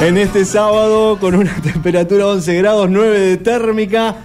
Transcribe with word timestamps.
En 0.00 0.18
este 0.18 0.44
sábado 0.44 1.18
con 1.18 1.34
una 1.34 1.54
temperatura 1.62 2.26
11 2.26 2.54
grados 2.56 2.90
9 2.90 3.18
de 3.18 3.36
térmica. 3.38 4.16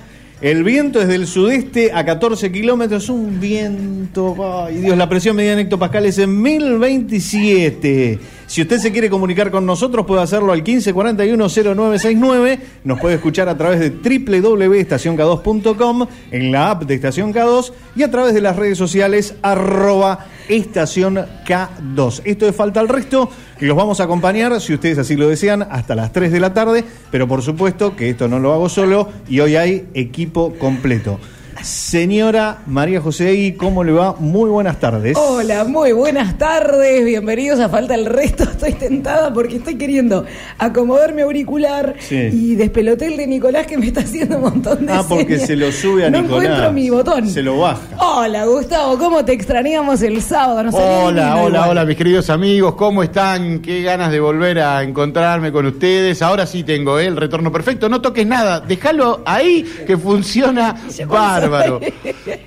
El 0.41 0.63
viento 0.63 1.00
es 1.00 1.07
del 1.07 1.28
sudeste 1.28 1.91
a 1.94 2.04
14 2.04 2.52
kilómetros. 2.52 3.09
Un 3.09 3.39
viento. 3.39 4.65
Ay, 4.65 4.78
Dios, 4.78 4.97
la 4.97 5.07
presión 5.07 5.36
media 5.36 5.54
en 5.54 5.60
hectopascal 5.60 6.05
es 6.05 6.18
en 6.18 6.41
1027. 6.41 8.20
Si 8.52 8.61
usted 8.61 8.79
se 8.79 8.91
quiere 8.91 9.09
comunicar 9.09 9.49
con 9.49 9.65
nosotros, 9.65 10.05
puede 10.05 10.23
hacerlo 10.23 10.52
al 10.52 10.61
1541-0969. 10.61 12.59
Nos 12.84 12.99
puede 12.99 13.16
escuchar 13.16 13.47
a 13.47 13.57
través 13.57 13.79
de 13.79 13.91
www.estacionk2.com, 13.91 16.07
en 16.31 16.52
la 16.52 16.71
app 16.71 16.84
de 16.84 16.95
Estación 16.95 17.34
K2 17.34 17.71
y 17.95 18.03
a 18.03 18.11
través 18.11 18.34
de 18.34 18.41
las 18.41 18.57
redes 18.57 18.77
sociales 18.77 19.35
arroba 19.41 20.25
Estación 20.49 21.17
K2. 21.48 22.23
Esto 22.25 22.45
es 22.45 22.53
Falta 22.53 22.81
al 22.81 22.90
Resto 22.90 23.29
los 23.62 23.77
vamos 23.77 23.99
a 23.99 24.05
acompañar, 24.05 24.59
si 24.59 24.73
ustedes 24.73 24.98
así 24.98 25.15
lo 25.15 25.29
desean, 25.29 25.68
hasta 25.70 25.95
las 25.95 26.12
3 26.12 26.31
de 26.31 26.40
la 26.40 26.54
tarde. 26.54 26.84
Pero 27.12 27.27
por 27.27 27.43
supuesto 27.43 27.95
que 27.95 28.09
esto 28.09 28.27
no 28.27 28.40
lo 28.40 28.54
hago 28.54 28.70
solo 28.70 29.09
y 29.29 29.40
hoy 29.40 29.55
hay 29.55 29.88
equipo 29.93 30.54
completo. 30.59 31.20
Señora 31.62 32.60
María 32.66 33.00
José 33.02 33.30
Egui, 33.32 33.52
¿cómo 33.54 33.84
le 33.84 33.91
va? 33.91 34.16
Muy 34.18 34.50
buenas 34.50 34.80
tardes. 34.80 35.16
Hola, 35.16 35.64
muy 35.64 35.91
buenas 35.91 36.36
tardes, 36.40 37.05
bienvenidos 37.05 37.60
a 37.60 37.70
Falta 37.70 37.94
el 37.94 38.05
Resto. 38.08 38.44
Estoy 38.52 38.74
tentada 38.74 39.32
porque 39.32 39.58
estoy 39.58 39.76
queriendo 39.76 40.26
acomodar 40.58 41.14
mi 41.14 41.22
auricular 41.22 41.96
Sí. 42.00 42.16
y 42.32 42.55
despeloté 42.55 43.08
el 43.08 43.18
de 43.18 43.27
Nicolás 43.27 43.68
que 43.68 43.77
me 43.77 43.88
está 43.88 44.00
haciendo 44.02 44.38
un 44.38 44.41
montón 44.44 44.88
de 44.88 44.94
Ah, 44.94 45.04
porque 45.08 45.36
señas. 45.36 45.48
se 45.48 45.55
lo 45.55 45.72
sube 45.72 46.05
a 46.05 46.10
no 46.10 46.22
Nicolás. 46.24 46.46
encuentro 46.46 46.74
mi 46.74 46.90
botón. 46.90 47.30
Se 47.30 47.44
lo 47.44 47.60
baja. 47.60 47.82
Hola, 47.99 48.46
Gustavo, 48.46 48.98
¿cómo 48.98 49.24
te 49.24 49.34
extrañamos 49.34 50.02
el 50.02 50.20
sábado? 50.22 50.63
No 50.63 50.70
Hola, 50.72 51.36
hola, 51.36 51.48
igual. 51.58 51.70
hola, 51.70 51.86
mis 51.86 51.96
queridos 51.98 52.30
amigos, 52.32 52.74
¿cómo 52.74 53.04
están? 53.04 53.60
Qué 53.60 53.84
ganas 53.84 54.12
de 54.12 54.20
volver 54.20 54.60
a 54.60 54.82
encontrarme 54.82 55.52
con 55.52 55.68
ustedes. 55.68 56.21
Ahora 56.24 56.48
sí 56.48 56.63
tengo 56.63 56.98
¿eh? 56.99 57.05
el 57.05 57.18
retorno 57.18 57.52
perfecto. 57.52 57.88
No 57.88 58.02
toques 58.02 58.26
nada, 58.26 58.62
déjalo 58.62 59.21
ahí 59.26 59.63
que 59.86 59.96
funciona 59.98 60.76
Ya 60.98 61.05
bárbaro. 61.52 61.80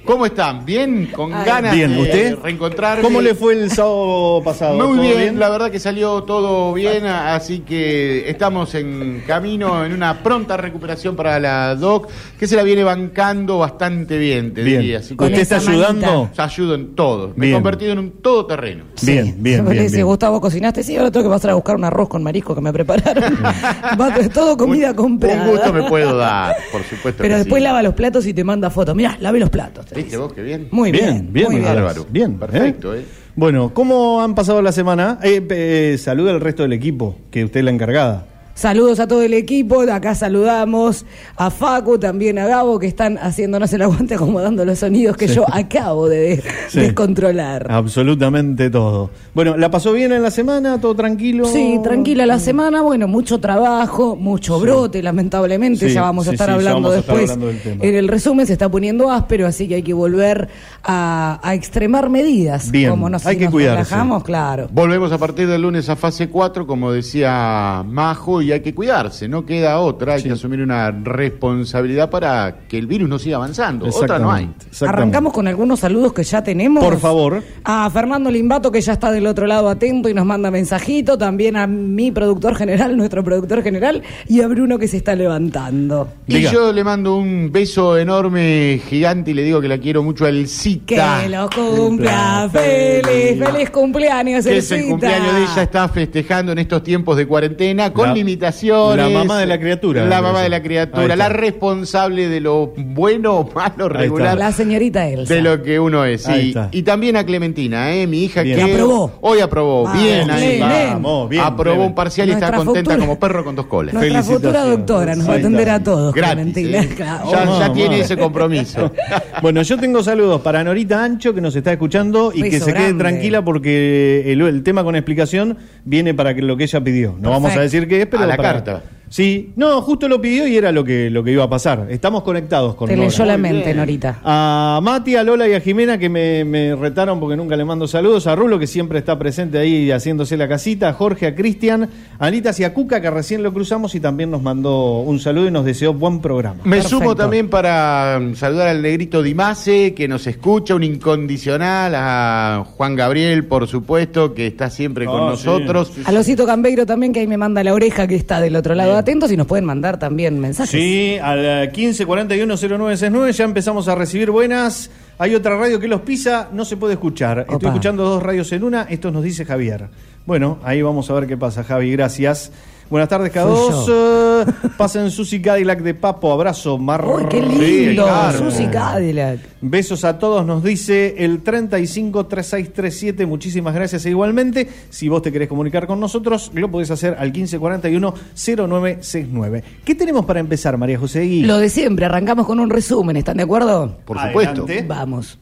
¿Cómo 0.05 0.27
están? 0.27 0.65
¿Bien? 0.65 1.11
¿Con 1.15 1.33
Ay. 1.33 1.45
ganas 1.47 1.75
Bien, 1.75 1.95
de 1.95 2.01
¿usted? 2.03 2.39
reencontrarme? 2.43 3.03
¿Cómo 3.03 3.21
le 3.21 3.35
fue 3.35 3.55
el 3.55 3.71
sábado 3.71 4.43
pasado? 4.45 4.75
Muy 4.77 4.97
¿Todo 5.09 5.17
bien, 5.19 5.39
la 5.39 5.49
verdad 5.51 5.71
que 5.71 5.79
salió 5.79 6.23
todo 6.25 6.73
bien, 6.73 7.07
así 7.07 7.61
que 7.61 8.29
estamos 8.29 8.75
en 8.75 9.23
camino, 9.27 9.85
en 9.85 9.93
una 9.93 10.23
pronta 10.23 10.57
recuperación 10.57 11.17
para 11.17 11.39
la 11.39 11.75
DOC, 11.75 12.09
que 12.39 12.47
se 12.47 12.57
la 12.57 12.63
viene 12.63 12.85
bancando 12.85 13.59
bastante 13.59 14.19
bien, 14.19 14.53
te 14.55 14.63
Bien. 14.63 14.81
diría. 14.81 14.99
Así 14.99 15.17
que 15.17 15.25
¿Usted 15.25 15.39
está 15.41 15.57
ayudando? 15.57 16.31
os 16.33 16.39
ayudo 16.39 16.75
en 16.75 16.95
todo. 16.95 17.33
Me 17.37 17.51
he 17.51 17.53
convertido 17.53 17.93
en 17.93 17.99
un 17.99 18.11
todoterreno. 18.23 18.85
Bien, 19.03 19.27
Sí. 19.27 19.35
bien, 19.39 19.65
bien, 19.69 19.83
dice. 19.85 20.03
Gustavo, 20.03 20.41
¿cocinaste? 20.41 20.83
Sí, 20.83 20.97
ahora 20.97 21.11
tengo 21.11 21.25
que 21.29 21.33
pasar 21.35 21.51
a 21.51 21.55
buscar 21.55 21.77
un 21.77 21.85
arroz 21.85 22.09
con 22.09 22.23
marisco 22.23 22.55
que 22.55 22.61
me 22.61 22.73
prepararon. 22.73 23.25
Va, 24.01 24.15
todo 24.33 24.57
comida 24.57 24.91
Un- 24.91 24.97
comprada. 24.97 25.43
Un 25.45 25.51
gusto 25.51 25.73
me 25.73 25.83
puedo 25.85 26.17
dar, 26.17 26.55
por 26.73 26.83
supuesto. 26.83 27.23
Pero 27.23 27.35
que 27.35 27.39
después 27.39 27.61
sí. 27.61 27.65
lava 27.65 27.83
los 27.83 27.95
platos 27.95 28.27
y 28.27 28.35
te 28.35 28.45
manda 28.45 28.71
fotos. 28.71 28.84
Mirá, 28.93 29.17
lave 29.21 29.39
los 29.39 29.51
platos. 29.51 29.87
te 29.87 29.95
¿Viste 29.95 30.09
dice. 30.11 30.17
vos 30.19 30.33
qué 30.33 30.43
bien? 30.43 30.67
Muy 30.73 30.91
bien, 30.91 31.29
bien, 31.33 31.47
muy 31.47 31.61
bien. 31.61 31.75
Bárbaro. 31.75 32.07
Bien, 32.11 32.37
Perfecto, 32.39 32.95
¿eh? 32.95 33.05
Bueno, 33.37 33.73
¿cómo 33.73 34.21
han 34.21 34.35
pasado 34.35 34.61
la 34.63 34.73
semana? 34.73 35.19
Eh, 35.23 35.47
eh, 35.49 35.97
saluda 35.99 36.33
al 36.33 36.41
resto 36.41 36.63
del 36.65 36.73
equipo, 36.73 37.17
que 37.31 37.45
usted 37.45 37.61
es 37.61 37.65
la 37.65 37.71
encargada. 37.71 38.27
Saludos 38.55 39.01
a 39.01 39.09
todo 39.09 39.23
el 39.23 39.35
equipo, 39.35 39.81
acá 39.81 40.15
saludamos 40.15 41.05
a 41.37 41.51
Facu, 41.51 41.99
también 41.99 42.39
a 42.39 42.47
Gabo, 42.47 42.79
que 42.79 42.87
están 42.87 43.19
haciéndonos 43.19 43.73
el 43.73 43.83
aguante 43.83 44.15
acomodando 44.15 44.65
los 44.65 44.79
sonidos 44.79 45.17
que 45.17 45.27
yo 45.27 45.45
acabo 45.53 46.09
de 46.09 46.41
Sí. 46.69 46.79
descontrolar. 46.81 47.67
Absolutamente 47.71 48.71
todo. 48.71 49.11
Bueno, 49.35 49.57
¿la 49.57 49.71
pasó 49.73 49.93
bien 49.93 50.13
en 50.13 50.23
la 50.23 50.31
semana? 50.31 50.81
¿Todo 50.81 50.95
tranquilo? 50.95 51.47
Sí, 51.47 51.81
tranquila 51.83 52.27
la 52.27 52.39
semana, 52.39 52.81
bueno, 52.83 53.09
mucho 53.09 53.41
trabajo, 53.41 54.15
mucho 54.15 54.61
brote, 54.61 55.03
lamentablemente, 55.03 55.89
Sí, 55.89 55.95
ya 55.95 56.03
vamos 56.03 56.27
a 56.29 56.31
sí, 56.31 56.35
estar 56.37 56.51
hablando 56.51 56.91
vamos 56.91 56.97
a 56.97 56.99
estar 57.01 57.17
después. 57.17 57.31
hablando 57.33 57.47
del 57.49 57.61
tema. 57.61 57.85
en 57.85 57.95
el 57.97 58.07
resumen 58.09 58.47
se 58.47 58.53
está 58.53 58.69
poniendo 58.69 59.11
áspero, 59.11 59.49
así 59.49 59.67
que 59.67 59.75
hay 59.77 59.83
que 59.83 59.95
volver 59.95 60.49
a, 60.85 61.41
a 61.43 61.55
extremar 61.55 62.09
medidas. 62.09 62.71
Bien, 62.71 62.91
como 62.91 63.11
nos, 63.11 63.27
hay 63.27 63.35
si 63.35 63.39
que 63.41 63.45
nos 63.47 63.53
cuidarse. 63.53 63.91
relajamos, 63.91 64.23
claro. 64.23 64.69
Volvemos 64.71 65.11
a 65.11 65.19
partir 65.19 65.49
del 65.49 65.63
lunes 65.63 65.89
a 65.89 65.97
fase 65.97 66.29
4, 66.29 66.67
como 66.69 66.93
decía 66.93 67.83
Majo, 67.87 68.43
y 68.45 68.53
hay 68.53 68.61
que 68.61 68.75
cuidarse, 68.75 69.29
no 69.29 69.45
queda 69.45 69.79
otra, 69.81 70.15
hay 70.15 70.21
Sí. 70.23 70.29
que 70.29 70.35
asumir 70.35 70.61
una 70.61 70.91
responsabilidad 70.91 72.11
para 72.11 72.59
que 72.69 72.79
el 72.79 72.87
virus 72.87 73.09
no 73.09 73.19
siga 73.19 73.37
avanzando. 73.37 73.87
Otra 73.87 74.19
no 74.19 74.31
hay. 74.31 74.49
Arrancamos 74.87 75.33
con 75.33 75.47
algunos 75.49 75.81
saludos 75.81 76.13
que 76.13 76.23
ya 76.23 76.43
tenemos. 76.43 76.83
Por 76.85 76.99
favor. 76.99 77.43
A 77.65 77.89
Fernando 77.91 78.31
Limbato, 78.31 78.71
que 78.71 78.81
ya 78.81 78.93
está 78.95 79.11
del 79.11 79.27
otro 79.27 79.47
lado 79.47 79.69
atento 79.69 80.09
y 80.09 80.15
nos 80.15 80.25
manda 80.27 80.51
mensajito. 80.51 81.19
También 81.19 81.57
a 81.57 81.67
mi 81.67 82.11
productor 82.11 82.55
general, 82.57 82.97
nuestro 82.97 83.25
productor 83.25 83.63
general. 83.63 84.03
Y 84.29 84.41
a 84.41 84.49
Bruno, 84.49 84.79
que 84.79 84.89
se 84.89 84.97
está 84.99 85.15
levantando. 85.15 86.09
Y 86.27 86.43
yo 86.43 86.73
le 86.73 86.85
mando 86.85 87.17
un 87.17 87.51
beso 87.53 87.99
enorme, 87.99 88.81
gigante, 88.89 89.31
y 89.31 89.35
le 89.35 89.43
digo 89.43 89.61
que 89.61 89.69
la 89.69 89.79
quiero 89.79 90.03
mucho 90.03 90.25
a 90.25 90.29
Que 90.31 90.39
Elcita. 90.41 91.29
lo 91.29 91.49
cumpla 91.51 92.49
feliz. 92.53 93.39
Feliz 93.45 93.71
cumpleaños, 93.71 94.45
que 94.45 94.59
es 94.59 94.71
el 94.71 94.89
cumpleaños 94.89 95.35
de 95.35 95.43
ella, 95.43 95.63
está 95.63 95.89
festejando 95.89 96.53
en 96.53 96.59
estos 96.59 96.83
tiempos 96.83 97.17
de 97.17 97.27
cuarentena 97.27 97.93
con 97.93 98.09
La- 98.09 98.15
limitaciones. 98.35 99.13
la 99.13 99.19
mamá 99.19 99.39
de 99.39 99.47
la 99.47 99.59
criatura. 99.59 100.05
La 100.07 100.23
mamá 100.23 100.43
de 100.43 100.49
la 100.49 100.63
criatura, 100.63 101.17
la 101.17 101.29
responsable 101.29 102.29
de 102.29 102.41
lo 102.41 102.73
bueno 102.77 103.35
o 103.39 103.51
malo 103.55 103.89
regular. 103.89 104.37
La 104.37 104.53
señorita 104.53 105.07
Elsa. 105.09 105.33
De 105.35 105.41
lo 105.43 105.63
que 105.63 105.79
uno 105.81 106.05
es, 106.05 106.27
está. 106.29 106.69
Y 106.73 106.83
también 106.83 107.17
a 107.17 107.25
Clementina, 107.25 107.95
¿eh? 107.95 108.07
mi 108.07 108.25
hija 108.25 108.43
Bien. 108.43 108.59
que 108.59 108.65
Que 108.67 108.73
aprobó. 108.75 109.13
hoy 109.21 109.41
aprobó. 109.41 109.85
Vamos, 109.85 110.03
bien 110.03 110.31
ahí. 110.31 110.61
Vamos, 110.61 111.29
bien, 111.29 111.43
aprobó 111.45 111.85
un 111.87 111.95
parcial 111.95 112.29
y 112.29 112.33
está 112.33 112.53
contenta 112.53 112.91
futura- 112.91 112.97
como 112.99 113.19
perro 113.19 113.45
con 113.45 113.55
dos 113.57 113.67
colas. 113.67 113.95
Nuestra 113.95 114.23
futura 114.23 114.65
doctora 114.65 115.15
nos 115.15 115.29
va 115.29 115.35
a 115.35 115.37
atender 115.37 115.71
a 115.71 115.83
todos, 115.83 116.15
Gratis. 116.15 116.35
Clementina. 116.35 116.83
¿eh? 116.83 116.89
Claro. 116.95 117.31
Ya, 117.31 117.69
Oh, 117.71 117.73
tiene 117.73 118.01
ese 118.01 118.17
compromiso. 118.17 118.93
Bueno, 119.43 119.61
yo 119.63 119.79
tengo 119.79 120.03
saludos 120.03 120.41
para 120.41 120.63
Norita 120.65 121.03
Ancho, 121.05 121.35
que 121.35 121.41
nos 121.41 121.55
está 121.57 121.73
escuchando 121.73 122.33
y 122.35 122.43
que 122.43 122.61
se 122.61 122.73
quede 122.73 122.95
tranquila 122.95 123.45
porque 123.45 124.33
el, 124.33 124.41
el 124.43 124.63
tema 124.63 124.85
con 124.85 124.95
explicación 124.97 125.59
viene 125.85 126.15
para 126.15 126.35
que 126.35 126.41
lo 126.43 126.57
que 126.57 126.65
ella 126.65 126.81
pidió. 126.83 127.17
No 127.21 127.31
vamos 127.31 127.55
a 127.57 127.61
decir 127.61 127.87
qué 127.89 128.03
es, 128.03 128.07
pero 128.07 128.24
A 128.25 128.29
la 128.29 128.37
para- 128.37 128.53
carta. 128.53 128.83
Sí, 129.07 129.53
no, 129.55 129.81
justo 129.83 130.09
lo 130.09 130.21
pidió 130.21 130.49
y 130.49 130.57
era 130.57 130.73
lo 130.73 130.83
que, 130.83 131.09
lo 131.09 131.23
que 131.23 131.31
iba 131.31 131.45
a 131.45 131.49
pasar. 131.49 131.87
Estamos 131.89 132.25
conectados 132.25 132.75
con 132.75 132.89
Te 132.89 132.97
Nora. 132.97 133.09
leyó 133.09 133.25
la 133.25 133.39
mente. 133.39 133.73
Norita. 133.73 134.19
A 134.25 134.81
Mati, 134.83 135.15
a 135.15 135.23
Lola 135.23 135.47
y 135.47 135.53
a 135.53 135.61
Jimena 135.61 135.99
que 135.99 136.09
me, 136.09 136.45
me 136.45 136.75
retaron 136.75 137.21
porque 137.21 137.37
nunca 137.37 137.55
le 137.57 137.65
mando 137.65 137.87
saludos. 137.87 138.27
A 138.27 138.35
Rulo 138.35 138.59
que 138.59 138.67
siempre 138.67 138.99
está 138.99 139.17
presente 139.17 139.59
ahí 139.59 139.93
haciéndose 139.93 140.37
la 140.37 140.49
casita. 140.49 140.89
A 140.89 140.93
Jorge, 140.95 141.29
a 141.29 141.35
Cristian, 141.37 141.89
a 142.19 142.27
Anitas 142.27 142.59
y 142.59 142.65
a 142.65 142.75
Cuca 142.75 143.01
que 143.01 143.09
recién 143.09 143.45
lo 143.45 143.53
cruzamos 143.53 143.95
y 143.95 144.01
también 144.01 144.33
nos 144.33 144.43
mandó 144.43 144.99
un 145.03 145.21
saludo 145.21 145.47
y 145.47 145.51
nos 145.53 145.65
deseó 145.65 145.95
buen 145.95 146.21
programa. 146.21 146.63
Me 146.65 146.79
Perfecto. 146.79 146.89
sumo 146.99 147.15
también 147.15 147.49
para 147.49 148.19
mm, 148.21 148.35
saludar 148.35 148.67
al 148.67 148.83
negrito 148.83 149.23
Dimase, 149.23 149.95
que 149.95 150.09
nos 150.09 150.27
escucha, 150.27 150.75
un 150.75 150.83
incondicional, 150.83 151.95
a 151.95 152.65
Juan 152.77 152.97
Gabriel, 152.97 153.45
por 153.45 153.69
supuesto, 153.69 154.35
que 154.35 154.49
está 154.49 154.71
siempre 154.71 155.05
con 155.07 155.23
Ah, 155.23 155.31
nosotros. 155.31 155.93
sí, 155.95 156.03
A 156.05 156.11
Losito 156.11 156.47
Cambeiro 156.47 156.85
también, 156.85 157.13
que 157.13 157.21
ahí 157.21 157.29
me 157.29 157.37
manda 157.37 157.63
la 157.63 157.73
oreja 157.75 158.09
que 158.09 158.14
está 158.17 158.41
del 158.41 158.57
otro 158.57 158.75
lado 158.75 158.97
atentos 158.97 159.31
y 159.33 159.37
nos 159.37 159.47
pueden 159.47 159.65
mandar 159.65 159.99
también 159.99 160.39
mensajes. 160.39 160.71
Sí, 160.71 161.19
al 161.23 161.71
15410969 161.73 163.33
ya 163.33 163.45
empezamos 163.45 163.89
a 163.89 163.95
recibir 163.95 164.31
buenas. 164.31 164.91
Hay 165.19 165.35
otra 165.35 165.57
radio 165.57 165.79
que 165.79 165.89
los 165.89 166.01
pisa, 166.03 166.49
no 166.53 166.65
se 166.65 166.77
puede 166.77 166.95
escuchar. 166.95 167.41
Estoy 167.41 167.57
Opa. 167.57 167.69
escuchando 167.69 168.05
dos 168.05 168.23
radios 168.23 168.51
en 168.53 168.65
una, 168.65 168.83
esto 168.83 169.11
nos 169.11 169.23
dice 169.23 169.45
Javier. 169.45 169.89
Bueno, 170.27 170.59
ahí 170.65 170.83
vamos 170.83 171.11
a 171.11 171.15
ver 171.15 171.27
qué 171.27 171.37
pasa, 171.37 171.63
Javi, 171.65 171.93
gracias. 171.93 172.51
Buenas 172.91 173.09
tardes, 173.09 173.33
K2. 173.33 173.87
Eh, 173.89 174.45
Pasen 174.77 175.11
Susi 175.11 175.41
Cadillac 175.41 175.81
de 175.81 175.95
Papo, 175.95 176.31
abrazo, 176.33 176.77
mar. 176.79 177.03
¡Uy, 177.07 177.25
qué 177.29 177.41
lindo! 177.41 178.07
Susi 178.37 178.67
Cadillac. 178.67 179.39
Besos 179.61 180.05
a 180.05 180.19
todos, 180.19 180.45
nos 180.45 180.63
dice 180.63 181.15
el 181.25 181.43
353637. 181.43 183.25
Muchísimas 183.27 183.75
gracias 183.75 184.05
e 184.07 184.11
igualmente. 184.11 184.69
Si 184.91 185.09
vos 185.09 185.23
te 185.23 185.33
querés 185.33 185.49
comunicar 185.49 185.87
con 185.87 185.99
nosotros, 185.99 186.51
lo 186.55 186.71
podés 186.71 186.91
hacer 186.91 187.17
al 187.19 187.33
1541-0969. 187.33 189.63
¿Qué 189.85 189.95
tenemos 189.95 190.27
para 190.27 190.41
empezar, 190.41 190.77
María 190.77 190.99
José 190.99 191.23
Gui? 191.23 191.45
Lo 191.45 191.57
de 191.59 191.71
siempre, 191.71 192.05
arrancamos 192.05 192.47
con 192.47 192.61
un 192.61 192.69
resumen, 192.71 193.17
¿están 193.17 193.39
de 193.39 193.45
acuerdo? 193.45 193.97
Por 194.05 194.21
supuesto. 194.21 194.65
Adelante. 194.65 194.85
Vamos. 194.87 195.39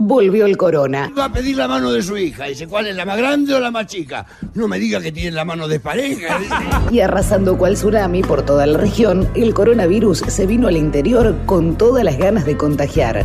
Volvió 0.00 0.46
el 0.46 0.56
corona. 0.56 1.10
Va 1.18 1.24
a 1.24 1.32
pedir 1.32 1.56
la 1.56 1.66
mano 1.66 1.90
de 1.90 2.02
su 2.04 2.16
hija. 2.16 2.44
Dice, 2.44 2.68
¿cuál 2.68 2.86
es 2.86 2.94
la 2.94 3.04
más 3.04 3.18
grande 3.18 3.52
o 3.52 3.58
la 3.58 3.72
más 3.72 3.88
chica? 3.88 4.24
No 4.54 4.68
me 4.68 4.78
diga 4.78 5.00
que 5.00 5.10
tiene 5.10 5.32
la 5.32 5.44
mano 5.44 5.66
despareja. 5.66 6.38
Y 6.92 7.00
arrasando 7.00 7.58
cual 7.58 7.74
tsunami 7.74 8.22
por 8.22 8.42
toda 8.42 8.64
la 8.64 8.78
región, 8.78 9.28
el 9.34 9.52
coronavirus 9.52 10.20
se 10.28 10.46
vino 10.46 10.68
al 10.68 10.76
interior 10.76 11.34
con 11.46 11.76
todas 11.76 12.04
las 12.04 12.16
ganas 12.16 12.46
de 12.46 12.56
contagiar. 12.56 13.24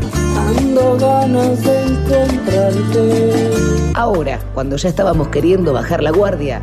Ahora, 3.93 4.39
cuando 4.55 4.75
ya 4.75 4.89
estábamos 4.89 5.27
queriendo 5.27 5.73
bajar 5.73 6.01
la 6.01 6.09
guardia, 6.11 6.59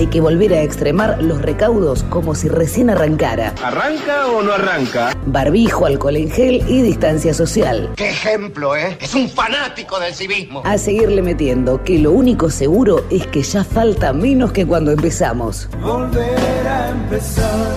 Hay 0.00 0.06
que 0.06 0.22
volver 0.22 0.54
a 0.54 0.62
extremar 0.62 1.22
los 1.22 1.42
recaudos 1.42 2.04
como 2.04 2.34
si 2.34 2.48
recién 2.48 2.88
arrancara. 2.88 3.52
¿Arranca 3.62 4.28
o 4.28 4.42
no 4.42 4.54
arranca? 4.54 5.14
Barbijo, 5.26 5.84
alcohol 5.84 6.16
en 6.16 6.30
gel 6.30 6.64
y 6.66 6.80
distancia 6.80 7.34
social. 7.34 7.92
¡Qué 7.96 8.08
ejemplo, 8.08 8.74
eh! 8.74 8.96
Es 8.98 9.14
un 9.14 9.28
fanático 9.28 10.00
del 10.00 10.14
civismo. 10.14 10.62
A 10.64 10.78
seguirle 10.78 11.20
metiendo, 11.20 11.84
que 11.84 11.98
lo 11.98 12.12
único 12.12 12.48
seguro 12.48 13.04
es 13.10 13.26
que 13.26 13.42
ya 13.42 13.62
falta 13.62 14.14
menos 14.14 14.52
que 14.52 14.64
cuando 14.64 14.90
empezamos. 14.90 15.68
Volver 15.82 16.66
a 16.66 16.88
empezar. 16.88 17.68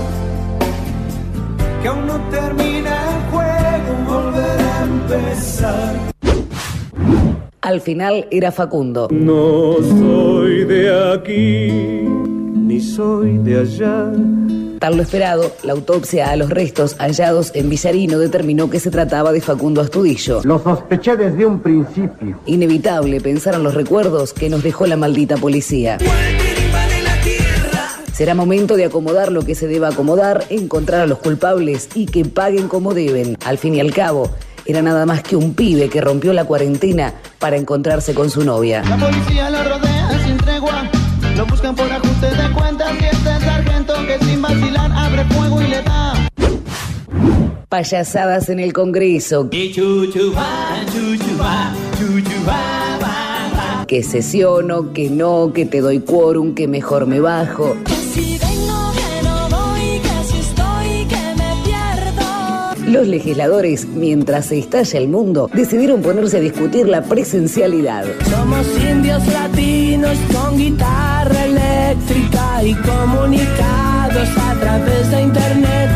Que 1.81 1.87
aún 1.89 2.07
no 2.07 2.21
termina 2.29 3.01
el 3.09 3.31
juego. 3.31 4.21
Volver 4.21 4.61
a 4.61 4.83
empezar. 4.83 6.12
Al 7.63 7.79
final 7.79 8.27
era 8.29 8.51
Facundo. 8.51 9.07
No 9.09 9.77
soy 9.81 10.65
de 10.65 11.13
aquí, 11.13 11.71
ni 11.71 12.81
soy 12.81 13.37
de 13.37 13.61
allá. 13.61 14.11
Tal 14.79 14.97
lo 14.97 15.01
esperado, 15.01 15.49
la 15.63 15.71
autopsia 15.71 16.29
a 16.31 16.35
los 16.35 16.49
restos 16.49 16.97
hallados 16.99 17.51
en 17.55 17.69
Villarino 17.69 18.19
determinó 18.19 18.69
que 18.69 18.81
se 18.81 18.91
trataba 18.91 19.31
de 19.31 19.39
Facundo 19.39 19.79
Astudillo. 19.79 20.41
Lo 20.43 20.59
sospeché 20.59 21.15
desde 21.15 21.45
un 21.45 21.61
principio. 21.61 22.37
Inevitable 22.47 23.21
pensaron 23.21 23.63
los 23.63 23.75
recuerdos 23.75 24.33
que 24.33 24.49
nos 24.49 24.61
dejó 24.61 24.85
la 24.85 24.97
maldita 24.97 25.37
policía. 25.37 25.99
Será 28.11 28.35
momento 28.35 28.75
de 28.75 28.83
acomodar 28.83 29.31
lo 29.31 29.45
que 29.45 29.55
se 29.55 29.67
deba 29.67 29.87
acomodar, 29.87 30.43
encontrar 30.49 30.99
a 30.99 31.07
los 31.07 31.19
culpables 31.19 31.87
y 31.95 32.07
que 32.07 32.25
paguen 32.25 32.67
como 32.67 32.93
deben. 32.93 33.37
Al 33.45 33.57
fin 33.57 33.73
y 33.75 33.79
al 33.79 33.93
cabo, 33.93 34.29
era 34.65 34.81
nada 34.81 35.05
más 35.05 35.23
que 35.23 35.35
un 35.35 35.53
pibe 35.53 35.89
que 35.89 36.01
rompió 36.01 36.33
la 36.33 36.45
cuarentena 36.45 37.13
para 37.39 37.57
encontrarse 37.57 38.13
con 38.13 38.29
su 38.29 38.43
novia. 38.43 38.83
La 38.83 38.97
policía 38.97 39.49
lo 39.49 39.63
rodea 39.63 40.23
sin 40.25 40.37
tregua. 40.37 40.89
Lo 41.35 41.45
buscan 41.45 41.75
por 41.75 41.91
ajuste 41.91 42.27
de 42.27 42.51
cuentas 42.53 42.91
y 43.01 43.05
este 43.05 43.45
sargento 43.45 43.93
que 44.05 44.25
sin 44.25 44.41
vacilar 44.41 44.91
abre 44.91 45.25
fuego 45.25 45.61
y 45.61 45.67
le 45.67 45.81
da. 45.81 46.13
Payasadas 47.67 48.49
en 48.49 48.59
el 48.59 48.71
Congreso. 48.71 49.49
Que 53.87 54.03
sesiono, 54.03 54.93
que 54.93 55.09
no, 55.09 55.51
que 55.53 55.65
te 55.65 55.81
doy 55.81 55.99
quórum, 55.99 56.53
que 56.53 56.67
mejor 56.67 57.07
me 57.07 57.19
bajo. 57.19 57.75
Los 62.93 63.07
legisladores, 63.07 63.87
mientras 63.87 64.45
se 64.45 64.59
estalla 64.59 64.99
el 64.99 65.07
mundo, 65.07 65.49
decidieron 65.51 66.03
ponerse 66.03 66.37
a 66.37 66.39
discutir 66.39 66.87
la 66.87 67.01
presencialidad. 67.01 68.05
Somos 68.29 68.67
indios 68.87 69.25
latinos 69.29 70.15
con 70.31 70.59
guitarra 70.59 71.43
eléctrica 71.43 72.63
y 72.63 72.75
comunicados 72.75 74.29
a 74.37 74.59
través 74.59 75.09
de 75.09 75.21
internet. 75.23 75.89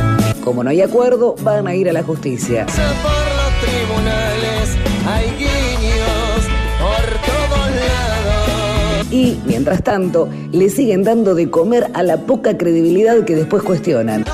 Como 0.43 0.63
no 0.63 0.71
hay 0.71 0.81
acuerdo, 0.81 1.35
van 1.43 1.67
a 1.67 1.75
ir 1.75 1.87
a 1.87 1.93
la 1.93 2.01
justicia. 2.01 2.65
Por 2.65 2.81
los 2.81 3.53
tribunales 3.61 4.69
hay 5.05 5.25
guiños 5.37 6.47
por 6.79 7.05
todos 7.21 7.75
lados. 7.75 9.07
Y, 9.11 9.39
mientras 9.45 9.83
tanto, 9.83 10.29
le 10.51 10.71
siguen 10.71 11.03
dando 11.03 11.35
de 11.35 11.51
comer 11.51 11.91
a 11.93 12.01
la 12.01 12.25
poca 12.25 12.57
credibilidad 12.57 13.23
que 13.23 13.35
después 13.35 13.61
cuestionan. 13.61 14.25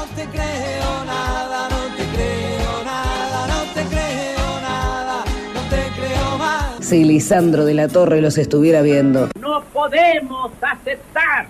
Si 6.94 7.04
Lisandro 7.04 7.66
de 7.66 7.74
la 7.74 7.88
Torre 7.88 8.22
los 8.22 8.38
estuviera 8.38 8.84
viendo. 8.84 9.30
No 9.42 9.64
podemos 9.74 10.52
aceptar 10.62 11.48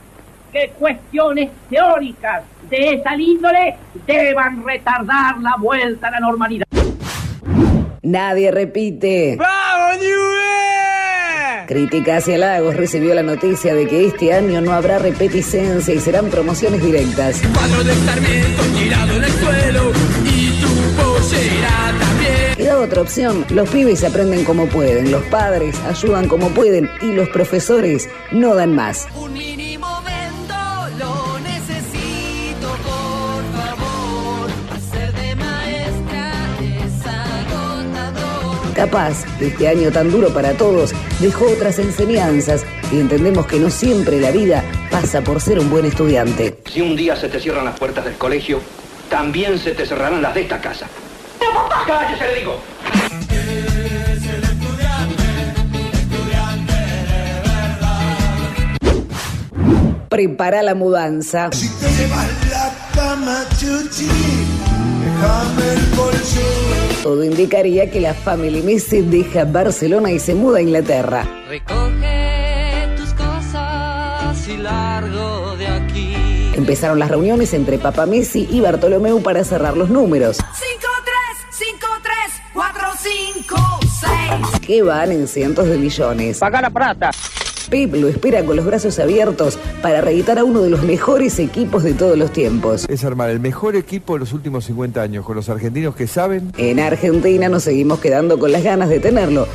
que 0.54 0.72
cuestiones 0.80 1.50
teóricas 1.70 2.44
de 2.70 2.94
esa 2.94 3.14
índole 3.18 3.76
deban 4.08 4.64
retardar 4.64 5.40
la 5.42 5.58
vuelta 5.60 6.08
a 6.08 6.12
la 6.12 6.22
normalidad. 6.22 6.66
Nadie 8.04 8.52
repite. 8.52 9.36
¡Vamos, 9.36 9.98
Críticas 11.68 12.28
y 12.30 12.36
halagos 12.36 12.78
recibió 12.78 13.14
la 13.14 13.24
noticia 13.24 13.76
de 13.76 13.86
que 13.88 14.06
este 14.06 14.34
año 14.34 14.62
no 14.62 14.72
habrá 14.72 15.00
repeticencia 15.00 15.94
y 15.94 16.00
serán 16.00 16.30
promociones 16.30 16.82
directas. 16.82 17.42
Cuadro 17.54 17.84
de 17.84 17.92
escarmiento 17.92 18.64
tirado 18.78 19.18
en 19.18 19.24
el 19.24 19.32
suelo 19.32 19.93
otra 22.84 23.02
opción. 23.02 23.46
Los 23.50 23.70
pibes 23.70 24.04
aprenden 24.04 24.44
como 24.44 24.68
pueden, 24.68 25.12
los 25.12 25.24
padres 25.26 25.80
ayudan 25.86 26.28
como 26.28 26.50
pueden 26.50 26.90
y 27.02 27.14
los 27.14 27.30
profesores 27.30 28.10
no 28.32 28.56
dan 28.56 28.76
más. 28.76 29.08
Un 29.16 29.34
mínimo 29.34 29.88
vendo, 30.06 30.54
lo 31.00 31.40
necesito, 31.40 32.68
por 32.84 33.44
favor. 33.56 34.50
Hacer 34.76 35.14
de 35.14 35.36
maestra 35.36 36.34
es 36.62 37.06
agotador. 37.06 38.74
Capaz, 38.76 39.26
este 39.40 39.68
año 39.68 39.92
tan 39.92 40.12
duro 40.12 40.30
para 40.30 40.54
todos 40.54 40.94
dejó 41.20 41.46
otras 41.46 41.80
enseñanzas 41.80 42.66
y 42.92 43.00
entendemos 43.00 43.48
que 43.48 43.60
no 43.60 43.70
siempre 43.70 44.20
la 44.20 44.32
vida 44.32 44.64
pasa 44.92 45.22
por 45.22 45.42
ser 45.42 45.60
un 45.60 45.70
buen 45.70 45.86
estudiante. 45.86 46.58
Si 46.72 46.82
un 46.82 46.96
día 46.96 47.16
se 47.16 47.30
te 47.30 47.40
cierran 47.40 47.66
las 47.66 47.80
puertas 47.80 48.06
del 48.06 48.16
colegio, 48.16 48.60
también 49.10 49.58
se 49.58 49.72
te 49.72 49.86
cerrarán 49.86 50.22
las 50.22 50.34
de 50.34 50.42
esta 50.42 50.60
casa. 50.60 50.88
¡No, 51.42 51.54
papá! 51.70 51.84
¡Cállese, 51.88 52.28
le 52.28 52.40
digo! 52.40 52.73
Prepara 60.10 60.62
la 60.62 60.76
mudanza. 60.76 61.50
Si 61.52 61.68
te 61.68 61.90
llevas 61.92 62.30
la 62.52 62.72
cama, 62.94 63.44
chuchi, 63.60 64.08
déjame 65.04 65.74
el 65.74 65.90
colchón. 65.96 67.02
Todo 67.02 67.24
indicaría 67.24 67.90
que 67.90 68.00
la 68.00 68.14
Family 68.14 68.62
Messi 68.62 69.02
deja 69.02 69.46
Barcelona 69.46 70.12
y 70.12 70.20
se 70.20 70.36
muda 70.36 70.60
a 70.60 70.62
Inglaterra. 70.62 71.28
Recoge 71.50 72.94
tus 72.96 73.12
cosas 73.14 74.48
y 74.48 74.58
largo 74.58 75.56
de 75.58 75.66
aquí. 75.66 76.16
Empezaron 76.56 77.00
las 77.00 77.10
reuniones 77.10 77.52
entre 77.56 77.80
Papa 77.80 78.06
Messi 78.06 78.48
y 78.52 78.62
Bartolomeu 78.62 79.20
para 79.24 79.44
cerrar 79.44 79.76
los 79.76 79.90
números, 79.90 80.38
5, 80.38 80.46
3, 80.54 80.62
5, 80.62 80.62
3, 80.62 80.82
4, 80.82 80.93
5, 83.04 83.56
6. 84.00 84.60
que 84.66 84.82
van 84.82 85.12
en 85.12 85.28
cientos 85.28 85.68
de 85.68 85.78
millones. 85.78 86.40
Paga 86.40 86.62
la 86.62 86.70
plata. 86.70 87.12
Pep 87.70 87.94
lo 87.96 88.08
espera 88.08 88.44
con 88.44 88.56
los 88.56 88.66
brazos 88.66 88.98
abiertos 89.00 89.58
para 89.82 90.00
reeditar 90.00 90.40
a 90.40 90.44
uno 90.44 90.62
de 90.62 90.70
los 90.70 90.84
mejores 90.84 91.38
equipos 91.40 91.84
de 91.84 91.94
todos 91.94 92.18
los 92.18 92.32
tiempos. 92.32 92.86
Es 92.88 93.04
armar 93.04 93.30
el 93.30 93.40
mejor 93.40 93.76
equipo 93.76 94.14
de 94.14 94.20
los 94.20 94.32
últimos 94.32 94.66
50 94.66 95.02
años, 95.02 95.26
con 95.26 95.36
los 95.36 95.50
argentinos 95.50 95.96
que 95.96 96.08
saben. 96.08 96.54
En 96.58 96.80
Argentina 96.80 97.50
nos 97.50 97.64
seguimos 97.64 98.00
quedando 98.00 98.40
con 98.40 98.52
las 98.52 98.64
ganas 98.64 98.90
de 98.90 99.00
tenerlo. 99.00 99.48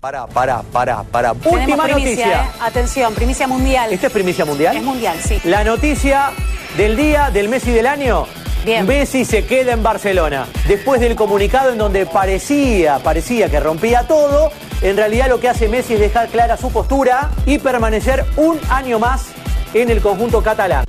Pará, 0.00 0.26
pará, 0.26 0.62
pará, 0.62 1.02
pará. 1.02 1.32
Última 1.32 1.84
primicia, 1.84 1.96
noticia. 1.96 2.44
¿eh? 2.44 2.48
Atención, 2.60 3.14
primicia 3.14 3.46
mundial. 3.46 3.92
¿Esta 3.92 4.06
es 4.06 4.12
primicia 4.12 4.44
mundial? 4.44 4.76
Es 4.76 4.82
mundial, 4.82 5.18
sí. 5.22 5.38
La 5.44 5.64
noticia 5.64 6.30
del 6.76 6.96
día 6.96 7.30
del 7.30 7.48
Messi 7.48 7.72
del 7.72 7.86
año. 7.86 8.26
Bien. 8.64 8.86
Messi 8.86 9.26
se 9.26 9.44
queda 9.44 9.72
en 9.72 9.82
Barcelona. 9.82 10.46
Después 10.66 11.00
del 11.00 11.16
comunicado 11.16 11.70
en 11.70 11.78
donde 11.78 12.06
parecía, 12.06 12.98
parecía 12.98 13.50
que 13.50 13.60
rompía 13.60 14.06
todo, 14.08 14.50
en 14.80 14.96
realidad 14.96 15.28
lo 15.28 15.38
que 15.38 15.48
hace 15.48 15.68
Messi 15.68 15.94
es 15.94 16.00
dejar 16.00 16.28
clara 16.28 16.56
su 16.56 16.72
postura 16.72 17.30
y 17.44 17.58
permanecer 17.58 18.24
un 18.36 18.58
año 18.70 18.98
más 18.98 19.26
en 19.74 19.90
el 19.90 20.00
conjunto 20.00 20.42
catalán. 20.42 20.84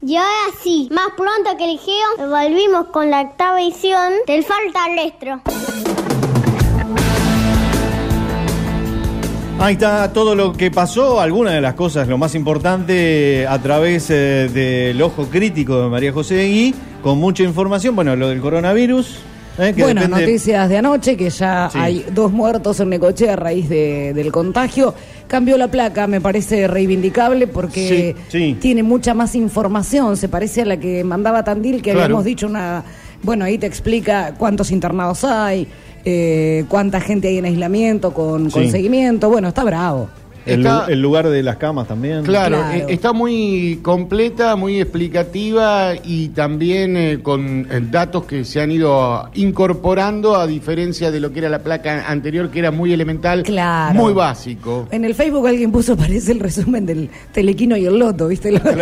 Y 0.00 0.16
ahora 0.16 0.56
sí, 0.62 0.88
más 0.90 1.08
pronto 1.16 1.54
que 1.58 1.70
el 1.70 1.78
Geo, 1.78 2.28
volvimos 2.30 2.86
con 2.86 3.10
la 3.10 3.20
octava 3.20 3.60
edición 3.60 4.14
del 4.26 4.42
Falta 4.42 4.88
Lestro. 4.88 5.42
Ahí 9.60 9.72
está 9.74 10.12
todo 10.12 10.36
lo 10.36 10.52
que 10.52 10.70
pasó, 10.70 11.20
algunas 11.20 11.52
de 11.52 11.60
las 11.60 11.74
cosas, 11.74 12.06
lo 12.06 12.16
más 12.16 12.34
importante, 12.36 13.44
a 13.48 13.58
través 13.60 14.08
eh, 14.08 14.48
del 14.52 15.02
ojo 15.02 15.26
crítico 15.26 15.82
de 15.82 15.88
María 15.88 16.12
José 16.12 16.46
Gui, 16.46 16.74
con 17.02 17.18
mucha 17.18 17.42
información, 17.42 17.96
bueno, 17.96 18.14
lo 18.14 18.28
del 18.28 18.40
coronavirus. 18.40 19.18
eh, 19.60 19.72
que 19.74 19.82
Bueno, 19.82 20.02
depende- 20.02 20.20
noticias 20.20 20.68
de 20.68 20.76
anoche 20.78 21.16
que 21.16 21.30
ya 21.30 21.68
Sí. 21.72 21.78
hay 21.80 22.06
dos 22.14 22.30
muertos 22.30 22.78
en 22.78 22.90
Necochea 22.90 23.32
a 23.32 23.36
raíz 23.36 23.68
de- 23.68 24.12
del 24.14 24.30
contagio. 24.30 24.94
Cambió 25.26 25.58
la 25.58 25.66
placa, 25.66 26.06
me 26.06 26.20
parece 26.20 26.68
reivindicable 26.68 27.48
porque 27.48 28.14
Sí, 28.28 28.38
sí. 28.52 28.56
tiene 28.60 28.84
mucha 28.84 29.14
más 29.14 29.34
información. 29.34 30.16
Se 30.16 30.28
parece 30.28 30.62
a 30.62 30.66
la 30.66 30.76
que 30.76 31.02
mandaba 31.02 31.42
Tandil, 31.42 31.78
que 31.82 31.90
Claro. 31.90 32.02
habíamos 32.04 32.24
dicho 32.24 32.46
una. 32.46 32.84
Bueno, 33.20 33.44
ahí 33.46 33.58
te 33.58 33.66
explica 33.66 34.32
cuántos 34.38 34.70
internados 34.70 35.24
hay, 35.24 35.66
eh, 36.10 36.64
cuánta 36.68 37.00
gente 37.00 37.28
hay 37.28 37.38
en 37.38 37.44
aislamiento 37.44 38.12
con, 38.14 38.50
con 38.50 38.64
Sí. 38.64 38.70
seguimiento. 38.70 39.28
Bueno, 39.28 39.48
está 39.48 39.64
bravo. 39.64 40.08
El, 40.48 40.60
está- 40.60 40.86
lu- 40.86 40.92
el 40.92 41.02
lugar 41.02 41.28
de 41.28 41.42
las 41.42 41.56
camas 41.56 41.88
también. 41.88 42.24
Claro, 42.24 42.58
Claro. 42.58 42.74
eh, 42.78 42.86
está 42.88 43.12
muy 43.12 43.78
completa, 43.82 44.56
muy 44.56 44.80
explicativa 44.80 45.94
y 46.04 46.28
también 46.28 46.96
eh, 46.96 47.18
con 47.22 47.66
eh, 47.70 47.80
datos 47.90 48.24
que 48.24 48.44
se 48.44 48.60
han 48.60 48.70
ido 48.70 49.28
incorporando 49.34 50.36
a 50.36 50.46
diferencia 50.46 51.10
de 51.10 51.20
lo 51.20 51.32
que 51.32 51.40
era 51.40 51.48
la 51.48 51.58
placa 51.60 52.04
anterior, 52.08 52.50
que 52.50 52.58
era 52.60 52.70
muy 52.70 52.92
elemental, 52.92 53.42
Claro. 53.42 53.94
muy 53.94 54.12
básico. 54.12 54.88
En 54.90 55.04
el 55.04 55.14
Facebook 55.14 55.46
alguien 55.46 55.70
puso, 55.72 55.96
parece 55.96 56.32
el 56.32 56.40
resumen 56.40 56.86
del 56.86 57.10
Telequino 57.32 57.76
y 57.76 57.86
el 57.86 57.98
Loto, 57.98 58.28
¿viste? 58.28 58.52
Lo- 58.52 58.58
Es 58.58 58.76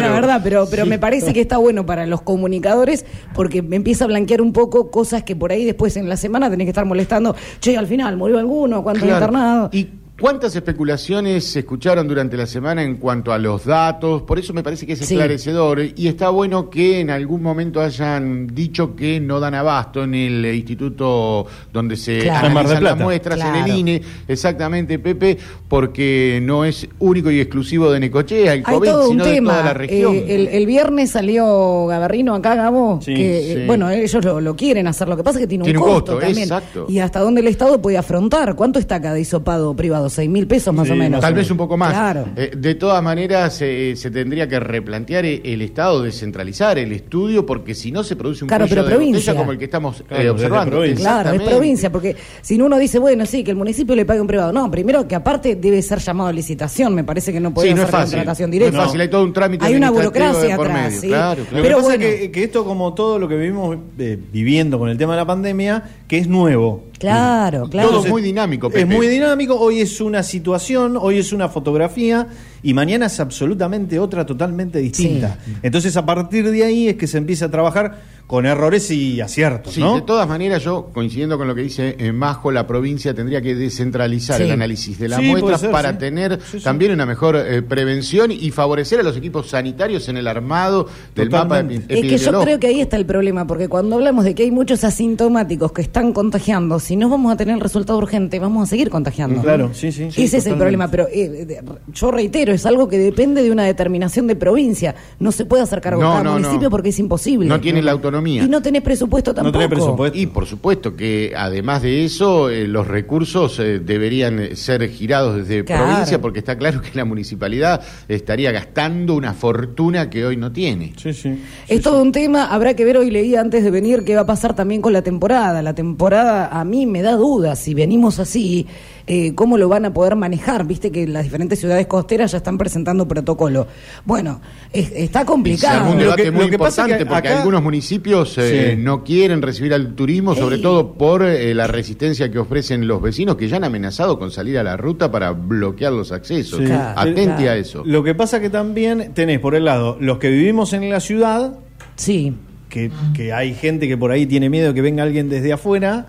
la 0.00 0.10
verdad, 0.12 0.40
pero, 0.42 0.66
pero 0.70 0.86
me 0.86 0.98
parece 0.98 1.32
que 1.32 1.40
está 1.40 1.58
bueno 1.58 1.86
para 1.86 2.06
los 2.06 2.22
comunicadores 2.22 3.04
porque 3.34 3.62
me 3.62 3.76
empieza 3.76 4.04
a 4.04 4.08
blanquear 4.08 4.40
un 4.42 4.52
poco 4.52 4.90
cosas 4.90 5.22
que 5.22 5.36
por 5.36 5.52
ahí 5.52 5.64
después 5.64 5.96
en 5.96 6.08
la 6.08 6.16
semana 6.16 6.50
tenés 6.50 6.64
que 6.66 6.70
estar 6.70 6.84
molestando. 6.84 7.34
Che, 7.60 7.76
al 7.76 7.86
final, 7.86 8.16
¿murió 8.16 8.38
alguno? 8.38 8.82
¿Cuántos 8.82 9.04
Claro. 9.04 9.24
internados? 9.26 9.74
¿Y 9.74 9.88
cuántas 10.22 10.54
especulaciones 10.56 11.44
se 11.44 11.58
escucharon 11.58 12.06
durante 12.06 12.36
la 12.36 12.46
semana 12.46 12.82
en 12.82 12.96
cuanto 12.96 13.32
a 13.32 13.38
los 13.38 13.64
datos? 13.66 14.22
Por 14.22 14.38
eso 14.38 14.54
me 14.54 14.62
parece 14.62 14.86
que 14.86 14.92
es 14.92 15.00
Sí. 15.00 15.14
esclarecedor 15.14 15.80
y 15.96 16.06
está 16.06 16.30
bueno 16.30 16.70
que 16.70 17.00
en 17.00 17.10
algún 17.10 17.42
momento 17.42 17.80
hayan 17.80 18.46
dicho 18.54 18.94
que 18.94 19.18
no 19.20 19.40
dan 19.40 19.54
abasto 19.54 20.04
en 20.04 20.14
el 20.14 20.46
instituto 20.54 21.44
donde 21.72 21.96
se 21.96 22.20
Claro. 22.20 22.46
Analizan 22.46 22.84
las 22.84 22.96
muestras, 22.98 23.40
en 23.40 23.54
el 23.56 23.76
INE, 23.76 24.02
exactamente, 24.28 24.98
Pepe, 25.00 25.36
porque 25.68 26.38
no 26.42 26.64
es 26.64 26.86
único 27.00 27.28
y 27.30 27.40
exclusivo 27.40 27.90
de 27.90 27.98
Necochea, 27.98 28.52
el 28.54 28.58
Hay 28.64 28.74
COVID, 28.76 28.88
todo 28.88 29.04
un 29.06 29.10
sino 29.12 29.24
de 29.24 29.32
tema. 29.32 29.50
toda 29.52 29.64
la 29.64 29.74
región. 29.74 30.14
Eh, 30.14 30.24
el, 30.28 30.46
el 30.48 30.66
viernes 30.66 31.10
salió 31.10 31.86
Gabarrino 31.86 32.34
acá, 32.36 32.54
Gabo, 32.54 33.00
Sí, 33.02 33.12
que, 33.14 33.52
eh, 33.52 33.54
sí. 33.62 33.66
bueno, 33.66 33.90
ellos 33.90 34.24
lo, 34.24 34.40
lo 34.40 34.54
quieren 34.54 34.86
hacer. 34.86 35.08
Lo 35.08 35.16
que 35.16 35.24
pasa 35.24 35.38
es 35.38 35.44
que 35.44 35.48
tiene 35.48 35.62
un 35.62 35.66
Tiene 35.66 35.78
un 35.80 35.84
costo, 35.84 36.12
costo, 36.12 36.20
también. 36.26 36.42
exacto. 36.44 36.86
Y 36.88 37.00
hasta 37.00 37.18
dónde 37.20 37.40
el 37.40 37.48
Estado 37.48 37.82
puede 37.82 37.98
afrontar. 37.98 38.54
¿Cuánto 38.54 38.78
está 38.78 39.00
cada 39.00 39.18
hisopado 39.18 39.74
privado? 39.74 40.08
¿Seis 40.12 40.28
mil 40.28 40.46
pesos 40.46 40.74
más 40.74 40.88
o 40.90 40.94
menos? 40.94 41.20
Tal 41.20 41.34
vez 41.34 41.50
un 41.50 41.56
poco 41.56 41.76
más. 41.76 41.90
Claro. 41.92 42.26
Eh, 42.36 42.52
de 42.56 42.74
todas 42.74 43.02
maneras, 43.02 43.58
eh, 43.62 43.94
se 43.96 44.10
tendría 44.10 44.48
que 44.48 44.60
replantear 44.60 45.24
eh, 45.24 45.40
el 45.44 45.62
Estado, 45.62 46.02
descentralizar 46.02 46.78
el 46.78 46.92
estudio, 46.92 47.44
porque 47.46 47.74
si 47.74 47.90
no 47.92 48.04
se 48.04 48.16
produce 48.16 48.44
un 48.44 48.48
Claro, 48.48 48.66
pero 48.68 48.84
de 48.84 48.90
provincia. 48.90 49.34
como 49.34 49.52
el 49.52 49.58
que 49.58 49.64
estamos 49.64 50.00
eh, 50.00 50.04
Claro, 50.08 50.32
observando. 50.32 50.70
provincia. 50.76 51.04
Claro, 51.22 51.30
es 51.32 51.42
provincia, 51.42 51.90
porque 51.92 52.16
si 52.42 52.58
no 52.58 52.66
uno 52.66 52.78
dice, 52.78 52.98
bueno, 52.98 53.24
sí, 53.26 53.42
que 53.42 53.50
el 53.50 53.56
municipio 53.56 53.94
le 53.96 54.04
pague 54.04 54.20
un 54.20 54.26
privado. 54.26 54.52
No, 54.52 54.70
primero 54.70 55.06
que 55.08 55.14
aparte 55.14 55.56
debe 55.56 55.80
ser 55.82 55.98
llamado 55.98 56.28
a 56.28 56.32
licitación, 56.32 56.94
me 56.94 57.04
parece 57.04 57.32
que 57.32 57.40
no 57.40 57.52
puede 57.54 57.68
Sí, 57.68 57.74
no 57.74 57.82
hacer 57.82 57.88
es 57.88 57.90
fácil. 58.00 58.16
contratación 58.18 58.50
No 58.50 58.54
es 58.54 58.58
directa. 58.60 58.84
fácil, 58.84 59.00
hay 59.00 59.08
todo 59.08 59.24
un 59.24 59.32
trámite 59.32 59.64
Hay 59.64 59.74
una 59.74 59.90
burocracia 59.90 60.50
de 60.50 60.56
por 60.56 60.66
atrás, 60.68 60.86
medio, 60.88 61.00
sí. 61.00 61.08
claro, 61.08 61.42
claro. 61.44 61.50
Lo 61.50 61.56
que 61.56 61.62
Pero 61.62 61.76
pasa 61.78 61.88
bueno, 61.88 62.04
es 62.04 62.20
que, 62.20 62.30
que 62.30 62.44
esto, 62.44 62.64
como 62.64 62.94
todo 62.94 63.18
lo 63.18 63.28
que 63.28 63.36
vivimos 63.36 63.76
eh, 63.98 64.18
viviendo 64.32 64.78
con 64.78 64.88
el 64.88 64.98
tema 64.98 65.12
de 65.14 65.16
la 65.18 65.26
pandemia, 65.26 65.82
que 66.12 66.18
es 66.18 66.28
nuevo. 66.28 66.84
claro, 66.98 67.70
claro. 67.70 67.88
Todo 67.88 68.04
muy 68.04 68.20
dinámico, 68.20 68.70
Es 68.70 68.86
muy 68.86 69.06
dinámico, 69.06 69.58
hoy 69.58 69.80
es 69.80 69.98
una 69.98 70.22
situación, 70.22 70.98
hoy 71.00 71.16
es 71.16 71.32
una 71.32 71.48
fotografía 71.48 72.26
y 72.62 72.74
mañana 72.74 73.06
es 73.06 73.18
absolutamente 73.18 73.98
otra 73.98 74.26
totalmente 74.26 74.78
distinta. 74.78 75.38
Entonces 75.62 75.96
a 75.96 76.04
partir 76.04 76.50
de 76.50 76.64
ahí 76.64 76.88
es 76.88 76.96
que 76.96 77.06
se 77.06 77.16
empieza 77.16 77.46
a 77.46 77.50
trabajar 77.50 78.02
con 78.32 78.46
errores 78.46 78.90
y 78.90 79.20
aciertos, 79.20 79.74
Sí, 79.74 79.80
¿no? 79.80 79.96
de 79.96 80.00
todas 80.00 80.26
maneras, 80.26 80.62
yo 80.64 80.88
coincidiendo 80.94 81.36
con 81.36 81.46
lo 81.46 81.54
que 81.54 81.60
dice 81.60 81.96
eh, 81.98 82.12
Majo, 82.12 82.50
la 82.50 82.66
provincia 82.66 83.12
tendría 83.12 83.42
que 83.42 83.54
descentralizar 83.54 84.38
Sí. 84.38 84.44
el 84.44 84.52
análisis 84.52 84.98
de 84.98 85.08
las 85.10 85.20
Sí, 85.20 85.26
puede 85.28 85.42
muestras 85.42 85.60
ser, 85.60 85.70
para 85.70 85.92
sí. 85.92 85.98
tener 85.98 86.38
Sí, 86.50 86.56
sí. 86.58 86.64
también 86.64 86.92
una 86.92 87.04
mejor 87.04 87.36
eh, 87.36 87.60
prevención 87.60 88.30
y 88.32 88.50
favorecer 88.50 89.00
a 89.00 89.02
los 89.02 89.18
equipos 89.18 89.50
sanitarios 89.50 90.08
en 90.08 90.16
el 90.16 90.26
armado 90.26 90.88
del 91.14 91.28
mapa 91.28 91.42
Totalmente. 91.60 91.94
epi- 91.94 91.98
Es 91.98 92.00
que 92.00 92.08
yo 92.08 92.14
epidemiológico. 92.14 92.44
creo 92.44 92.58
que 92.60 92.66
ahí 92.68 92.80
está 92.80 92.96
el 92.96 93.04
problema, 93.04 93.46
porque 93.46 93.68
cuando 93.68 93.96
hablamos 93.96 94.24
de 94.24 94.34
que 94.34 94.44
hay 94.44 94.50
muchos 94.50 94.82
asintomáticos 94.82 95.72
que 95.72 95.82
están 95.82 96.14
contagiando, 96.14 96.80
si 96.80 96.96
no 96.96 97.10
vamos 97.10 97.34
a 97.34 97.36
tener 97.36 97.54
el 97.56 97.60
resultado 97.60 97.98
urgente, 97.98 98.38
vamos 98.38 98.66
a 98.66 98.70
seguir 98.70 98.88
contagiando. 98.88 99.42
Claro, 99.42 99.72
sí, 99.74 99.92
sí. 99.92 100.10
sí, 100.10 100.22
Ese 100.24 100.38
es 100.38 100.46
el 100.46 100.54
problema, 100.56 100.90
pero 100.90 101.06
eh, 101.12 101.60
yo 101.92 102.10
reitero, 102.10 102.54
es 102.54 102.64
algo 102.64 102.88
que 102.88 102.96
depende 102.96 103.42
de 103.42 103.50
una 103.50 103.64
determinación 103.64 104.26
de 104.26 104.36
provincia. 104.36 104.94
No 105.18 105.32
se 105.32 105.44
puede 105.44 105.62
hacer 105.64 105.82
cargo 105.82 106.00
No, 106.00 106.12
cada 106.12 106.24
no, 106.24 106.32
municipio 106.32 106.62
no. 106.62 106.70
porque 106.70 106.88
es 106.88 106.98
imposible. 106.98 107.46
No 107.46 107.60
tiene 107.60 107.82
la 107.82 107.92
autonomía. 107.92 108.21
Y 108.26 108.48
no 108.48 108.62
tenés 108.62 108.82
presupuesto 108.82 109.34
tampoco. 109.34 109.58
tenés 109.58 109.68
presupuesto. 109.68 110.18
Y 110.18 110.26
por 110.26 110.46
supuesto 110.46 110.94
que 110.96 111.32
además 111.36 111.82
de 111.82 112.04
eso, 112.04 112.48
eh, 112.50 112.66
los 112.66 112.86
recursos 112.86 113.58
eh, 113.58 113.78
deberían 113.80 114.38
eh, 114.40 114.56
ser 114.56 114.88
girados 114.90 115.36
desde 115.36 115.64
Claro. 115.64 115.86
provincia 115.86 116.20
porque 116.20 116.38
está 116.40 116.56
claro 116.56 116.80
que 116.80 116.90
la 116.94 117.04
municipalidad 117.04 117.80
estaría 118.08 118.52
gastando 118.52 119.14
una 119.14 119.34
fortuna 119.34 120.08
que 120.10 120.24
hoy 120.24 120.36
no 120.36 120.50
tiene. 120.52 120.92
Sí, 120.96 121.12
sí. 121.12 121.42
Es 121.68 121.82
todo 121.82 122.02
un 122.02 122.12
tema, 122.12 122.46
habrá 122.46 122.74
que 122.74 122.84
ver, 122.84 122.96
hoy 122.96 123.10
leí 123.10 123.34
antes 123.36 123.64
de 123.64 123.70
venir 123.70 124.04
qué 124.04 124.14
va 124.14 124.22
a 124.22 124.26
pasar 124.26 124.54
también 124.54 124.80
con 124.82 124.92
la 124.92 125.02
temporada. 125.02 125.62
La 125.62 125.74
temporada 125.74 126.48
a 126.48 126.64
mí 126.64 126.86
me 126.86 127.02
da 127.02 127.12
dudas, 127.16 127.58
si 127.58 127.74
venimos 127.74 128.18
así, 128.18 128.66
eh, 129.06 129.34
cómo 129.34 129.58
lo 129.58 129.68
van 129.68 129.84
a 129.84 129.92
poder 129.92 130.16
manejar. 130.16 130.66
Viste 130.66 130.90
que 130.92 131.06
las 131.06 131.24
diferentes 131.24 131.58
ciudades 131.58 131.86
costeras 131.86 132.32
ya 132.32 132.38
están 132.38 132.58
presentando 132.58 133.06
protocolo. 133.08 133.66
Bueno, 134.04 134.40
es- 134.72 134.92
está 134.94 135.24
complicado. 135.24 135.90
un 135.90 135.96
Lo 135.98 136.02
debate 136.04 136.22
que- 136.24 136.30
muy 136.30 136.44
lo 136.44 136.50
que 136.50 136.58
pasa 136.58 136.82
importante 136.82 137.04
que 137.04 137.10
porque 137.10 137.28
acá- 137.28 137.38
algunos 137.38 137.62
municipios 137.62 138.38
eh, 138.38 138.72
Sí. 138.76 138.82
no 138.82 139.02
quieren 139.04 139.42
recibir 139.42 139.74
al 139.74 139.94
turismo, 139.94 140.34
sobre 140.34 140.56
Ey. 140.56 140.62
todo 140.62 140.94
por 140.94 141.22
eh, 141.24 141.54
la 141.54 141.66
resistencia 141.66 142.30
que 142.30 142.38
ofrecen 142.38 142.86
los 142.86 143.00
vecinos 143.02 143.36
que 143.36 143.48
ya 143.48 143.56
han 143.56 143.64
amenazado 143.64 144.18
con 144.18 144.30
salir 144.30 144.58
a 144.58 144.62
la 144.62 144.76
ruta 144.76 145.10
para 145.10 145.32
bloquear 145.32 145.92
los 145.92 146.12
accesos. 146.12 146.58
Sí. 146.60 146.64
Claro, 146.66 146.98
Atente 147.00 147.24
claro. 147.36 147.50
a 147.50 147.56
eso. 147.56 147.82
Lo 147.84 148.02
que 148.02 148.14
pasa 148.14 148.40
que 148.40 148.50
también 148.50 149.12
tenés 149.14 149.40
por 149.40 149.54
el 149.54 149.64
lado 149.64 149.96
los 150.00 150.18
que 150.18 150.30
vivimos 150.30 150.72
en 150.72 150.88
la 150.90 151.00
ciudad, 151.00 151.58
Sí. 151.96 152.34
que, 152.68 152.90
que 153.14 153.32
hay 153.32 153.54
gente 153.54 153.86
que 153.88 153.96
por 153.96 154.10
ahí 154.12 154.26
tiene 154.26 154.48
miedo 154.48 154.68
de 154.68 154.74
que 154.74 154.80
venga 154.82 155.02
alguien 155.02 155.28
desde 155.28 155.52
afuera. 155.52 156.06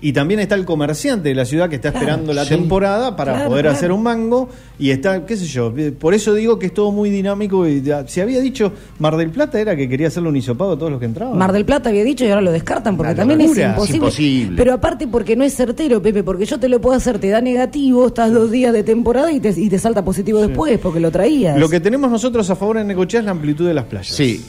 Y 0.00 0.12
también 0.12 0.38
está 0.38 0.54
el 0.54 0.64
comerciante 0.64 1.28
de 1.30 1.34
la 1.34 1.44
ciudad 1.44 1.68
que 1.68 1.74
está 1.74 1.90
Claro, 1.90 2.04
esperando 2.06 2.32
la 2.32 2.44
sí. 2.44 2.50
temporada 2.50 3.16
para 3.16 3.32
Claro, 3.32 3.48
poder 3.50 3.64
claro. 3.64 3.76
hacer 3.76 3.90
un 3.90 4.02
mango. 4.04 4.48
Y 4.78 4.90
está, 4.90 5.26
qué 5.26 5.36
sé 5.36 5.44
yo, 5.46 5.74
eh, 5.76 5.90
por 5.90 6.14
eso 6.14 6.34
digo 6.34 6.56
que 6.56 6.66
es 6.66 6.74
todo 6.74 6.92
muy 6.92 7.10
dinámico. 7.10 7.66
Y 7.66 7.82
ya- 7.82 8.06
se 8.06 8.22
había 8.22 8.40
dicho, 8.40 8.72
Mar 9.00 9.16
del 9.16 9.30
Plata 9.30 9.58
era 9.60 9.74
que 9.74 9.88
quería 9.88 10.06
hacerle 10.06 10.28
un 10.28 10.36
hisopado 10.36 10.72
a 10.74 10.78
todos 10.78 10.92
los 10.92 11.00
que 11.00 11.06
entraban. 11.06 11.36
Mar 11.36 11.52
del 11.52 11.64
Plata 11.64 11.88
había 11.88 12.04
dicho 12.04 12.24
y 12.24 12.28
ahora 12.28 12.42
lo 12.42 12.52
descartan 12.52 12.96
porque 12.96 13.16
también 13.16 13.40
es 13.40 13.48
imposible. 13.58 13.84
Es 13.88 13.94
imposible. 13.94 14.56
Pero 14.56 14.72
aparte 14.74 15.08
porque 15.08 15.34
no 15.34 15.42
es 15.42 15.54
certero, 15.56 16.00
Pepe, 16.00 16.22
porque 16.22 16.44
yo 16.46 16.60
te 16.60 16.68
lo 16.68 16.80
puedo 16.80 16.96
hacer, 16.96 17.18
te 17.18 17.28
da 17.30 17.40
negativo, 17.40 18.06
estás 18.06 18.32
dos 18.32 18.52
días 18.52 18.72
de 18.72 18.84
temporada 18.84 19.32
y 19.32 19.40
te, 19.40 19.48
y 19.56 19.68
te 19.68 19.80
salta 19.80 20.04
positivo 20.04 20.38
después 20.40 20.78
porque 20.78 21.00
lo 21.00 21.10
traías. 21.10 21.58
Lo 21.58 21.68
que 21.68 21.80
tenemos 21.80 22.08
nosotros 22.08 22.48
a 22.50 22.54
favor 22.54 22.78
en 22.78 22.86
Necochea 22.86 23.18
es 23.18 23.26
la 23.26 23.32
amplitud 23.32 23.66
de 23.66 23.74
las 23.74 23.86
playas. 23.86 24.14
Sí. 24.14 24.44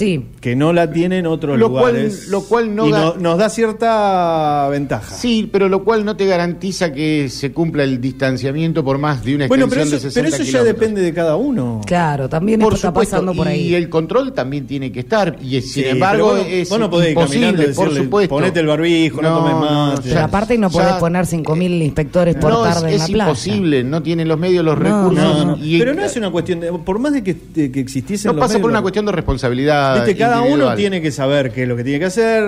Sí. 0.00 0.24
Que 0.40 0.56
no 0.56 0.72
la 0.72 0.90
tienen 0.90 1.26
otros 1.26 1.58
Lo 1.58 1.70
cual- 1.70 1.92
lugares. 1.92 2.28
lo 2.28 2.40
cual 2.42 2.74
no 2.74 2.86
y 2.86 2.90
da- 2.92 2.98
no- 3.04 3.14
nos 3.16 3.36
da 3.38 3.50
cierta 3.50 4.66
ventaja. 4.70 5.14
Sí, 5.14 5.48
pero 5.52 5.68
lo 5.68 5.84
cual 5.84 6.04
no 6.06 6.16
te 6.16 6.24
garantiza 6.26 6.90
que 6.92 7.28
se 7.28 7.52
cumpla 7.52 7.84
el 7.84 8.00
distanciamiento 8.00 8.82
por 8.82 8.96
más 8.98 9.22
de 9.24 9.34
una 9.36 9.46
Bueno, 9.46 9.66
pero 9.68 9.82
extensión 9.82 9.98
eso, 9.98 10.06
de 10.08 10.10
60 10.12 10.30
pero 10.36 10.42
eso 10.42 10.52
ya 10.52 10.64
depende 10.64 11.02
de 11.02 11.12
cada 11.12 11.36
uno. 11.36 11.82
Claro, 11.86 12.28
también 12.30 12.60
Por 12.60 12.72
esto 12.72 12.76
está 12.76 12.88
supuesto, 12.88 13.10
pasando 13.16 13.34
por 13.34 13.46
y 13.48 13.50
ahí. 13.50 13.74
el 13.74 13.90
control 13.90 14.32
también 14.32 14.66
tiene 14.66 14.90
que 14.90 15.00
estar. 15.00 15.36
Y 15.42 15.56
es- 15.56 15.70
sin 15.70 15.84
Sí, 15.84 15.88
embargo, 15.90 16.24
vos 16.28 16.38
no- 16.38 16.44
es 16.46 16.68
vos 16.70 16.80
no 16.80 16.90
podés 16.90 17.08
y 17.08 17.10
imposible, 17.10 17.50
por 17.52 17.66
decirle, 17.66 18.04
supuesto. 18.04 18.34
ponete 18.34 18.60
el 18.60 18.66
barbijo, 18.68 19.20
no 19.22 19.34
tomes 19.38 19.54
mate. 19.54 20.08
Pero 20.08 20.20
aparte 20.24 20.56
no 20.58 20.70
podés 20.70 20.94
poner 20.94 21.26
5.000 21.26 21.82
inspectores 21.82 22.36
por 22.36 22.50
no, 22.52 22.66
es, 22.66 22.74
tarde 22.74 22.88
en 22.88 22.94
es 22.94 23.00
la 23.00 23.06
playa. 23.06 23.24
imposible, 23.24 23.84
no 23.84 24.02
tienen 24.02 24.28
los 24.28 24.38
medios, 24.38 24.64
los 24.64 24.78
No, 24.78 24.82
recursos. 25.10 25.44
No, 25.46 25.56
no, 25.56 25.64
y- 25.64 25.78
pero 25.78 25.92
no 25.94 26.02
es 26.02 26.16
una 26.16 26.30
cuestión 26.30 26.60
de. 26.60 26.72
Por 26.72 26.98
más 26.98 27.12
de 27.12 27.22
que, 27.22 27.34
de 27.54 27.70
que 27.70 27.80
existiesen. 27.80 28.30
no 28.30 28.32
los 28.34 28.40
pasa 28.48 28.58
por 28.58 28.70
una 28.70 28.80
cuestión 28.80 29.04
de 29.04 29.12
responsabilidad. 29.12 29.89
Viste, 29.96 30.16
cada 30.16 30.42
uno 30.42 30.74
tiene 30.76 31.00
que 31.02 31.10
saber 31.10 31.50
qué 31.52 31.62
es 31.62 31.68
lo 31.68 31.76
que 31.76 31.84
tiene 31.84 31.98
que 31.98 32.04
hacer, 32.06 32.44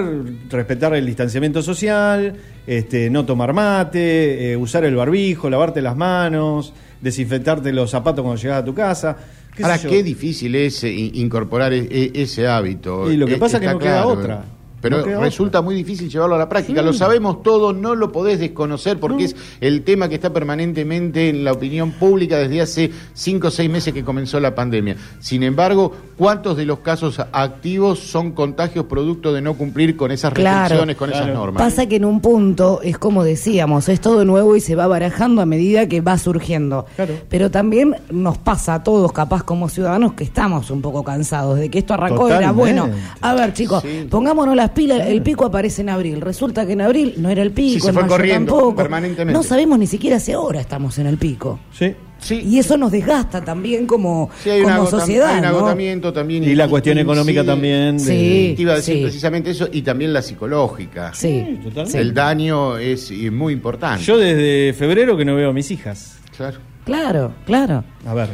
respetar 0.50 0.94
el 0.94 1.04
distanciamiento 1.06 1.62
social, 1.62 2.34
este, 2.66 3.11
no 3.11 3.25
tomar 3.26 3.52
mate, 3.52 4.52
eh, 4.52 4.56
usar 4.56 4.84
el 4.84 4.94
barbijo, 4.96 5.49
lavarte 5.50 5.82
las 5.82 5.96
manos, 5.96 6.72
desinfectarte 7.00 7.72
los 7.72 7.90
zapatos 7.90 8.22
cuando 8.25 8.40
llegas 8.40 8.62
a 8.62 8.64
tu 8.64 8.75
casa. 8.75 9.16
¿Qué 9.56 9.62
Ahora, 9.64 9.78
qué 9.78 10.02
difícil 10.02 10.54
es 10.54 10.82
eh, 10.84 10.90
in- 10.90 11.11
incorporar 11.16 11.72
e- 11.75 11.88
e- 11.90 12.12
ese 12.22 12.46
hábito. 12.49 13.11
Y 13.12 13.16
lo 13.16 13.26
que 13.26 13.34
Eh, 13.34 13.38
pasa 13.38 13.58
es 13.58 13.61
que 13.62 13.66
no 13.68 13.78
queda 13.78 14.06
otra. 14.06 14.44
Pero 14.83 15.07
No 15.07 15.21
resulta 15.21 15.62
muy 15.62 15.75
difícil 15.75 16.11
llevarlo 16.11 16.35
a 16.35 16.39
la 16.39 16.49
práctica. 16.49 16.81
Sí. 16.81 16.87
Lo 16.87 16.93
sabemos 16.93 17.43
todos, 17.43 17.75
no 17.75 17.95
lo 17.95 18.12
podés 18.12 18.39
desconocer 18.41 18.99
porque 19.01 19.25
es 19.25 19.37
el 19.61 19.83
tema 19.85 20.09
que 20.09 20.17
está 20.17 20.31
permanentemente 20.33 21.29
en 21.31 21.45
la 21.45 21.53
opinión 21.53 21.93
pública 21.93 22.37
desde 22.37 22.61
hace 22.61 22.91
cinco 23.15 23.49
o 23.49 23.51
seis 23.51 23.71
meses 23.71 23.95
que 23.95 24.05
comenzó 24.05 24.39
la 24.41 24.55
pandemia. 24.55 24.97
Sin 25.21 25.43
embargo, 25.45 25.93
¿cuántos 26.19 26.57
de 26.57 26.67
los 26.67 26.81
casos 26.81 27.19
activos 27.33 28.01
son 28.01 28.33
contagios 28.33 28.87
producto 28.87 29.33
de 29.33 29.41
no 29.41 29.55
cumplir 29.55 29.97
con 29.97 30.11
esas 30.11 30.33
Claro. 30.35 30.61
restricciones, 30.61 30.97
con 30.97 31.09
Claro. 31.11 31.25
esas 31.25 31.35
normas? 31.37 31.62
Pasa 31.62 31.87
que 31.87 31.97
en 31.97 32.05
un 32.05 32.21
punto 32.21 32.81
es 32.83 32.99
como 32.99 33.25
decíamos, 33.25 33.89
es 33.89 34.01
todo 34.01 34.25
nuevo 34.25 34.57
y 34.57 34.61
se 34.61 34.75
va 34.75 34.87
barajando 34.89 35.43
a 35.43 35.47
medida 35.47 35.87
que 35.89 36.01
va 36.01 36.19
surgiendo. 36.19 36.87
Claro. 36.97 37.15
Pero 37.29 37.51
también 37.51 37.95
nos 38.11 38.37
pasa 38.39 38.75
a 38.75 38.83
todos, 38.83 39.12
capaz 39.12 39.45
como 39.45 39.69
ciudadanos, 39.69 40.15
que 40.15 40.25
estamos 40.25 40.71
un 40.71 40.83
poco 40.83 41.05
cansados 41.05 41.59
de 41.59 41.71
que 41.71 41.79
esto 41.79 41.95
arrancó 41.95 42.27
era 42.29 42.49
Totalmente. 42.49 42.81
bueno. 42.83 42.89
A 43.21 43.35
ver, 43.35 43.53
chicos, 43.53 43.83
Sí. 43.83 44.07
pongámonos 44.11 44.57
las 44.57 44.72
pilas. 44.73 45.07
El 45.07 45.23
pico 45.23 45.45
aparece 45.47 45.83
en 45.83 45.88
abril. 45.91 46.21
Resulta 46.21 46.67
que 46.67 46.73
en 46.73 46.81
abril 46.83 47.14
no 47.19 47.29
era 47.31 47.43
el 47.43 47.52
pico, 47.52 47.75
Sí, 47.75 47.81
se 47.81 47.88
en 47.88 47.95
fue 47.95 48.02
mayo 48.02 48.14
corriendo 48.14 48.52
tampoco. 48.52 48.76
permanentemente. 48.76 49.33
No 49.33 49.43
sabemos 49.43 49.79
ni 49.79 49.87
siquiera 49.87 50.19
si 50.21 50.33
ahora 50.33 50.61
estamos 50.61 50.99
en 50.99 51.07
el 51.07 51.17
pico. 51.19 51.61
Sí. 51.73 51.95
Sí. 52.19 52.41
Y 52.49 52.61
eso 52.61 52.76
nos 52.76 52.93
desgasta 52.93 53.43
también 53.45 53.85
como, 53.85 54.31
Sí, 54.45 54.50
hay 54.50 54.62
como 54.62 54.87
sociedad. 54.87 55.31
hay 55.31 55.37
un 55.38 55.43
¿no? 55.43 55.49
agotamiento 55.49 56.12
también. 56.12 56.45
Y 56.45 56.55
la 56.55 56.69
cuestión 56.69 56.97
económica 56.99 57.43
también. 57.45 57.97
de- 57.99 58.05
Sí. 58.05 58.52
Te 58.55 58.62
iba 58.62 58.75
a 58.75 58.76
decir 58.76 58.97
Sí. 58.99 59.02
precisamente 59.02 59.50
eso 59.50 59.69
y 59.73 59.83
también 59.83 60.12
la 60.12 60.23
psicológica. 60.23 61.12
Sí, 61.14 61.59
totalmente. 61.64 61.99
El 61.99 62.14
daño 62.14 62.76
es 62.79 63.11
muy 63.33 63.52
importante. 63.55 64.05
Yo 64.05 64.19
desde 64.19 64.73
febrero 64.73 65.17
que 65.17 65.25
no 65.25 65.35
veo 65.35 65.50
a 65.50 65.52
mis 65.52 65.69
hijas. 65.73 66.19
Claro. 66.37 66.59
Claro, 66.85 67.33
claro. 67.45 67.83
A 68.07 68.14
ver. 68.14 68.29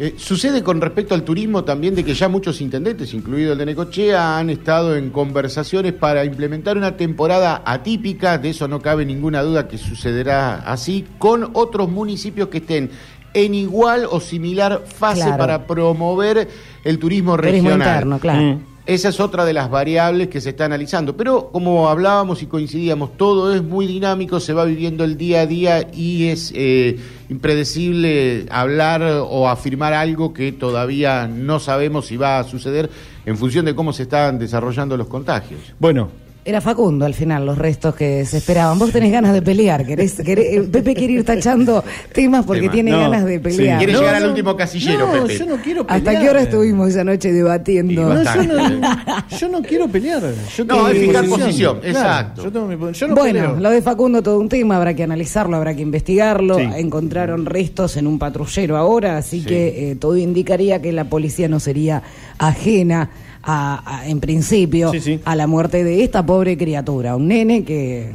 Eh, 0.00 0.14
sucede 0.16 0.62
con 0.62 0.80
respecto 0.80 1.12
al 1.14 1.24
turismo 1.24 1.64
también 1.64 1.96
de 1.96 2.04
que 2.04 2.14
ya 2.14 2.28
muchos 2.28 2.60
intendentes, 2.60 3.12
incluido 3.14 3.52
el 3.52 3.58
de 3.58 3.66
Necochea, 3.66 4.38
han 4.38 4.48
estado 4.48 4.94
en 4.94 5.10
conversaciones 5.10 5.92
para 5.92 6.24
implementar 6.24 6.76
una 6.76 6.96
temporada 6.96 7.62
atípica, 7.64 8.38
de 8.38 8.50
eso 8.50 8.68
no 8.68 8.80
cabe 8.80 9.04
ninguna 9.04 9.42
duda 9.42 9.66
que 9.66 9.76
sucederá 9.76 10.54
así, 10.60 11.04
con 11.18 11.50
otros 11.54 11.90
municipios 11.90 12.46
que 12.48 12.58
estén 12.58 12.90
en 13.34 13.54
igual 13.54 14.06
o 14.08 14.20
similar 14.20 14.84
fase 14.86 15.22
Claro. 15.22 15.36
para 15.36 15.66
promover 15.66 16.48
el 16.84 16.98
turismo 17.00 17.36
Turismo 17.36 17.68
regional. 17.70 17.88
interno, 17.88 18.18
claro. 18.20 18.40
Mm. 18.42 18.60
Esa 18.88 19.10
es 19.10 19.20
otra 19.20 19.44
de 19.44 19.52
las 19.52 19.68
variables 19.68 20.28
que 20.28 20.40
se 20.40 20.48
está 20.48 20.64
analizando. 20.64 21.14
Pero 21.14 21.50
como 21.52 21.90
hablábamos 21.90 22.42
y 22.42 22.46
coincidíamos, 22.46 23.18
todo 23.18 23.54
es 23.54 23.62
muy 23.62 23.86
dinámico, 23.86 24.40
se 24.40 24.54
va 24.54 24.64
viviendo 24.64 25.04
el 25.04 25.18
día 25.18 25.42
a 25.42 25.46
día 25.46 25.90
y 25.92 26.28
es 26.28 26.52
eh, 26.54 26.98
impredecible 27.28 28.46
hablar 28.48 29.02
o 29.02 29.46
afirmar 29.46 29.92
algo 29.92 30.32
que 30.32 30.52
todavía 30.52 31.28
no 31.28 31.60
sabemos 31.60 32.06
si 32.06 32.16
va 32.16 32.38
a 32.38 32.44
suceder 32.44 32.88
en 33.26 33.36
función 33.36 33.66
de 33.66 33.74
cómo 33.74 33.92
se 33.92 34.04
están 34.04 34.38
desarrollando 34.38 34.96
los 34.96 35.08
contagios. 35.08 35.60
Bueno, 35.78 36.08
Era 36.48 36.62
Facundo 36.62 37.04
al 37.04 37.12
final 37.12 37.44
los 37.44 37.58
restos 37.58 37.94
que 37.94 38.24
se 38.24 38.38
esperaban. 38.38 38.78
Vos 38.78 38.90
tenés 38.90 39.12
ganas 39.12 39.34
de 39.34 39.42
pelear, 39.42 39.84
querés, 39.84 40.18
querés- 40.18 40.46
eh, 40.56 40.68
Pepe 40.72 40.94
quiere 40.94 41.12
ir 41.12 41.24
tachando 41.24 41.84
temas 42.14 42.46
porque 42.46 42.62
Tema. 42.62 42.72
tiene 42.72 42.90
No, 42.92 43.00
ganas 43.00 43.26
de 43.26 43.34
sí. 43.34 43.38
pelear. 43.40 43.76
Quiere 43.76 43.92
No, 43.92 43.98
llegar 44.00 44.14
al 44.14 44.28
último 44.30 44.56
casillero, 44.56 45.06
no, 45.08 45.12
Pepe. 45.26 45.38
yo 45.38 45.44
no 45.44 45.56
quiero 45.56 45.86
pelear. 45.86 46.08
¿Hasta 46.08 46.20
qué 46.22 46.30
hora 46.30 46.40
estuvimos 46.40 46.88
esa 46.88 47.04
noche 47.04 47.32
debatiendo? 47.34 47.92
Yo, 48.00 48.08
bastante. 48.08 48.46
no, 48.54 48.94
yo 49.38 49.48
no 49.50 49.60
quiero 49.62 49.88
pelear. 49.88 50.22
Yo 50.56 50.64
No, 50.64 50.88
es 50.88 50.98
fijar 50.98 51.26
posición, 51.28 51.80
exacto. 51.82 52.44
yo 52.44 52.50
tengo 52.50 52.66
mi 52.66 52.92
yo 52.94 53.08
no 53.08 53.14
bueno, 53.14 53.40
peleo. 53.40 53.60
lo 53.60 53.68
de 53.70 53.82
Facundo 53.82 54.22
todo 54.22 54.38
un 54.40 54.48
tema, 54.48 54.76
habrá 54.78 54.94
que 54.94 55.02
analizarlo, 55.02 55.54
habrá 55.54 55.74
que 55.76 55.82
investigarlo. 55.82 56.56
Sí. 56.56 56.62
Encontraron 56.76 57.44
restos 57.44 57.98
en 57.98 58.06
un 58.06 58.18
patrullero 58.18 58.78
ahora, 58.78 59.18
así 59.18 59.40
Sí. 59.40 59.46
que 59.46 59.90
eh, 59.90 59.96
todo 59.96 60.16
indicaría 60.16 60.80
que 60.80 60.92
la 60.92 61.04
policía 61.04 61.46
no 61.46 61.60
sería 61.60 62.02
ajena 62.38 63.10
a, 63.42 63.98
a- 64.00 64.08
en 64.08 64.20
principio 64.20 64.90
Sí, 64.92 65.00
sí. 65.00 65.20
a 65.24 65.34
la 65.36 65.46
muerte 65.46 65.84
de 65.84 66.02
esta 66.04 66.24
pobre 66.24 66.56
criatura, 66.56 67.16
un 67.16 67.28
nene 67.28 67.64
que 67.64 68.12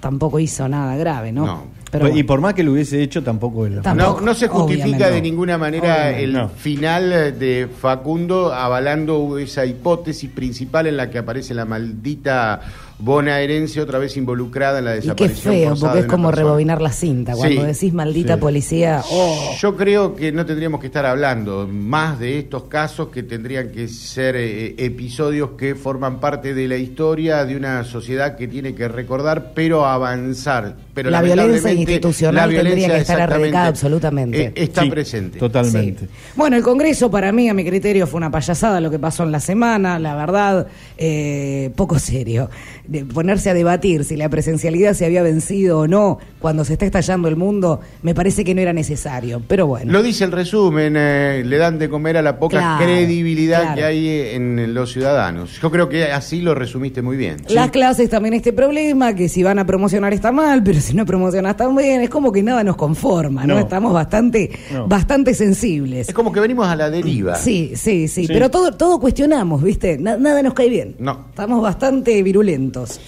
tampoco 0.00 0.38
hizo 0.38 0.68
nada 0.68 0.96
grave, 0.96 1.32
¿no? 1.32 1.46
No. 1.46 1.82
Pero 1.92 2.08
y 2.08 2.22
por 2.22 2.40
más 2.40 2.54
que 2.54 2.62
lo 2.62 2.72
hubiese 2.72 3.02
hecho, 3.02 3.22
tampoco 3.22 3.66
Tampoco. 3.82 4.20
No, 4.20 4.26
no 4.26 4.32
se 4.34 4.48
justifica 4.48 4.86
obviamente. 4.86 5.10
de 5.14 5.20
ninguna 5.20 5.58
manera 5.58 5.92
Obviamente. 5.94 6.24
el 6.24 6.32
No. 6.32 6.48
final 6.48 7.10
de 7.38 7.68
Facundo 7.80 8.50
avalando 8.50 9.36
esa 9.36 9.66
hipótesis 9.66 10.30
principal 10.30 10.86
en 10.86 10.96
la 10.96 11.10
que 11.10 11.18
aparece 11.18 11.52
la 11.52 11.66
maldita 11.66 12.62
bonaerense 12.98 13.80
otra 13.80 13.98
vez 13.98 14.16
involucrada 14.16 14.78
en 14.78 14.84
la 14.84 14.96
Y 14.96 15.00
qué 15.00 15.28
desaparición 15.28 15.54
feo, 15.54 15.76
porque 15.80 15.98
es 16.00 16.06
como 16.06 16.28
persona. 16.28 16.44
rebobinar 16.46 16.80
la 16.82 16.92
cinta. 16.92 17.34
Cuando 17.34 17.60
Sí. 17.62 17.66
decís 17.66 17.92
maldita 17.92 18.34
Sí. 18.34 18.40
policía, 18.40 19.02
oh, 19.10 19.54
Yo 19.60 19.76
creo 19.76 20.14
que 20.14 20.32
no 20.32 20.46
tendríamos 20.46 20.80
que 20.80 20.86
estar 20.86 21.04
hablando 21.06 21.68
más 21.70 22.18
de 22.18 22.38
estos 22.38 22.64
casos 22.64 23.08
que 23.08 23.22
tendrían 23.22 23.70
que 23.70 23.88
ser 23.88 24.36
eh, 24.36 24.74
episodios 24.78 25.50
que 25.58 25.74
forman 25.74 26.20
parte 26.20 26.54
de 26.54 26.68
la 26.68 26.76
historia 26.76 27.44
de 27.44 27.56
una 27.56 27.84
sociedad 27.84 28.36
que 28.36 28.48
tiene 28.48 28.74
que 28.74 28.88
recordar, 28.88 29.52
pero 29.54 29.84
avanzar. 29.86 30.76
Pero 30.94 31.08
La 31.10 31.22
violencia 31.22 31.72
institucional 31.72 32.34
la 32.34 32.42
tendría 32.42 32.62
violencia 32.74 32.94
que 32.96 33.00
estar 33.00 33.20
erradicada 33.20 33.66
absolutamente. 33.68 34.42
eh, 34.44 34.52
está 34.56 34.82
Sí, 34.82 34.90
presente. 34.90 35.38
Totalmente. 35.38 36.04
Sí. 36.06 36.10
Bueno, 36.36 36.56
el 36.56 36.62
Congreso 36.62 37.10
para 37.10 37.32
mí, 37.32 37.48
a 37.48 37.54
mi 37.54 37.64
criterio, 37.64 38.06
fue 38.06 38.18
una 38.18 38.30
payasada 38.30 38.80
lo 38.80 38.90
que 38.90 38.98
pasó 38.98 39.22
en 39.22 39.32
la 39.32 39.40
semana, 39.40 39.98
la 39.98 40.14
verdad, 40.14 40.66
eh, 40.98 41.70
poco 41.76 41.98
serio. 41.98 42.50
De 42.86 43.04
ponerse 43.04 43.48
a 43.50 43.54
debatir 43.54 44.04
si 44.04 44.16
la 44.16 44.28
presencialidad 44.28 44.92
se 44.94 45.06
había 45.06 45.22
vencido 45.22 45.78
o 45.80 45.88
no 45.88 46.18
cuando 46.40 46.64
se 46.64 46.74
está 46.74 46.84
estallando 46.84 47.28
el 47.28 47.36
mundo, 47.36 47.80
me 48.02 48.14
parece 48.14 48.44
que 48.44 48.54
no 48.54 48.60
era 48.60 48.72
necesario, 48.72 49.40
pero 49.48 49.66
bueno. 49.66 49.92
Lo 49.92 50.02
dice 50.02 50.24
el 50.24 50.32
resumen, 50.32 50.94
eh, 50.96 51.42
le 51.46 51.56
dan 51.56 51.78
de 51.78 51.88
comer 51.88 52.16
a 52.18 52.22
la 52.22 52.38
poca 52.38 52.58
Claro, 52.58 52.84
credibilidad 52.84 53.62
claro. 53.62 53.76
que 53.76 53.84
hay 53.84 54.08
en 54.34 54.74
los 54.74 54.92
ciudadanos. 54.92 55.58
Yo 55.62 55.70
creo 55.70 55.88
que 55.88 56.10
así 56.12 56.42
lo 56.42 56.54
resumiste 56.54 57.00
muy 57.00 57.16
bien. 57.16 57.36
Las 57.48 57.70
clases 57.70 58.10
también 58.10 58.34
este 58.34 58.52
problema, 58.52 59.14
que 59.14 59.28
si 59.28 59.42
van 59.42 59.58
a 59.58 59.64
promocionar 59.66 60.12
está 60.12 60.32
mal, 60.32 60.62
pero 60.62 60.80
si 60.82 60.94
no 60.94 61.06
promocionas 61.06 61.56
tan 61.56 61.74
bien, 61.76 62.00
es 62.02 62.10
como 62.10 62.30
que 62.32 62.42
nada 62.42 62.62
nos 62.64 62.76
conforma, 62.76 63.46
¿no? 63.46 63.54
No. 63.54 63.60
Estamos 63.60 63.92
bastante, 63.92 64.50
No. 64.72 64.86
bastante 64.88 65.34
sensibles. 65.34 66.08
Es 66.08 66.14
como 66.14 66.32
que 66.32 66.40
venimos 66.40 66.66
a 66.66 66.76
la 66.76 66.90
deriva. 66.90 67.36
Sí, 67.36 67.72
sí, 67.74 68.08
sí, 68.08 68.26
Sí. 68.26 68.32
pero 68.32 68.50
todo, 68.50 68.72
todo 68.72 68.98
cuestionamos, 69.00 69.62
¿viste? 69.62 69.98
Na- 69.98 70.16
nada 70.16 70.42
nos 70.42 70.54
cae 70.54 70.68
bien. 70.68 70.96
No. 70.98 71.26
Estamos 71.30 71.62
bastante 71.62 72.22
virulentos. 72.22 73.00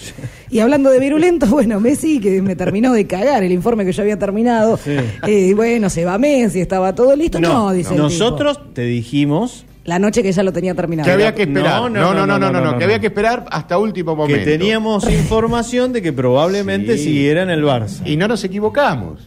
Y 0.51 0.61
hablando 0.61 0.91
de 0.91 1.01
virulentos, 1.01 1.51
bueno, 1.51 1.81
Messi 1.81 2.21
que 2.21 2.41
me 2.43 2.57
terminó 2.57 2.93
de 2.93 3.07
cagar 3.07 3.43
el 3.43 3.53
informe 3.53 3.85
que 3.85 3.93
yo 3.93 4.03
había 4.03 4.19
terminado. 4.19 4.77
Sí. 4.77 4.93
Eh, 5.27 5.53
bueno, 5.55 5.91
se 5.91 6.05
va 6.05 6.17
Messi, 6.19 6.61
estaba 6.61 6.95
todo 6.95 7.15
listo. 7.17 7.41
No, 7.41 7.73
dice 7.73 7.91
el 7.91 7.95
tipo. 7.97 8.03
nosotros 8.05 8.61
te 8.73 8.83
dijimos 8.83 9.65
La 9.85 9.99
noche 9.99 10.23
que 10.23 10.33
ya 10.33 10.43
lo 10.43 10.53
tenía 10.53 10.75
terminado. 10.75 11.07
Que 11.07 11.13
había 11.13 11.35
que 11.35 11.43
esperar. 11.43 11.81
No, 11.83 11.89
No, 11.91 12.15
no, 12.15 12.15
no, 12.15 12.27
no, 12.27 12.39
no, 12.39 12.39
no, 12.39 12.53
no, 12.53 12.65
no, 12.65 12.73
que 12.73 12.79
no. 12.79 12.85
había 12.87 13.01
que 13.01 13.09
esperar 13.09 13.45
hasta 13.51 13.77
último 13.79 14.17
momento. 14.17 14.39
que 14.43 14.51
teníamos 14.51 15.05
información 15.11 15.93
de 15.93 16.01
que 16.01 16.13
probablemente 16.13 16.97
Sí. 16.97 17.05
siguiera 17.05 17.43
en 17.43 17.51
el 17.51 17.63
Barça. 17.65 18.01
Y 18.07 18.17
no 18.17 18.27
nos 18.27 18.43
equivocamos. 18.45 19.21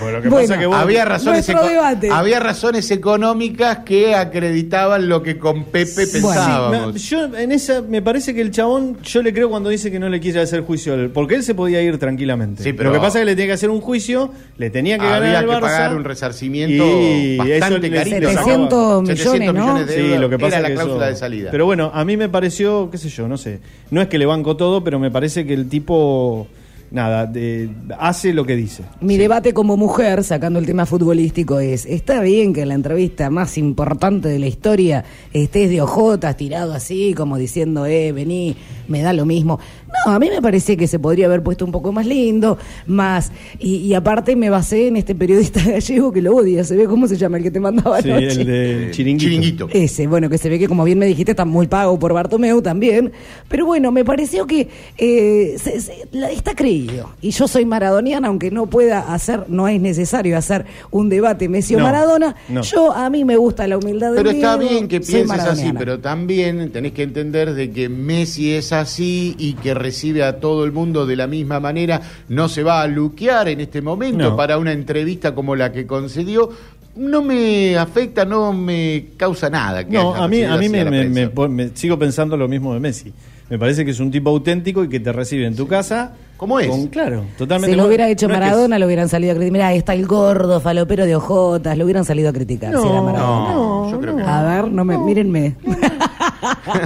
Bueno, 0.00 0.16
lo 0.16 0.22
que 0.22 0.28
Bueno, 0.28 0.48
pasa 0.48 0.58
que 0.58 0.66
vos... 0.66 0.76
había 0.76 1.04
razones, 1.04 1.48
había 2.10 2.40
razones 2.40 2.90
económicas 2.90 3.78
que 3.84 4.14
acreditaban 4.16 5.08
lo 5.08 5.22
que 5.22 5.38
con 5.38 5.64
Pepe 5.66 6.06
Sí, 6.06 6.12
pensábamos. 6.20 6.94
me- 6.94 6.98
yo 6.98 7.36
en 7.36 7.52
esa 7.52 7.82
me 7.82 8.02
parece 8.02 8.34
que 8.34 8.40
el 8.40 8.50
chabón, 8.50 8.98
yo 9.02 9.22
le 9.22 9.32
creo 9.32 9.48
cuando 9.48 9.68
dice 9.70 9.90
que 9.90 9.98
no 10.00 10.08
le 10.08 10.18
quiere 10.18 10.40
hacer 10.40 10.62
juicio, 10.62 10.96
porque 11.12 11.36
él 11.36 11.42
se 11.44 11.54
podía 11.54 11.80
ir 11.82 11.98
tranquilamente. 11.98 12.62
Sí, 12.64 12.72
pero- 12.72 12.90
Lo 12.90 12.94
que 12.96 13.00
pasa 13.00 13.18
es 13.18 13.22
que 13.22 13.26
le 13.26 13.32
tenía 13.36 13.46
que 13.48 13.52
hacer 13.54 13.70
un 13.70 13.80
juicio, 13.80 14.32
le 14.58 14.70
tenía 14.70 14.98
que 14.98 15.04
ganar 15.04 15.22
había 15.22 15.38
al 15.38 15.46
que 15.46 15.52
Barça. 15.52 15.60
pagar 15.60 15.94
un 15.94 16.04
resarcimiento 16.04 16.84
y 16.84 17.34
eso 17.38 17.60
bastante 17.60 17.88
le- 17.90 17.96
carito. 17.96 18.28
700 18.28 18.70
¿no? 18.74 19.02
millones, 19.02 19.54
¿no? 19.54 19.99
Sí, 20.02 20.18
lo 20.18 20.28
que 20.28 20.38
pasa 20.38 20.58
era 20.58 20.62
la 20.62 20.68
que 20.68 20.74
cláusula 20.74 21.04
eso- 21.06 21.14
de 21.14 21.16
salida. 21.18 21.50
Pero 21.50 21.66
bueno, 21.66 21.90
a 21.94 22.04
mí 22.04 22.16
me 22.16 22.28
pareció, 22.28 22.90
qué 22.90 22.98
sé 22.98 23.08
yo, 23.08 23.28
no 23.28 23.36
sé. 23.38 23.60
No 23.90 24.00
es 24.00 24.08
que 24.08 24.18
le 24.18 24.26
banco 24.26 24.56
todo, 24.56 24.82
pero 24.84 24.98
me 24.98 25.10
parece 25.10 25.46
que 25.46 25.54
el 25.54 25.68
tipo, 25.68 26.46
nada, 26.90 27.24
de- 27.26 27.70
hace 27.98 28.32
lo 28.34 28.44
que 28.44 28.56
dice. 28.56 28.82
Mi 29.00 29.16
debate 29.16 29.52
como 29.52 29.76
mujer, 29.76 30.24
sacando 30.24 30.58
el 30.58 30.66
tema 30.66 30.86
futbolístico, 30.86 31.60
es, 31.60 31.86
está 31.86 32.20
bien 32.20 32.52
que 32.52 32.62
en 32.62 32.68
la 32.68 32.74
entrevista 32.74 33.30
más 33.30 33.56
importante 33.58 34.28
de 34.28 34.38
la 34.40 34.46
historia 34.48 35.04
estés 35.32 35.70
de 35.70 35.80
ojotas, 35.80 36.36
tirado 36.36 36.72
así, 36.74 37.14
como 37.14 37.38
diciendo, 37.38 37.86
eh, 37.86 38.10
vení, 38.12 38.56
me 38.88 39.02
da 39.02 39.12
lo 39.12 39.24
mismo. 39.24 39.60
No, 40.06 40.12
a 40.12 40.18
mí 40.18 40.28
me 40.30 40.40
parece 40.40 40.76
que 40.76 40.86
se 40.86 40.98
podría 40.98 41.26
haber 41.26 41.42
puesto 41.42 41.64
un 41.64 41.72
poco 41.72 41.92
más 41.92 42.06
lindo, 42.06 42.56
más... 42.86 43.32
Y, 43.58 43.76
y 43.76 43.94
aparte 43.94 44.36
me 44.36 44.48
basé 44.50 44.86
en 44.88 44.96
este 44.96 45.14
periodista 45.14 45.62
gallego 45.66 46.12
que 46.12 46.22
lo 46.22 46.34
odia, 46.36 46.64
se 46.64 46.76
ve 46.76 46.86
cómo 46.86 47.06
se 47.08 47.16
llama 47.16 47.36
el 47.38 47.42
que 47.42 47.50
te 47.50 47.60
mandaba 47.60 48.00
Sí, 48.00 48.10
anoche. 48.10 48.40
el 48.40 48.46
de 48.46 48.88
Chiringuito. 48.92 49.24
Chiringuito. 49.28 49.68
Ese, 49.72 50.06
bueno, 50.06 50.28
que 50.30 50.38
se 50.38 50.48
ve 50.48 50.58
que 50.58 50.68
como 50.68 50.84
bien 50.84 50.98
me 50.98 51.06
dijiste 51.06 51.32
está 51.32 51.44
muy 51.44 51.66
pago 51.66 51.98
por 51.98 52.12
Bartomeu 52.14 52.62
también, 52.62 53.12
pero 53.48 53.66
bueno, 53.66 53.90
me 53.92 54.04
pareció 54.04 54.46
que 54.46 54.68
eh, 54.96 55.56
se- 55.58 55.80
se- 55.80 56.08
la- 56.12 56.30
está 56.30 56.54
creído. 56.54 57.10
Y 57.20 57.30
yo 57.30 57.46
soy 57.48 57.64
maradoniana, 57.66 58.28
aunque 58.28 58.50
no 58.50 58.66
pueda 58.68 59.12
hacer, 59.12 59.44
no 59.48 59.68
es 59.68 59.80
necesario 59.80 60.36
hacer 60.38 60.64
un 60.90 61.08
debate 61.08 61.48
Messi 61.48 61.74
o 61.74 61.78
No, 61.78 61.84
Maradona, 61.84 62.36
no. 62.48 62.62
yo 62.62 62.92
a 62.92 63.10
mí 63.10 63.24
me 63.24 63.36
gusta 63.36 63.66
la 63.66 63.76
humildad 63.78 64.08
del 64.12 64.16
Pero 64.18 64.30
está 64.30 64.56
bien 64.56 64.88
que 64.88 65.00
pienses 65.00 65.40
así, 65.40 65.72
pero 65.76 65.98
también 66.00 66.70
tenés 66.70 66.92
que 66.92 67.02
entender 67.02 67.54
de 67.54 67.70
que 67.70 67.88
Messi 67.88 68.52
es 68.52 68.72
así 68.72 69.34
y 69.38 69.54
que 69.54 69.74
recibe 69.80 70.22
a 70.22 70.38
todo 70.38 70.64
el 70.64 70.70
mundo 70.72 71.06
de 71.06 71.16
la 71.16 71.26
misma 71.26 71.58
manera. 71.58 72.00
No 72.28 72.48
se 72.48 72.62
va 72.62 72.82
a 72.82 72.86
luquear 72.86 73.48
en 73.48 73.60
este 73.60 73.82
momento 73.82 74.30
No. 74.30 74.36
para 74.36 74.56
una 74.58 74.72
entrevista 74.72 75.34
como 75.34 75.56
la 75.56 75.72
que 75.72 75.86
concedió. 75.86 76.50
No 76.96 77.22
me 77.22 77.76
afecta, 77.78 78.24
no 78.24 78.52
me 78.52 79.06
causa 79.16 79.48
nada. 79.50 79.84
Que 79.84 79.92
No, 79.96 80.14
a 80.14 80.28
mí, 80.28 80.42
a 80.42 80.56
mí 80.56 80.68
me, 80.68 80.84
me- 80.84 81.70
sigo 81.74 81.98
pensando 81.98 82.36
lo 82.36 82.46
mismo 82.48 82.74
de 82.74 82.80
Messi. 82.80 83.12
Me 83.48 83.58
parece 83.58 83.84
que 83.84 83.90
es 83.90 83.98
un 83.98 84.10
tipo 84.12 84.30
auténtico 84.30 84.84
y 84.84 84.88
que 84.88 85.00
te 85.00 85.12
recibe 85.12 85.44
en 85.46 85.56
tu 85.56 85.66
casa. 85.66 86.12
¿Cómo 86.36 86.58
es? 86.60 86.68
Con, 86.68 86.86
claro, 86.86 87.24
totalmente. 87.36 87.72
Si 87.72 87.76
lo 87.76 87.82
No- 87.82 87.88
hubiera 87.88 88.08
hecho 88.08 88.26
no 88.28 88.34
es 88.34 88.40
que 88.40 88.44
Maradona, 88.46 88.78
lo 88.78 88.86
hubieran 88.86 89.08
salido 89.08 89.32
a 89.32 89.34
criticar. 89.34 89.52
Mirá, 89.52 89.74
está 89.74 89.92
el 89.92 90.06
gordo, 90.06 90.60
falopero 90.60 91.04
de 91.04 91.16
ojotas, 91.16 91.76
lo 91.76 91.84
hubieran 91.84 92.04
salido 92.04 92.30
a 92.30 92.32
criticar 92.32 92.72
si 92.80 92.86
era 92.88 93.02
Maradona. 93.02 93.52
No, 93.54 93.90
yo 93.90 94.00
creo 94.00 94.16
que 94.16 94.22
A 94.22 94.42
ver, 94.42 94.70
no 94.72 94.84
me, 94.84 94.96
mírenme. 94.98 95.56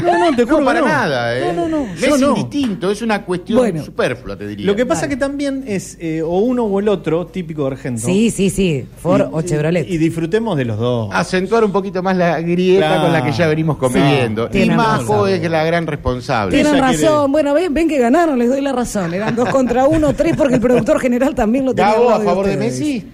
No, 0.02 0.18
no, 0.30 0.36
te 0.36 0.44
juro 0.44 0.60
No, 0.60 0.64
para 0.66 0.80
no. 0.80 0.86
nada. 0.88 1.38
¿eh? 1.38 1.52
No, 1.54 1.68
no, 1.68 1.68
no. 1.68 1.84
Messi 1.92 2.06
Yo 2.08 2.18
no. 2.18 2.34
distinto, 2.34 2.90
es 2.90 3.02
una 3.02 3.22
cuestión 3.24 3.58
Bueno. 3.58 3.84
superflua, 3.84 4.36
te 4.36 4.46
diría. 4.46 4.66
Lo 4.66 4.74
que 4.76 4.86
pasa 4.86 5.08
que 5.08 5.16
también 5.16 5.64
es 5.66 5.96
eh, 6.00 6.22
o 6.22 6.38
uno 6.38 6.64
o 6.64 6.80
el 6.80 6.88
otro, 6.88 7.26
típico 7.26 7.62
de 7.66 7.72
Argento. 7.72 8.02
Sí, 8.06 8.30
sí, 8.30 8.50
sí, 8.50 8.86
Ford 9.00 9.20
Y- 9.22 9.28
o 9.32 9.42
Chevrolet. 9.42 9.88
Y 9.88 9.98
disfrutemos 9.98 10.56
de 10.56 10.64
los 10.64 10.78
dos. 10.78 11.08
Acentuar 11.12 11.64
un 11.64 11.72
poquito 11.72 12.02
más 12.02 12.16
la 12.16 12.40
grieta 12.40 12.86
Claro. 12.86 13.02
con 13.02 13.12
la 13.12 13.24
que 13.24 13.32
ya 13.32 13.46
venimos 13.46 13.76
conviviendo. 13.76 14.48
Sí, 14.52 14.62
y 14.62 14.70
Majo 14.70 15.26
es 15.26 15.48
la 15.50 15.64
gran 15.64 15.86
responsable. 15.86 16.54
Tienen 16.54 16.72
quiere- 16.82 16.86
razón. 16.92 17.32
Bueno, 17.32 17.54
ven, 17.54 17.72
ven 17.72 17.88
que 17.88 17.98
ganaron, 17.98 18.38
les 18.38 18.48
doy 18.48 18.60
la 18.60 18.72
razón. 18.72 19.14
Eran 19.14 19.34
dos 19.36 19.48
contra 19.50 19.86
uno, 19.86 20.14
tres, 20.14 20.36
porque 20.36 20.54
el 20.54 20.60
productor 20.60 21.00
general 21.00 21.34
también 21.34 21.64
lo 21.64 21.74
tenía. 21.74 21.92
Gabo, 21.92 22.10
a 22.10 22.20
favor 22.20 22.46
de 22.46 22.52
ustedes. 22.52 22.78
Messi. 22.80 23.06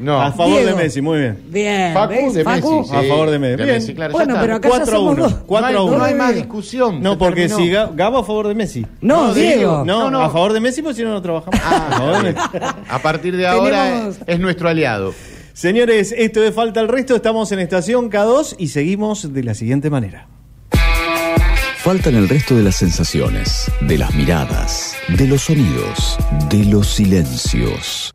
No. 0.00 0.20
A 0.20 0.32
favor 0.32 0.60
Diego. 0.60 0.76
de 0.76 0.82
Messi, 0.82 1.00
muy 1.02 1.18
bien. 1.18 1.38
Bien. 1.48 1.92
Facu 1.94 2.12
¿ves? 2.12 2.34
de 2.34 2.44
Facu. 2.44 2.78
Messi. 2.80 2.90
sí. 2.90 2.96
A 2.96 3.02
favor 3.02 3.30
de 3.30 3.38
Messi. 3.38 3.56
Bien. 3.56 3.68
Messi, 3.68 3.94
claro, 3.94 4.10
ya 4.12 4.16
Bueno, 4.16 4.32
está. 4.34 4.40
pero 4.42 4.54
acá 4.56 4.68
ya 4.68 4.76
4 4.76 4.92
a 4.92 4.96
somos 4.98 5.12
1. 5.14 5.22
dos. 5.22 5.34
4 5.46 5.66
a 5.66 5.72
no, 5.72 5.78
hay, 5.80 5.86
1. 5.88 5.98
no 5.98 6.04
hay 6.04 6.14
más 6.14 6.34
discusión. 6.34 7.02
No, 7.02 7.12
se 7.12 7.16
porque 7.18 7.48
terminó. 7.48 7.56
si 7.58 7.70
Ga- 7.70 7.90
Gabo 7.94 8.18
a 8.18 8.24
favor 8.24 8.48
de 8.48 8.54
Messi. 8.54 8.86
No, 9.00 9.34
Diego. 9.34 9.84
No, 9.84 10.04
No, 10.04 10.10
no. 10.10 10.20
a 10.22 10.30
favor 10.30 10.52
de 10.52 10.60
Messi, 10.60 10.82
pues 10.82 10.96
si 10.96 11.02
no, 11.02 11.10
no 11.10 11.20
trabajamos. 11.22 11.60
a 11.60 11.90
favor 11.98 12.16
de 12.22 12.32
Messi. 12.32 12.48
A 12.88 12.98
partir 13.00 13.36
de 13.36 13.46
ahora 13.46 13.84
Tenemos- 13.84 14.16
es 14.26 14.40
nuestro 14.40 14.68
aliado. 14.68 15.14
Señores, 15.52 16.14
esto 16.16 16.40
de 16.40 16.52
Falta 16.52 16.80
el 16.80 16.86
Resto, 16.88 17.16
estamos 17.16 17.50
en 17.50 17.58
estación 17.58 18.10
K2 18.10 18.54
y 18.58 18.68
seguimos 18.68 19.32
de 19.34 19.42
la 19.42 19.54
siguiente 19.54 19.90
manera. 19.90 20.28
Faltan 21.78 22.14
el 22.16 22.28
resto 22.28 22.54
de 22.56 22.62
las 22.64 22.76
sensaciones, 22.76 23.70
de 23.80 23.98
las 23.98 24.12
miradas, 24.14 24.94
de 25.16 25.26
los 25.26 25.42
sonidos, 25.42 26.18
de 26.50 26.64
los 26.66 26.86
silencios. 26.88 28.12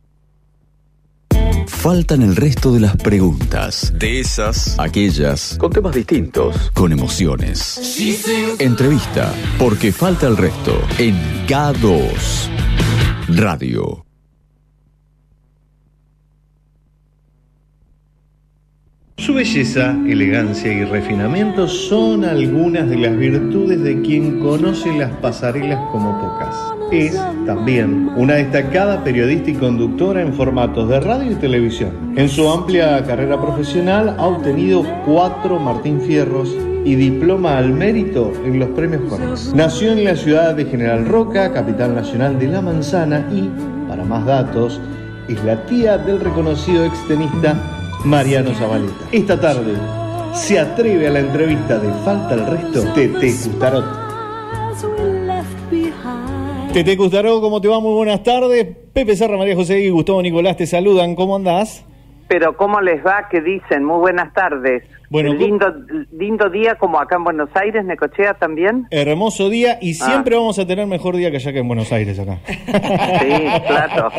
Faltan 1.68 2.22
el 2.22 2.36
resto 2.36 2.72
de 2.72 2.80
las 2.80 2.96
preguntas, 2.96 3.94
de 3.98 4.20
esas, 4.20 4.76
aquellas, 4.80 5.58
con 5.60 5.72
temas 5.72 5.96
distintos, 5.96 6.72
con 6.74 6.92
emociones. 6.92 7.98
Entrevista, 8.60 9.34
porque 9.58 9.92
falta 9.92 10.28
el 10.28 10.38
resto, 10.38 10.80
en 10.98 11.16
K2 11.48 12.50
Radio. 13.30 14.13
Su 19.24 19.34
belleza, 19.34 19.92
elegancia 20.06 20.70
y 20.74 20.84
refinamiento 20.84 21.66
son 21.66 22.26
algunas 22.26 22.90
de 22.90 22.98
las 22.98 23.16
virtudes 23.16 23.82
de 23.82 24.02
quien 24.02 24.42
conoce 24.42 24.92
las 24.98 25.12
pasarelas 25.12 25.80
como 25.94 26.20
pocas. 26.20 26.54
Es 26.92 27.18
también 27.46 28.12
una 28.18 28.34
destacada 28.34 29.02
periodista 29.02 29.52
y 29.52 29.54
conductora 29.54 30.22
en 30.22 30.34
formatos 30.34 30.90
de 30.90 31.00
radio 31.00 31.32
y 31.32 31.36
televisión. 31.36 31.92
En 32.18 32.28
su 32.28 32.50
amplia 32.50 33.02
carrera 33.06 33.40
profesional 33.40 34.14
ha 34.18 34.26
obtenido 34.26 34.84
cuatro 35.06 35.58
Martín 35.58 36.02
Fierros 36.02 36.54
y 36.84 36.96
diploma 36.96 37.58
al 37.58 37.72
mérito 37.72 38.34
en 38.44 38.60
los 38.60 38.68
premios 38.72 39.04
Conex. 39.04 39.54
Nació 39.56 39.94
en 39.94 40.04
la 40.04 40.18
ciudad 40.18 40.54
de 40.54 40.66
General 40.66 41.06
Roca, 41.06 41.54
capital 41.54 41.96
nacional 41.96 42.38
de 42.38 42.48
La 42.50 42.62
Manzana 42.62 43.26
y, 43.32 43.50
para 43.88 44.04
más 44.04 44.26
datos, 44.26 44.82
es 45.30 45.42
la 45.46 45.66
tía 45.66 45.98
del 45.98 46.20
reconocido 46.20 46.84
extenista 46.84 47.83
Mariano 48.04 48.54
Zabaleta. 48.54 49.08
Esta 49.12 49.40
tarde 49.40 49.76
se 50.34 50.60
atreve 50.60 51.08
a 51.08 51.12
la 51.12 51.20
entrevista 51.20 51.80
de 51.80 51.92
Falta 52.04 52.34
el 52.34 52.46
Resto, 52.46 52.84
Tete 52.94 53.32
Custarot. 53.32 53.86
Tete 56.74 56.98
Custarot, 56.98 57.42
¿cómo 57.42 57.62
te 57.62 57.68
va? 57.68 57.80
Muy 57.80 57.94
buenas 57.94 58.24
tardes. 58.24 58.68
Pepe 58.94 59.16
Serra, 59.16 59.38
María 59.38 59.56
José 59.56 59.80
y 59.80 59.90
Gustavo 59.90 60.22
Nicolás 60.22 60.58
te 60.58 60.68
saludan. 60.68 61.16
¿Cómo 61.16 61.36
andás? 61.36 61.86
Pero 62.34 62.58
¿cómo 62.58 62.82
les 62.82 63.06
va? 63.06 63.28
¿Qué 63.30 63.42
dicen? 63.42 63.84
Muy 63.84 64.00
buenas 64.00 64.34
tardes. 64.34 64.84
Bueno, 65.12 65.32
lindo, 65.36 65.72
lindo 66.14 66.50
día 66.50 66.74
como 66.80 67.00
acá 67.00 67.18
en 67.18 67.24
Buenos 67.26 67.50
Aires, 67.54 67.86
Necochea 67.86 68.34
también. 68.34 68.88
Hermoso 68.90 69.52
día 69.52 69.78
y 69.80 69.92
Ah. 69.92 70.06
siempre 70.08 70.36
vamos 70.36 70.58
a 70.58 70.66
tener 70.66 70.88
mejor 70.88 71.16
día 71.16 71.30
que 71.30 71.38
allá 71.38 71.54
que 71.54 71.60
en 71.60 71.68
Buenos 71.68 71.92
Aires 71.94 72.18
acá. 72.18 72.40
Sí, 72.48 73.46
claro. 73.68 74.10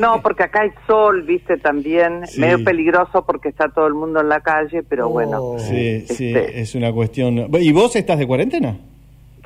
No, 0.00 0.20
porque 0.22 0.42
acá 0.42 0.62
hay 0.62 0.70
sol, 0.88 1.22
viste, 1.22 1.56
también. 1.58 2.26
Sí. 2.26 2.40
Medio 2.40 2.64
peligroso 2.64 3.24
porque 3.24 3.50
está 3.50 3.68
todo 3.68 3.86
el 3.86 3.94
mundo 3.94 4.20
en 4.20 4.28
la 4.28 4.40
calle, 4.40 4.82
pero 4.82 5.08
bueno. 5.08 5.54
Sí, 5.58 6.00
sí, 6.08 6.34
Este. 6.34 6.60
es 6.62 6.74
una 6.74 6.92
cuestión. 6.92 7.46
¿Y 7.60 7.70
vos 7.70 7.94
estás 7.94 8.18
de 8.18 8.26
cuarentena? 8.26 8.76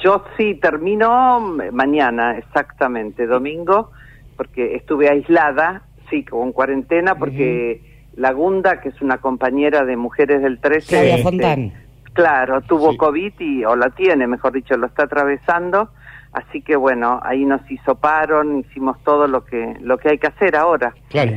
Yo 0.03 0.25
sí, 0.39 0.55
termino 0.55 1.39
mañana, 1.71 2.39
exactamente, 2.39 3.27
domingo, 3.27 3.91
porque 4.39 4.75
estuve 4.77 5.11
aislada, 5.11 5.83
sí, 6.09 6.25
con 6.25 6.53
cuarentena, 6.53 7.17
porque 7.17 7.95
Gunda, 8.33 8.81
que 8.81 8.89
es 8.89 9.01
una 9.03 9.19
compañera 9.19 9.85
de 9.85 9.97
Mujeres 9.97 10.43
del 10.43 10.59
13... 10.59 10.89
Claudia 10.89 11.11
este, 11.17 11.23
Fontán. 11.23 11.73
Claro, 12.13 12.63
tuvo 12.63 12.97
COVID 12.97 13.35
y, 13.41 13.65
o 13.65 13.77
la 13.77 13.91
tiene, 13.91 14.27
mejor 14.27 14.53
dicho, 14.53 14.77
lo 14.77 14.87
está 14.87 15.05
atravesando. 15.05 15.91
Así 16.33 16.63
que 16.63 16.77
bueno, 16.77 17.21
ahí 17.23 17.45
nos 17.45 17.61
hisoparon, 17.71 18.59
hicimos 18.59 19.03
todo 19.05 19.27
lo 19.27 19.45
que 19.45 19.75
lo 19.81 19.97
que 19.99 20.11
hay 20.11 20.19
que 20.19 20.27
hacer 20.27 20.57
ahora. 20.57 20.95
Claro. 21.09 21.33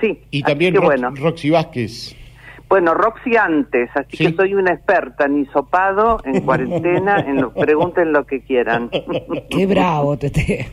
Sí. 0.00 0.20
Y 0.30 0.42
así 0.42 0.42
también 0.42 0.72
que 0.74 0.80
Rox- 0.80 0.84
bueno. 0.84 1.12
Roxy 1.16 1.50
Vázquez. 1.50 2.16
Bueno, 2.68 2.94
Roxy 2.94 3.36
antes, 3.36 3.90
así 3.94 4.16
que 4.16 4.32
soy 4.32 4.54
una 4.54 4.72
experta 4.72 5.26
en 5.26 5.40
hisopado, 5.40 6.18
en 6.24 6.40
cuarentena, 6.44 7.18
en 7.20 7.40
lo, 7.40 7.52
pregunten 7.52 8.12
lo 8.12 8.24
que 8.26 8.42
quieran. 8.42 8.90
Qué 9.50 9.66
bravo, 9.66 10.16
Tete. 10.16 10.68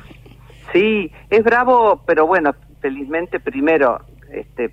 Sí, 0.71 1.12
es 1.32 1.43
bravo, 1.43 2.04
pero 2.06 2.28
bueno, 2.28 2.54
felizmente 2.82 3.39
primero 3.39 4.00
este 4.32 4.71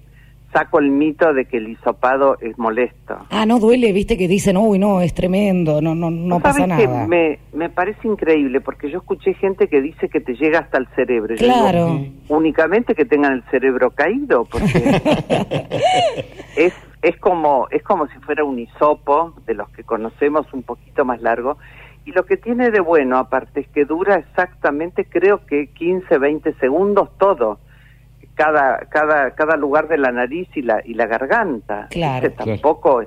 saco 0.55 0.79
el 0.79 0.91
mito 0.91 1.35
de 1.35 1.47
que 1.47 1.57
el 1.57 1.69
hisopado 1.69 2.39
es 2.41 2.57
molesto. 2.59 3.19
Ah, 3.31 3.45
no 3.45 3.59
duele, 3.59 3.93
viste 3.93 4.17
que 4.17 4.29
dicen, 4.29 4.57
uy, 4.57 4.79
no, 4.79 5.01
es 5.01 5.13
tremendo, 5.13 5.83
no, 5.83 5.95
no, 5.97 6.11
no 6.11 6.39
pasa 6.41 6.67
nada. 6.67 7.07
Me, 7.09 7.41
me 7.53 7.69
parece 7.69 8.07
increíble 8.07 8.61
porque 8.61 8.89
yo 8.91 8.99
escuché 8.99 9.35
gente 9.35 9.67
que 9.69 9.83
dice 9.83 10.09
que 10.09 10.21
te 10.21 10.35
llega 10.35 10.61
hasta 10.61 10.79
el 10.79 10.87
cerebro. 10.95 11.35
Y 11.35 11.39
yo 11.39 11.47
digo, 11.47 11.59
Claro. 11.59 12.01
únicamente 12.29 12.95
que 12.95 13.05
tengan 13.05 13.33
el 13.33 13.43
cerebro 13.51 13.91
caído, 13.91 14.45
porque 14.45 14.65
es 16.57 16.73
es 17.03 17.17
como 17.19 17.67
es 17.71 17.83
como 17.83 18.07
si 18.07 18.19
fuera 18.21 18.45
un 18.45 18.59
hisopo 18.59 19.35
de 19.47 19.55
los 19.55 19.69
que 19.71 19.85
conocemos 19.85 20.47
un 20.55 20.63
poquito 20.63 21.05
más 21.05 21.21
largo 21.21 21.59
y 22.07 22.13
lo 22.13 22.25
que 22.25 22.37
tiene 22.39 22.71
de 22.71 22.81
bueno 22.81 23.19
aparte 23.19 23.61
es 23.61 23.69
que 23.69 23.85
dura 23.85 24.17
exactamente 24.17 25.05
creo 25.05 25.45
que 25.45 25.67
15 25.69 26.17
20 26.19 26.55
segundos 26.55 27.11
todo 27.19 27.59
cada 28.35 28.79
cada 28.91 29.31
cada 29.33 29.57
lugar 29.57 29.89
de 29.89 29.99
la 29.99 30.13
nariz 30.13 30.49
y 30.55 30.63
la 30.63 30.83
y 30.85 30.95
la 30.95 31.07
garganta 31.07 31.89
Claro. 31.91 32.29
¿viste? 32.29 32.45
tampoco 32.45 33.03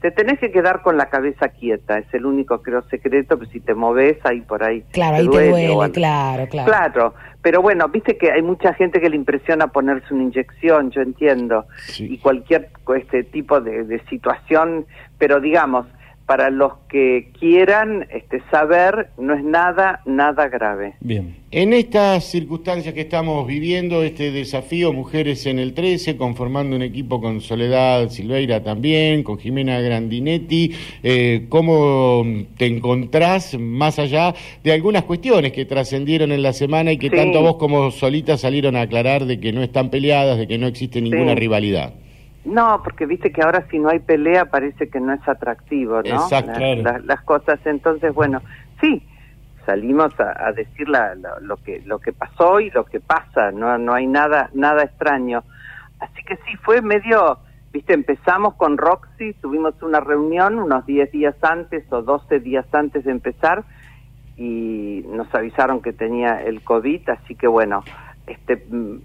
te 0.00 0.10
tenés 0.10 0.40
que 0.40 0.50
quedar 0.50 0.82
con 0.82 0.96
la 0.96 1.06
cabeza 1.06 1.48
quieta 1.48 1.98
es 1.98 2.12
el 2.12 2.26
único 2.26 2.60
creo 2.62 2.82
secreto 2.88 3.38
que 3.38 3.46
si 3.46 3.60
te 3.60 3.74
moves 3.74 4.18
ahí 4.24 4.40
por 4.40 4.64
ahí 4.64 4.82
Claro, 4.92 5.16
ahí 5.16 5.28
te 5.28 5.50
duele 5.50 5.70
o 5.70 5.92
claro, 5.92 6.48
claro. 6.48 6.68
Claro, 6.68 7.14
pero 7.40 7.60
bueno, 7.60 7.88
viste 7.88 8.16
que 8.16 8.30
hay 8.30 8.42
mucha 8.42 8.74
gente 8.74 9.00
que 9.00 9.10
le 9.10 9.16
impresiona 9.16 9.68
ponerse 9.68 10.14
una 10.14 10.24
inyección, 10.24 10.90
yo 10.90 11.02
entiendo, 11.02 11.66
y 11.98 12.18
cualquier 12.18 12.70
este 12.96 13.24
tipo 13.24 13.60
de, 13.60 13.84
de 13.84 14.00
situación, 14.06 14.86
pero 15.18 15.40
digamos, 15.40 15.86
para 16.26 16.50
los 16.50 16.72
que 16.88 17.30
quieran 17.38 18.06
este, 18.10 18.40
saber, 18.50 19.08
no 19.18 19.34
es 19.34 19.42
nada, 19.44 20.00
nada 20.06 20.48
grave. 20.48 20.94
Bien. 21.00 21.36
En 21.50 21.72
estas 21.72 22.24
circunstancias 22.24 22.94
que 22.94 23.02
estamos 23.02 23.46
viviendo, 23.46 24.02
este 24.02 24.30
desafío 24.30 24.92
Mujeres 24.92 25.44
en 25.46 25.58
el 25.58 25.74
13, 25.74 26.16
conformando 26.16 26.76
un 26.76 26.82
equipo 26.82 27.20
con 27.20 27.40
Soledad 27.40 28.08
Silveira 28.08 28.62
también, 28.62 29.22
con 29.22 29.38
Jimena 29.38 29.80
Grandinetti, 29.80 30.72
eh, 31.02 31.46
¿cómo 31.48 32.24
te 32.56 32.66
encontrás 32.66 33.58
más 33.58 33.98
allá 33.98 34.34
de 34.64 34.72
algunas 34.72 35.04
cuestiones 35.04 35.52
que 35.52 35.64
trascendieron 35.66 36.32
en 36.32 36.42
la 36.42 36.52
semana 36.52 36.92
y 36.92 36.98
que 36.98 37.10
Sí. 37.10 37.16
tanto 37.16 37.42
vos 37.42 37.56
como 37.56 37.90
Solita 37.90 38.36
salieron 38.38 38.76
a 38.76 38.82
aclarar 38.82 39.26
de 39.26 39.38
que 39.40 39.52
no 39.52 39.62
están 39.62 39.90
peleadas, 39.90 40.38
de 40.38 40.46
que 40.46 40.56
no 40.56 40.66
existe 40.66 41.00
ninguna 41.02 41.32
Sí. 41.34 41.40
rivalidad? 41.40 41.92
No, 42.44 42.82
porque 42.82 43.06
viste 43.06 43.30
que 43.32 43.42
ahora 43.42 43.66
si 43.70 43.78
no 43.78 43.88
hay 43.88 44.00
pelea 44.00 44.46
parece 44.46 44.88
que 44.90 44.98
no 45.00 45.12
es 45.12 45.26
atractivo, 45.28 46.02
¿no? 46.02 46.24
Exacto, 46.24 46.50
La- 46.52 46.58
claro. 46.58 46.82
la- 46.82 46.98
las 47.04 47.22
cosas, 47.22 47.60
entonces, 47.64 48.12
bueno, 48.12 48.42
sí, 48.80 49.06
salimos 49.64 50.12
a, 50.18 50.48
a 50.48 50.52
decir 50.52 50.88
la- 50.88 51.14
la- 51.14 51.38
lo 51.40 51.56
que 51.58 51.82
lo 51.86 52.00
que 52.00 52.12
pasó 52.12 52.58
y 52.58 52.70
lo 52.70 52.84
que 52.84 52.98
pasa, 53.00 53.52
no 53.52 53.78
no 53.78 53.94
hay 53.94 54.06
nada 54.08 54.50
nada 54.54 54.82
extraño. 54.82 55.44
Así 56.00 56.22
que 56.24 56.34
sí 56.36 56.56
fue 56.62 56.82
medio, 56.82 57.38
viste, 57.72 57.94
empezamos 57.94 58.54
con 58.56 58.76
Roxy, 58.76 59.34
tuvimos 59.34 59.80
una 59.82 60.00
reunión 60.00 60.58
unos 60.58 60.84
10 60.84 61.12
días 61.12 61.36
antes 61.42 61.84
o 61.92 62.02
12 62.02 62.40
días 62.40 62.66
antes 62.72 63.04
de 63.04 63.12
empezar 63.12 63.64
y 64.36 65.04
nos 65.06 65.32
avisaron 65.34 65.80
que 65.80 65.92
tenía 65.92 66.42
el 66.42 66.62
COVID, 66.62 67.08
así 67.10 67.36
que 67.36 67.46
bueno, 67.46 67.84
este 68.26 68.64
mm, 68.68 68.96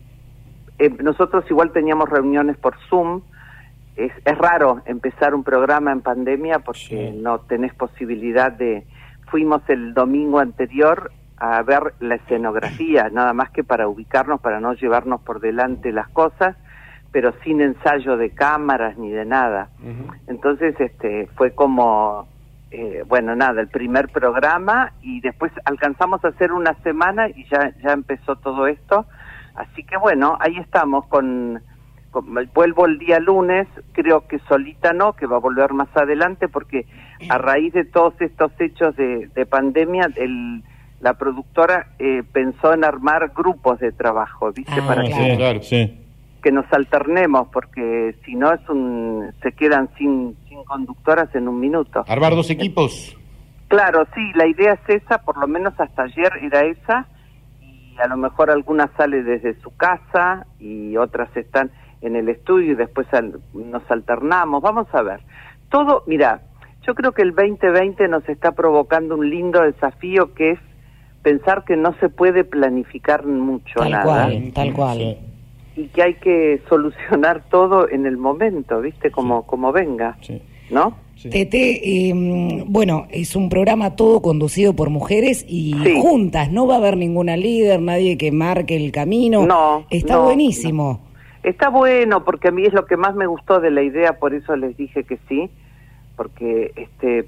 eh, 0.80 0.90
nosotros 1.02 1.46
igual 1.50 1.72
teníamos 1.72 2.10
reuniones 2.10 2.58
por 2.58 2.78
Zoom. 2.90 3.22
Es, 3.96 4.12
es 4.26 4.38
raro 4.38 4.82
empezar 4.86 5.34
un 5.34 5.44
programa 5.44 5.92
en 5.92 6.02
pandemia 6.02 6.60
porque 6.60 7.12
no 7.12 7.40
tenés 7.40 7.74
posibilidad 7.74 8.52
de... 8.52 8.86
Fuimos 9.30 9.62
el 9.68 9.94
domingo 9.94 10.40
anterior 10.40 11.12
a 11.38 11.62
ver 11.62 11.94
la 12.00 12.16
escenografía, 12.16 13.10
nada 13.12 13.34
más 13.34 13.52
que 13.52 13.63
para 13.63 13.88
ubicarnos, 13.88 14.42
para 14.42 14.60
no 14.60 14.74
llevarnos 14.74 15.22
por 15.22 15.40
delante 15.40 15.92
las 15.92 16.08
cosas, 16.10 16.56
pero 17.12 17.34
sin 17.44 17.62
ensayo 17.62 18.18
de 18.18 18.32
cámaras 18.32 18.98
ni 18.98 19.12
de 19.12 19.26
nada. 19.26 19.70
Entonces, 20.28 20.76
este, 20.80 21.28
fue 21.36 21.52
como, 21.52 22.28
eh, 22.72 23.04
bueno, 23.08 23.36
nada, 23.36 23.62
el 23.62 23.68
primer 23.68 24.10
programa 24.10 24.94
y 25.02 25.22
después 25.22 25.52
alcanzamos 25.66 26.24
a 26.26 26.30
hacer 26.30 26.52
una 26.52 26.74
semana 26.84 27.30
y 27.30 27.46
ya, 27.50 27.72
ya 27.84 27.92
empezó 27.92 28.36
todo 28.38 28.68
esto. 28.68 29.06
Así 29.58 29.84
que 29.84 29.98
bueno, 29.98 30.38
ahí 30.39 30.56
estamos 30.58 31.06
con, 31.08 31.62
con- 32.12 32.34
vuelvo 32.54 32.86
el 32.86 33.00
día 33.00 33.20
lunes, 33.20 33.67
creo 33.91 34.28
que 34.28 34.39
solita 34.48 34.93
no, 34.93 35.13
que 35.13 35.26
va 35.26 35.38
a 35.38 35.39
volver 35.39 35.74
más 35.74 35.89
adelante 35.96 36.48
porque 36.48 36.86
a 37.28 37.38
raíz 37.39 37.74
de 37.74 37.84
todos 37.84 38.13
estos 38.22 38.52
hechos 38.60 38.96
de, 38.96 39.28
de 39.36 39.46
pandemia, 39.48 40.08
el, 40.15 40.63
la 41.02 41.15
productora 41.15 41.88
eh, 41.98 42.22
pensó 42.32 42.74
en 42.74 42.84
armar 42.84 43.32
grupos 43.36 43.80
de 43.80 43.91
trabajo, 43.91 44.52
¿viste? 44.52 44.80
Para 44.84 45.02
que 45.04 45.13
sí, 45.13 45.38
claro, 45.38 45.62
sí. 45.63 46.00
que 46.43 46.52
nos 46.52 46.72
alternemos 46.72 47.48
porque 47.52 48.15
si 48.24 48.36
no 48.36 48.54
es 48.54 48.62
un 48.70 49.32
se 49.41 49.52
quedan 49.54 49.89
sin 49.98 50.36
sin 50.48 50.63
conductoras 50.65 51.34
en 51.34 51.48
un 51.48 51.60
minuto. 51.60 52.06
Armar 52.08 52.36
dos 52.36 52.50
equipos. 52.52 53.17
Claro, 53.70 54.06
sí, 54.15 54.22
la 54.36 54.48
idea 54.48 54.74
es 54.74 55.02
esa, 55.04 55.17
por 55.17 55.38
lo 55.38 55.48
menos 55.48 55.74
hasta 55.80 56.04
ayer 56.04 56.32
era 56.43 56.62
esa 56.62 57.08
y 57.98 58.02
a 58.02 58.08
lo 58.08 58.18
mejor 58.18 58.50
alguna 58.52 58.90
sale 58.98 59.24
desde 59.24 59.56
su 59.62 59.76
casa 59.76 60.46
y 60.60 60.98
otras 60.98 61.36
están 61.36 61.72
en 62.02 62.16
el 62.16 62.30
estudio 62.30 62.74
y 62.74 62.76
después 62.76 63.08
al- 63.14 63.40
nos 63.54 63.90
alternamos. 63.90 64.62
Vamos 64.62 64.88
a 64.94 65.02
ver. 65.02 65.20
Todo, 65.70 66.04
mira, 66.08 66.42
yo 66.86 66.94
creo 66.96 67.12
que 67.12 67.22
el 67.24 67.34
2020 67.36 68.08
nos 68.08 68.28
está 68.30 68.52
provocando 68.52 69.16
un 69.16 69.30
lindo 69.30 69.62
desafío 69.62 70.34
que 70.34 70.52
es 70.52 70.60
pensar 71.24 71.66
que 71.66 71.76
no 71.76 71.94
se 72.00 72.10
puede 72.10 72.44
planificar 72.44 73.26
mucho 73.26 73.80
Tal 73.80 73.92
nada 73.92 74.04
cual, 74.04 74.52
tal 74.54 74.74
cual. 74.74 75.18
y 75.76 75.88
que 75.88 76.04
hay 76.04 76.14
que 76.16 76.62
solucionar 76.70 77.44
todo 77.50 77.90
en 77.90 78.06
el 78.06 78.18
momento, 78.18 78.80
¿viste? 78.80 79.12
Como, 79.12 79.46
como 79.46 79.72
venga, 79.72 80.18
¿no? 80.70 80.96
Tete, 81.23 82.10
eh, 82.10 82.13
bueno, 82.67 83.08
es 83.10 83.36
un 83.36 83.49
programa 83.49 83.95
todo 83.95 84.21
conducido 84.21 84.73
por 84.75 84.89
mujeres 84.89 85.45
y 85.47 85.73
Sí. 85.84 85.99
juntas, 85.99 86.51
no 86.51 86.67
va 86.67 86.75
a 86.75 86.77
haber 86.77 86.97
ninguna 86.97 87.36
líder, 87.38 87.82
nadie 87.82 88.17
que 88.17 88.32
marque 88.32 88.75
el 88.75 88.91
camino. 88.91 89.45
No, 89.45 89.86
Está 89.89 90.15
no, 90.15 90.23
buenísimo. 90.25 91.01
Está 91.43 91.69
bueno 91.69 92.23
porque 92.23 92.49
a 92.49 92.51
mí 92.51 92.63
es 92.65 92.73
lo 92.73 92.86
que 92.86 92.97
más 92.97 93.15
me 93.15 93.25
gustó 93.25 93.60
de 93.60 93.71
la 93.71 93.82
idea, 93.82 94.19
por 94.19 94.34
eso 94.34 94.56
les 94.56 94.75
dije 94.77 95.03
que 95.06 95.17
sí, 95.27 95.49
porque 96.15 96.71
este 96.75 97.27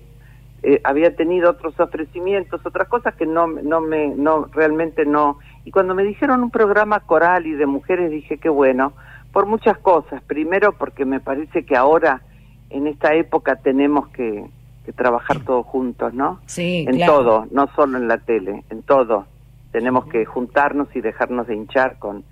eh, 0.62 0.82
había 0.84 1.15
tenido 1.15 1.52
otros 1.52 1.80
ofrecimientos, 1.80 2.60
otras 2.65 2.88
cosas 2.89 3.15
que 3.15 3.25
no 3.25 3.47
no 3.47 3.80
me 3.82 4.08
no 4.10 4.45
realmente 4.54 5.06
no. 5.06 5.38
Y 5.63 5.71
cuando 5.71 5.95
me 5.95 6.04
dijeron 6.04 6.43
un 6.43 6.52
programa 6.52 6.99
coral 7.02 7.47
y 7.47 7.52
de 7.54 7.65
mujeres 7.65 8.12
dije 8.12 8.38
que 8.38 8.49
bueno, 8.49 8.93
por 9.32 9.45
muchas 9.45 9.78
cosas. 9.78 10.21
Primero 10.23 10.73
porque 10.78 11.06
me 11.06 11.19
parece 11.21 11.63
que 11.63 11.78
ahora 11.78 12.21
en 12.70 12.88
esta 12.88 13.14
época 13.14 13.56
tenemos 13.58 14.08
que, 14.10 14.50
que 14.86 14.94
trabajar 14.94 15.44
todos 15.44 15.66
juntos, 15.66 16.14
¿no? 16.14 16.40
Sí, 16.46 16.86
en 16.88 16.96
claro. 16.96 17.14
todo, 17.14 17.48
no 17.52 17.68
solo 17.76 17.98
en 17.98 18.08
la 18.08 18.18
tele, 18.18 18.64
en 18.70 18.84
todo. 18.84 19.26
Tenemos 19.72 20.06
que 20.08 20.26
juntarnos 20.26 20.88
y 20.96 21.02
dejarnos 21.02 21.48
de 21.48 21.56
hinchar 21.56 22.00
con 22.00 22.24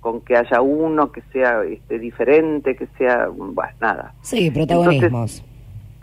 con 0.00 0.22
que 0.22 0.36
haya 0.36 0.60
uno 0.60 1.12
que 1.12 1.22
sea 1.32 1.62
este, 1.62 1.98
diferente, 1.98 2.74
que 2.74 2.86
sea, 2.98 3.28
bueno, 3.28 3.72
nada. 3.80 4.14
Sí, 4.22 4.50
protagonismos. 4.50 5.44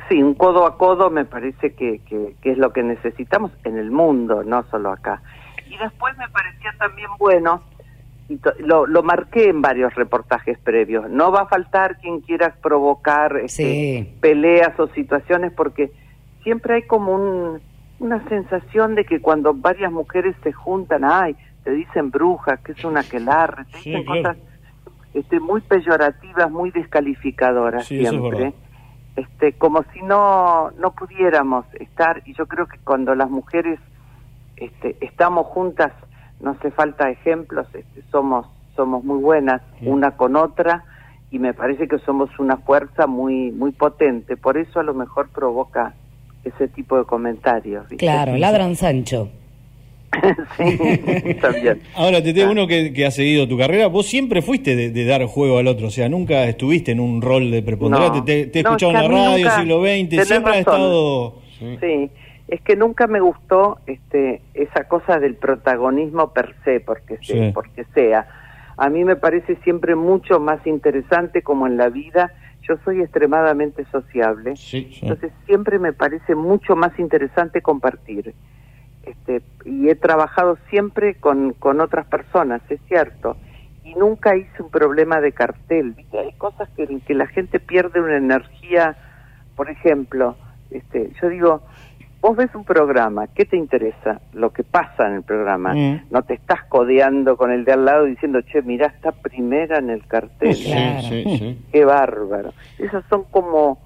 Sí, 0.08 0.22
un 0.22 0.36
codo 0.36 0.66
a 0.66 0.78
codo 0.78 1.10
me 1.10 1.26
parece 1.26 1.74
que, 1.74 2.00
que, 2.08 2.36
que 2.42 2.52
es 2.52 2.58
lo 2.58 2.72
que 2.72 2.84
necesitamos 2.84 3.52
en 3.63 3.78
el 3.78 3.92
mundo, 3.92 4.44
no 4.44 4.63
solo 4.70 4.92
acá. 4.92 5.22
Y 5.70 5.78
después 5.78 6.16
me 6.18 6.30
parecía 6.30 6.74
también 6.78 7.10
bueno, 7.20 7.62
y 8.30 8.40
lo, 8.60 8.86
lo 8.86 9.04
marqué 9.04 9.50
en 9.50 9.62
varios 9.62 9.94
reportajes 9.96 10.58
previos, 10.60 11.10
no 11.10 11.32
va 11.32 11.42
a 11.42 11.48
faltar 11.48 11.98
quien 12.00 12.20
quiera 12.22 12.54
provocar 12.62 13.38
este, 13.38 14.13
peleas 14.20 14.78
o 14.80 14.88
situaciones 14.90 15.54
porque 15.54 15.92
siempre 16.44 16.76
hay 16.76 16.82
como 16.84 17.13
un, 17.13 17.62
una 18.00 18.28
sensación 18.28 18.96
de 18.96 19.06
que 19.06 19.22
cuando 19.22 19.54
varias 19.54 19.92
mujeres 19.92 20.36
se 20.44 20.52
juntan, 20.52 21.06
ay, 21.06 21.36
te 21.63 21.72
dicen 21.72 22.12
bruja, 22.12 22.58
que 22.58 22.74
es 22.74 22.84
una 22.84 23.04
quelarre, 23.04 23.66
te 23.72 23.78
dicen 23.78 24.06
cosas 24.06 24.38
este, 25.13 25.40
muy 25.40 25.62
peyorativas, 25.62 26.52
muy 26.52 26.72
descalificadoras 26.72 27.86
Sí, 27.86 28.02
eso 28.02 28.13
es 28.13 28.22
siempre. 28.22 28.54
este 29.16 29.54
como 29.54 29.84
si 29.94 30.02
no 30.02 30.72
no 30.80 30.92
pudiéramos 30.92 31.66
estar 31.80 32.22
y 32.26 32.34
yo 32.34 32.46
creo 32.46 32.68
que 32.68 32.78
cuando 32.84 33.16
las 33.16 33.30
mujeres 33.30 33.80
este, 34.58 34.98
estamos 35.02 35.48
juntas 35.48 35.92
no 36.41 36.52
hace 36.52 36.71
falta 36.71 37.10
ejemplos 37.10 37.67
este, 37.73 38.02
somos 38.12 38.45
somos 38.76 39.04
muy 39.04 39.19
buenas 39.21 39.62
una 39.82 40.12
con 40.12 40.36
otra 40.36 40.84
y 41.32 41.39
me 41.39 41.54
parece 41.54 41.88
que 41.88 41.97
somos 42.00 42.30
una 42.39 42.58
fuerza 42.58 43.08
muy 43.08 43.52
muy 43.52 43.71
potente 43.71 44.38
por 44.38 44.58
eso 44.58 44.80
a 44.80 44.84
lo 44.84 44.93
mejor 44.93 45.30
provoca 45.30 45.93
ese 46.43 46.67
tipo 46.67 46.97
de 46.97 47.04
comentarios 47.06 47.84
¿viste? 47.89 47.97
Claro, 47.97 48.38
ladran 48.38 48.76
Sancho. 48.76 49.30
Está 50.58 51.50
bien. 51.50 51.82
Ahora, 51.95 52.23
Tete, 52.23 52.45
uno 52.47 52.65
que, 52.67 52.93
que 52.93 53.06
ha 53.06 53.12
seguido 53.12 53.47
tu 53.47 53.58
carrera, 53.58 53.88
vos 53.88 54.06
siempre 54.08 54.41
fuiste 54.41 54.76
de, 54.76 54.89
de 54.91 55.06
dar 55.06 55.23
juego 55.26 55.58
al 55.58 55.67
otro, 55.67 55.88
o 55.88 55.91
sea, 55.91 56.08
nunca 56.10 56.45
estuviste 56.45 56.91
en 56.91 57.00
un 57.00 57.21
rol 57.21 57.52
de 57.52 57.62
preponderante. 57.62 58.19
No. 58.19 58.23
Te, 58.26 58.45
te 58.47 58.60
he 58.60 58.63
No, 58.63 58.69
escuchado 58.69 58.93
es 58.93 59.00
que 59.00 59.06
en 59.06 59.12
la 59.12 59.17
radio, 59.19 59.38
nunca- 59.45 59.60
siglo 59.60 59.82
XX, 59.82 60.28
siempre 60.28 60.52
ha 60.52 60.56
razón. 60.56 60.60
estado... 60.60 61.36
Sí, 61.60 62.12
es 62.47 62.62
que 62.62 62.75
nunca 62.75 63.07
me 63.07 63.19
gustó 63.19 63.79
este 63.88 64.41
esa 64.53 64.86
cosa 64.86 65.19
del 65.19 65.36
protagonismo 65.36 66.31
per 66.33 66.55
se, 66.63 66.79
porque 66.79 67.17
se- 67.17 67.33
Sí. 67.47 67.51
porque 67.53 67.83
sea. 67.93 68.27
A 68.77 68.89
mí 68.89 69.03
me 69.03 69.15
parece 69.15 69.55
siempre 69.63 69.95
mucho 69.95 70.39
más 70.39 70.65
interesante 70.67 71.41
como 71.41 71.67
en 71.67 71.77
la 71.77 71.89
vida. 71.89 72.31
Yo 72.62 72.75
soy 72.83 73.01
extremadamente 73.01 73.86
sociable, 73.91 74.55
entonces 75.01 75.31
siempre 75.45 75.79
me 75.79 75.93
parece 75.93 76.36
mucho 76.36 76.75
más 76.75 76.97
interesante 76.99 77.62
compartir. 77.62 78.33
Este, 79.03 79.41
y 79.63 79.88
he 79.89 79.95
trabajado 79.95 80.57
siempre 80.69 81.15
con, 81.15 81.53
con 81.53 81.79
otras 81.79 82.05
personas, 82.07 82.62
es 82.69 82.81
cierto. 82.88 83.38
Y 83.86 83.95
nunca 83.95 84.36
hice 84.36 84.62
un 84.62 84.69
problema 84.69 85.21
de 85.21 85.31
cartel. 85.31 85.91
¿viste? 85.93 86.19
Hay 86.19 86.33
cosas 86.33 86.67
que, 86.75 86.86
que 87.07 87.13
la 87.13 87.27
gente 87.27 87.62
pierde 87.62 88.01
una 88.01 88.17
energía. 88.17 88.97
Por 89.55 89.69
ejemplo, 89.69 90.36
este, 90.69 91.10
yo 91.21 91.29
digo, 91.29 91.62
vos 92.21 92.36
ves 92.36 92.53
un 92.56 92.63
programa, 92.63 93.27
¿qué 93.27 93.45
te 93.45 93.58
interesa? 93.58 94.19
Lo 94.34 94.51
que 94.51 94.63
pasa 94.63 95.08
en 95.08 95.15
el 95.15 95.23
programa. 95.23 95.73
Mm. 95.73 96.08
No 96.10 96.23
te 96.23 96.34
estás 96.34 96.63
codeando 96.65 97.38
con 97.38 97.51
el 97.51 97.65
de 97.65 97.73
al 97.73 97.86
lado 97.86 98.06
diciendo, 98.06 98.41
che, 98.41 98.62
mirá, 98.62 98.88
está 98.88 99.12
primera 99.12 99.77
en 99.77 99.89
el 99.89 100.06
cartel. 100.08 100.56
Sí, 100.56 100.73
sí, 101.08 101.38
sí. 101.38 101.65
Qué 101.71 101.86
bárbaro. 101.86 102.53
Esas 102.80 103.03
son 103.10 103.23
como 103.32 103.80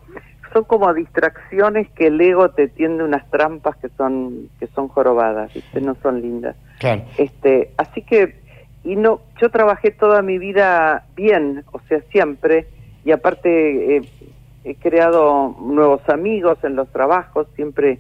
son 0.54 0.66
como 0.66 0.94
distracciones 0.94 1.90
que 1.92 2.08
el 2.08 2.20
ego 2.20 2.50
te 2.50 2.68
tiende 2.68 3.06
unas 3.06 3.30
trampas 3.30 3.78
que 3.78 3.88
son 3.98 4.50
que 4.60 4.68
son 4.68 4.90
jorobadas, 4.90 5.54
¿viste? 5.54 5.80
no 5.80 5.96
son 6.04 6.22
lindas. 6.22 6.56
Claro. 6.80 7.04
Este, 7.18 7.72
así 7.78 8.02
que 8.02 8.36
y 8.84 8.96
no 8.96 9.22
yo 9.42 9.50
trabajé 9.50 9.92
toda 9.92 10.22
mi 10.22 10.38
vida 10.38 11.06
bien, 11.16 11.64
o 11.72 11.80
sea, 11.88 12.02
siempre 12.12 12.68
y 13.06 13.12
aparte 13.12 13.98
eh, 13.98 14.02
he 14.64 14.76
creado 14.76 15.56
nuevos 15.62 16.08
amigos 16.10 16.58
en 16.64 16.76
los 16.76 16.90
trabajos, 16.90 17.48
siempre 17.56 18.00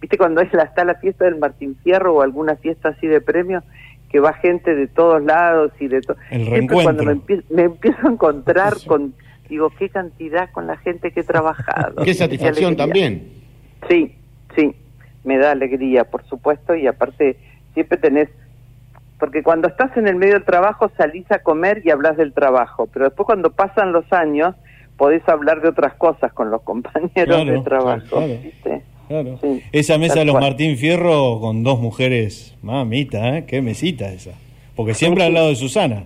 ¿Viste 0.00 0.16
cuando 0.18 0.40
es 0.40 0.52
la, 0.52 0.62
está 0.64 0.84
la 0.84 0.94
fiesta 0.96 1.24
del 1.24 1.36
Martín 1.38 1.76
Fierro 1.82 2.14
o 2.14 2.22
alguna 2.22 2.56
fiesta 2.56 2.90
así 2.90 3.06
de 3.06 3.20
premios 3.20 3.64
que 4.10 4.20
va 4.20 4.32
gente 4.34 4.74
de 4.74 4.86
todos 4.86 5.22
lados 5.24 5.72
y 5.80 5.88
de 5.88 6.00
todo? 6.02 6.16
El 6.30 6.44
Siempre 6.46 6.82
cuando 6.82 7.02
me, 7.04 7.10
reencuentro. 7.12 7.36
empie- 7.36 7.44
me 7.54 7.62
empiezo 7.64 8.06
a 8.06 8.10
encontrar 8.12 8.74
con 8.86 9.14
digo 9.48 9.70
qué 9.78 9.88
cantidad 9.88 10.50
con 10.52 10.66
la 10.66 10.76
gente 10.76 11.10
que 11.10 11.20
he 11.20 11.24
trabajado. 11.24 11.96
Qué 12.04 12.12
satisfacción 12.14 12.76
también. 12.76 13.28
Sí, 13.88 14.14
sí, 14.54 14.74
me 15.24 15.38
da 15.38 15.52
alegría, 15.52 16.04
por 16.04 16.22
supuesto, 16.24 16.74
y 16.74 16.86
aparte 16.86 17.36
siempre 17.72 17.96
tenés, 17.96 18.28
porque 19.18 19.42
cuando 19.42 19.68
estás 19.68 19.96
en 19.96 20.06
el 20.06 20.16
medio 20.16 20.34
del 20.34 20.44
trabajo 20.44 20.90
salís 20.98 21.30
a 21.32 21.38
comer 21.38 21.80
y 21.84 21.90
hablas 21.90 22.16
del 22.18 22.32
trabajo, 22.34 22.88
pero 22.92 23.06
después 23.06 23.24
cuando 23.24 23.50
pasan 23.50 23.92
los 23.92 24.10
años 24.12 24.54
podés 24.98 25.26
hablar 25.28 25.62
de 25.62 25.68
otras 25.70 25.94
cosas 25.94 26.30
con 26.34 26.50
los 26.50 26.60
compañeros 26.70 27.12
Claro, 27.14 27.44
de 27.52 27.60
trabajo. 27.62 28.06
claro. 28.18 28.26
¿viste? 28.42 28.82
Claro. 29.08 29.38
Sí, 29.40 29.62
Esa 29.72 29.98
mesa 29.98 30.20
de 30.20 30.26
los 30.26 30.34
cual. 30.34 30.44
Martín 30.44 30.76
Fierro 30.76 31.40
con 31.40 31.64
dos 31.64 31.80
mujeres, 31.80 32.54
mamita, 32.62 33.38
¿eh? 33.38 33.46
Qué 33.46 33.62
mesita 33.62 34.12
esa. 34.12 34.32
Porque 34.76 34.94
siempre 34.94 35.24
al 35.24 35.34
lado 35.34 35.48
de 35.48 35.56
Susana. 35.56 36.04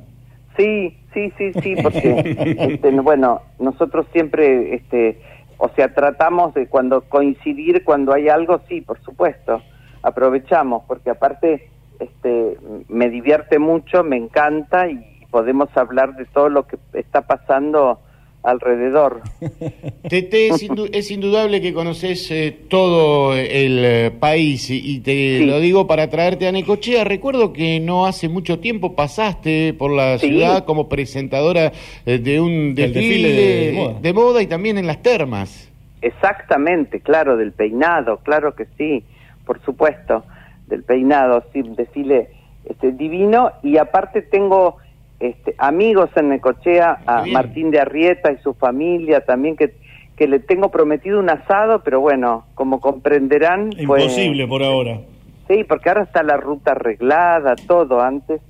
Sí, 0.57 0.97
sí, 1.13 1.33
sí, 1.37 1.53
sí, 1.63 1.75
porque 1.83 2.37
este, 2.59 2.91
bueno, 3.01 3.43
nosotros 3.59 4.07
siempre, 4.13 4.75
este, 4.75 5.19
o 5.59 5.69
sea, 5.71 5.93
tratamos 5.93 6.55
de 6.55 6.69
cuando 6.69 7.03
coincidir 7.03 7.85
cuando 7.85 8.13
hay 8.13 8.29
algo, 8.29 8.61
sí, 8.69 8.81
por 8.81 9.01
supuesto, 9.03 9.63
aprovechamos, 10.03 10.85
porque 10.87 11.11
aparte, 11.11 11.69
este, 12.01 12.57
me 12.89 13.11
divierte 13.11 13.59
mucho, 13.59 14.05
me 14.05 14.17
encanta 14.17 14.89
y 14.89 15.05
podemos 15.31 15.69
hablar 15.77 16.15
de 16.17 16.27
todo 16.27 16.49
lo 16.49 16.67
que 16.67 16.77
está 16.93 17.23
pasando 17.23 18.01
alrededor. 18.43 19.23
Tete, 20.09 20.49
es, 20.49 20.69
indu- 20.69 20.91
es 20.93 21.11
indudable 21.11 21.61
que 21.61 21.73
conoces 21.73 22.31
eh, 22.31 22.57
todo 22.69 23.35
el 23.35 23.85
eh, 23.85 24.11
país 24.19 24.69
y, 24.71 24.97
y 24.97 25.01
te 25.01 25.13
Sí. 25.39 25.45
lo 25.47 25.61
digo 25.61 25.87
para 25.87 26.09
traerte 26.11 26.47
a 26.49 26.53
Necochea. 26.53 27.05
Recuerdo 27.05 27.53
que 27.53 27.79
no 27.81 28.07
hace 28.07 28.29
mucho 28.29 28.59
tiempo 28.59 28.95
pasaste 28.97 29.75
por 29.75 29.91
la 29.93 30.19
Sí. 30.19 30.29
ciudad 30.29 30.65
como 30.65 30.89
presentadora 30.89 31.73
eh, 32.07 32.19
de 32.19 32.41
un 32.41 32.75
Del 32.75 32.93
desfile, 32.93 33.29
desfile 33.33 34.01
de 34.03 34.13
moda. 34.13 34.43
y 34.43 34.47
también 34.47 34.79
en 34.79 34.87
las 34.87 35.03
termas. 35.03 35.69
Exactamente, 36.01 37.01
claro, 37.01 37.37
del 37.37 37.53
peinado, 37.53 38.19
claro 38.25 38.55
que 38.57 38.67
sí, 38.77 39.05
por 39.47 39.61
supuesto, 39.65 40.25
del 40.67 40.83
peinado, 40.83 41.45
sí, 41.53 41.61
un 41.61 41.77
desfile 41.77 42.29
este, 42.69 42.91
divino 42.93 43.53
y 43.63 43.77
aparte 43.77 44.23
tengo 44.23 44.79
este, 45.23 45.55
amigos 45.59 46.11
en 46.17 46.31
Necochea, 46.31 46.99
a 47.07 47.23
bien. 47.23 47.33
Martín 47.35 47.71
de 47.71 47.79
Arrieta 47.81 48.33
y 48.33 48.39
su 48.39 48.55
familia 48.55 49.25
también 49.25 49.57
que, 49.57 49.73
que 50.17 50.27
le 50.27 50.41
tengo 50.41 50.71
prometido 50.71 51.19
un 51.21 51.31
asado, 51.31 51.83
pero 51.85 52.01
bueno, 52.01 52.45
como 52.55 52.81
comprenderán, 52.81 53.71
pues, 53.71 54.03
Imposible 54.05 54.47
por 54.49 54.63
ahora. 54.63 55.01
sí, 55.49 55.65
porque 55.65 55.89
ahora 55.91 56.03
está 56.03 56.23
la 56.23 56.37
ruta 56.37 56.73
arreglada, 56.73 57.55
todo 57.57 58.01
antes, 58.01 58.41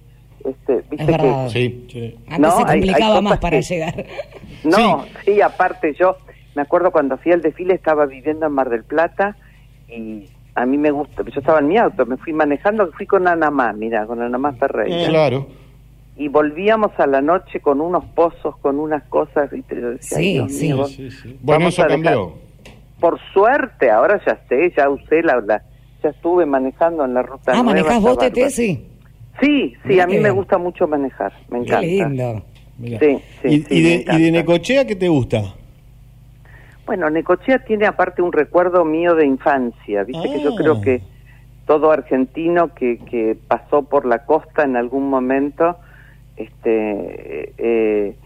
este, 0.44 0.78
Es 0.78 0.88
viste 0.90 1.06
verdad. 1.12 1.44
que 1.44 1.50
Sí, 1.50 1.87
sí. 1.90 2.14
Antes 2.26 2.38
No, 2.40 2.50
se 2.52 2.56
hay- 2.64 2.64
hay 2.70 2.80
complicaba 2.80 3.20
más 3.20 3.38
para 3.38 3.56
que- 3.58 3.62
llegar. 3.62 4.04
no, 4.64 5.04
sí. 5.24 5.40
aparte 5.40 5.92
yo 5.94 6.16
me 6.54 6.62
acuerdo 6.62 6.90
cuando 6.90 7.16
fui 7.18 7.32
al 7.32 7.42
desfile 7.42 7.74
estaba 7.74 8.06
viviendo 8.06 8.46
en 8.46 8.52
Mar 8.52 8.68
del 8.70 8.85
Plata 8.85 9.37
y 9.88 10.24
a 10.54 10.66
mí 10.66 10.78
me 10.78 10.90
gusta, 10.90 11.22
yo 11.22 11.40
estaba 11.40 11.61
en 11.61 11.68
mi 11.68 11.76
auto, 11.78 12.04
me 12.06 12.16
fui 12.16 12.32
manejando, 12.32 12.90
fui 12.92 13.06
con 13.06 13.28
Anamá, 13.28 13.72
mira, 13.72 14.06
con 14.06 14.20
Anamá 14.22 14.52
Ferreira. 14.54 15.08
Claro. 15.08 15.46
Y 16.16 16.29
volvíamos 16.29 16.92
a 16.98 17.07
la 17.07 17.20
noche 17.22 17.61
con 17.61 17.81
unos 17.81 18.05
pozos, 18.14 18.57
con 18.59 18.79
unas 18.79 19.03
cosas. 19.05 19.53
Y 19.53 19.62
te 19.62 19.75
decía, 19.77 20.18
Sí, 20.18 20.25
"Ay, 20.25 20.33
Dios 20.35 20.53
sí. 20.53 20.66
mío, 20.66 20.85
Sí, 20.87 21.11
sí. 21.11 21.38
Bueno, 21.42 21.61
vamos 21.61 21.75
eso 21.79 21.87
cambió. 21.88 22.35
Por 23.01 23.18
suerte, 23.33 23.90
ahora 23.90 24.20
ya 24.27 24.38
sé, 24.48 24.72
ya 24.77 24.88
usé 24.88 25.22
la, 25.22 25.40
la- 25.40 25.62
ya 26.03 26.11
estuve 26.11 26.46
manejando 26.46 27.05
en 27.05 27.14
la 27.14 27.22
ruta 27.22 27.53
Ah, 27.53 27.62
nueva, 27.62 27.70
manejás 27.70 27.96
está 27.98 28.09
vos. 28.11 28.18
Tete, 28.18 28.51
sí. 28.51 28.87
Sí, 29.40 29.75
sí, 29.88 29.98
a 29.98 30.07
mí 30.07 30.14
qué 30.14 30.20
me 30.20 30.31
gusta 30.31 30.59
mucho 30.59 30.87
manejar, 30.87 31.33
me 31.51 31.64
Qué 31.64 31.75
encanta. 31.75 31.87
lindo. 32.09 32.42
Mirá. 32.79 32.98
Sí, 33.01 33.18
sí, 33.42 33.48
¿Y, 33.48 33.61
sí, 33.62 33.66
y 33.70 33.83
me 33.83 33.88
de. 33.88 34.05
¿Y 34.18 34.22
de 34.25 34.31
Necochea 34.33 34.87
qué 34.87 34.94
te 34.96 35.09
gusta? 35.09 35.42
Bueno, 36.87 37.09
Necochea 37.11 37.61
tiene 37.61 37.87
aparte 37.87 38.22
un 38.22 38.33
recuerdo 38.33 38.85
mío 38.85 39.14
de 39.14 39.25
infancia, 39.27 40.05
viste 40.05 40.31
que 40.31 40.40
yo 40.42 40.51
Ah. 40.53 40.57
creo 40.57 40.81
que 40.81 41.01
todo 41.66 41.90
argentino 41.92 42.75
que, 42.75 42.98
que 42.98 43.37
pasó 43.48 43.83
por 43.83 44.05
la 44.05 44.25
costa 44.25 44.64
en 44.64 44.77
algún 44.77 45.09
momento, 45.09 45.77
este, 46.36 47.52
eh, 47.58 48.16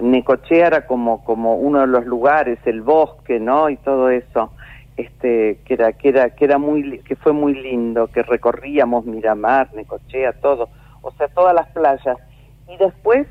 Necochea 0.00 0.66
era 0.66 0.86
como, 0.86 1.22
como 1.24 1.56
uno 1.56 1.80
de 1.80 1.86
los 1.86 2.06
lugares, 2.06 2.58
el 2.64 2.82
bosque, 2.82 3.38
¿no? 3.38 3.68
Y 3.70 3.76
todo 3.76 4.08
eso, 4.10 4.52
este, 4.96 5.58
que 5.64 5.74
era, 5.74 5.92
que 5.92 6.08
era, 6.08 6.30
que 6.30 6.44
era 6.44 6.58
muy, 6.58 6.98
que 7.00 7.16
fue 7.16 7.32
muy 7.32 7.54
lindo, 7.54 8.08
que 8.08 8.22
recorríamos 8.22 9.04
Miramar, 9.04 9.72
Necochea, 9.74 10.32
todo, 10.34 10.68
o 11.02 11.12
sea, 11.12 11.28
todas 11.28 11.54
las 11.54 11.68
playas. 11.68 12.16
Y 12.68 12.76
después, 12.78 13.26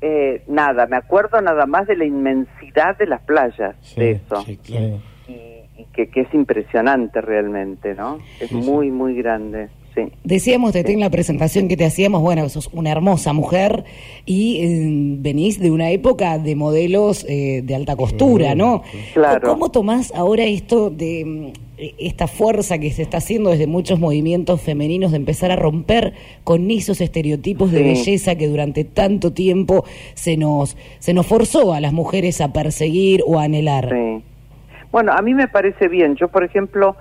eh, 0.00 0.42
nada, 0.48 0.86
me 0.86 0.96
acuerdo 0.96 1.40
nada 1.40 1.66
más 1.66 1.86
de 1.86 1.96
la 1.96 2.04
inmensidad 2.04 2.96
de 2.96 3.06
las 3.06 3.20
playas, 3.22 3.76
de 3.96 4.12
eso 4.12 4.42
Sí, 4.42 4.56
claro. 4.56 4.98
y 5.28 5.84
que, 5.92 6.08
que 6.08 6.20
es 6.22 6.34
impresionante 6.34 7.20
realmente, 7.20 7.94
¿no? 7.94 8.18
Es 8.40 8.52
muy, 8.52 8.90
muy 8.90 9.14
grande, 9.14 9.68
sí. 9.94 10.02
Decíamos, 10.24 10.72
Tete, 10.72 10.92
en 10.92 11.00
la 11.00 11.10
presentación 11.10 11.68
que 11.68 11.76
te 11.76 11.84
hacíamos, 11.84 12.22
bueno, 12.22 12.48
sos 12.48 12.68
una 12.72 12.90
hermosa 12.90 13.32
mujer 13.32 13.84
y 14.26 14.58
eh, 14.62 15.16
venís 15.18 15.60
de 15.60 15.70
una 15.70 15.90
época 15.90 16.38
de 16.38 16.54
modelos 16.56 17.24
eh, 17.28 17.62
de 17.64 17.74
alta 17.74 17.96
costura, 17.96 18.54
¿no? 18.54 18.82
Claro. 19.14 19.48
¿Cómo 19.48 19.70
tomás 19.70 20.12
ahora 20.14 20.44
esto 20.44 20.90
de 20.90 21.24
mm, 21.24 21.82
esta 21.98 22.26
fuerza 22.26 22.78
que 22.78 22.90
se 22.92 23.02
está 23.02 23.18
haciendo 23.18 23.50
desde 23.50 23.66
muchos 23.66 23.98
movimientos 23.98 24.60
femeninos 24.60 25.12
de 25.12 25.16
empezar 25.16 25.50
a 25.50 25.56
romper 25.56 26.12
con 26.44 26.70
esos 26.70 27.00
estereotipos 27.00 27.72
de 27.72 27.78
Sí. 27.78 27.84
belleza 27.84 28.34
que 28.34 28.48
durante 28.48 28.84
tanto 28.84 29.32
tiempo 29.32 29.84
se 30.14 30.36
nos, 30.36 30.76
se 30.98 31.14
nos 31.14 31.26
forzó 31.26 31.72
a 31.72 31.80
las 31.80 31.92
mujeres 31.94 32.40
a 32.40 32.52
perseguir 32.52 33.22
o 33.26 33.38
a 33.38 33.44
anhelar? 33.44 33.88
Sí. 33.90 34.22
Bueno, 34.92 35.12
a 35.12 35.22
mí 35.22 35.34
me 35.34 35.46
parece 35.48 35.88
bien. 35.88 36.16
Yo, 36.16 36.28
por 36.28 36.42
ejemplo, 36.44 36.96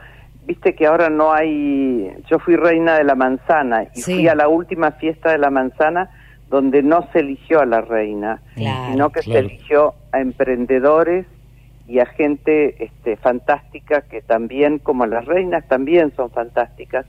viste 0.49 0.73
que 0.73 0.87
ahora 0.87 1.09
no 1.11 1.31
hay... 1.31 2.11
Yo 2.27 2.39
fui 2.39 2.55
reina 2.55 2.97
de 2.97 3.03
la 3.03 3.13
manzana 3.15 3.83
y 3.93 4.01
Sí. 4.01 4.15
fui 4.15 4.27
a 4.27 4.33
la 4.33 4.47
última 4.47 4.91
fiesta 4.93 5.31
de 5.31 5.37
la 5.37 5.51
manzana 5.51 6.09
donde 6.49 6.81
no 6.81 7.07
se 7.13 7.19
eligió 7.19 7.61
a 7.61 7.65
la 7.67 7.81
reina, 7.81 8.41
Claro, 8.55 8.91
sino 8.91 9.09
que 9.11 9.19
claro. 9.21 9.39
se 9.39 9.45
eligió 9.45 9.93
a 10.11 10.19
emprendedores 10.19 11.27
y 11.87 11.99
a 11.99 12.07
gente 12.07 12.83
este, 12.83 13.15
fantástica 13.17 14.01
que 14.01 14.21
también, 14.23 14.79
como 14.79 15.05
las 15.05 15.25
reinas, 15.25 15.67
también 15.67 16.11
son 16.15 16.31
fantásticas, 16.31 17.05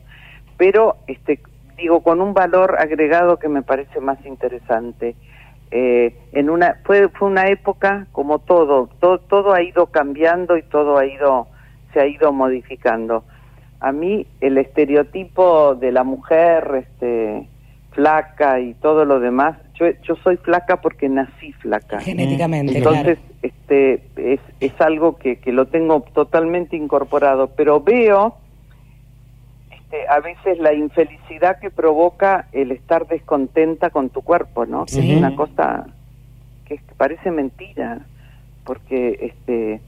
pero 0.58 0.96
este, 1.06 1.40
digo 1.78 2.02
con 2.02 2.20
un 2.20 2.34
valor 2.34 2.76
agregado 2.78 3.38
que 3.38 3.48
me 3.48 3.62
parece 3.62 4.00
más 4.00 4.18
interesante. 4.26 5.14
Eh, 5.70 6.14
en 6.32 6.50
una 6.50 6.76
fue 6.84 7.08
fue 7.08 7.28
una 7.28 7.46
época 7.46 8.06
como 8.12 8.40
todo, 8.40 8.90
todo 9.00 9.18
todo 9.20 9.54
ha 9.54 9.62
ido 9.62 9.86
cambiando 9.86 10.58
y 10.58 10.62
todo 10.62 10.98
ha 10.98 11.06
ido 11.06 11.46
se 11.92 12.00
ha 12.00 12.06
ido 12.06 12.32
modificando. 12.32 13.24
A 13.80 13.92
mí 13.92 14.26
el 14.40 14.58
estereotipo 14.58 15.74
de 15.74 15.92
la 15.92 16.04
mujer 16.04 16.86
este 16.86 17.48
flaca 17.92 18.60
y 18.60 18.74
todo 18.74 19.04
lo 19.04 19.18
demás, 19.18 19.56
yo 19.74 19.86
yo 20.02 20.14
soy 20.16 20.36
flaca 20.36 20.80
porque 20.80 21.08
nací 21.08 21.52
flaca. 21.54 22.00
Genéticamente, 22.00 22.78
Entonces, 22.78 23.18
claro. 23.18 23.40
este 23.42 24.04
es, 24.16 24.40
es 24.60 24.80
algo 24.80 25.16
que, 25.16 25.36
que 25.36 25.52
lo 25.52 25.66
tengo 25.66 26.02
totalmente 26.12 26.76
incorporado, 26.76 27.48
pero 27.56 27.80
veo 27.80 28.36
este, 29.90 30.06
a 30.08 30.20
veces 30.20 30.58
la 30.58 30.72
infelicidad 30.72 31.58
que 31.58 31.70
provoca 31.70 32.46
el 32.52 32.70
estar 32.70 33.08
descontenta 33.08 33.90
con 33.90 34.10
tu 34.10 34.22
cuerpo, 34.22 34.64
¿no? 34.64 34.86
Que 34.86 34.98
es 35.00 35.16
una 35.16 35.34
cosa 35.34 35.86
que 36.64 36.80
parece 36.96 37.32
mentira, 37.32 38.06
porque 38.64 39.32
este 39.34 39.80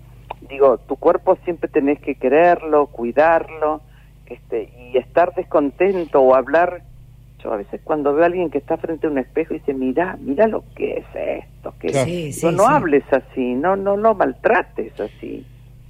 digo, 0.48 0.78
tu 0.78 0.96
cuerpo 0.96 1.36
siempre 1.44 1.68
tenés 1.68 2.00
que 2.00 2.14
quererlo, 2.14 2.86
cuidarlo, 2.86 3.80
este 4.26 4.70
y 4.92 4.96
estar 4.96 5.34
descontento 5.34 6.20
o 6.20 6.34
hablar 6.34 6.82
yo 7.42 7.52
a 7.52 7.56
veces 7.56 7.80
cuando 7.82 8.14
veo 8.14 8.22
a 8.22 8.26
alguien 8.26 8.50
que 8.50 8.58
está 8.58 8.76
frente 8.76 9.06
a 9.06 9.10
un 9.10 9.18
espejo 9.18 9.54
y 9.54 9.58
dice, 9.58 9.74
mira, 9.74 10.16
mira 10.20 10.46
lo 10.46 10.62
que 10.76 10.98
es 10.98 11.04
esto, 11.14 11.74
que 11.80 11.88
Claro. 11.88 12.06
Sí, 12.06 12.32
sí, 12.32 12.40
Digo, 12.46 12.52
no 12.52 12.68
sí. 12.68 12.72
hables 12.72 13.04
así, 13.12 13.54
no, 13.54 13.76
no, 13.76 13.96
no 13.96 14.14
maltrates 14.14 14.98
así. 15.00 15.44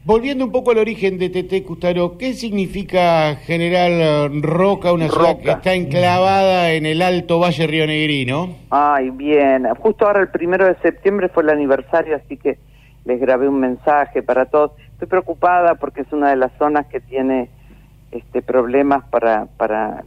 Volviendo 0.05 0.45
un 0.45 0.51
poco 0.51 0.73
al 0.73 0.79
origen 0.79 1.17
de 1.17 1.29
Tete 1.31 1.63
Custaro, 1.63 2.19
¿qué 2.19 2.33
significa 2.33 3.37
General 3.37 4.43
Roca, 4.43 4.93
una 4.93 5.09
ciudad 5.09 5.39
que 5.39 5.51
está 5.51 5.75
enclavada 5.75 6.73
en 6.73 6.87
el 6.87 7.03
Alto 7.03 7.39
Valle 7.39 7.69
Río 7.69 7.87
Negrino? 7.87 8.57
Ay, 8.71 9.11
bien. 9.11 9.65
Justo 9.79 10.07
ahora 10.07 10.21
el 10.21 10.29
primero 10.29 10.67
de 10.67 10.75
septiembre 10.83 11.29
fue 11.29 11.45
el 11.45 11.51
aniversario, 11.51 12.17
así 12.17 12.37
que 12.37 12.59
les 13.05 13.21
grabé 13.21 13.49
un 13.49 13.59
mensaje 13.61 14.23
para 14.23 14.47
todos. 14.47 14.73
Estoy 14.93 15.09
preocupada 15.09 15.75
porque 15.77 16.03
es 16.03 16.13
una 16.13 16.31
de 16.31 16.37
las 16.37 16.53
zonas 16.59 16.87
que 16.87 17.01
tiene 17.01 17.49
este 18.11 18.43
problemas 18.43 19.05
para 19.05 19.47
para 19.57 20.05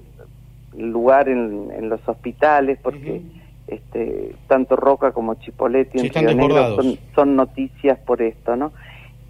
el 0.77 0.91
lugar 0.91 1.29
en, 1.29 1.71
en 1.71 1.89
los 1.89 1.99
hospitales, 2.07 2.77
porque 2.81 3.21
este 3.67 4.35
tanto 4.47 4.75
Roca 4.75 5.11
como 5.11 5.35
Chipolete 5.35 5.99
Sí, 5.99 6.07
en 6.13 6.13
Río 6.13 6.35
Negro 6.35 6.75
son, 6.75 6.99
son 7.15 7.35
noticias 7.35 7.97
por 7.99 8.21
esto, 8.21 8.55
¿no? 8.55 8.71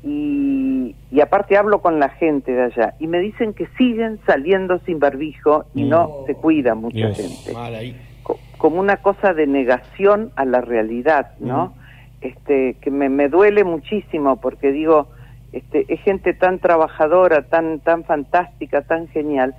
Y, 0.04 0.96
y 1.10 1.22
aparte 1.22 1.58
hablo 1.58 1.82
con 1.82 2.00
la 2.00 2.10
gente 2.10 2.52
de 2.52 2.64
allá 2.64 2.94
y 3.00 3.08
me 3.08 3.20
dicen 3.20 3.54
que 3.54 3.66
siguen 3.78 4.20
saliendo 4.28 4.78
sin 4.86 5.00
barbijo 5.00 5.66
y 5.74 5.84
no 5.84 6.24
se 6.28 6.36
cuida 6.36 6.76
mucha 6.76 6.96
Dios. 6.98 7.16
gente 7.18 7.54
Mal 7.54 7.74
ahí. 7.74 7.96
co- 8.22 8.40
como 8.58 8.80
una 8.80 8.98
cosa 8.98 9.34
de 9.34 9.48
negación 9.48 10.32
a 10.36 10.46
la 10.46 10.62
realidad, 10.62 11.32
¿no? 11.40 11.74
Este 12.26 12.76
que 12.82 12.92
me, 12.92 13.10
me 13.10 13.30
duele 13.30 13.64
muchísimo 13.64 14.38
porque 14.38 14.72
digo, 14.72 15.08
este 15.52 15.86
es 15.94 16.02
gente 16.02 16.34
tan 16.34 16.60
trabajadora, 16.60 17.44
tan 17.44 17.80
tan 17.80 18.04
fantástica, 18.04 18.82
tan 18.82 19.08
genial. 19.10 19.56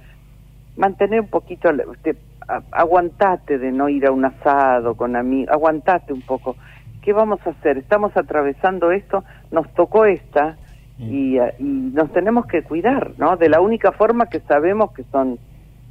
Mantener 0.76 1.20
un 1.20 1.28
poquito, 1.28 1.70
este, 1.70 2.16
a- 2.48 2.62
aguantate 2.72 3.58
de 3.58 3.72
no 3.72 3.88
ir 3.88 4.06
a 4.06 4.12
un 4.12 4.24
asado 4.24 4.94
con 4.96 5.16
amigos, 5.16 5.52
aguantate 5.54 6.12
un 6.12 6.22
poco. 6.22 6.56
¿Qué 7.02 7.12
vamos 7.12 7.40
a 7.46 7.50
hacer? 7.50 7.78
Estamos 7.78 8.16
atravesando 8.16 8.90
esto, 8.90 9.24
nos 9.52 9.72
tocó 9.74 10.04
esta 10.04 10.56
y, 10.98 11.38
ah, 11.38 11.52
y 11.58 11.64
nos 11.64 12.12
tenemos 12.12 12.46
que 12.46 12.62
cuidar, 12.62 13.12
¿no? 13.18 13.36
De 13.36 13.48
la 13.48 13.60
única 13.60 13.92
forma 13.92 14.26
que 14.26 14.40
sabemos 14.40 14.92
que 14.92 15.04
son 15.04 15.38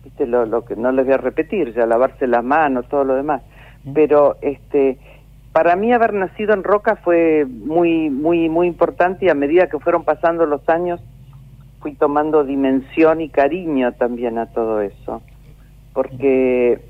viste 0.04 0.28
lo, 0.28 0.46
lo 0.46 0.64
que 0.66 0.76
no 0.76 0.92
les 0.92 1.06
voy 1.06 1.14
a 1.16 1.18
repetir 1.18 1.74
ya 1.74 1.86
lavarse 1.88 2.28
las 2.28 2.44
manos 2.44 2.88
todo 2.90 3.04
lo 3.04 3.16
demás 3.16 3.42
pero 3.94 4.38
este 4.42 4.98
para 5.56 5.78
mí 5.78 5.94
haber 5.94 6.14
nacido 6.14 6.54
en 6.54 6.66
Roca 6.66 6.98
fue 6.98 7.46
muy 7.46 8.10
muy 8.10 8.50
muy 8.50 8.68
importante 8.68 9.24
y 9.26 9.30
a 9.30 9.36
medida 9.36 9.68
que 9.68 9.80
fueron 9.80 10.04
pasando 10.04 10.46
los 10.46 10.68
años 10.68 11.00
fui 11.80 11.94
tomando 11.94 12.44
dimensión 12.44 13.22
y 13.22 13.30
cariño 13.30 13.94
también 13.94 14.38
a 14.38 14.48
todo 14.48 14.82
eso. 14.82 15.22
Porque 15.94 16.82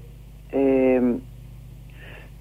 eh, 0.51 1.19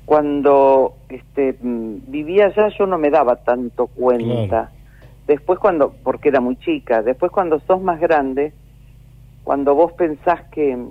cuando 0.06 0.94
este 1.10 1.58
vivía 1.60 2.46
allá 2.46 2.68
yo 2.68 2.86
no 2.86 2.96
me 2.96 3.10
daba 3.10 3.36
tanto 3.44 3.88
cuenta. 3.88 4.70
Después 5.26 5.58
cuando 5.58 5.94
porque 6.02 6.30
era 6.30 6.40
muy 6.40 6.56
chica 6.56 7.02
después 7.02 7.30
cuando 7.32 7.60
sos 7.66 7.82
más 7.82 8.00
grande 8.00 8.54
cuando 9.42 9.74
vos 9.74 9.92
pensás 9.92 10.40
que 10.52 10.86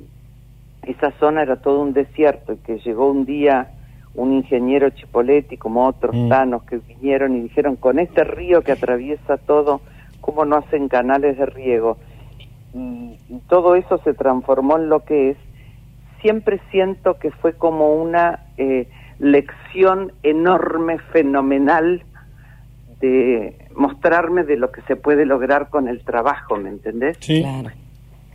esa 0.83 1.09
zona 1.19 1.41
era 1.41 1.55
todo 1.55 1.81
un 1.81 1.93
desierto 1.93 2.53
y 2.53 2.57
que 2.57 2.77
llegó 2.77 3.09
un 3.09 3.25
día 3.25 3.71
un 4.15 4.33
ingeniero 4.33 4.89
Chipoletti 4.91 5.57
como 5.57 5.87
otros 5.87 6.15
Mm. 6.15 6.29
tanos 6.29 6.63
que 6.63 6.77
vinieron 6.77 7.35
y 7.35 7.41
dijeron 7.41 7.75
con 7.75 7.99
este 7.99 8.23
río 8.23 8.61
que 8.61 8.71
atraviesa 8.73 9.37
todo, 9.37 9.81
¿cómo 10.21 10.45
no 10.45 10.57
hacen 10.57 10.87
canales 10.87 11.37
de 11.37 11.45
riego? 11.47 11.97
Y, 12.73 13.17
y 13.29 13.39
todo 13.49 13.75
eso 13.75 13.97
se 14.03 14.13
transformó 14.13 14.77
en 14.77 14.89
lo 14.89 15.01
que 15.03 15.31
es. 15.31 15.37
Siempre 16.21 16.61
siento 16.71 17.15
que 17.19 17.31
fue 17.31 17.53
como 17.53 17.95
una 17.95 18.39
eh, 18.57 18.87
lección 19.19 20.11
enorme, 20.23 20.99
fenomenal 21.11 22.03
de 23.01 23.57
mostrarme 23.75 24.43
de 24.43 24.55
lo 24.57 24.71
que 24.71 24.81
se 24.83 24.95
puede 24.95 25.25
lograr 25.25 25.69
con 25.69 25.87
el 25.87 26.03
trabajo, 26.05 26.55
¿me 26.57 26.69
entendés? 26.69 27.17
Sí. 27.19 27.41
Claro. 27.41 27.69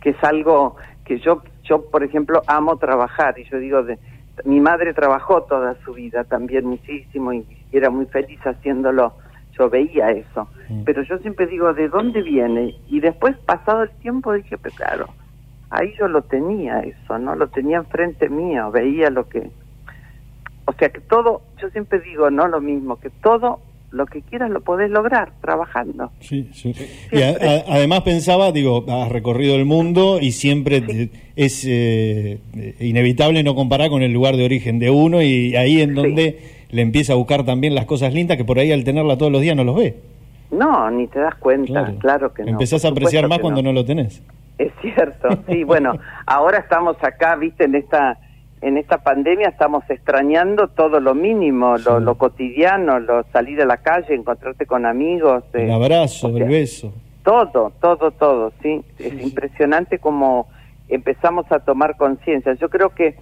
que 0.01 0.11
es 0.11 0.23
algo 0.23 0.75
que 1.03 1.19
yo, 1.19 1.41
yo 1.63 1.89
por 1.89 2.03
ejemplo, 2.03 2.41
amo 2.47 2.77
trabajar 2.77 3.37
y 3.39 3.43
yo 3.49 3.57
digo, 3.57 3.83
de, 3.83 3.97
mi 4.45 4.59
madre 4.59 4.93
trabajó 4.93 5.43
toda 5.43 5.75
su 5.83 5.93
vida 5.93 6.23
también 6.23 6.65
muchísimo 6.65 7.33
y, 7.33 7.45
era 7.71 7.91
muy 7.91 8.07
feliz 8.07 8.39
haciéndolo, 8.41 9.13
yo 9.57 9.69
veía 9.69 10.09
eso, 10.09 10.49
pero 10.85 11.03
yo 11.03 11.19
siempre 11.19 11.45
digo, 11.45 11.71
¿de 11.73 11.87
dónde 11.87 12.23
viene? 12.23 12.75
Y 12.87 12.99
después, 12.99 13.37
pasado 13.45 13.83
el 13.83 13.91
tiempo, 14.01 14.33
dije, 14.33 14.57
pero 14.57 14.75
claro, 14.75 15.07
ahí 15.69 15.93
yo 15.99 16.07
lo 16.07 16.23
tenía 16.23 16.79
eso, 16.79 17.19
¿no? 17.19 17.35
Lo 17.35 17.47
tenía 17.49 17.77
enfrente 17.77 18.27
mío, 18.27 18.71
veía 18.71 19.11
lo 19.11 19.29
que, 19.29 19.51
sea 20.79 20.89
que 20.89 21.01
todo, 21.01 21.41
yo 21.61 21.69
siempre 21.69 21.99
digo, 21.99 22.31
no 22.31 22.47
lo 22.47 22.61
mismo, 22.61 22.99
que 22.99 23.09
todo 23.09 23.59
lo 23.91 24.05
que 24.05 24.21
quieras 24.21 24.49
lo 24.51 24.61
podés 24.61 24.89
lograr 24.91 25.31
trabajando. 25.41 26.11
Sí, 26.19 26.47
sí. 26.53 26.73
Y 27.11 27.21
a- 27.21 27.29
a- 27.29 27.63
además 27.75 28.01
pensaba, 28.01 28.51
digo, 28.51 28.85
has 28.87 29.09
recorrido 29.09 29.55
el 29.55 29.65
mundo 29.65 30.19
y 30.21 30.31
siempre 30.31 31.09
es 31.35 31.65
eh, 31.67 32.39
inevitable 32.79 33.43
no 33.43 33.55
comparar 33.55 33.89
con 33.89 34.01
el 34.03 34.11
lugar 34.13 34.35
de 34.37 34.45
origen 34.45 34.79
de 34.79 34.89
uno 34.89 35.21
y 35.21 35.55
ahí 35.55 35.81
en 35.81 35.95
donde 35.95 36.39
le 36.69 36.81
empieza 36.81 37.13
a 37.13 37.15
buscar 37.15 37.43
también 37.45 37.73
las 37.73 37.85
cosas 37.85 38.13
lindas 38.13 38.37
que 38.37 38.45
por 38.45 38.59
ahí 38.59 38.71
al 38.71 38.83
tenerla 38.83 39.17
todos 39.17 39.31
los 39.31 39.41
días 39.41 39.55
no 39.55 39.63
los 39.63 39.75
ve. 39.75 39.95
No, 40.51 40.89
ni 40.91 41.07
te 41.07 41.19
das 41.19 41.35
cuenta, 41.35 41.93
claro, 41.99 42.33
que 42.33 42.43
no. 42.43 42.49
Empezás 42.49 42.83
a 42.85 42.89
apreciar 42.89 43.27
más 43.27 43.39
cuando 43.39 43.61
no. 43.61 43.69
no 43.69 43.73
lo 43.73 43.85
tenés. 43.85 44.21
Es 44.57 44.71
cierto, 44.81 45.29
sí, 45.47 45.63
bueno, 45.63 45.93
ahora 46.25 46.57
estamos 46.59 46.97
acá, 47.01 47.35
viste, 47.37 47.63
en 47.65 47.75
esta 47.75 48.17
en 48.61 48.77
esta 48.77 48.97
pandemia 48.97 49.47
estamos 49.49 49.83
extrañando 49.89 50.67
todo 50.67 50.99
lo 50.99 51.15
mínimo, 51.15 51.77
lo, 51.77 51.99
lo 51.99 52.15
cotidiano, 52.15 52.99
lo 52.99 53.23
salir 53.31 53.61
a 53.61 53.65
la 53.65 53.77
calle, 53.77 54.13
encontrarte 54.13 54.65
con 54.65 54.85
amigos, 54.85 55.43
eh, 55.53 55.63
El 55.63 55.71
abrazo, 55.71 56.27
o 56.27 56.33
sea, 56.33 56.43
el 56.43 56.49
beso. 56.49 56.93
todo, 57.23 57.71
todo, 57.79 58.11
todo, 58.11 58.51
sí. 58.61 58.83
Es 58.97 59.13
impresionante 59.21 59.99
como 59.99 60.47
empezamos 60.89 61.49
a 61.51 61.59
tomar 61.59 61.95
conciencia. 61.95 62.53
Yo 62.55 62.69
creo 62.69 62.89
que 62.89 63.15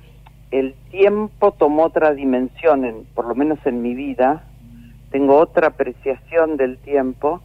el 0.50 0.74
tiempo 0.90 1.52
tomó 1.52 1.84
otra 1.84 2.14
dimensión, 2.14 2.86
en, 2.86 3.06
por 3.14 3.26
lo 3.26 3.36
menos 3.36 3.60
en 3.66 3.82
mi 3.82 3.94
vida. 3.94 4.44
Tengo 5.12 5.38
otra 5.38 5.68
apreciación 5.68 6.58
del 6.58 6.78
tiempo 6.80 7.42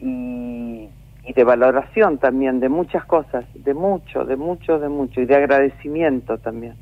y, 0.00 0.88
y 1.24 1.32
de 1.34 1.44
valoración 1.44 2.18
también 2.18 2.58
de 2.58 2.70
muchas 2.70 3.04
cosas, 3.04 3.44
de 3.54 3.74
mucho, 3.74 4.24
de 4.24 4.36
mucho, 4.36 4.78
de 4.78 4.88
mucho, 4.88 5.20
y 5.20 5.26
de 5.26 5.36
agradecimiento 5.36 6.38
también 6.38 6.74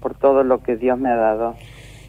por 0.00 0.14
todo 0.14 0.42
lo 0.44 0.62
que 0.62 0.76
Dios 0.76 0.98
me 0.98 1.08
ha 1.10 1.16
dado. 1.16 1.54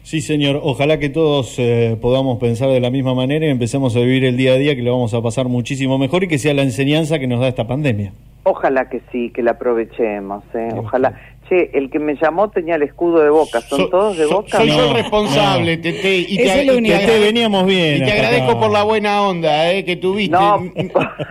Sí, 0.02 0.20
señor. 0.20 0.60
Ojalá 0.62 0.98
que 0.98 1.08
todos 1.08 1.54
eh, 1.58 1.96
podamos 2.00 2.38
pensar 2.38 2.68
de 2.68 2.80
la 2.80 2.90
misma 2.90 3.14
manera 3.14 3.46
y 3.46 3.50
empecemos 3.50 3.96
a 3.96 4.00
vivir 4.00 4.24
el 4.26 4.36
día 4.36 4.52
a 4.52 4.56
día, 4.56 4.76
que 4.76 4.82
lo 4.82 4.92
vamos 4.92 5.14
a 5.14 5.22
pasar 5.22 5.48
muchísimo 5.48 5.96
mejor 5.96 6.24
y 6.24 6.28
que 6.28 6.38
sea 6.38 6.52
la 6.52 6.62
enseñanza 6.62 7.18
que 7.18 7.26
nos 7.26 7.40
da 7.40 7.48
esta 7.48 7.66
pandemia. 7.66 8.12
Ojalá 8.42 8.90
que 8.90 9.00
sí, 9.10 9.30
que 9.30 9.42
la 9.42 9.52
aprovechemos. 9.52 10.44
¿eh? 10.54 10.68
Ojalá. 10.76 11.18
Che, 11.48 11.70
el 11.74 11.90
que 11.90 11.98
me 11.98 12.14
llamó 12.16 12.50
tenía 12.50 12.74
el 12.76 12.82
escudo 12.82 13.20
de 13.22 13.30
Boca. 13.30 13.60
¿Son 13.62 13.88
todos 13.90 14.16
de 14.18 14.26
Boca? 14.26 14.58
Soy 14.58 14.68
No. 14.68 14.76
yo 14.76 14.88
el 14.90 14.94
responsable, 14.94 15.76
Tete. 15.78 16.16
Y 16.28 16.38
Es 16.40 16.54
el 16.56 16.66
y 16.66 16.70
único. 16.70 16.94
agrade- 16.94 17.06
Tete, 17.06 17.20
veníamos 17.20 17.66
bien 17.66 17.96
Y 17.96 18.04
te 18.04 18.12
agradezco 18.12 18.50
acá. 18.52 18.60
por 18.60 18.70
la 18.70 18.82
buena 18.82 19.22
onda 19.22 19.72
eh, 19.72 19.84
que 19.86 19.96
tuviste. 19.96 20.36
No. 20.36 20.58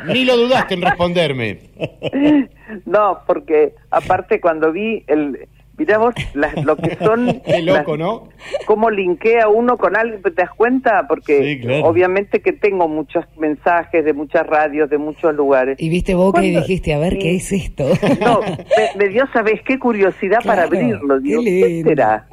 Ni 0.07 0.25
lo 0.25 0.35
dudaste 0.37 0.73
en 0.73 0.81
responderme. 0.81 1.59
No, 2.85 3.19
porque 3.27 3.73
aparte 3.91 4.41
cuando 4.41 4.71
vi 4.71 5.03
el... 5.07 5.47
Mirá 5.77 5.97
vos 5.97 6.13
las- 6.35 6.63
lo 6.63 6.75
que 6.75 6.95
son... 6.97 7.41
Qué 7.45 7.61
loco, 7.63 7.97
las- 7.97 7.99
¿no? 7.99 8.29
Cómo 8.65 8.89
linkea 8.91 9.47
uno 9.47 9.77
con 9.77 9.95
alguien, 9.95 10.21
¿te 10.21 10.29
das 10.31 10.51
cuenta? 10.55 11.05
Porque 11.07 11.41
Sí, 11.43 11.59
claro. 11.61 11.85
obviamente 11.85 12.41
que 12.41 12.51
tengo 12.53 12.87
muchos 12.87 13.25
mensajes 13.37 14.05
de 14.05 14.13
muchas 14.13 14.45
radios, 14.45 14.89
de 14.89 14.97
muchos 14.97 15.33
lugares. 15.33 15.77
Y 15.79 15.89
viste 15.89 16.11
y 16.11 16.15
¿Cuándo? 16.15 16.41
dijiste, 16.41 16.93
a 16.93 16.99
ver, 16.99 17.17
¿qué 17.17 17.35
es 17.35 17.51
esto? 17.51 17.85
No, 18.23 18.41
me, 18.41 19.05
me 19.05 19.07
dio, 19.09 19.25
¿sabes 19.33 19.61
qué? 19.65 19.79
Curiosidad 19.79 20.39
para 20.45 20.63
abrirlo. 20.63 21.15
qué 21.21 21.27
Digo, 21.29 21.41
¿quién 21.41 21.83
será? 21.85 22.27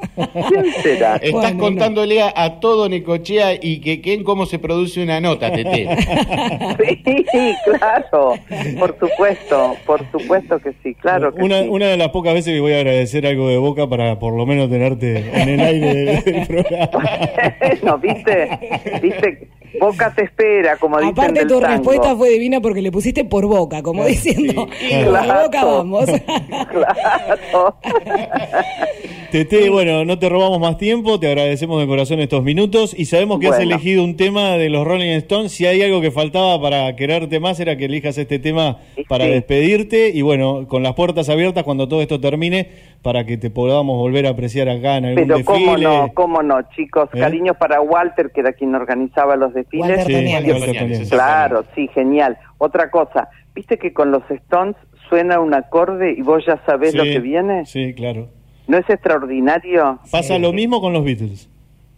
¿Quién 0.48 0.64
será? 0.82 1.16
Estás 1.22 1.52
contándole 1.54 2.20
a, 2.22 2.32
a 2.34 2.60
todo 2.60 2.88
Necochea 2.88 3.54
y 3.54 3.80
que 3.80 4.00
que 4.02 4.14
en 4.14 4.24
cómo 4.24 4.46
se 4.46 4.58
produce 4.58 5.02
una 5.02 5.20
nota, 5.20 5.50
Tete. 5.52 5.88
Sí, 7.32 7.54
claro, 7.64 8.34
por 8.78 8.98
supuesto, 8.98 9.76
por 9.86 10.10
supuesto 10.10 10.58
que 10.58 10.72
sí, 10.82 10.94
claro 10.94 11.32
que 11.34 11.42
Una, 11.42 11.62
sí. 11.62 11.68
una 11.68 11.86
de 11.86 11.96
las 11.96 12.08
pocas 12.10 12.34
veces 12.34 12.54
que 12.54 12.60
voy 12.60 12.72
a 12.72 12.76
agradecer 12.78 13.26
algo 13.30 13.48
de 13.48 13.56
Boca 13.56 13.86
para 13.88 14.18
por 14.18 14.34
lo 14.36 14.46
menos 14.46 14.68
tenerte 14.70 15.18
en 15.18 15.48
el 15.48 15.60
aire 15.60 15.94
del, 15.94 16.24
del 16.24 16.46
programa. 16.46 16.90
no, 17.82 17.98
viste, 17.98 18.48
viste, 19.02 19.48
Boca 19.80 20.12
te 20.14 20.24
espera, 20.24 20.76
como 20.76 20.98
dicen 20.98 21.12
Aparte 21.12 21.40
del 21.40 21.48
tu 21.48 21.60
tango. 21.60 21.72
respuesta 21.74 22.16
fue 22.16 22.30
divina 22.30 22.60
porque 22.60 22.82
le 22.82 22.90
pusiste 22.92 23.24
por 23.24 23.46
Boca, 23.46 23.82
como 23.82 24.04
diciendo, 24.04 24.66
por 24.66 25.08
claro. 25.08 25.42
Boca 25.44 25.64
vamos. 25.64 26.04
Claro. 26.70 27.76
Tete, 29.30 29.70
bueno, 29.70 30.04
no 30.04 30.18
te 30.18 30.28
robamos 30.28 30.58
más 30.58 30.76
tiempo, 30.76 31.20
te 31.20 31.28
agradecemos 31.28 31.80
de 31.80 31.86
corazón 31.86 32.18
estos 32.18 32.42
minutos 32.42 32.94
y 32.98 33.04
sabemos 33.04 33.38
que 33.38 33.46
has 33.46 33.60
elegido 33.60 34.02
un 34.02 34.16
tema 34.16 34.56
de 34.56 34.70
los 34.70 34.84
Rolling 34.84 35.10
Stones. 35.18 35.52
Si 35.52 35.66
hay 35.66 35.82
algo 35.82 36.00
que 36.00 36.10
faltaba 36.10 36.60
para 36.60 36.96
quererte 36.96 37.38
más 37.38 37.60
era 37.60 37.76
que 37.76 37.84
elijas 37.84 38.18
este 38.18 38.40
tema 38.40 38.78
para 39.08 39.24
Sí. 39.26 39.30
despedirte 39.30 40.10
y 40.12 40.22
bueno, 40.22 40.66
con 40.66 40.82
las 40.82 40.94
puertas 40.94 41.28
abiertas 41.28 41.62
cuando 41.62 41.86
todo 41.86 42.02
esto 42.02 42.18
termine 42.20 42.68
para 43.02 43.24
que 43.24 43.36
te 43.38 43.50
podamos 43.50 43.96
volver 43.96 44.26
a 44.26 44.30
apreciar 44.30 44.68
acá 44.68 44.96
en 44.98 45.06
algún 45.06 45.22
Pero 45.24 45.36
desfile. 45.38 45.64
cómo 45.64 45.76
no, 45.78 46.08
cómo 46.14 46.42
no, 46.42 46.60
chicos, 46.76 47.08
¿Eh? 47.14 47.18
cariños 47.18 47.56
para 47.56 47.80
Walter, 47.80 48.30
que 48.30 48.40
era 48.40 48.52
quien 48.52 48.74
organizaba 48.74 49.36
los 49.36 49.54
desfiles. 49.54 49.88
Walter 49.98 50.06
Sí. 50.06 50.34
Walter. 50.52 51.08
Claro, 51.08 51.64
sí, 51.74 51.88
genial. 51.94 52.36
Otra 52.58 52.90
cosa, 52.90 53.28
viste 53.54 53.78
que 53.78 53.92
con 53.92 54.10
los 54.10 54.22
Stones 54.30 54.76
suena 55.08 55.40
un 55.40 55.54
acorde 55.54 56.12
y 56.16 56.22
vos 56.22 56.44
ya 56.46 56.60
sabés 56.66 56.92
Sí, 56.92 56.96
lo 56.98 57.04
que 57.04 57.20
viene. 57.20 57.64
Sí, 57.66 57.94
claro. 57.94 58.28
¿No 58.68 58.76
es 58.78 58.88
extraordinario? 58.88 59.98
Pasa 60.10 60.38
lo 60.38 60.52
mismo 60.52 60.80
con 60.80 60.92
los 60.92 61.02
Beatles. 61.04 61.48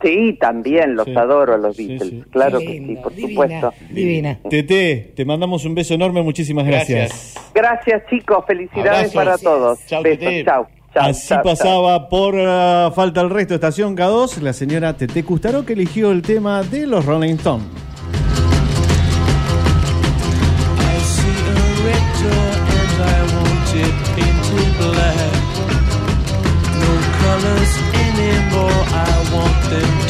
Sí, 0.03 0.37
también 0.41 0.97
los 0.97 1.05
Sí. 1.05 1.15
adoro 1.17 1.55
a 1.55 1.59
los 1.59 1.77
Beatles, 1.77 2.25
claro 2.31 2.59
que 2.59 2.67
sí, 2.67 2.97
por 3.03 3.15
divina, 3.15 3.29
supuesto. 3.61 3.73
Divina. 3.91 4.39
Tete, 4.51 5.13
te 5.15 5.25
mandamos 5.25 5.65
un 5.65 5.75
beso 5.77 5.95
enorme, 5.95 6.23
muchísimas 6.23 6.67
gracias. 6.67 7.37
Gracias 7.55 8.03
chicos, 8.11 8.45
felicidades 8.47 9.15
Abrazos. 9.15 9.15
para 9.15 9.39
todos. 9.39 9.87
Chau, 9.87 10.03
Besos, 10.03 10.19
Tete. 10.21 10.45
Chau. 10.93 11.11
Así 11.11 11.29
chau, 11.29 11.43
chau. 11.43 11.45
pasaba 11.45 12.09
por 12.09 12.35
ah, 12.39 12.91
Falta 12.95 13.21
el 13.21 13.31
Resto, 13.31 13.55
Estación 13.55 13.97
K2, 13.97 14.41
la 14.41 14.53
señora 14.53 14.97
Tete 14.97 15.25
Custaro 15.25 15.65
que 15.65 15.73
eligió 15.73 16.11
el 16.11 16.23
tema 16.23 16.63
de 16.63 16.87
los 16.87 17.05
Rolling 17.05 17.35
Stones. 17.35 17.67
I 28.95 29.31
want 29.33 30.02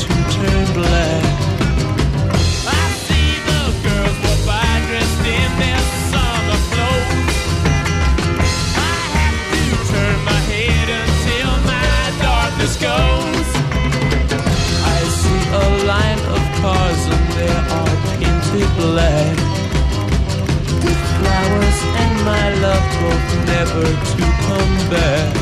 my 22.25 22.55
love 22.61 22.87
both 23.01 23.47
never 23.47 23.83
to 23.83 24.23
come 24.47 24.75
back. 24.91 25.35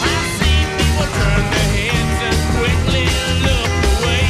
I 0.00 0.14
see 0.36 0.60
people 0.78 1.08
turn 1.18 1.44
their 1.52 1.68
heads 1.76 2.18
and 2.28 2.38
quickly 2.56 3.06
look 3.44 3.72
away. 3.92 4.28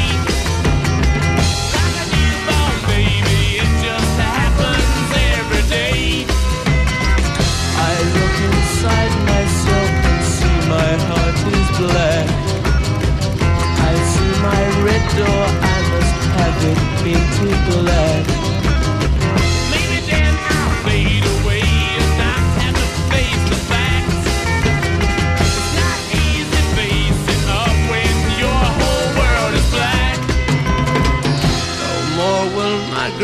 A 2.01 2.05
newborn 2.11 2.77
baby, 2.91 3.63
it 3.63 3.71
just 3.85 4.15
happens 4.27 5.09
every 5.39 5.65
day. 5.71 6.27
I 7.79 7.95
look 8.17 8.37
inside 8.51 9.15
myself 9.31 9.91
and 10.11 10.21
see 10.35 10.59
my 10.67 10.93
heart 11.09 11.39
is 11.59 11.69
black. 11.79 12.27
I 13.87 13.95
see 14.13 14.33
my 14.43 14.63
red 14.83 15.05
door, 15.19 15.45
I 15.63 15.79
must 15.95 16.19
have 16.37 16.59
it 16.71 16.81
painted 17.03 17.59
black. 17.71 18.34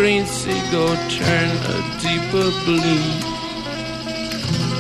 Green 0.01 0.25
seagull 0.25 0.97
turn 1.11 1.51
a 1.75 1.79
deeper 2.01 2.49
blue. 2.65 3.05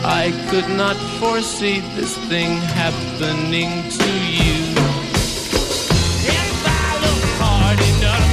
I 0.02 0.32
could 0.48 0.66
not 0.78 0.96
foresee 1.20 1.80
this 1.94 2.16
thing 2.30 2.56
happening 2.82 3.70
to 3.98 4.10
you. 4.38 4.60
If 6.24 6.66
I 6.66 6.88
look 7.04 7.24
hard 7.36 7.80
enough 7.92 8.29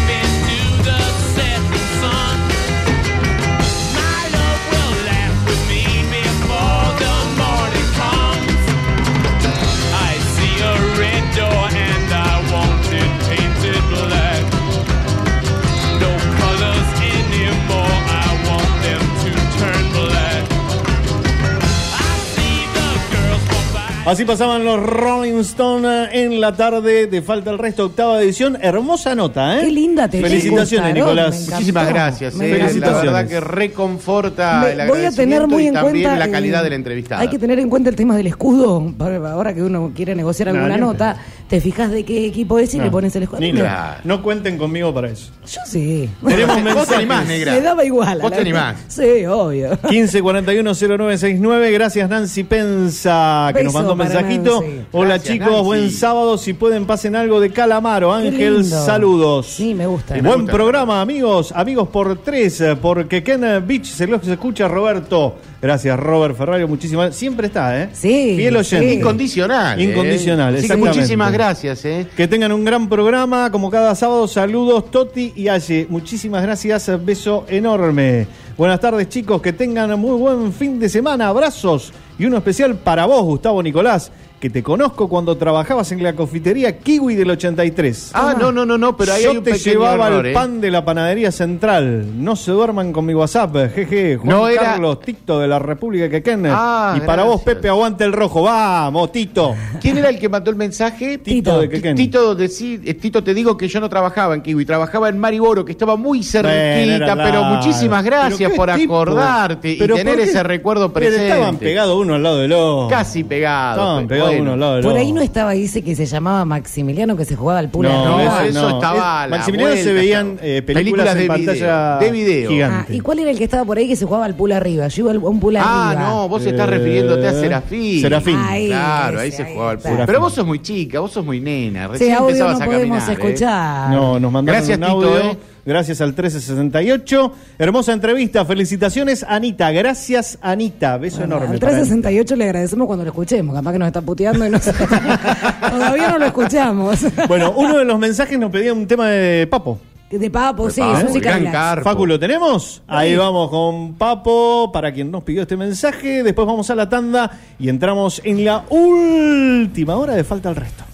Así 24.08 24.24
pasaban 24.24 24.64
los 24.64 24.82
Rolling 24.82 25.40
Stones 25.42 26.10
en 26.14 26.40
la 26.40 26.56
tarde 26.56 27.08
de 27.08 27.22
Falta 27.22 27.52
el 27.52 27.58
Resto, 27.58 27.88
octava 27.88 28.22
edición. 28.22 28.58
Hermosa 28.62 29.14
nota, 29.16 29.58
¿eh? 29.60 29.66
Qué 29.66 29.72
linda 29.72 30.08
te 30.08 30.22
Felicitaciones, 30.22 30.94
gustaron, 30.94 30.94
Nicolás. 31.26 31.48
Muchísimas 31.52 31.90
gracias. 31.90 32.40
Eh, 32.40 32.56
encantó. 32.56 32.80
la 32.92 33.02
verdad 33.02 33.28
que 33.28 33.40
reconforta 33.42 34.62
Me- 34.64 34.82
el 34.82 34.88
voy 34.88 35.04
a 35.04 35.12
tener 35.12 35.46
muy 35.46 35.64
y 35.64 35.68
en 35.68 35.74
también 35.74 36.04
cuenta 36.06 36.16
la 36.26 36.32
calidad 36.32 36.60
el- 36.62 36.64
de 36.64 36.70
la 36.70 36.76
entrevistada. 36.78 37.22
Hay 37.22 37.28
que 37.28 37.38
tener 37.38 37.60
en 37.60 37.70
cuenta 37.70 37.90
el 37.90 37.98
tema 37.98 38.16
del 38.16 38.28
escudo. 38.28 38.94
Ahora 38.98 39.54
que 39.54 39.62
uno 39.62 39.92
quiere 39.94 40.16
negociar 40.16 40.48
alguna 40.50 40.78
nota, 40.78 41.18
te 41.48 41.62
fijas 41.62 41.92
de 41.92 42.04
qué 42.04 42.26
equipo 42.26 42.60
es 42.60 42.74
y 42.74 42.78
No, 42.78 42.84
le 42.86 42.92
pones 42.92 43.16
el 43.16 43.24
escudo. 43.24 43.40
ni 43.40 43.54
Mira, 43.54 43.64
nada. 43.66 44.02
No 44.04 44.22
cuenten 44.22 44.58
conmigo 44.58 44.94
para 44.94 45.10
eso. 45.10 45.32
Yo 45.46 45.62
sí. 45.66 46.10
Tenemos 46.26 46.56
Vos 46.56 46.64
te 46.64 46.64
mensajes. 46.64 46.98
animás, 46.98 47.28
negra. 47.28 47.54
Me 47.54 47.62
daba 47.62 47.86
igual. 47.86 48.20
Vos 48.22 48.32
te 48.32 48.40
animás. 48.42 48.76
Sí, 48.90 49.26
obvio. 49.26 49.78
15 49.90 50.22
41 50.22 50.74
0969. 50.74 51.72
Gracias, 51.72 52.10
Nancy 52.10 52.44
Pensa, 52.44 53.52
que 53.56 53.64
nos 53.64 53.74
mandó 53.74 53.94
un 53.94 53.98
mensajito. 54.00 54.62
Nancy. 54.62 54.82
Hola, 54.92 55.08
Gracias, 55.16 55.34
chicos. 55.34 55.48
Nancy. 55.52 55.64
Buen 55.66 55.92
sábado. 55.92 56.38
Si 56.38 56.54
pueden, 56.54 56.86
pasen 56.86 57.16
algo 57.16 57.40
de 57.40 57.50
Calamaro. 57.52 58.14
Ángel, 58.14 58.66
saludos. 58.66 59.48
Sí, 59.48 59.74
me 59.74 59.88
gusta. 59.88 60.16
Me 60.16 60.22
Buen 60.22 60.42
gusta. 60.42 60.54
programa, 60.54 61.02
amigos. 61.02 61.54
Amigos 61.56 61.88
por 61.88 62.18
tres, 62.24 62.62
porque 62.82 63.24
Ken 63.24 63.42
Beach 63.66 63.86
se 63.86 64.06
lo 64.08 64.18
escucha 64.18 64.68
Roberto. 64.68 65.36
Gracias, 65.68 66.00
Robert 66.00 66.34
Ferrario. 66.38 66.66
Muchísimas 66.66 67.14
Siempre 67.14 67.48
está, 67.48 67.78
¿eh? 67.84 67.90
Sí, 67.92 68.36
Fiel 68.38 68.56
oyente. 68.56 68.88
sí. 68.90 68.96
Incondicional. 69.00 69.78
eh. 69.78 69.84
Incondicional, 69.84 70.48
Así 70.54 70.62
que 70.62 70.66
exactamente. 70.68 70.96
muchísimas 70.98 71.34
gracias, 71.34 71.84
¿eh? 71.84 72.08
Que 72.16 72.26
tengan 72.26 72.54
un 72.54 72.64
gran 72.64 72.88
programa, 72.88 73.52
como 73.52 73.70
cada 73.70 73.94
sábado. 73.94 74.30
Saludos, 74.30 74.90
Toti 74.90 75.34
y 75.36 75.50
Aye. 75.50 75.86
Muchísimas 75.90 76.42
gracias, 76.42 76.90
beso 77.04 77.46
enorme. 77.50 78.28
Buenas 78.58 78.80
tardes, 78.80 79.10
chicos. 79.10 79.42
Que 79.42 79.52
tengan 79.52 80.00
muy 80.00 80.16
buen 80.18 80.54
fin 80.54 80.80
de 80.80 80.88
semana. 80.88 81.28
Abrazos. 81.28 81.92
Y 82.18 82.26
uno 82.26 82.38
especial 82.38 82.76
para 82.78 83.06
vos, 83.06 83.24
Gustavo 83.26 83.62
Nicolás, 83.62 84.10
que 84.40 84.52
te 84.52 84.62
conozco 84.62 85.08
cuando 85.10 85.36
trabajabas 85.36 85.92
en 85.92 86.04
la 86.04 86.14
confitería 86.14 86.78
Kiwi 86.78 87.16
del 87.16 87.32
83. 87.32 88.12
Ah, 88.14 88.36
no, 88.40 88.52
no, 88.52 88.68
no, 88.68 88.78
no, 88.78 88.96
pero 88.96 89.14
ahí 89.14 89.24
Yo 89.24 89.32
hay 89.32 89.38
un 89.38 89.44
te 89.44 89.58
llevaba 89.58 90.08
error, 90.10 90.26
el 90.28 90.32
¿eh? 90.32 90.34
pan 90.36 90.62
de 90.62 90.70
la 90.70 90.86
panadería 90.86 91.32
central. 91.32 92.06
No 92.24 92.36
se 92.36 92.52
duerman 92.52 92.94
con 92.94 93.04
mi 93.06 93.16
WhatsApp, 93.16 93.56
jeje. 93.74 94.18
Juan 94.18 94.30
No 94.30 94.48
era- 94.48 94.62
Carlos 94.62 95.00
Tito 95.02 95.40
de 95.40 95.48
la 95.48 95.58
República 95.58 96.08
Quequén. 96.08 96.44
Ah, 96.50 96.94
y 96.96 97.00
para 97.02 97.24
vos. 97.24 97.42
Pepe, 97.42 97.68
aguante 97.68 98.04
el 98.04 98.14
rojo. 98.14 98.44
Vamos, 98.44 99.12
Tito. 99.12 99.56
¿Quién 99.82 99.98
era 99.98 100.10
el 100.10 100.20
que 100.20 100.30
mandó 100.30 100.52
el 100.52 100.56
mensaje? 100.56 101.18
Tito 101.18 101.60
de 101.60 101.68
Quequén. 101.70 101.96
Tito, 101.96 102.38
decí- 102.38 102.80
eh, 102.86 102.94
Tito, 102.94 103.24
te 103.24 103.34
digo 103.34 103.58
que 103.58 103.68
yo 103.68 103.80
no 103.80 103.90
trabajaba 103.90 104.36
en 104.36 104.44
Kiwi, 104.44 104.66
trabajaba 104.66 105.10
en 105.10 105.18
Mariboro, 105.18 105.66
que 105.66 105.72
estaba 105.72 105.96
muy 105.96 106.22
cerquita, 106.24 107.16
pero 107.16 107.44
muchísimas 107.44 108.04
gracias 108.04 108.38
Pero 108.52 108.56
por 108.56 108.76
tipo. 108.76 109.02
acordarte 109.02 109.72
y 109.72 109.76
Pero 109.78 109.96
tener 109.96 110.20
ese 110.20 110.44
recuerdo 110.44 110.94
Pero 110.94 111.06
presente. 111.08 111.28
Estaban 111.34 111.58
pegados 111.58 112.00
uno 112.00 112.14
al 112.14 112.22
lado 112.22 112.38
del 112.38 112.54
otro. 112.54 112.88
Casi 112.96 113.24
pegados. 113.24 113.78
Estaban 113.80 114.08
pero 114.08 114.08
pegados 114.10 114.27
bueno. 114.30 114.44
uno 114.44 114.54
al 114.54 114.60
lado 114.60 114.76
del 114.76 114.84
Por 114.84 114.96
ahí 114.98 115.12
no 115.12 115.22
estaba 115.22 115.56
ese 115.56 115.82
que 115.82 115.96
se 115.96 116.06
llamaba 116.06 116.46
Maximiliano 116.46 117.16
que 117.18 117.26
se 117.26 117.36
jugaba 117.36 117.60
al 117.60 117.70
pula 117.70 117.90
No, 117.90 118.16
arriba. 118.18 118.40
ese 118.42 118.50
eso 118.50 118.70
estaba 118.70 119.24
a 119.24 119.28
la 119.28 119.38
Maximiliano 119.38 119.76
se 119.76 119.94
veían 119.94 120.38
eh, 120.42 120.62
películas, 120.62 121.14
Películas 121.14 121.16
de 121.16 121.28
pantalla 121.28 121.98
video, 122.00 122.00
de 122.00 122.12
video. 122.12 122.50
Ah, 122.50 122.54
gigante. 122.54 122.96
¿Y 122.96 123.00
cuál 123.00 123.20
era 123.20 123.32
el 123.32 123.38
que 123.38 123.44
estaba 123.44 123.66
por 123.66 123.78
ahí 123.78 123.88
que 123.88 123.96
se 123.96 124.06
jugaba 124.06 124.26
al 124.26 124.36
pula 124.36 124.58
arriba? 124.58 124.88
Yo 124.88 125.04
iba 125.04 125.12
al- 125.12 125.18
a 125.18 125.20
un 125.30 125.40
pula 125.40 125.62
Ah, 125.64 125.90
arriba. 125.92 126.10
no, 126.10 126.30
vos 126.30 126.46
estás 126.46 126.68
Eh, 126.68 126.72
refiriéndote 126.72 127.28
a 127.28 127.34
Serafín. 127.34 128.02
Serafín. 128.02 128.36
Ahí, 128.38 128.68
Claro, 128.68 129.20
ahí 129.20 129.28
ese, 129.30 129.38
se 129.38 129.44
ahí 129.44 129.54
jugaba 129.54 129.72
el 129.74 129.78
está. 129.78 130.06
Pero 130.06 130.20
vos 130.22 130.34
sos 130.34 130.46
muy 130.46 130.60
chica, 130.62 131.00
vos 131.00 131.12
sos 131.12 131.26
muy 131.26 131.40
nena. 131.40 131.86
Sí, 131.88 131.92
Recién 131.94 132.14
audio 132.16 132.28
empezabas 132.30 132.60
no 132.60 132.64
a 132.64 132.66
podemos 132.68 133.04
caminar. 133.04 133.10
¿eh? 133.10 133.14
escuchar. 133.28 133.90
No, 133.92 134.20
nos 134.20 134.32
mandaron 134.32 134.58
Gracias, 134.60 134.78
un 134.78 134.84
Tito, 134.86 134.96
audio. 135.18 135.32
¿eh? 135.32 135.38
Gracias 135.68 136.00
al 136.00 136.12
1368. 136.12 137.34
Hermosa 137.60 137.92
entrevista. 137.92 138.46
Felicitaciones, 138.46 139.26
Anita. 139.28 139.70
Gracias, 139.72 140.38
Anita. 140.42 140.98
Beso 140.98 141.26
enorme. 141.26 141.56
Al 141.56 141.60
para 141.60 141.74
él. 141.74 141.80
368 141.80 142.36
le 142.38 142.46
agradecemos 142.46 142.88
cuando 142.88 143.04
lo 143.04 143.10
escuchemos. 143.10 143.54
Capaz 143.54 143.74
que 143.74 143.80
nos 143.80 143.88
está 143.88 144.02
puteando 144.02 144.48
y 144.48 144.50
no. 144.50 144.60
Todavía 145.70 146.12
no 146.12 146.20
lo 146.20 146.26
escuchamos. 146.26 147.06
Bueno, 147.28 147.52
uno 147.58 147.80
de 147.80 147.84
los 147.84 148.00
mensajes 148.00 148.40
nos 148.40 148.50
pedía 148.50 148.72
un 148.72 148.88
tema 148.88 149.10
de 149.10 149.46
Papo. 149.48 149.78
De 150.10 150.32
Papo, 150.32 150.70
sí, 150.70 150.80
Papo, 150.80 151.06
música 151.06 151.38
gran. 151.38 151.84
Facu, 151.84 152.06
¿lo 152.06 152.18
tenemos? 152.18 152.82
Ahí 152.88 153.18
vamos 153.18 153.50
con 153.50 153.96
Papo, 153.96 154.72
para 154.72 154.94
quien 154.94 155.12
nos 155.12 155.24
pidió 155.24 155.42
este 155.42 155.58
mensaje. 155.58 156.24
Después 156.24 156.48
vamos 156.48 156.70
a 156.70 156.76
la 156.76 156.88
tanda 156.88 157.30
y 157.60 157.68
entramos 157.68 158.22
en 158.24 158.46
la 158.46 158.64
última 158.70 159.98
hora 159.98 160.16
de 160.16 160.24
Falta 160.24 160.48
el 160.48 160.56
Resto. 160.56 160.86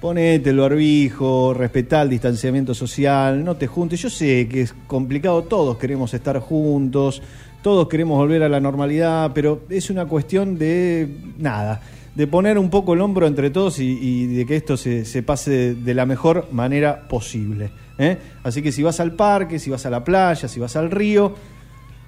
ponete 0.00 0.50
el 0.50 0.58
barbijo, 0.58 1.54
respetá 1.54 2.02
el 2.02 2.10
distanciamiento 2.10 2.74
social, 2.74 3.42
no 3.42 3.56
te 3.56 3.66
juntes. 3.66 4.00
Yo 4.00 4.10
sé 4.10 4.46
que 4.48 4.62
es 4.62 4.74
complicado, 4.86 5.42
todos 5.44 5.78
queremos 5.78 6.12
estar 6.14 6.38
juntos, 6.38 7.22
todos 7.62 7.88
queremos 7.88 8.18
volver 8.18 8.42
a 8.42 8.48
la 8.48 8.60
normalidad, 8.60 9.32
pero 9.34 9.62
es 9.70 9.90
una 9.90 10.06
cuestión 10.06 10.58
de 10.58 11.08
nada 11.38 11.80
de 12.16 12.26
poner 12.26 12.58
un 12.58 12.70
poco 12.70 12.94
el 12.94 13.02
hombro 13.02 13.26
entre 13.26 13.50
todos 13.50 13.78
y, 13.78 14.26
de 14.26 14.46
que 14.46 14.56
esto 14.56 14.78
se, 14.78 15.04
se 15.04 15.22
pase 15.22 15.50
de, 15.50 15.74
de 15.74 15.94
la 15.94 16.06
mejor 16.06 16.48
manera 16.50 17.06
posible. 17.08 17.70
¿eh? 17.98 18.16
Así 18.42 18.62
que 18.62 18.72
si 18.72 18.82
vas 18.82 19.00
al 19.00 19.12
parque, 19.12 19.58
si 19.58 19.68
vas 19.68 19.84
a 19.84 19.90
la 19.90 20.02
playa, 20.02 20.48
si 20.48 20.58
vas 20.58 20.76
al 20.76 20.90
río, 20.90 21.34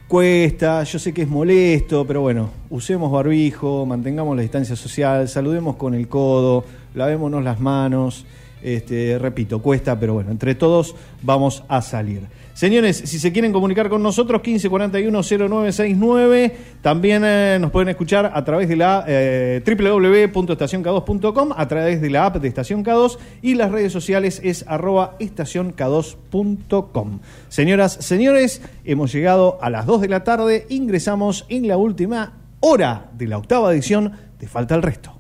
cuesta, 0.09 0.82
yo 0.84 0.98
sé 0.98 1.12
que 1.12 1.22
es 1.22 1.28
molesto, 1.28 2.06
pero 2.06 2.22
bueno, 2.22 2.48
usemos 2.70 3.12
barbijo, 3.12 3.84
mantengamos 3.84 4.34
la 4.34 4.40
distancia 4.40 4.76
social, 4.76 5.28
saludemos 5.28 5.76
con 5.76 5.94
el 5.94 6.09
codo, 6.09 6.64
lavémonos 6.94 7.44
las 7.44 7.61
manos. 7.61 8.24
Este, 8.62 9.18
repito, 9.18 9.61
cuesta, 9.61 9.98
pero 9.98 10.14
bueno, 10.14 10.30
entre 10.30 10.54
todos 10.54 10.94
vamos 11.22 11.64
a 11.68 11.82
salir. 11.82 12.22
Señores, 12.59 12.96
si 12.96 13.20
se 13.20 13.32
quieren 13.32 13.52
comunicar 13.52 13.88
con 13.88 14.02
nosotros, 14.02 14.42
1541-0969. 14.42 16.52
También 16.82 17.22
eh, 17.24 17.59
nos 17.61 17.70
pueden 17.70 17.88
escuchar 17.88 18.32
a 18.34 18.44
través 18.44 18.68
de 18.68 18.74
la 18.74 19.04
eh, 19.06 19.62
www.estacionk2.com, 19.64 21.52
a 21.56 21.68
través 21.68 22.00
de 22.00 22.11
la 22.11 22.26
app 22.26 22.38
de 22.38 22.48
Estación 22.48 22.84
K2 22.84 23.16
y 23.42 23.54
las 23.54 23.70
redes 23.70 23.92
sociales 23.92 24.40
es 24.42 24.64
arroba 24.66 25.14
estacionk2.com. 25.20 27.20
Señoras, 27.48 27.92
señores, 27.92 28.61
hemos 28.84 29.12
llegado 29.12 29.59
a 29.62 29.70
las 29.70 29.86
2 29.86 30.00
de 30.00 30.09
la 30.09 30.24
tarde, 30.24 30.66
ingresamos 30.68 31.46
en 31.48 31.68
la 31.68 31.76
última 31.76 32.32
hora 32.59 33.09
de 33.12 33.28
la 33.28 33.38
octava 33.38 33.72
edición 33.72 34.14
de 34.40 34.48
Falta 34.48 34.74
el 34.74 34.82
Resto. 34.82 35.17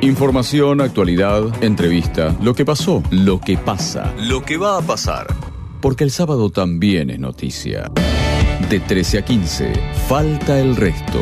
Información, 0.00 0.80
actualidad, 0.80 1.62
entrevista, 1.62 2.36
lo 2.42 2.54
que 2.54 2.64
pasó, 2.64 3.02
lo 3.10 3.40
que 3.40 3.56
pasa, 3.56 4.14
lo 4.18 4.42
que 4.42 4.56
va 4.56 4.78
a 4.78 4.82
pasar. 4.82 5.26
Porque 5.80 6.04
el 6.04 6.10
sábado 6.10 6.50
también 6.50 7.10
es 7.10 7.18
noticia. 7.18 7.90
De 8.68 8.80
13 8.80 9.18
a 9.18 9.24
15, 9.24 9.72
falta 10.08 10.58
el 10.58 10.76
resto. 10.76 11.20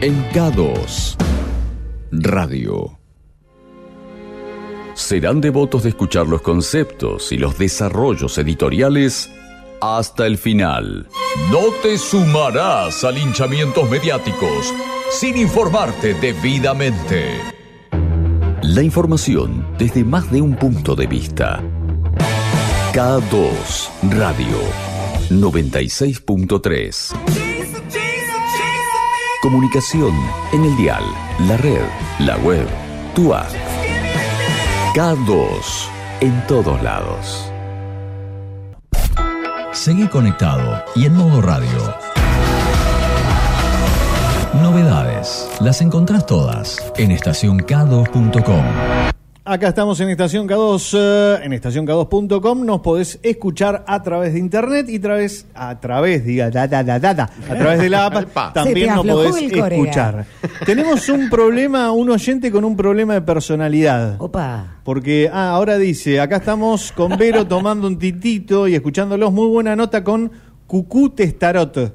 En 0.00 0.24
K2, 0.30 1.16
Radio. 2.12 2.98
Serán 4.94 5.40
devotos 5.40 5.82
de 5.82 5.88
escuchar 5.88 6.28
los 6.28 6.42
conceptos 6.42 7.32
y 7.32 7.36
los 7.36 7.58
desarrollos 7.58 8.38
editoriales 8.38 9.30
hasta 9.84 10.26
el 10.26 10.38
final. 10.38 11.08
No 11.50 11.70
te 11.82 11.98
sumarás 11.98 13.04
a 13.04 13.10
linchamientos 13.10 13.88
mediáticos 13.90 14.72
sin 15.10 15.36
informarte 15.36 16.14
debidamente. 16.14 17.38
La 18.62 18.82
información 18.82 19.66
desde 19.78 20.02
más 20.04 20.30
de 20.32 20.40
un 20.40 20.56
punto 20.56 20.96
de 20.96 21.06
vista. 21.06 21.62
K2 22.92 23.50
Radio 24.10 24.58
96.3. 25.30 27.12
Comunicación 29.42 30.14
en 30.52 30.64
el 30.64 30.76
dial, 30.78 31.04
la 31.46 31.58
red, 31.58 31.84
la 32.20 32.38
web, 32.38 32.66
tu 33.14 33.34
app. 33.34 33.52
K2 34.94 35.88
en 36.20 36.46
todos 36.46 36.82
lados. 36.82 37.53
Seguí 39.74 40.06
conectado 40.06 40.84
y 40.94 41.04
en 41.04 41.14
modo 41.14 41.42
radio. 41.42 41.68
Novedades. 44.62 45.48
Las 45.60 45.80
encontrás 45.80 46.26
todas 46.26 46.78
en 46.96 47.10
estacionk2.com. 47.10 49.13
Acá 49.46 49.68
estamos 49.68 50.00
en 50.00 50.08
Estación 50.08 50.48
K2, 50.48 50.96
eh, 50.98 51.40
en 51.44 51.52
estacionk2.com. 51.52 52.64
Nos 52.64 52.80
podés 52.80 53.20
escuchar 53.22 53.84
a 53.86 54.02
través 54.02 54.32
de 54.32 54.38
internet 54.38 54.86
y 54.88 54.98
través, 54.98 55.46
a 55.54 55.78
través, 55.80 56.24
diga, 56.24 56.50
da, 56.50 56.66
da, 56.66 56.82
da, 56.82 56.98
da, 56.98 57.12
da, 57.12 57.24
a 57.24 57.54
través 57.58 57.78
de 57.80 57.90
la 57.90 58.06
app 58.06 58.54
también 58.54 58.94
nos 58.94 59.04
podés 59.04 59.52
escuchar. 59.52 60.24
Tenemos 60.64 61.06
un 61.10 61.28
problema, 61.28 61.92
un 61.92 62.08
oyente 62.08 62.50
con 62.50 62.64
un 62.64 62.74
problema 62.74 63.12
de 63.12 63.20
personalidad. 63.20 64.16
Opa. 64.18 64.78
Porque, 64.82 65.28
ah, 65.30 65.50
ahora 65.50 65.76
dice, 65.76 66.20
acá 66.20 66.36
estamos 66.36 66.90
con 66.92 67.18
Vero 67.18 67.46
tomando 67.46 67.86
un 67.86 67.98
titito 67.98 68.66
y 68.66 68.74
escuchándolos. 68.74 69.30
Muy 69.30 69.48
buena 69.48 69.76
nota 69.76 70.02
con 70.02 70.32
Cucú 70.66 71.10
Testarot. 71.10 71.94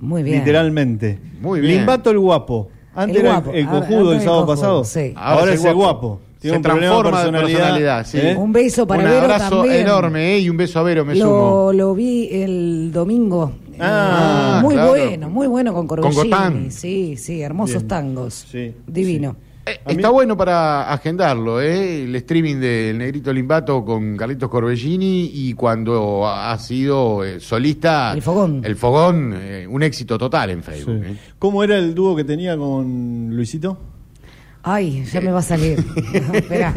Muy 0.00 0.22
bien. 0.22 0.40
Literalmente. 0.40 1.18
Muy 1.40 1.60
bien. 1.60 1.78
Limbato 1.78 2.10
el 2.10 2.18
guapo. 2.18 2.68
Antes 2.94 3.16
El 3.20 3.24
era 3.24 3.32
guapo. 3.36 3.50
el, 3.52 3.56
el 3.60 3.66
cojudo 3.68 4.12
el 4.12 4.18
el 4.18 4.22
sábado 4.22 4.40
cojudo, 4.44 4.54
pasado. 4.56 4.84
sí. 4.84 5.14
Ahora, 5.16 5.54
es 5.54 5.64
el 5.64 5.74
guapo. 5.74 6.20
Tiene 6.44 6.56
Se 6.56 6.56
un 6.58 6.62
transforma 6.62 7.24
de 7.24 7.30
personalidad. 7.40 8.06
sí. 8.06 8.18
¿eh? 8.20 8.36
Un 8.36 8.52
beso 8.52 8.86
para 8.86 9.02
Un 9.02 9.08
Vero 9.08 9.22
abrazo 9.22 9.56
también. 9.62 9.80
enorme, 9.80 10.34
¿eh? 10.34 10.38
Y 10.40 10.50
un 10.50 10.58
beso 10.58 10.78
a 10.78 10.82
Vero, 10.82 11.02
me 11.06 11.14
sumo. 11.16 11.26
Lo, 11.26 11.72
lo 11.72 11.94
vi 11.94 12.28
el 12.30 12.90
domingo. 12.92 13.52
Ah, 13.80 14.58
Eh, 14.58 14.62
muy 14.62 14.74
claro. 14.74 14.90
bueno, 14.90 15.30
muy 15.30 15.46
bueno 15.46 15.72
con 15.72 15.86
Corbucci. 15.86 16.16
Gotán. 16.16 16.70
Sí, 16.70 17.16
sí, 17.16 17.40
hermosos 17.40 17.76
Bien. 17.78 17.88
tangos. 17.88 18.46
Sí, 18.50 18.74
Divino. 18.86 19.36
Eh, 19.64 19.80
Está 19.86 20.10
bueno 20.10 20.36
para 20.36 20.92
agendarlo, 20.92 21.62
¿eh? 21.62 22.02
el 22.04 22.14
streaming 22.16 22.56
del 22.56 22.98
Negrito 22.98 23.32
Limbato 23.32 23.82
con 23.82 24.14
Carlitos 24.14 24.50
Corbellini 24.50 25.30
y 25.32 25.54
cuando 25.54 26.28
ha 26.28 26.58
sido 26.58 27.24
eh, 27.24 27.40
solista. 27.40 28.12
El 28.12 28.20
Fogón. 28.20 28.60
El 28.62 28.76
Fogón, 28.76 29.34
eh, 29.34 29.66
un 29.66 29.82
éxito 29.82 30.18
total 30.18 30.50
en 30.50 30.62
Facebook. 30.62 31.00
¿eh? 31.02 31.16
¿Cómo 31.38 31.64
era 31.64 31.78
el 31.78 31.94
dúo 31.94 32.14
que 32.14 32.24
tenía 32.24 32.58
con 32.58 33.34
Luisito? 33.34 33.78
Ay, 34.66 35.04
ya 35.04 35.20
me 35.20 35.30
va 35.30 35.40
a 35.40 35.42
salir. 35.42 35.78
Espera. 36.32 36.72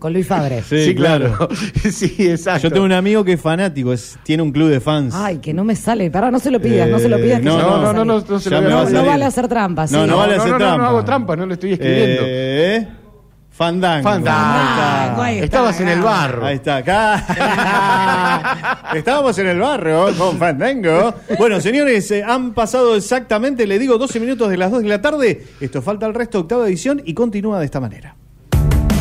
Con 0.00 0.12
Luis 0.12 0.26
Fabre. 0.26 0.62
Sí, 0.62 0.96
claro. 0.96 1.48
sí, 1.90 2.16
exacto. 2.18 2.64
Yo 2.64 2.72
tengo 2.72 2.84
un 2.84 2.92
amigo 2.92 3.22
que 3.24 3.34
es 3.34 3.40
fanático, 3.40 3.92
es, 3.92 4.18
tiene 4.24 4.42
un 4.42 4.50
club 4.50 4.68
de 4.68 4.80
fans. 4.80 5.14
Ay, 5.16 5.38
que 5.38 5.54
no 5.54 5.62
me 5.62 5.76
sale. 5.76 6.10
Pará, 6.10 6.32
no 6.32 6.40
se 6.40 6.50
lo 6.50 6.60
pidas, 6.60 6.88
no 6.88 6.98
se 6.98 7.08
lo 7.08 7.18
pidas. 7.18 7.38
que 7.38 7.46
no, 7.46 7.56
no, 7.56 7.92
no, 7.92 8.04
no, 8.04 8.24
no 8.28 8.40
se 8.40 8.50
lo 8.50 8.60
no, 8.60 8.90
no 8.90 9.06
vale 9.06 9.24
hacer 9.24 9.46
trampa. 9.46 9.82
No, 9.82 10.02
sí. 10.02 10.10
no 10.10 10.16
vale 10.16 10.34
hacer 10.34 10.50
no, 10.50 10.58
no, 10.58 10.64
trampa. 10.64 10.82
no 10.82 10.88
hago 10.88 11.04
trampa, 11.04 11.36
no 11.36 11.46
lo 11.46 11.54
estoy 11.54 11.72
escribiendo. 11.74 12.22
Eh, 12.26 12.88
Fandango. 13.52 14.08
Fandango. 14.08 15.22
Ahí 15.22 15.34
está. 15.36 15.44
Estabas 15.44 15.80
en 15.80 15.88
el 15.88 16.00
barro. 16.00 16.46
Ahí 16.46 16.56
está, 16.56 16.76
acá. 16.78 17.26
Estábamos 18.94 19.38
en 19.38 19.46
el 19.48 19.58
barrio 19.60 20.06
con 20.16 20.38
Fandango. 20.38 21.14
Bueno, 21.38 21.60
señores, 21.60 22.10
eh, 22.10 22.24
han 22.24 22.54
pasado 22.54 22.96
exactamente, 22.96 23.66
le 23.66 23.78
digo, 23.78 23.98
12 23.98 24.20
minutos 24.20 24.48
de 24.48 24.56
las 24.56 24.70
2 24.70 24.82
de 24.82 24.88
la 24.88 25.02
tarde. 25.02 25.46
Esto 25.60 25.82
falta 25.82 26.06
el 26.06 26.14
resto, 26.14 26.40
octava 26.40 26.66
edición, 26.66 27.02
y 27.04 27.12
continúa 27.12 27.58
de 27.58 27.66
esta 27.66 27.78
manera. 27.78 28.16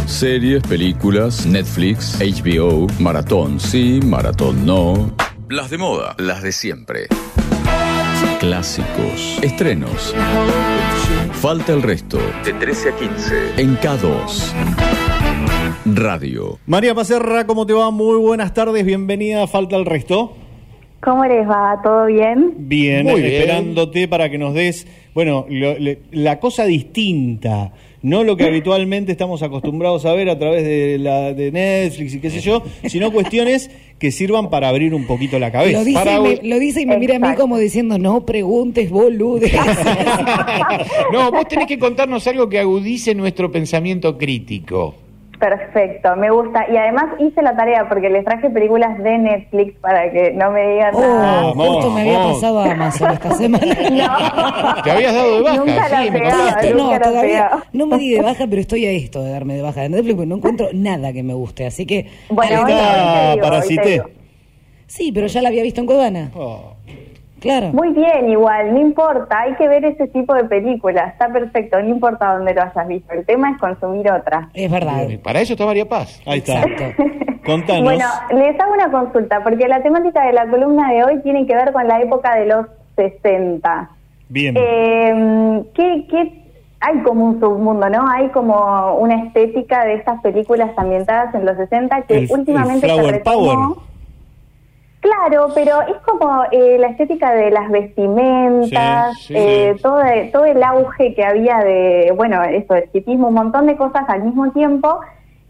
Series, 0.06 0.62
películas, 0.64 1.46
Netflix, 1.46 2.20
HBO, 2.20 2.88
maratón 3.00 3.60
sí, 3.60 4.02
maratón 4.04 4.66
no. 4.66 5.16
Las 5.48 5.70
de 5.70 5.78
moda, 5.78 6.16
las 6.18 6.44
de 6.44 6.52
siempre. 6.52 7.08
Clásicos, 8.40 9.40
estrenos. 9.42 10.16
Falta 11.34 11.74
el 11.74 11.82
resto. 11.82 12.20
De 12.46 12.54
13 12.54 12.90
a 12.90 12.96
15. 12.96 13.62
En 13.62 13.78
K2. 13.78 14.52
Radio. 15.86 16.60
María 16.68 16.94
Pacerra, 16.94 17.46
¿cómo 17.48 17.66
te 17.66 17.74
va? 17.74 17.90
Muy 17.92 18.18
buenas 18.20 18.54
tardes, 18.54 18.86
bienvenida 18.86 19.44
a 19.44 19.48
Falta 19.48 19.76
el 19.76 19.86
resto. 19.86 20.34
¿Cómo 21.02 21.26
les 21.26 21.48
va? 21.50 21.80
¿Todo 21.84 22.06
bien? 22.06 22.54
Bien, 22.58 23.04
Muy 23.06 23.22
bien. 23.22 23.34
esperándote 23.42 24.08
para 24.08 24.30
que 24.30 24.38
nos 24.38 24.54
des, 24.54 24.86
bueno, 25.16 25.46
lo- 25.50 25.78
le- 25.80 26.02
la 26.12 26.40
cosa 26.40 26.66
distinta, 26.66 27.72
no 28.02 28.24
lo 28.24 28.36
que 28.36 28.46
habitualmente 28.46 29.12
estamos 29.12 29.44
acostumbrados 29.44 30.06
a 30.06 30.14
ver 30.14 30.30
a 30.30 30.40
través 30.40 30.64
de, 30.64 30.98
la, 31.00 31.34
de 31.34 31.52
Netflix 31.52 32.16
y 32.16 32.20
qué 32.20 32.30
sé 32.30 32.40
yo, 32.42 32.64
sino 32.88 33.12
cuestiones 33.12 33.70
que 34.00 34.12
sirvan 34.12 34.50
para 34.50 34.70
abrir 34.70 34.96
un 34.96 35.06
poquito 35.06 35.38
la 35.38 35.52
cabeza. 35.52 35.80
Lo 35.80 35.86
dice, 35.86 36.00
Para- 36.00 36.18
y 36.18 36.22
me, 36.22 36.50
lo 36.50 36.60
dice 36.60 36.82
y 36.82 36.86
me 36.88 36.98
mira 36.98 37.18
a 37.18 37.20
mí 37.20 37.36
como 37.36 37.58
diciendo, 37.60 38.00
no 38.00 38.26
preguntes, 38.26 38.90
bolude. 38.90 39.52
No, 41.12 41.32
vos 41.32 41.48
tenés 41.48 41.68
que 41.68 41.78
contarnos 41.78 42.26
algo 42.28 42.50
que 42.50 42.60
agudice 42.60 43.14
nuestro 43.14 43.52
pensamiento 43.52 44.18
crítico. 44.18 44.96
Perfecto, 45.42 46.16
me 46.18 46.30
gusta. 46.30 46.66
Y 46.72 46.78
además 46.78 47.06
hice 47.20 47.42
la 47.42 47.56
tarea 47.56 47.90
porque 47.90 48.12
les 48.12 48.24
traje 48.24 48.48
películas 48.52 48.96
de 49.00 49.18
Netflix 49.18 49.74
para 49.82 50.12
que 50.12 50.32
no 50.34 50.52
me 50.52 50.62
digan 50.70 50.94
nada. 50.94 51.48
Oh, 51.48 51.54
justo 51.56 51.90
me 51.90 52.02
había 52.02 52.20
pasado 52.32 52.60
a 52.60 52.72
Amazon 52.72 53.12
esta 53.12 53.32
semana. 53.36 54.82
Te 54.84 54.92
habías 54.92 55.16
dado 55.16 55.38
de 55.38 55.42
baja. 55.42 55.58
Nunca 55.58 55.90
la 55.90 56.04
sí, 56.04 56.12
me 56.12 56.20
pegaba, 56.20 56.44
contaste. 56.44 56.74
no, 56.76 56.78
nunca 56.84 57.00
la 57.00 57.06
todavía 57.06 57.32
pegaba. 57.50 57.64
no 57.74 57.86
me 57.88 57.98
di 57.98 58.10
de 58.12 58.22
baja, 58.22 58.46
pero 58.48 58.62
estoy 58.62 58.86
a 58.86 58.92
esto 58.92 59.24
de 59.24 59.32
darme 59.32 59.56
de 59.56 59.62
baja 59.64 59.82
de 59.82 59.90
Netflix 59.90 60.16
porque 60.16 60.30
no 60.30 60.36
encuentro 60.36 60.68
nada 60.74 61.12
que 61.12 61.24
me 61.24 61.34
guste. 61.34 61.66
Así 61.66 61.88
que. 61.88 62.06
Bueno, 62.30 62.58
Ahí 62.58 62.62
bueno, 62.62 62.78
está. 62.80 63.30
ahorita 63.32 63.44
Parasité. 63.48 64.04
Sí, 64.86 65.12
pero 65.12 65.26
ya 65.28 65.42
la 65.42 65.50
había 65.50 65.64
visto 65.64 65.82
en 65.82 65.88
Cuevana. 65.88 66.32
Oh. 66.36 66.74
Claro. 67.42 67.70
Muy 67.74 67.90
bien, 67.90 68.30
igual, 68.30 68.72
no 68.74 68.80
importa, 68.80 69.40
hay 69.42 69.56
que 69.56 69.68
ver 69.68 69.84
ese 69.84 70.08
tipo 70.10 70.34
de 70.36 70.44
películas, 70.44 71.12
está 71.12 71.28
perfecto, 71.28 71.82
no 71.82 71.90
importa 71.90 72.36
dónde 72.38 72.54
lo 72.54 72.62
hayas 72.62 72.88
visto, 72.88 73.12
el 73.14 73.26
tema 73.26 73.50
es 73.52 73.58
consumir 73.60 74.10
otra. 74.12 74.48
Es 74.54 74.70
verdad. 74.72 75.08
Para 75.24 75.42
eso 75.42 75.54
está 75.54 75.66
María 75.66 75.90
Paz. 75.90 76.22
Ahí 76.28 76.38
está. 76.38 76.62
Exacto. 76.62 77.04
Contanos. 77.46 77.84
Bueno, 77.84 78.06
les 78.36 78.60
hago 78.60 78.74
una 78.74 78.92
consulta, 78.92 79.44
porque 79.44 79.68
la 79.68 79.82
temática 79.82 80.24
de 80.26 80.34
la 80.34 80.48
columna 80.48 80.92
de 80.94 81.04
hoy 81.04 81.20
tiene 81.24 81.48
que 81.48 81.56
ver 81.56 81.74
con 81.74 81.88
la 81.88 82.00
época 82.00 82.36
de 82.36 82.46
los 82.46 82.68
60. 82.96 83.90
Bien. 84.30 84.56
Eh, 84.58 85.64
¿qué, 85.74 86.06
qué- 86.10 86.38
hay 86.84 86.98
como 87.04 87.26
un 87.26 87.40
submundo, 87.40 87.90
¿no? 87.90 88.08
Hay 88.10 88.30
como 88.30 88.96
una 88.96 89.24
estética 89.26 89.84
de 89.86 89.96
estas 89.96 90.22
películas 90.22 90.72
ambientadas 90.78 91.34
en 91.36 91.46
los 91.46 91.58
60 91.58 92.02
que 92.04 92.16
El- 92.18 92.24
el 92.26 92.32
últimamente 92.32 92.88
se 92.88 93.12
retomó. 93.12 93.46
power. 93.76 93.91
Claro, 95.02 95.48
pero 95.56 95.82
es 95.82 95.98
como 96.06 96.44
eh, 96.52 96.78
la 96.80 96.88
estética 96.90 97.34
de 97.34 97.50
las 97.50 97.72
vestimentas, 97.72 99.18
Sí, 99.18 99.28
sí, 99.28 99.34
eh, 99.36 99.74
sí. 99.76 99.82
Todo, 99.82 100.00
todo 100.32 100.46
el 100.46 100.62
auge 100.62 101.16
que 101.16 101.24
había 101.24 101.58
de, 101.58 102.14
bueno, 102.16 102.42
eso, 102.44 102.76
el 102.76 102.88
hipismo, 102.94 103.30
un 103.30 103.34
montón 103.34 103.66
de 103.66 103.76
cosas 103.76 104.08
al 104.08 104.24
mismo 104.24 104.52
tiempo. 104.52 105.00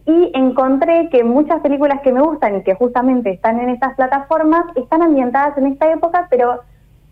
Y 0.06 0.32
encontré 0.34 1.10
que 1.10 1.22
muchas 1.22 1.60
películas 1.60 2.00
que 2.00 2.12
me 2.12 2.22
gustan 2.22 2.56
y 2.56 2.62
que 2.62 2.74
justamente 2.74 3.30
están 3.30 3.60
en 3.60 3.68
estas 3.68 3.94
plataformas 3.94 4.64
están 4.74 5.02
ambientadas 5.02 5.56
en 5.58 5.66
esta 5.66 5.92
época, 5.92 6.26
pero 6.30 6.62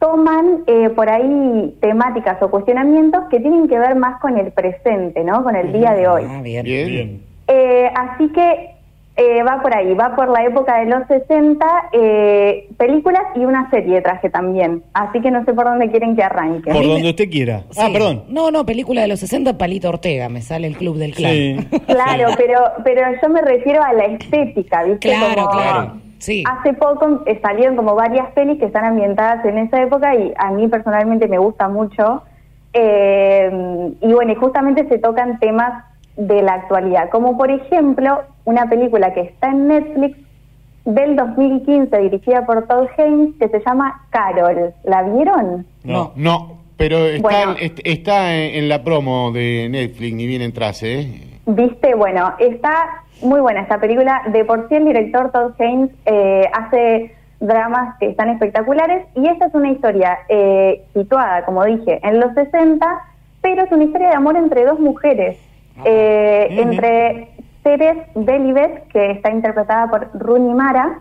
toman 0.00 0.64
eh, 0.66 0.88
por 0.90 1.10
ahí 1.10 1.76
temáticas 1.80 2.42
o 2.42 2.50
cuestionamientos 2.50 3.24
que 3.30 3.38
tienen 3.38 3.68
que 3.68 3.78
ver 3.78 3.94
más 3.96 4.18
con 4.18 4.38
el 4.38 4.50
presente, 4.50 5.22
¿no? 5.22 5.44
Con 5.44 5.54
el 5.54 5.72
día 5.72 5.92
de 5.92 6.08
hoy. 6.08 6.22
Ah, 6.26 6.40
bien. 6.42 6.64
Bien. 6.64 6.88
Bien. 6.88 7.22
Eh, 7.46 7.92
así 7.94 8.28
que 8.30 8.79
eh, 9.20 9.42
va 9.42 9.60
por 9.60 9.76
ahí, 9.76 9.92
va 9.92 10.16
por 10.16 10.30
la 10.30 10.44
época 10.44 10.80
de 10.80 10.86
los 10.86 11.06
60, 11.06 11.66
eh, 11.92 12.68
películas 12.78 13.22
y 13.34 13.44
una 13.44 13.68
serie 13.68 14.00
traje 14.00 14.30
también. 14.30 14.82
Así 14.94 15.20
que 15.20 15.30
no 15.30 15.44
sé 15.44 15.52
por 15.52 15.66
dónde 15.66 15.90
quieren 15.90 16.16
que 16.16 16.22
arranque. 16.22 16.72
Por 16.72 16.86
donde 16.86 17.10
usted 17.10 17.28
quiera. 17.28 17.64
Ah, 17.76 17.90
perdón. 17.92 18.24
No, 18.28 18.50
no, 18.50 18.64
película 18.64 19.02
de 19.02 19.08
los 19.08 19.20
60, 19.20 19.58
Palito 19.58 19.90
Ortega, 19.90 20.30
me 20.30 20.40
sale 20.40 20.66
el 20.66 20.76
club 20.76 20.96
del 20.96 21.14
clan. 21.14 21.32
Sí. 21.32 21.68
Claro, 21.90 22.28
pero 22.36 22.60
pero 22.82 23.02
yo 23.20 23.28
me 23.28 23.42
refiero 23.42 23.82
a 23.82 23.92
la 23.92 24.04
estética, 24.04 24.84
¿viste? 24.84 25.08
Claro, 25.08 25.34
Como 25.34 25.50
claro. 25.50 25.92
Sí. 26.18 26.44
Hace 26.46 26.72
poco 26.74 27.22
eh, 27.26 27.38
salieron 27.42 27.76
como 27.76 27.94
varias 27.94 28.32
pelis 28.32 28.58
que 28.58 28.66
están 28.66 28.84
ambientadas 28.84 29.44
en 29.44 29.58
esa 29.58 29.82
época 29.82 30.14
y 30.14 30.32
a 30.38 30.50
mí 30.50 30.66
personalmente 30.68 31.28
me 31.28 31.38
gusta 31.38 31.68
mucho. 31.68 32.22
Eh, 32.72 33.50
y 34.00 34.12
bueno, 34.12 34.32
y 34.32 34.34
justamente 34.36 34.88
se 34.88 34.98
tocan 34.98 35.38
temas 35.40 35.89
de 36.26 36.42
la 36.42 36.52
actualidad, 36.54 37.08
como 37.10 37.36
por 37.38 37.50
ejemplo 37.50 38.20
una 38.44 38.68
película 38.68 39.14
que 39.14 39.22
está 39.22 39.48
en 39.48 39.68
Netflix 39.68 40.18
del 40.84 41.16
2015 41.16 41.96
dirigida 41.98 42.44
por 42.46 42.66
Todd 42.66 42.88
Haynes 42.98 43.34
que 43.38 43.48
se 43.48 43.60
llama 43.64 44.02
Carol. 44.10 44.72
¿La 44.84 45.02
vieron? 45.02 45.66
No. 45.84 46.12
No, 46.16 46.58
pero 46.76 46.98
está, 47.06 47.22
Bueno. 47.22 47.52
est- 47.60 47.80
está 47.84 48.34
en, 48.36 48.54
en 48.56 48.68
la 48.68 48.82
promo 48.84 49.30
de 49.32 49.68
Netflix, 49.70 50.14
ni 50.14 50.26
bien 50.26 50.42
entrase, 50.42 51.00
¿eh? 51.00 51.06
Viste, 51.46 51.94
bueno, 51.94 52.34
está 52.38 53.02
muy 53.22 53.40
buena 53.40 53.62
esta 53.62 53.78
película. 53.80 54.22
De 54.32 54.44
por 54.44 54.68
sí 54.68 54.74
el 54.76 54.84
director 54.84 55.30
Todd 55.32 55.52
Haynes 55.58 55.90
eh, 56.06 56.44
hace 56.52 57.14
dramas 57.40 57.96
que 57.98 58.08
están 58.08 58.28
espectaculares 58.28 59.06
y 59.14 59.26
esta 59.26 59.46
es 59.46 59.54
una 59.54 59.70
historia 59.70 60.18
eh, 60.28 60.82
situada, 60.94 61.44
como 61.46 61.64
dije, 61.64 61.98
en 62.02 62.20
los 62.20 62.34
60, 62.34 62.86
pero 63.40 63.64
es 63.64 63.72
una 63.72 63.84
historia 63.84 64.08
de 64.10 64.14
amor 64.16 64.36
entre 64.36 64.64
dos 64.66 64.78
mujeres, 64.78 65.38
eh, 65.84 66.48
Ujú. 66.52 66.60
entre 66.62 67.28
Ceres 67.62 67.96
Belibet, 68.14 68.88
que 68.88 69.10
está 69.12 69.30
interpretada 69.30 69.88
por 69.88 70.08
Rooney 70.14 70.54
Mara, 70.54 71.00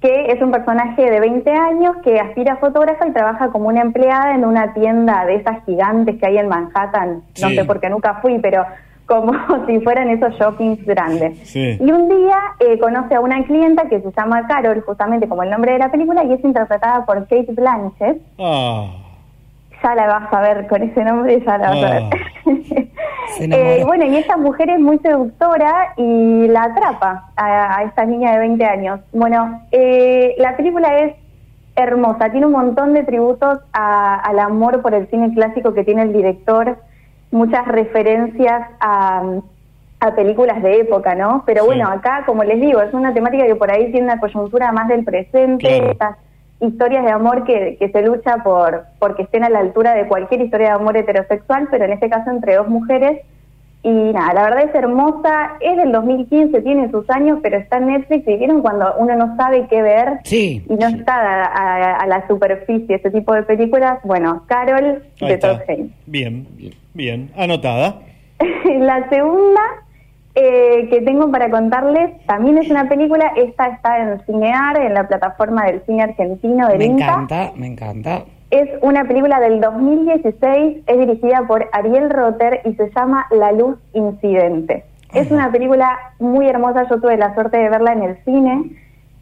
que 0.00 0.32
es 0.32 0.42
un 0.42 0.50
personaje 0.50 1.08
de 1.10 1.20
20 1.20 1.50
años 1.52 1.96
que 2.02 2.18
aspira 2.18 2.54
a 2.54 2.56
fotógrafa 2.56 3.06
y 3.06 3.12
trabaja 3.12 3.50
como 3.50 3.68
una 3.68 3.82
empleada 3.82 4.34
en 4.34 4.44
una 4.44 4.72
tienda 4.74 5.24
de 5.26 5.36
esas 5.36 5.64
gigantes 5.64 6.16
que 6.18 6.26
hay 6.26 6.38
en 6.38 6.48
Manhattan. 6.48 7.22
No 7.40 7.48
Sí. 7.48 7.54
sé 7.54 7.64
por 7.64 7.78
qué 7.80 7.88
nunca 7.88 8.14
fui, 8.20 8.38
pero 8.40 8.64
como 9.06 9.32
si 9.68 9.78
fueran 9.80 10.08
esos 10.08 10.34
shoppings 10.36 10.84
grandes. 10.86 11.38
Sí. 11.48 11.76
Y 11.80 11.92
un 11.92 12.08
día 12.08 12.36
eh, 12.58 12.78
conoce 12.80 13.14
a 13.14 13.20
una 13.20 13.44
clienta 13.44 13.88
que 13.88 14.00
se 14.00 14.10
llama 14.10 14.46
Carol, 14.48 14.80
justamente 14.80 15.28
como 15.28 15.42
el 15.44 15.50
nombre 15.50 15.72
de 15.74 15.78
la 15.78 15.90
película, 15.90 16.24
y 16.24 16.32
es 16.32 16.42
interpretada 16.42 17.04
por 17.06 17.20
Kate 17.28 17.46
Blanchett. 17.52 18.20
Ah. 18.40 18.86
Ya 19.84 19.94
la 19.94 20.06
vas 20.06 20.32
a 20.32 20.40
ver 20.40 20.66
con 20.68 20.82
ese 20.82 21.04
nombre, 21.04 21.40
ya 21.44 21.58
la 21.58 21.68
vas 21.70 21.84
a 21.84 21.90
ver. 21.90 22.02
Eh, 23.40 23.82
bueno, 23.86 24.04
y 24.06 24.16
esta 24.16 24.36
mujer 24.36 24.70
es 24.70 24.80
muy 24.80 24.98
seductora 24.98 25.94
y 25.96 26.48
la 26.48 26.64
atrapa 26.64 27.30
a, 27.36 27.78
a 27.78 27.82
esta 27.84 28.04
niña 28.04 28.32
de 28.32 28.38
20 28.40 28.64
años. 28.64 29.00
Bueno, 29.12 29.62
eh, 29.70 30.34
la 30.38 30.56
película 30.56 30.98
es 31.00 31.14
hermosa, 31.74 32.30
tiene 32.30 32.46
un 32.46 32.52
montón 32.52 32.92
de 32.94 33.02
tributos 33.04 33.58
a- 33.72 34.16
al 34.16 34.38
amor 34.38 34.82
por 34.82 34.94
el 34.94 35.08
cine 35.08 35.32
clásico 35.34 35.72
que 35.72 35.84
tiene 35.84 36.02
el 36.02 36.12
director, 36.12 36.76
muchas 37.30 37.66
referencias 37.66 38.68
a, 38.80 39.22
a 40.00 40.14
películas 40.14 40.62
de 40.62 40.80
época, 40.80 41.14
¿no? 41.14 41.42
Pero 41.46 41.62
Sí. 41.62 41.66
bueno, 41.66 41.88
acá, 41.88 42.24
como 42.26 42.44
les 42.44 42.60
digo, 42.60 42.82
es 42.82 42.92
una 42.92 43.14
temática 43.14 43.46
que 43.46 43.54
por 43.56 43.70
ahí 43.70 43.90
tiene 43.90 44.06
una 44.06 44.20
coyuntura 44.20 44.70
más 44.72 44.88
del 44.88 45.04
presente, 45.04 45.66
Claro. 45.66 45.90
estas 45.92 46.16
historias 46.62 47.04
de 47.04 47.10
amor 47.10 47.44
que, 47.44 47.76
que 47.78 47.90
se 47.90 48.02
lucha 48.02 48.38
por 48.38 48.84
porque 48.98 49.22
estén 49.22 49.44
a 49.44 49.50
la 49.50 49.58
altura 49.58 49.92
de 49.94 50.06
cualquier 50.08 50.40
historia 50.40 50.68
de 50.68 50.72
amor 50.74 50.96
heterosexual, 50.96 51.68
pero 51.70 51.84
en 51.84 51.92
este 51.92 52.08
caso 52.08 52.30
entre 52.30 52.54
dos 52.56 52.68
mujeres. 52.68 53.20
Y 53.84 53.90
nada, 53.90 54.32
la 54.32 54.42
verdad 54.44 54.62
es 54.68 54.74
hermosa, 54.76 55.54
es 55.60 55.76
del 55.76 55.90
2015, 55.90 56.62
tiene 56.62 56.88
sus 56.92 57.10
años, 57.10 57.40
pero 57.42 57.56
está 57.56 57.78
en 57.78 57.88
Netflix 57.88 58.28
y 58.28 58.36
vieron 58.36 58.62
cuando 58.62 58.94
uno 58.96 59.16
no 59.16 59.34
sabe 59.36 59.66
qué 59.68 59.82
ver 59.82 60.20
Sí. 60.22 60.64
y 60.70 60.74
no 60.74 60.86
está 60.86 61.14
a, 61.16 61.44
a- 61.46 61.96
a 61.96 62.06
la 62.06 62.24
superficie 62.28 62.94
ese 62.94 63.10
tipo 63.10 63.34
de 63.34 63.42
películas. 63.42 63.98
Bueno, 64.04 64.44
Carol 64.46 65.02
Ahí 65.20 65.28
de. 65.30 65.36
Todd. 65.38 65.58
Bien. 66.06 66.46
Bien. 66.94 67.30
Anotada. 67.36 67.96
La 68.78 69.08
segunda 69.08 69.60
eh, 70.34 70.88
que 70.88 71.02
tengo 71.02 71.30
para 71.30 71.50
contarles 71.50 72.24
también 72.26 72.56
es 72.56 72.70
una 72.70 72.88
película, 72.88 73.32
esta 73.36 73.66
está 73.66 73.98
en 73.98 74.24
Cinear, 74.24 74.80
en 74.80 74.94
la 74.94 75.06
plataforma 75.06 75.66
del 75.66 75.82
cine 75.84 76.04
argentino 76.04 76.68
del 76.68 76.78
Me 76.78 76.86
encanta, 76.86 77.52
me 77.54 77.66
encanta. 77.66 78.24
Es 78.50 78.68
una 78.80 79.04
película 79.04 79.40
del 79.40 79.60
2016, 79.60 80.84
es 80.86 80.98
dirigida 80.98 81.46
por 81.46 81.68
Ariel 81.72 82.10
Rotter 82.10 82.60
y 82.64 82.74
se 82.74 82.90
llama 82.94 83.26
La 83.30 83.52
Luz 83.52 83.76
Incidente. 83.92 84.84
Es 85.14 85.30
una 85.30 85.52
película 85.52 85.98
muy 86.18 86.48
hermosa, 86.48 86.88
yo 86.88 86.98
tuve 86.98 87.18
la 87.18 87.34
suerte 87.34 87.58
de 87.58 87.68
verla 87.68 87.92
en 87.92 88.02
el 88.02 88.24
cine. 88.24 88.70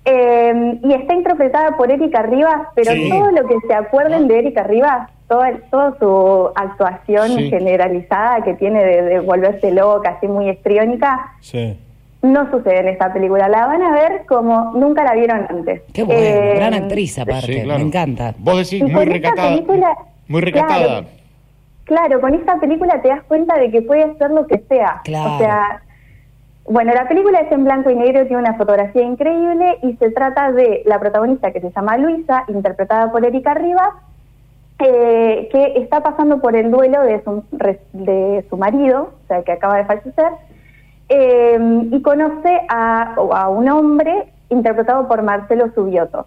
Eh, 0.04 0.78
y 0.82 0.92
está 0.94 1.14
interpretada 1.14 1.76
por 1.76 1.90
Erika 1.90 2.22
Rivas, 2.22 2.68
pero 2.74 2.92
Sí. 2.92 3.08
todo 3.10 3.30
lo 3.32 3.46
que 3.46 3.56
se 3.66 3.74
acuerden 3.74 4.28
de 4.28 4.38
Erika 4.38 4.62
Rivas, 4.62 5.10
toda, 5.28 5.52
toda 5.70 5.94
su 5.98 6.50
actuación 6.54 7.28
Sí. 7.28 7.50
generalizada 7.50 8.42
que 8.42 8.54
tiene 8.54 8.82
de, 8.84 9.02
de 9.02 9.20
volverse 9.20 9.70
loca, 9.72 10.10
así 10.16 10.26
muy 10.26 10.48
estriónica, 10.48 11.32
Sí. 11.40 11.78
no 12.22 12.50
sucede 12.50 12.78
en 12.80 12.88
esta 12.88 13.12
película. 13.12 13.48
La 13.48 13.66
van 13.66 13.82
a 13.82 13.92
ver 13.92 14.24
como 14.26 14.72
nunca 14.74 15.04
la 15.04 15.14
vieron 15.14 15.46
antes. 15.48 15.82
Qué 15.92 16.02
bueno, 16.02 16.20
Eh, 16.20 16.52
gran 16.56 16.74
actriz 16.74 17.18
aparte, 17.18 17.46
Sí, 17.46 17.62
claro. 17.62 17.78
me 17.80 17.86
encanta. 17.86 18.34
Vos 18.38 18.70
decís 18.70 18.82
muy 18.90 19.04
recatada. 19.04 19.50
película- 19.50 19.96
Muy 20.28 20.40
recatada. 20.40 20.78
Claro, 20.86 21.06
claro, 21.84 22.20
con 22.20 22.34
esta 22.34 22.56
película 22.58 23.00
te 23.02 23.08
das 23.08 23.22
cuenta 23.24 23.58
de 23.58 23.70
que 23.70 23.82
puede 23.82 24.04
hacer 24.04 24.30
lo 24.30 24.46
que 24.46 24.58
sea. 24.68 25.00
Claro. 25.04 25.34
O 25.34 25.38
sea, 25.38 25.82
bueno, 26.70 26.92
la 26.94 27.08
película 27.08 27.40
es 27.40 27.50
en 27.52 27.64
blanco 27.64 27.90
y 27.90 27.96
negro, 27.96 28.26
tiene 28.26 28.42
una 28.42 28.54
fotografía 28.54 29.02
increíble 29.02 29.78
y 29.82 29.96
se 29.96 30.10
trata 30.10 30.52
de 30.52 30.82
la 30.86 30.98
protagonista 30.98 31.50
que 31.52 31.60
se 31.60 31.70
llama 31.70 31.96
Luisa, 31.96 32.44
interpretada 32.48 33.10
por 33.10 33.24
Erika 33.24 33.54
Rivas, 33.54 33.90
eh, 34.78 35.48
que 35.52 35.74
está 35.76 36.02
pasando 36.02 36.40
por 36.40 36.54
el 36.56 36.70
duelo 36.70 37.02
de 37.02 37.22
su, 37.22 37.44
re- 37.52 37.80
de 37.92 38.44
su 38.48 38.56
marido, 38.56 39.10
o 39.24 39.26
sea, 39.26 39.42
que 39.42 39.52
acaba 39.52 39.76
de 39.76 39.84
fallecer, 39.84 40.32
eh, 41.08 41.58
y 41.90 42.02
conoce 42.02 42.60
a, 42.68 43.14
a 43.14 43.48
un 43.48 43.68
hombre 43.68 44.26
interpretado 44.48 45.08
por 45.08 45.22
Marcelo 45.22 45.70
Subioto. 45.74 46.26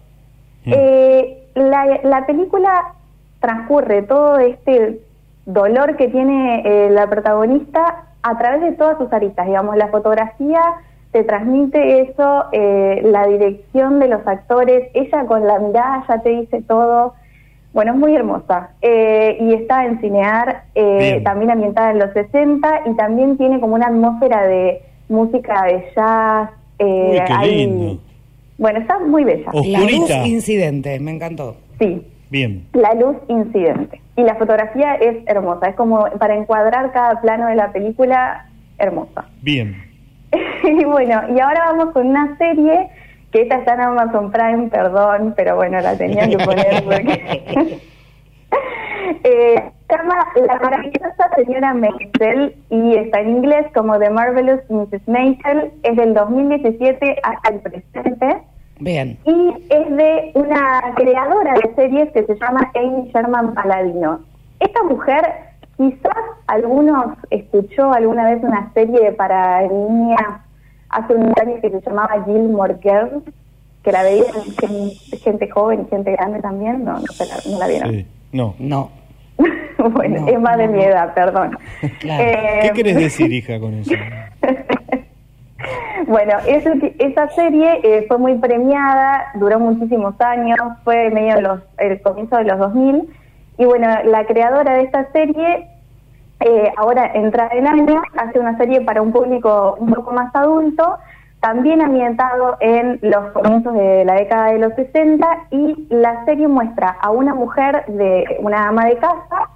Eh, 0.66 1.46
la, 1.54 2.00
la 2.04 2.26
película 2.26 2.92
transcurre 3.40 4.02
todo 4.02 4.38
este 4.38 5.00
dolor 5.46 5.96
que 5.96 6.08
tiene 6.08 6.62
eh, 6.64 6.90
la 6.90 7.06
protagonista 7.08 8.04
a 8.24 8.36
través 8.38 8.60
de 8.62 8.72
todas 8.72 8.98
sus 8.98 9.12
aristas. 9.12 9.46
Digamos, 9.46 9.76
la 9.76 9.88
fotografía 9.88 10.60
te 11.12 11.22
transmite 11.24 12.00
eso, 12.02 12.46
eh, 12.52 13.00
la 13.04 13.26
dirección 13.26 14.00
de 14.00 14.08
los 14.08 14.26
actores, 14.26 14.88
ella 14.94 15.24
con 15.26 15.46
la 15.46 15.58
mirada 15.60 16.04
ya 16.08 16.18
te 16.22 16.30
dice 16.30 16.62
todo. 16.62 17.14
Bueno, 17.72 17.92
es 17.92 17.98
muy 17.98 18.14
hermosa. 18.16 18.70
Eh, 18.82 19.36
y 19.40 19.54
está 19.54 19.84
en 19.86 20.00
Cinear, 20.00 20.64
eh, 20.74 21.20
también 21.24 21.50
ambientada 21.52 21.90
en 21.92 21.98
los 22.00 22.12
60 22.12 22.80
y 22.86 22.94
también 22.96 23.36
tiene 23.36 23.60
como 23.60 23.74
una 23.76 23.86
atmósfera 23.86 24.46
de, 24.46 24.80
música 25.08 25.64
de 25.64 25.84
jazz. 25.94 26.50
eh, 26.78 27.08
Uy, 27.12 27.18
qué 27.26 27.32
hay- 27.32 27.56
lindo. 27.66 28.00
Bueno, 28.58 28.78
está 28.80 28.98
muy 29.00 29.24
bella. 29.24 29.50
La 29.52 29.80
luz 29.80 29.92
Oscurita. 30.02 30.26
incidente, 30.26 30.98
me 31.00 31.10
encantó. 31.12 31.56
Sí, 31.78 32.06
Bien. 32.34 32.66
la 32.72 32.94
luz 32.94 33.16
incidente. 33.28 34.00
Y 34.16 34.24
la 34.24 34.34
fotografía 34.34 34.96
es 34.96 35.18
hermosa, 35.26 35.68
es 35.68 35.76
como 35.76 36.04
para 36.18 36.34
encuadrar 36.34 36.90
cada 36.90 37.20
plano 37.20 37.46
de 37.46 37.54
la 37.54 37.70
película, 37.70 38.48
hermosa. 38.78 39.26
Bien. 39.40 39.76
y 40.64 40.84
bueno, 40.84 41.22
y 41.32 41.38
ahora 41.38 41.66
vamos 41.66 41.92
con 41.92 42.08
una 42.08 42.36
serie 42.36 42.88
que 43.30 43.42
esta 43.42 43.58
está 43.58 43.74
en 43.74 43.82
Amazon 43.82 44.32
Prime, 44.32 44.68
perdón, 44.68 45.34
pero 45.36 45.54
bueno, 45.54 45.80
la 45.80 45.96
tenía 45.96 46.28
que 46.28 46.38
poner 46.38 46.82
porque... 46.82 47.78
Eh, 49.22 49.62
se 49.88 49.96
llama 49.96 50.26
La 50.46 50.58
maravillosa 50.58 51.30
señora 51.36 51.74
Maisel 51.74 52.56
y 52.70 52.96
está 52.96 53.20
en 53.20 53.30
inglés 53.30 53.66
como 53.74 53.98
The 53.98 54.08
Marvelous 54.08 54.60
Mrs. 54.70 55.06
Maisel. 55.06 55.72
Es 55.82 55.96
del 55.96 56.14
2017 56.14 57.20
hasta 57.22 57.50
el 57.50 57.60
presente 57.60 58.42
Bien. 58.84 59.18
y 59.24 59.54
es 59.70 59.96
de 59.96 60.30
una 60.34 60.92
creadora 60.94 61.54
de 61.54 61.74
series 61.74 62.12
que 62.12 62.24
se 62.24 62.36
llama 62.38 62.70
Amy 62.74 63.10
Sherman 63.12 63.54
Paladino. 63.54 64.20
Esta 64.60 64.82
mujer, 64.82 65.24
quizás 65.76 66.16
algunos 66.46 67.16
escuchó 67.30 67.92
alguna 67.92 68.30
vez 68.30 68.42
una 68.42 68.70
serie 68.74 69.12
para 69.12 69.62
niñas 69.62 70.20
hace 70.90 71.14
unos 71.14 71.32
años 71.40 71.60
que 71.60 71.70
se 71.70 71.80
llamaba 71.80 72.22
Gilmore 72.24 72.76
Girls, 72.82 73.24
que 73.82 73.90
la 73.92 74.02
veían 74.02 74.26
gen- 74.60 74.90
gente 75.22 75.50
joven 75.50 75.84
y 75.86 75.90
gente 75.90 76.12
grande 76.12 76.40
también, 76.40 76.84
no, 76.84 76.92
no, 76.94 77.06
se 77.06 77.26
la, 77.26 77.34
no 77.50 77.58
la 77.58 77.66
vieron. 77.66 77.90
Sí. 77.90 78.06
No. 78.32 78.54
No. 78.58 78.90
bueno, 79.92 80.28
es 80.28 80.40
más 80.40 80.56
de 80.58 80.68
mi 80.68 80.82
edad, 80.82 81.12
perdón. 81.14 81.58
Eh, 81.82 82.60
¿Qué 82.62 82.70
querés 82.72 82.96
decir, 82.96 83.32
hija, 83.32 83.58
con 83.58 83.74
eso? 83.74 83.92
Bueno, 86.06 86.34
esa 86.46 87.28
serie 87.30 87.80
eh, 87.82 88.04
fue 88.08 88.18
muy 88.18 88.34
premiada, 88.34 89.32
duró 89.34 89.58
muchísimos 89.58 90.20
años, 90.20 90.58
fue 90.82 91.10
medio 91.10 91.40
los, 91.40 91.60
el 91.78 92.00
comienzo 92.02 92.36
de 92.36 92.44
los 92.44 92.58
2000. 92.58 93.08
Y 93.58 93.64
bueno, 93.64 93.88
la 94.04 94.26
creadora 94.26 94.74
de 94.74 94.82
esta 94.82 95.10
serie, 95.12 95.68
eh, 96.40 96.72
ahora 96.76 97.10
entra 97.14 97.48
en 97.52 97.66
años, 97.66 98.02
hace 98.16 98.38
una 98.38 98.56
serie 98.58 98.80
para 98.82 99.00
un 99.00 99.12
público 99.12 99.76
un 99.78 99.92
poco 99.92 100.12
más 100.12 100.34
adulto, 100.34 100.98
también 101.40 101.80
ambientado 101.80 102.56
en 102.60 102.98
los 103.02 103.32
comienzos 103.32 103.74
de 103.74 104.04
la 104.04 104.14
década 104.14 104.52
de 104.52 104.58
los 104.58 104.74
60. 104.74 105.26
Y 105.50 105.86
la 105.90 106.24
serie 106.24 106.48
muestra 106.48 106.96
a 107.00 107.10
una 107.10 107.34
mujer, 107.34 107.84
de 107.86 108.24
una 108.40 108.68
ama 108.68 108.86
de 108.86 108.96
casa, 108.96 109.48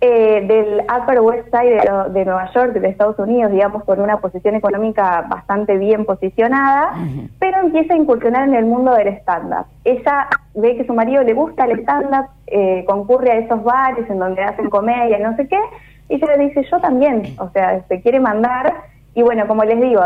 eh, 0.00 0.44
del 0.46 0.82
Upper 0.94 1.20
West 1.20 1.48
Side 1.50 1.70
de, 1.80 1.84
lo- 1.90 2.08
de 2.10 2.24
Nueva 2.24 2.50
York, 2.52 2.72
de 2.74 2.88
Estados 2.88 3.18
Unidos, 3.18 3.50
digamos, 3.50 3.82
con 3.84 4.00
una 4.00 4.18
posición 4.18 4.54
económica 4.54 5.24
bastante 5.28 5.78
bien 5.78 6.04
posicionada, 6.04 6.92
pero 7.38 7.60
empieza 7.60 7.94
a 7.94 7.96
incursionar 7.96 8.46
en 8.48 8.54
el 8.54 8.66
mundo 8.66 8.94
del 8.94 9.08
stand-up. 9.08 9.66
Ella 9.84 10.28
ve 10.54 10.76
que 10.76 10.84
su 10.86 10.92
marido 10.92 11.22
le 11.22 11.32
gusta 11.32 11.64
el 11.64 11.80
stand-up, 11.80 12.26
eh, 12.46 12.84
concurre 12.86 13.32
a 13.32 13.38
esos 13.38 13.62
bares 13.64 14.08
en 14.10 14.18
donde 14.18 14.42
hacen 14.42 14.68
comedia 14.68 15.18
y 15.18 15.22
no 15.22 15.34
sé 15.36 15.48
qué, 15.48 15.58
y 16.08 16.16
ella 16.16 16.36
le 16.36 16.44
dice, 16.48 16.62
yo 16.70 16.78
también, 16.80 17.34
o 17.38 17.48
sea, 17.50 17.82
se 17.88 18.00
quiere 18.02 18.20
mandar, 18.20 18.74
y 19.14 19.22
bueno, 19.22 19.46
como 19.48 19.64
les 19.64 19.80
digo, 19.80 20.02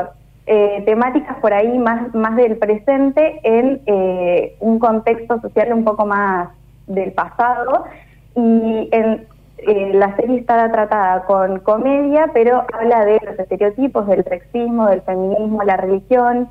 eh, 0.47 0.83
temáticas 0.87 1.37
por 1.39 1.53
ahí 1.53 1.79
más, 1.79 2.15
más 2.15 2.37
del 2.37 2.57
presente 2.59 3.41
en 3.43 3.83
eh, 3.87 4.57
un 4.61 4.79
contexto 4.79 5.41
social 5.41 5.73
un 5.73 5.85
poco 5.85 6.07
más 6.07 6.49
del 6.87 7.13
pasado, 7.13 7.85
y 8.37 8.89
en, 8.93 9.27
eh, 9.67 9.91
la 9.95 10.15
serie 10.17 10.39
está 10.39 10.71
tratada 10.71 11.25
con 11.25 11.61
comedia, 11.61 12.31
pero 12.33 12.65
habla 12.73 13.05
de 13.05 13.21
los 13.25 13.39
estereotipos, 13.39 14.07
del 14.07 14.25
sexismo, 14.25 14.89
del 14.89 15.03
feminismo, 15.03 15.63
la 15.63 15.77
religión, 15.77 16.49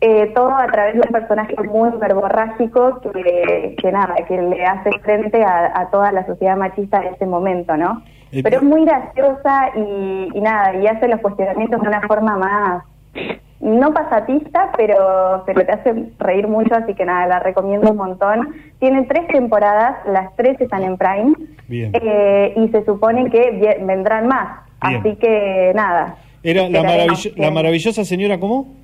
eh, 0.00 0.32
todo 0.34 0.54
a 0.54 0.66
través 0.66 0.94
de 0.94 1.00
un 1.00 1.12
personaje 1.12 1.54
muy 1.62 1.90
verborrágico 1.98 3.00
que, 3.00 3.76
que 3.80 3.92
nada, 3.92 4.14
que 4.28 4.40
le 4.40 4.64
hace 4.64 4.90
frente 5.00 5.42
a, 5.42 5.72
a 5.80 5.90
toda 5.90 6.12
la 6.12 6.26
sociedad 6.26 6.56
machista 6.56 7.00
de 7.00 7.08
ese 7.08 7.26
momento, 7.26 7.76
¿no? 7.76 8.02
Eh, 8.30 8.42
Pero 8.42 8.56
es 8.58 8.62
muy 8.62 8.84
graciosa 8.84 9.70
y, 9.76 10.28
y 10.34 10.40
nada, 10.40 10.74
y 10.76 10.86
hace 10.86 11.08
los 11.08 11.20
cuestionamientos 11.20 11.80
de 11.80 11.88
una 11.88 12.02
forma 12.02 12.36
más, 12.36 12.84
no 13.64 13.92
pasatista, 13.94 14.70
pero, 14.76 15.42
pero 15.46 15.64
te 15.64 15.72
hace 15.72 15.94
reír 16.18 16.46
mucho, 16.46 16.74
así 16.74 16.94
que 16.94 17.04
nada, 17.04 17.26
la 17.26 17.38
recomiendo 17.40 17.90
un 17.90 17.96
montón. 17.96 18.54
Tiene 18.78 19.02
tres 19.04 19.26
temporadas, 19.28 19.96
las 20.06 20.34
tres 20.36 20.60
están 20.60 20.82
en 20.84 20.96
Prime, 20.98 21.34
Bien. 21.66 21.90
eh, 21.94 22.52
y 22.56 22.68
se 22.68 22.84
supone 22.84 23.30
que 23.30 23.78
vendrán 23.84 24.28
más, 24.28 24.60
Bien. 24.86 25.00
así 25.00 25.16
que 25.16 25.72
nada. 25.74 26.16
Era 26.42 26.68
la, 26.68 26.82
maravillo- 26.82 27.32
la 27.36 27.50
maravillosa 27.50 28.04
señora, 28.04 28.38
¿cómo? 28.38 28.74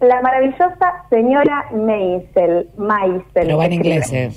La 0.00 0.20
maravillosa 0.20 1.04
señora 1.08 1.64
Maisel. 1.74 2.68
Maisel. 2.76 3.22
Pero 3.32 3.56
va 3.56 3.64
en 3.64 3.72
inglés, 3.72 4.12
eh. 4.12 4.30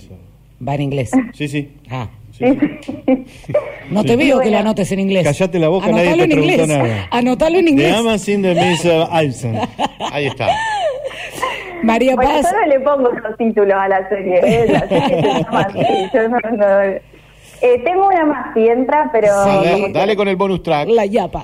Va 0.65 0.75
en 0.75 0.81
inglés. 0.81 1.11
Sí, 1.33 1.47
sí. 1.49 1.77
Ah. 1.91 2.07
No 3.89 4.03
te 4.03 4.15
veo 4.15 4.39
que 4.39 4.49
lo 4.51 4.57
anotes 4.59 4.91
en 4.91 4.99
inglés. 4.99 5.23
Callate 5.23 5.59
la 5.59 5.67
boca, 5.69 5.87
Anotalo 5.87 6.09
nadie 6.09 6.17
te 6.17 6.23
en 6.23 6.29
preguntó 6.41 6.61
inglés. 6.63 6.77
nada. 6.77 7.07
Anotalo 7.11 7.57
en 7.59 7.65
De 7.65 7.71
inglés. 7.71 7.95
Amazon 7.97 8.41
de 8.41 8.55
Miss 8.55 8.85
Alson. 8.85 9.55
Ahí 10.11 10.25
está. 10.27 10.47
María 11.83 12.15
Bueno, 12.15 12.31
Paz. 12.31 12.51
yo 12.51 12.59
no 12.59 12.65
le 12.67 12.79
pongo 12.81 13.11
esos 13.17 13.37
títulos 13.37 13.73
a 13.77 13.87
la 13.87 14.09
serie. 14.09 14.39
¿eh? 14.43 14.67
La 14.69 14.79
serie 14.87 15.21
se 15.21 15.27
llama 15.43 15.59
así, 15.61 16.09
yo 16.13 16.29
no- 16.29 16.39
no- 16.57 16.99
Eh, 17.61 17.81
tengo 17.83 18.07
una 18.07 18.25
más 18.25 18.53
si 18.53 18.65
entra, 18.67 19.09
pero 19.11 19.27
Dale, 19.35 19.91
dale 19.91 20.15
con 20.15 20.27
el 20.29 20.37
bonus 20.37 20.63
track. 20.63 20.87
La 20.89 21.05
yapa. 21.05 21.41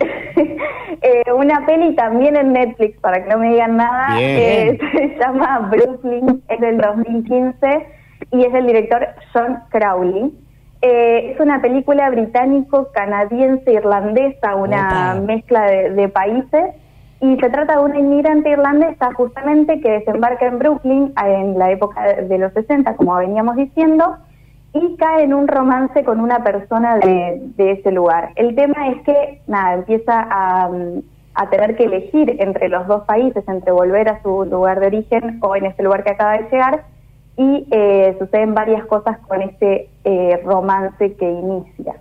eh, 1.01 1.23
una 1.37 1.65
peli 1.65 1.93
también 1.95 2.37
en 2.37 2.53
Netflix, 2.53 2.97
para 3.01 3.21
que 3.21 3.29
no 3.29 3.37
me 3.39 3.49
digan 3.49 3.75
nada, 3.75 4.15
Bien. 4.17 4.29
eh, 4.39 4.77
se 4.93 5.19
llama 5.19 5.69
Brooklyn, 5.71 6.41
es 6.47 6.59
del 6.61 6.77
2015 6.77 7.85
y 8.31 8.45
es 8.45 8.53
del 8.53 8.65
director 8.67 9.05
John 9.33 9.57
Crowley. 9.71 10.31
Eh, 10.81 11.31
es 11.31 11.39
una 11.39 11.61
película 11.61 12.09
británico-canadiense-irlandesa, 12.09 14.55
una 14.55 14.87
Opa. 14.87 15.15
mezcla 15.21 15.65
de, 15.65 15.91
de 15.91 16.09
países, 16.09 16.75
y 17.21 17.37
se 17.37 17.49
trata 17.49 17.77
de 17.77 17.83
una 17.85 17.97
inmigrante 17.97 18.49
irlandesa 18.49 19.13
justamente 19.13 19.79
que 19.79 19.89
desembarca 19.89 20.45
en 20.45 20.59
Brooklyn 20.59 21.13
en 21.25 21.57
la 21.57 21.71
época 21.71 22.03
de 22.21 22.37
los 22.37 22.51
60, 22.53 22.95
como 22.97 23.15
veníamos 23.15 23.55
diciendo, 23.55 24.17
y 24.73 24.97
cae 24.97 25.23
en 25.23 25.33
un 25.33 25.47
romance 25.47 26.03
con 26.03 26.19
una 26.19 26.43
persona 26.43 26.97
de, 26.97 27.41
de 27.55 27.71
ese 27.71 27.91
lugar. 27.91 28.31
El 28.35 28.53
tema 28.55 28.89
es 28.89 29.01
que, 29.03 29.41
nada, 29.47 29.75
empieza 29.75 30.27
a, 30.29 30.67
mm, 30.67 30.99
a 31.35 31.49
tener 31.49 31.77
que 31.77 31.85
elegir 31.85 32.35
entre 32.39 32.67
los 32.69 32.85
dos 32.85 33.05
países, 33.05 33.47
entre 33.47 33.71
volver 33.71 34.09
a 34.09 34.21
su 34.21 34.43
lugar 34.45 34.81
de 34.81 34.87
origen 34.87 35.39
o 35.41 35.55
en 35.55 35.65
este 35.65 35.81
lugar 35.83 36.03
que 36.03 36.11
acaba 36.11 36.33
de 36.33 36.43
llegar, 36.51 36.83
y 37.37 37.65
eh, 37.71 38.15
suceden 38.19 38.53
varias 38.53 38.85
cosas 38.85 39.17
con 39.27 39.41
este 39.41 39.89
eh, 40.03 40.39
romance 40.43 41.13
que 41.13 41.29
inicia. 41.29 41.95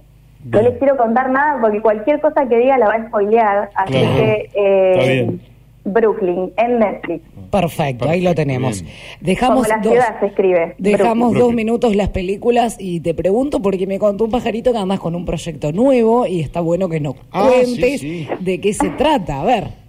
No 0.45 0.61
les 0.61 0.79
quiero 0.79 0.97
contar 0.97 1.31
nada 1.31 1.59
porque 1.61 1.81
cualquier 1.81 2.21
cosa 2.21 2.47
que 2.47 2.59
diga 2.59 2.77
la 2.79 2.87
va 2.89 2.95
a 2.95 3.07
spoilear, 3.09 3.71
así 3.75 3.93
Claro. 3.93 4.15
que 4.17 4.51
eh, 4.55 4.93
Está 4.93 5.13
bien. 5.13 5.41
Brooklyn, 5.87 6.53
en 6.57 6.79
Netflix. 6.79 7.25
Perfecto, 7.51 8.09
ahí 8.09 8.21
lo 8.23 8.35
tenemos. 8.35 8.83
Dejamos 9.21 9.69
la 9.69 9.77
dos, 9.79 9.93
ciudad 9.93 10.19
se 10.21 10.27
escribe. 10.27 10.75
dejamos 10.79 11.31
Brooklyn. 11.31 11.41
dos 11.47 11.55
minutos 11.55 11.97
las 11.97 12.09
películas 12.09 12.77
y 12.79 13.01
te 13.01 13.13
pregunto 13.15 13.61
porque 13.61 13.87
me 13.87 13.99
contó 13.99 14.25
un 14.25 14.31
pajarito 14.31 14.73
que 14.73 14.79
andas 14.79 14.99
con 15.01 15.15
un 15.15 15.25
proyecto 15.27 15.73
nuevo 15.73 16.27
y 16.27 16.41
está 16.41 16.61
bueno 16.61 16.89
que 16.89 17.01
nos 17.01 17.17
Ah, 17.33 17.49
cuentes 17.49 18.01
sí, 18.01 18.27
sí. 18.27 18.29
de 18.41 18.61
qué 18.61 18.73
se 18.73 18.89
trata. 18.91 19.41
A 19.41 19.45
ver. 19.45 19.84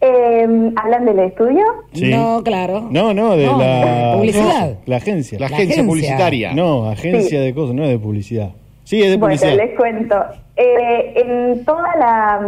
Eh, 0.00 0.72
¿Hablan 0.76 1.04
del 1.06 1.18
estudio? 1.18 1.64
Sí. 1.92 2.10
No, 2.14 2.42
claro. 2.44 2.86
No, 2.90 3.12
no, 3.12 3.36
de 3.36 3.46
No, 3.46 3.58
la 3.58 4.12
publicidad. 4.16 4.76
La 4.86 4.96
agencia. 4.96 5.38
La, 5.38 5.48
La 5.48 5.56
agencia, 5.56 5.74
agencia. 5.74 5.84
publicitaria. 5.92 6.52
No, 6.54 6.88
agencia 6.88 7.38
Sí. 7.40 7.44
de 7.44 7.54
cosas, 7.54 7.74
no 7.74 7.82
es 7.84 7.90
de 7.90 7.98
publicidad. 7.98 8.50
Sí, 8.84 9.02
es 9.02 9.10
de 9.10 9.16
Bueno, 9.16 9.36
publicidad. 9.36 9.64
les 9.66 9.76
cuento. 9.76 10.16
Eh, 10.60 11.12
en 11.16 11.64
toda 11.64 11.94
la, 11.96 12.40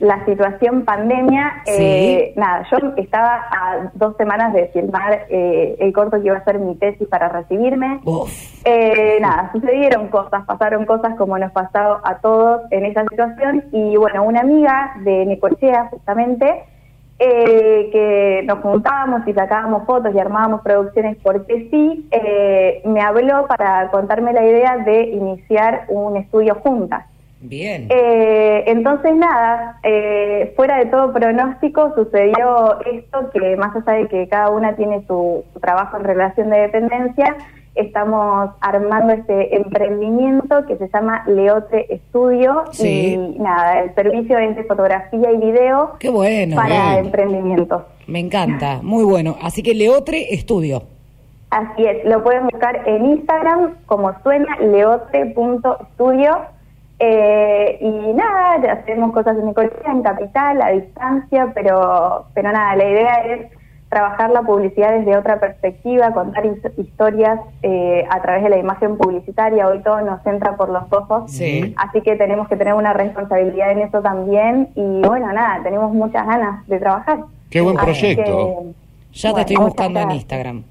la 0.00 0.24
situación 0.26 0.84
pandemia, 0.84 1.62
eh, 1.66 2.34
nada, 2.36 2.66
yo 2.70 2.76
estaba 2.98 3.36
a 3.50 3.90
dos 3.94 4.16
semanas 4.18 4.52
de 4.52 4.66
filmar 4.68 5.26
eh, 5.30 5.76
el 5.78 5.92
corto 5.94 6.20
que 6.20 6.26
iba 6.26 6.36
a 6.36 6.44
ser 6.44 6.58
mi 6.58 6.74
tesis 6.74 7.06
para 7.08 7.28
recibirme. 7.30 8.00
Uf. 8.04 8.30
Eh, 8.66 9.16
nada, 9.20 9.50
sucedieron 9.52 10.08
cosas, 10.08 10.44
pasaron 10.46 10.84
cosas 10.84 11.14
como 11.16 11.38
nos 11.38 11.52
pasó 11.52 12.00
a 12.04 12.18
todos 12.20 12.62
en 12.70 12.84
esa 12.86 13.02
situación 13.08 13.64
y 13.72 13.96
bueno, 13.96 14.24
una 14.24 14.40
amiga 14.40 14.94
de 15.04 15.24
Necochea 15.24 15.88
justamente, 15.90 16.64
eh, 17.18 17.88
que 17.92 18.42
nos 18.44 18.58
juntábamos 18.58 19.26
y 19.26 19.32
sacábamos 19.32 19.84
fotos 19.86 20.14
y 20.14 20.18
armábamos 20.18 20.62
producciones 20.62 21.16
porque 21.22 21.68
sí, 21.70 22.08
eh, 22.10 22.82
me 22.84 23.00
habló 23.00 23.46
para 23.46 23.90
contarme 23.90 24.32
la 24.32 24.44
idea 24.44 24.78
de 24.78 25.02
iniciar 25.02 25.84
un 25.88 26.16
estudio 26.16 26.56
juntas. 26.56 27.04
Bien. 27.46 27.88
Eh, 27.90 28.64
entonces, 28.68 29.14
nada, 29.14 29.78
eh, 29.82 30.54
fuera 30.56 30.78
de 30.78 30.86
todo 30.86 31.12
pronóstico, 31.12 31.94
sucedió 31.94 32.80
esto 32.86 33.30
que 33.32 33.54
más 33.56 33.76
allá 33.76 33.98
de 33.98 34.08
que 34.08 34.28
cada 34.28 34.48
una 34.48 34.74
tiene 34.76 35.04
su, 35.06 35.44
su 35.52 35.60
trabajo 35.60 35.98
en 35.98 36.04
relación 36.04 36.48
de 36.48 36.60
dependencia, 36.60 37.36
estamos 37.74 38.50
armando 38.60 39.12
este 39.14 39.56
emprendimiento 39.56 40.64
que 40.66 40.76
se 40.76 40.88
llama 40.88 41.24
Leotre 41.26 41.86
Estudio 41.88 42.64
Sí. 42.72 43.14
y 43.14 43.38
nada, 43.40 43.80
el 43.80 43.94
servicio 43.94 44.38
es 44.38 44.54
de 44.56 44.64
fotografía 44.64 45.32
y 45.32 45.36
video 45.38 45.96
Qué 45.98 46.08
bueno. 46.10 46.56
para 46.56 46.92
bien. 46.92 47.06
emprendimientos. 47.06 47.82
Me 48.06 48.20
encanta, 48.20 48.80
muy 48.82 49.04
bueno. 49.04 49.36
Así 49.42 49.62
que 49.62 49.74
Leotre 49.74 50.34
Estudio. 50.34 50.82
Así 51.50 51.84
es, 51.86 52.04
lo 52.04 52.22
pueden 52.24 52.44
buscar 52.48 52.82
en 52.88 53.04
Instagram 53.06 53.74
como 53.86 54.12
suena 54.22 54.56
leotre.studio. 54.60 56.36
Eh, 57.00 57.78
y 57.80 58.12
nada, 58.14 58.72
hacemos 58.72 59.12
cosas 59.12 59.36
en 59.38 59.46
Necochea, 59.46 59.90
en 59.92 60.02
Capital, 60.02 60.62
a 60.62 60.70
distancia, 60.70 61.50
pero, 61.54 62.26
pero 62.34 62.52
nada, 62.52 62.76
la 62.76 62.84
idea 62.88 63.14
es 63.26 63.46
trabajar 63.94 64.30
la 64.30 64.42
publicidad 64.42 64.98
desde 64.98 65.16
otra 65.16 65.40
perspectiva, 65.40 66.12
contar 66.12 66.44
his- 66.44 66.78
historias 66.78 67.40
eh, 67.62 68.04
a 68.10 68.20
través 68.20 68.42
de 68.44 68.50
la 68.50 68.58
imagen 68.58 68.98
publicitaria. 68.98 69.66
Hoy 69.68 69.80
todo 69.82 70.02
nos 70.02 70.24
entra 70.26 70.56
por 70.56 70.68
los 70.68 70.82
ojos, 70.92 71.30
Sí. 71.30 71.72
así 71.78 72.02
que 72.02 72.16
tenemos 72.16 72.48
que 72.48 72.56
tener 72.56 72.74
una 72.74 72.92
responsabilidad 72.92 73.70
en 73.72 73.78
eso 73.78 74.02
también. 74.02 74.68
Y 74.74 75.00
bueno, 75.06 75.32
nada, 75.32 75.62
tenemos 75.62 75.92
muchas 75.94 76.26
ganas 76.26 76.66
de 76.66 76.78
trabajar. 76.78 77.20
Qué 77.48 77.60
buen 77.62 77.76
proyecto. 77.76 78.22
que, 78.24 79.18
Ya 79.18 79.30
bueno, 79.30 79.46
te 79.46 79.52
estoy 79.52 79.64
buscando 79.64 80.00
en. 80.00 80.10
Instagram. 80.10 80.62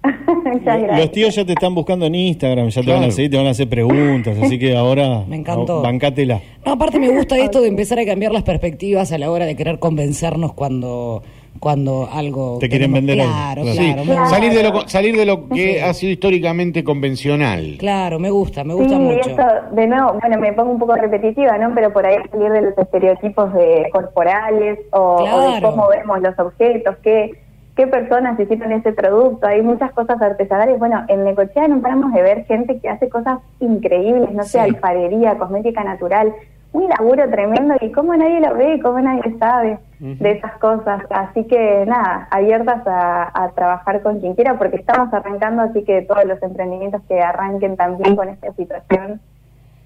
Muchas 0.44 0.62
gracias. 0.80 0.98
Los 0.98 1.10
tíos 1.12 1.34
ya 1.34 1.44
te 1.44 1.52
están 1.52 1.74
buscando 1.74 2.06
en 2.06 2.14
Instagram, 2.14 2.68
ya 2.68 2.82
te 2.82 2.92
van 2.92 3.02
a 3.04 3.10
seguir, 3.10 3.30
te 3.32 3.36
van 3.36 3.46
a 3.46 3.50
hacer 3.50 3.68
preguntas, 3.68 4.38
así 4.40 4.58
que 4.58 4.76
ahora 4.76 5.24
Me 5.28 5.36
encantó. 5.36 5.82
bancátela. 5.82 6.40
No, 6.64 6.72
aparte 6.72 6.98
me 7.00 7.08
gusta 7.08 7.36
esto 7.36 7.60
de 7.60 7.68
empezar 7.68 7.98
a 7.98 8.04
cambiar 8.04 8.32
las 8.32 8.42
perspectivas 8.44 9.10
a 9.12 9.18
la 9.18 9.30
hora 9.30 9.44
de 9.44 9.56
querer 9.56 9.78
convencernos 9.80 10.52
cuando, 10.52 11.22
cuando 11.60 12.08
algo... 12.12 12.58
Te 12.60 12.68
quieren 12.68 12.92
tenemos- 12.92 13.06
vender 13.16 13.26
algo, 13.26 13.62
Claro. 13.62 13.64
Sí, 13.64 14.30
salir 14.30 14.52
de 14.52 14.62
lo 14.62 14.88
salir 14.88 15.16
de 15.16 15.26
lo 15.26 15.48
que 15.48 15.74
Sí. 15.74 15.78
ha 15.78 15.92
sido 15.94 16.12
históricamente 16.12 16.84
convencional. 16.84 17.76
Claro, 17.78 18.18
me 18.18 18.30
gusta, 18.30 18.64
me 18.64 18.74
gusta 18.74 18.94
sí, 18.96 19.00
mucho. 19.00 19.30
eso, 19.30 19.42
de 19.72 19.86
nuevo, 19.86 20.14
bueno, 20.20 20.38
me 20.38 20.52
pongo 20.52 20.70
un 20.72 20.78
poco 20.78 20.94
repetitiva, 20.94 21.56
¿no? 21.58 21.72
Pero 21.74 21.92
por 21.92 22.06
ahí 22.06 22.16
salir 22.30 22.50
de 22.50 22.62
los 22.62 22.78
estereotipos 22.78 23.52
de 23.54 23.88
corporales 23.92 24.78
o, 24.92 25.16
o 25.22 25.54
de 25.54 25.62
cómo 25.62 25.88
vemos 25.88 26.20
los 26.20 26.38
objetos, 26.38 26.96
qué, 27.02 27.32
qué 27.76 27.86
personas 27.86 28.38
hicieron 28.40 28.72
ese 28.72 28.92
producto. 28.92 29.46
Hay 29.46 29.62
muchas 29.62 29.92
cosas 29.92 30.20
artesanales. 30.20 30.78
Bueno, 30.78 31.04
en 31.08 31.24
Necochea 31.24 31.68
no 31.68 31.80
paramos 31.80 32.12
de 32.12 32.22
ver 32.22 32.44
gente 32.46 32.78
que 32.80 32.88
hace 32.88 33.08
cosas 33.08 33.38
increíbles, 33.60 34.32
no 34.32 34.42
sé, 34.42 34.50
Sí. 34.52 34.58
alfarería, 34.58 35.36
cosmética 35.38 35.84
natural. 35.84 36.32
Un 36.78 36.88
laburo 36.88 37.28
tremendo 37.30 37.74
y 37.80 37.90
cómo 37.90 38.14
nadie 38.14 38.40
lo 38.40 38.54
ve 38.54 38.74
y 38.76 38.80
cómo 38.80 39.00
nadie 39.00 39.36
sabe 39.38 39.78
de 39.98 40.30
esas 40.30 40.52
cosas. 40.58 41.02
Así 41.10 41.44
que 41.44 41.84
nada, 41.86 42.28
abiertas 42.30 42.86
a, 42.86 43.30
a 43.34 43.50
trabajar 43.50 44.00
con 44.02 44.20
quien 44.20 44.34
quiera 44.34 44.56
porque 44.58 44.76
estamos 44.76 45.12
arrancando, 45.12 45.62
así 45.62 45.82
que 45.82 46.02
todos 46.02 46.24
los 46.24 46.40
emprendimientos 46.42 47.02
que 47.08 47.18
arranquen 47.20 47.76
también 47.76 48.14
con 48.14 48.28
esta 48.28 48.52
situación, 48.52 49.20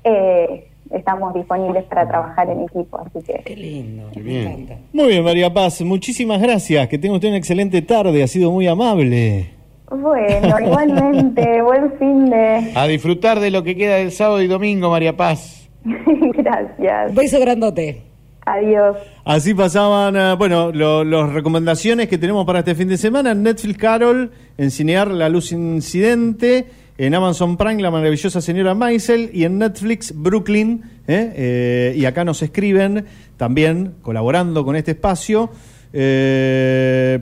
eh, 0.05 0.69
estamos 0.91 1.33
disponibles 1.33 1.85
para 1.85 2.07
trabajar 2.07 2.51
en 2.51 2.61
equipo. 2.61 2.99
Así 2.99 3.25
que 3.25 3.41
Qué 3.45 3.57
lindo, 3.57 4.09
me 4.15 4.21
bien. 4.23 4.49
encanta. 4.49 4.75
Muy 4.93 5.07
bien, 5.09 5.25
María 5.25 5.53
Paz, 5.53 5.81
muchísimas 5.81 6.43
gracias. 6.43 6.89
Que 6.89 6.99
tenga 6.99 7.15
usted 7.15 7.29
una 7.29 7.39
excelente 7.39 7.81
tarde, 7.81 8.23
ha 8.23 8.27
sido 8.27 8.51
muy 8.51 8.67
amable. 8.67 9.51
bueno, 9.91 10.61
igualmente, 10.67 11.63
buen 11.63 11.93
fin 11.99 12.29
de... 12.29 12.73
A 12.75 12.87
disfrutar 12.87 13.41
de 13.41 13.51
lo 13.51 13.63
que 13.63 13.77
queda 13.77 13.97
del 13.97 14.13
sábado 14.13 14.43
y 14.43 14.47
domingo, 14.47 14.91
María 14.91 15.17
Paz. 15.17 15.62
Gracias. 16.35 17.15
Beso 17.15 17.41
grandote. 17.41 18.03
Adiós. 18.45 18.97
Así 19.25 19.55
pasaban, 19.55 20.17
eh, 20.17 20.35
bueno, 20.37 20.73
lo- 20.73 21.05
las 21.05 21.33
recomendaciones 21.33 22.09
que 22.09 22.19
tenemos 22.19 22.45
para 22.45 22.61
este 22.61 22.75
fin 22.75 22.89
de 22.89 22.97
semana. 22.97 23.33
En 23.33 23.43
Netflix 23.45 23.79
Carol, 23.79 24.33
en 24.59 24.71
Cinear 24.73 25.09
La 25.13 25.29
Luz 25.29 25.53
Incidente, 25.53 26.67
en 26.99 27.15
Amazon 27.15 27.57
Prime 27.57 27.81
La 27.81 27.91
Maravillosa 27.93 28.41
Señora 28.41 28.75
Maisel 28.75 29.31
y 29.33 29.45
en 29.45 29.59
Netflix 29.59 30.13
Brooklyn. 30.17 30.83
¿eh? 31.07 31.33
Eh, 31.37 31.95
y 31.97 32.05
acá 32.05 32.25
nos 32.25 32.43
escriben 32.43 33.05
también, 33.37 33.95
colaborando 34.03 34.65
con 34.65 34.75
este 34.77 34.91
espacio. 34.93 35.51
eh, 35.93 37.21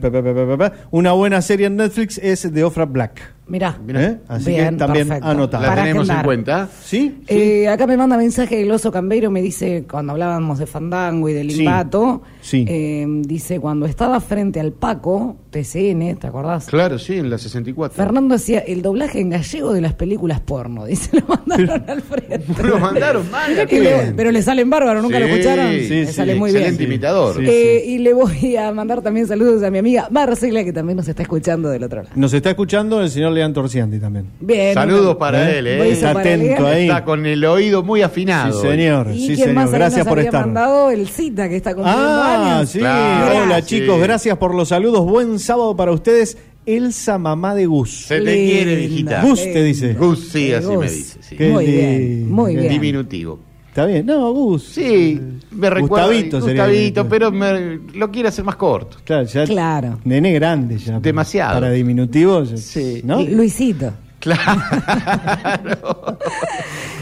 una 0.91 1.11
buena 1.11 1.41
serie 1.41 1.67
en 1.67 1.75
Netflix 1.75 2.17
es 2.17 2.49
The 2.51 2.63
Ofra 2.63 2.85
Black. 2.85 3.33
Mirá. 3.51 3.77
¿eh? 3.87 4.17
Así 4.27 4.51
Bien, 4.51 4.69
que 4.71 4.75
también 4.77 5.07
perfecto. 5.09 5.49
La 5.59 5.67
Para 5.67 5.81
tenemos 5.83 6.09
en 6.09 6.21
cuenta. 6.23 6.69
¿Sí? 6.83 7.21
Eh, 7.27 7.67
acá 7.67 7.85
me 7.85 7.97
manda 7.97 8.17
mensaje 8.17 8.61
el 8.61 8.71
oso 8.71 8.91
Cambeiro, 8.91 9.29
me 9.29 9.41
dice, 9.41 9.85
cuando 9.89 10.13
hablábamos 10.13 10.57
de 10.59 10.65
Fandango 10.65 11.27
y 11.29 11.33
de 11.33 11.41
Sí, 11.41 11.47
Limbato, 11.57 12.21
sí. 12.41 12.65
eh, 12.67 13.05
dice, 13.23 13.59
cuando 13.59 13.85
estaba 13.85 14.19
frente 14.21 14.59
al 14.59 14.71
Paco, 14.71 15.35
TCN, 15.51 16.15
¿te 16.17 16.27
acordás? 16.27 16.67
Claro, 16.67 16.97
sí, 16.97 17.17
en 17.17 17.29
la 17.29 17.37
64. 17.37 17.95
Fernando 17.95 18.35
hacía 18.35 18.59
el 18.59 18.81
doblaje 18.81 19.19
en 19.19 19.29
gallego 19.31 19.73
de 19.73 19.81
las 19.81 19.93
películas 19.93 20.39
porno, 20.39 20.85
dice, 20.85 21.09
lo 21.19 21.25
mandaron 21.27 21.89
al 21.89 22.01
frente. 22.01 22.63
Lo 22.63 22.79
mandaron 22.79 23.29
mal. 23.29 23.51
Y 23.69 23.79
le- 23.79 24.13
pero 24.15 24.31
le 24.31 24.41
salen 24.41 24.69
bárbaro, 24.69 25.01
¿nunca 25.01 25.19
lo 25.19 25.25
Sí, 25.25 25.31
escucharon? 25.33 25.71
sí, 25.71 25.89
le 25.89 26.07
sí, 26.07 26.13
sale 26.13 26.35
muy 26.35 26.51
bien. 26.51 26.63
excelente 26.63 26.83
imitador. 26.85 27.35
Sí, 27.37 27.45
Eh, 27.47 27.83
Y 27.85 27.97
le 27.97 28.13
voy 28.13 28.55
a 28.55 28.71
mandar 28.71 29.01
también 29.01 29.27
saludos 29.27 29.61
a 29.63 29.69
mi 29.69 29.77
amiga 29.79 30.07
Marcela, 30.09 30.63
que 30.63 30.71
también 30.71 30.95
nos 30.97 31.07
está 31.07 31.21
escuchando 31.23 31.69
del 31.69 31.83
otro 31.83 32.03
lado. 32.03 32.15
Nos 32.15 32.33
está 32.33 32.49
escuchando 32.51 33.01
el 33.01 33.09
señor 33.09 33.33
Torcianti 33.53 33.99
también. 33.99 34.25
Bien. 34.39 34.73
Saludos 34.73 35.05
una- 35.11 35.17
para 35.19 35.51
¿Eh? 35.51 35.59
él, 35.59 35.67
¿eh? 35.67 35.89
Está 35.91 36.13
para 36.13 36.29
atento 36.33 36.67
ahí. 36.67 36.87
Está 36.87 37.03
con 37.03 37.25
el 37.25 37.43
oído 37.45 37.83
muy 37.83 38.01
afinado. 38.01 38.61
Sí, 38.61 38.67
señor. 38.67 39.07
¿Y 39.13 39.27
Sí, 39.27 39.35
señor. 39.35 39.53
más 39.55 39.71
Gracias 39.71 40.05
nos 40.05 40.07
por 40.07 40.19
estar. 40.19 40.41
mandado 40.45 40.91
el 40.91 41.07
cita 41.09 41.49
que 41.49 41.55
está 41.57 41.73
cumpliendo 41.73 42.01
Ah, 42.03 42.55
años? 42.57 42.69
sí. 42.69 42.79
Claro. 42.79 43.37
Hola, 43.43 43.61
Sí. 43.61 43.79
chicos. 43.79 43.99
Gracias 44.01 44.37
por 44.37 44.53
los 44.55 44.69
saludos. 44.69 45.03
Buen 45.05 45.39
sábado 45.39 45.75
para 45.75 45.91
ustedes. 45.91 46.37
Elsa, 46.65 47.17
mamá 47.17 47.55
de 47.55 47.65
Gus. 47.65 48.05
Se 48.05 48.19
te 48.21 48.35
Linda. 48.35 48.53
quiere, 48.53 48.83
hijita. 48.83 49.21
Gus 49.23 49.41
te 49.41 49.63
dice. 49.63 49.93
Gus, 49.93 50.29
sí, 50.31 50.53
así 50.53 50.67
Gus. 50.67 50.77
me 50.77 50.91
dice. 50.91 51.19
Sí. 51.21 51.35
Muy 51.39 51.65
bien, 51.65 52.31
muy 52.31 52.55
bien. 52.55 52.69
Diminutivo. 52.69 53.39
¿Está 53.71 53.85
bien? 53.85 54.05
No, 54.05 54.33
Gus. 54.33 54.63
Sí, 54.65 55.17
me 55.51 55.69
recuerda. 55.69 56.07
Gustavito 56.07 56.41
sería. 56.41 56.63
Gustavito, 56.65 57.07
pero 57.07 57.31
me- 57.31 57.79
lo 57.93 58.11
quiere 58.11 58.27
hacer 58.27 58.43
más 58.43 58.57
corto. 58.57 58.97
Claro, 59.05 59.23
ya 59.23 59.45
Claro. 59.45 59.97
Nene 60.03 60.33
grande 60.33 60.77
ya. 60.77 60.99
Demasiado. 60.99 61.53
Para 61.53 61.71
diminutivo. 61.71 62.43
ya- 62.43 62.57
Sí. 62.57 62.99
¿No? 63.05 63.21
Luisito. 63.23 63.93
Claro. 64.19 64.61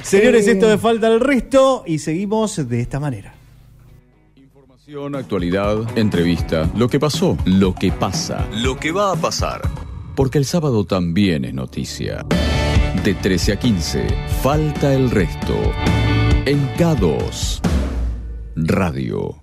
Señores, 0.03 0.47
Eh. 0.47 0.51
esto 0.51 0.67
de 0.70 0.78
falta 0.78 1.07
el 1.07 1.20
resto 1.20 1.84
y 1.88 1.97
seguimos 1.99 2.67
de 2.70 2.80
esta 2.82 2.99
manera. 2.99 3.34
Información, 4.36 5.15
actualidad, 5.15 5.97
entrevista, 5.97 6.70
lo 6.78 6.88
que 6.88 6.99
pasó, 6.99 7.36
lo 7.45 7.74
que 7.74 7.91
pasa, 7.91 8.45
lo 8.61 8.78
que 8.80 8.91
va 8.91 9.11
a 9.13 9.15
pasar. 9.15 9.61
Porque 10.15 10.38
el 10.38 10.45
sábado 10.45 10.86
también 10.86 11.45
es 11.45 11.53
noticia. 11.53 12.24
De 13.03 13.13
13 13.15 13.53
a 13.53 13.59
15, 13.59 14.05
falta 14.41 14.93
el 14.93 15.09
resto. 15.09 15.55
En 16.46 16.60
K2, 16.78 17.60
Radio. 18.56 19.39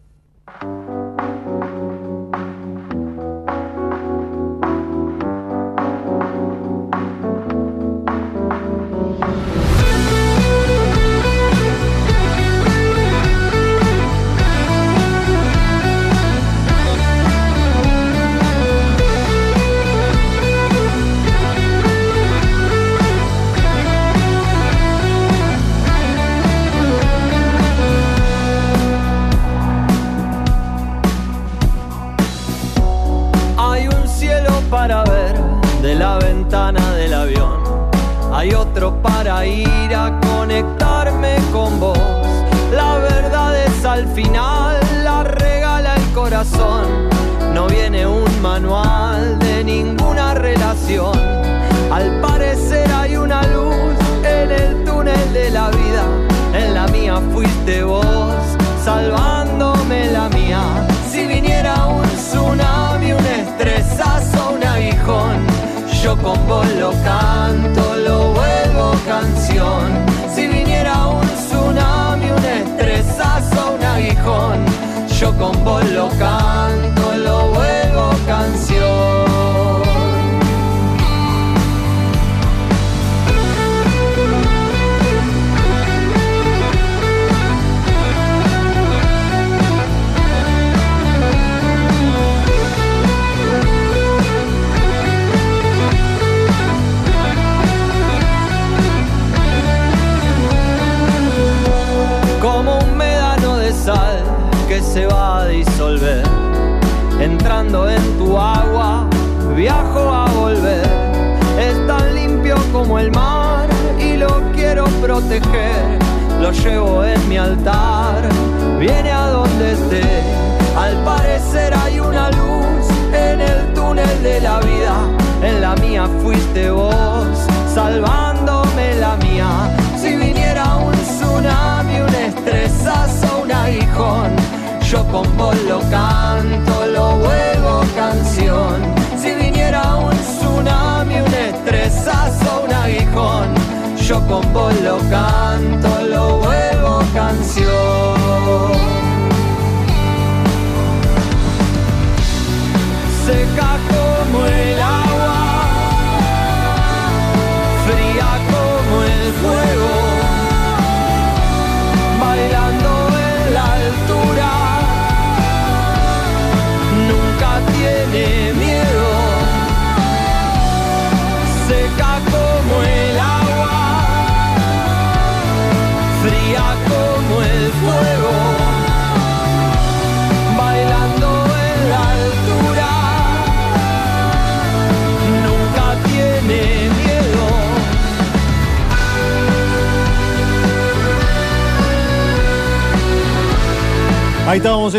Para 38.77 39.47
ir 39.47 39.95
a 39.97 40.21
conectarme 40.21 41.37
con 41.51 41.81
vos. 41.81 41.99
La 42.75 42.99
verdad 42.99 43.57
es 43.65 43.85
al 43.87 44.07
final, 44.09 44.79
la 45.03 45.25
regala 45.25 45.95
el 45.97 46.13
corazón. 46.13 47.09
No 47.55 47.69
viene 47.69 48.07
un 48.07 48.43
manual 48.43 49.39
de 49.39 49.65
ninguna 49.65 50.35
relación. 50.35 51.19
Al 51.91 52.21
parecer 52.21 52.93
hay 52.93 53.17
una 53.17 53.43
luz 53.45 53.97
en 54.23 54.51
el 54.51 54.85
túnel 54.85 55.33
de 55.33 55.51
la 55.51 55.71
vida. 55.71 56.05
En 56.53 56.75
la 56.75 56.87
mía 56.89 57.19
fuiste 57.33 57.83
vos, 57.83 58.05
salvándome 58.85 60.11
la 60.11 60.29
mía. 60.29 60.61
Si 61.11 61.25
viniera 61.25 61.87
un 61.87 62.05
tsunami, 62.11 63.13
un 63.13 63.25
estresazo, 63.25 64.51
un 64.55 64.63
aguijón, 64.63 65.47
yo 66.03 66.15
con 66.19 66.47
vos 66.47 66.67
lo 66.79 66.91
canto, 67.03 67.96
canción. 69.07 69.93
Si 70.35 70.47
viniera 70.49 71.07
un 71.09 71.26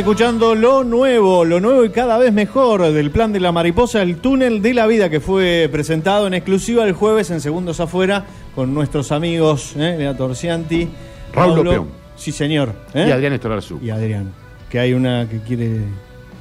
escuchando 0.09 0.55
lo 0.55 0.85
nuevo, 0.85 1.43
lo 1.43 1.59
nuevo 1.59 1.83
y 1.83 1.89
cada 1.89 2.17
vez 2.17 2.31
mejor 2.31 2.93
del 2.93 3.11
plan 3.11 3.33
de 3.33 3.41
la 3.41 3.51
mariposa, 3.51 4.01
el 4.01 4.19
túnel 4.19 4.61
de 4.61 4.73
la 4.73 4.87
vida 4.87 5.09
que 5.09 5.19
fue 5.19 5.67
presentado 5.69 6.27
en 6.27 6.33
exclusiva 6.33 6.85
el 6.85 6.93
jueves 6.93 7.29
en 7.29 7.41
Segundos 7.41 7.81
Afuera 7.81 8.23
con 8.55 8.73
nuestros 8.73 9.11
amigos 9.11 9.73
¿eh? 9.75 9.95
Lea 9.97 10.15
Torcianti, 10.15 10.87
Raúl 11.33 11.55
Pablo- 11.55 11.63
Lopeón. 11.65 11.87
Sí, 12.15 12.31
señor. 12.31 12.71
¿eh? 12.93 13.07
Y 13.09 13.11
Adrián 13.11 13.33
Estorarzú. 13.33 13.79
Y 13.83 13.89
Adrián, 13.89 14.31
que 14.69 14.79
hay 14.79 14.93
una 14.93 15.27
que 15.27 15.41
quiere 15.41 15.81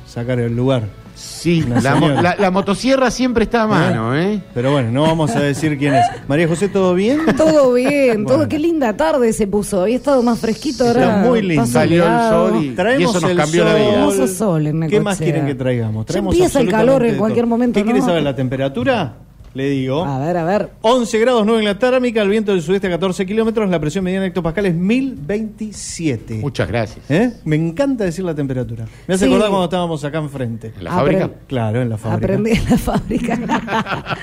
sacar 0.06 0.38
el 0.38 0.54
lugar. 0.54 0.84
Sí, 1.16 1.64
la, 1.82 1.98
la- 1.98 2.36
la 2.38 2.50
motosierra 2.50 3.10
siempre 3.10 3.44
está 3.44 3.62
a 3.62 3.66
mano, 3.66 4.14
¿eh? 4.14 4.42
Pero 4.52 4.70
bueno, 4.72 4.90
no 4.92 5.02
vamos 5.02 5.34
a 5.34 5.40
decir 5.40 5.78
quién 5.78 5.94
es. 5.94 6.04
María 6.28 6.46
José, 6.46 6.68
¿todo 6.68 6.92
bien? 6.94 7.20
Todo 7.36 7.72
bien, 7.72 8.24
Bueno. 8.24 8.40
todo 8.40 8.48
qué 8.48 8.58
linda 8.58 8.94
tarde 8.96 9.32
se 9.32 9.46
puso. 9.46 9.80
Había 9.82 9.96
estado 9.96 10.22
más 10.22 10.38
fresquito 10.38 10.86
ahora. 10.86 11.00
Está 11.16 11.16
muy 11.28 11.40
lindo. 11.40 11.66
Salió 11.66 12.04
el 12.04 12.28
sol 12.28 12.64
y- 12.64 12.70
Traemos 12.74 13.10
eso 13.16 13.20
nos 13.22 13.30
el 13.30 13.36
cambió 13.38 13.64
la 13.64 13.70
sol. 13.70 13.80
vida. 13.80 13.92
Hermoso 13.94 14.26
sol 14.28 14.66
en 14.66 14.88
¿Qué 14.88 15.00
más 15.00 15.18
quieren 15.18 15.46
que 15.46 15.54
traigamos? 15.54 16.04
Traemos 16.06 16.34
empieza 16.34 16.60
el 16.60 16.68
calor 16.70 17.04
en 17.06 17.16
cualquier 17.16 17.46
momento, 17.46 17.78
¿Qué 17.80 17.84
quiere 17.84 18.00
¿no? 18.00 18.06
saber 18.06 18.22
la 18.22 18.36
temperatura? 18.36 19.14
Le 19.56 19.70
digo. 19.70 20.04
A 20.04 20.18
ver, 20.18 20.36
a 20.36 20.44
ver. 20.44 20.68
11 20.82 21.18
grados 21.18 21.46
9 21.46 21.60
en 21.60 21.64
la 21.64 21.78
térmica, 21.78 22.20
el 22.20 22.28
viento 22.28 22.52
del 22.52 22.60
sudeste 22.60 22.88
a 22.88 22.90
14 22.90 23.24
kilómetros, 23.24 23.70
la 23.70 23.80
presión 23.80 24.04
mediana 24.04 24.26
hectopascal 24.26 24.66
es 24.66 24.74
1027. 24.74 26.34
Muchas 26.42 26.68
gracias. 26.68 27.10
¿Eh? 27.10 27.32
Me 27.46 27.56
encanta 27.56 28.04
decir 28.04 28.22
la 28.24 28.34
temperatura. 28.34 28.84
Me 29.06 29.14
hace 29.14 29.24
Sí. 29.24 29.30
acordar 29.30 29.48
cuando 29.48 29.64
estábamos 29.64 30.04
acá 30.04 30.18
enfrente. 30.18 30.72
¿En 30.76 30.84
la 30.84 30.90
Apre- 30.90 30.94
fábrica? 30.96 31.30
Claro, 31.46 31.80
en 31.80 31.88
la 31.88 31.96
fábrica. 31.96 32.34
Aprendí 32.34 32.50
en 32.50 32.64
la 32.70 32.76
fábrica. 32.76 33.38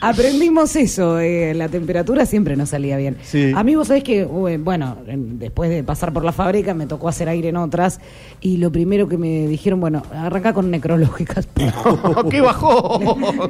Aprendimos 0.00 0.74
eso, 0.74 1.20
eh, 1.20 1.54
la 1.54 1.68
temperatura 1.68 2.26
siempre 2.26 2.56
nos 2.56 2.70
salía 2.70 2.96
bien. 2.96 3.18
Sí. 3.22 3.52
A 3.54 3.62
mí 3.62 3.76
vos 3.76 3.86
sabés 3.86 4.02
que, 4.02 4.24
ué, 4.24 4.58
bueno, 4.58 4.96
en- 5.06 5.38
después 5.38 5.70
de 5.70 5.84
pasar 5.84 6.12
por 6.12 6.24
la 6.24 6.32
fábrica 6.32 6.74
me 6.74 6.86
tocó 6.86 7.08
hacer 7.08 7.28
aire 7.28 7.50
en 7.50 7.56
otras 7.56 8.00
y 8.40 8.56
lo 8.56 8.72
primero 8.72 9.06
que 9.06 9.16
me 9.16 9.46
dijeron, 9.46 9.78
bueno, 9.80 10.02
arranca 10.12 10.52
con 10.52 10.70
necrológicas. 10.72 11.46
¡Qué 12.30 12.40
bajó! 12.40 12.98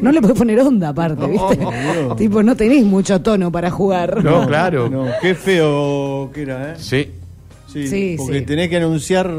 No 0.03 0.13
le 0.13 0.21
puedes 0.21 0.37
poner 0.37 0.61
onda 0.61 0.91
aparte, 0.91 1.22
¿viste? 1.31 1.57
no. 2.09 2.17
tipo, 2.17 2.43
no 2.43 2.57
tenés 2.57 2.85
mucho 2.85 3.21
tono 3.21 3.51
para 3.53 3.71
jugar. 3.71 4.23
No, 4.25 4.47
claro. 4.47 4.89
No, 4.89 5.07
qué 5.21 5.35
feo 5.35 6.31
que 6.33 6.43
era, 6.43 6.73
¿eh? 6.73 6.75
Sí. 6.79 7.11
Sí, 7.67 7.87
Sí, 7.87 8.15
porque 8.19 8.41
sí. 8.41 8.45
tenés 8.45 8.69
que 8.69 8.77
anunciar 8.77 9.31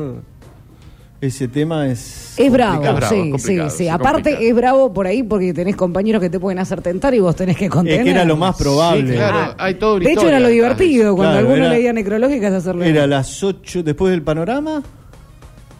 ese 1.21 1.47
tema 1.47 1.87
es. 1.87 2.33
Es 2.37 2.51
bravo, 2.51 2.81
bravo, 2.81 3.07
sí, 3.09 3.31
sí, 3.37 3.59
sí. 3.69 3.87
Aparte 3.87 4.31
complicado. 4.31 4.43
es 4.49 4.55
bravo 4.55 4.93
por 4.93 5.07
ahí 5.07 5.23
porque 5.23 5.53
tenés 5.53 5.75
compañeros 5.75 6.19
que 6.21 6.29
te 6.29 6.39
pueden 6.39 6.59
hacer 6.59 6.81
tentar 6.81 7.13
y 7.13 7.19
vos 7.19 7.35
tenés 7.35 7.55
que 7.55 7.69
contener. 7.69 7.99
Es 7.99 8.05
que 8.05 8.11
era 8.11 8.25
lo 8.25 8.35
más 8.35 8.57
probable. 8.57 9.07
Sí, 9.07 9.13
claro, 9.13 9.55
hay 9.57 9.77
una 9.81 9.99
De 9.99 10.11
hecho 10.11 10.27
era 10.27 10.39
lo 10.39 10.47
divertido, 10.49 11.03
eso. 11.09 11.15
cuando 11.15 11.33
Claro, 11.35 11.47
alguno 11.47 11.65
era- 11.65 11.73
leía 11.75 11.93
necrológicas 11.93 12.53
hacerlo. 12.53 12.83
Era 12.83 13.03
a 13.03 13.07
las 13.07 13.41
8 13.43 13.83
después 13.83 14.11
del 14.11 14.21
panorama 14.23 14.81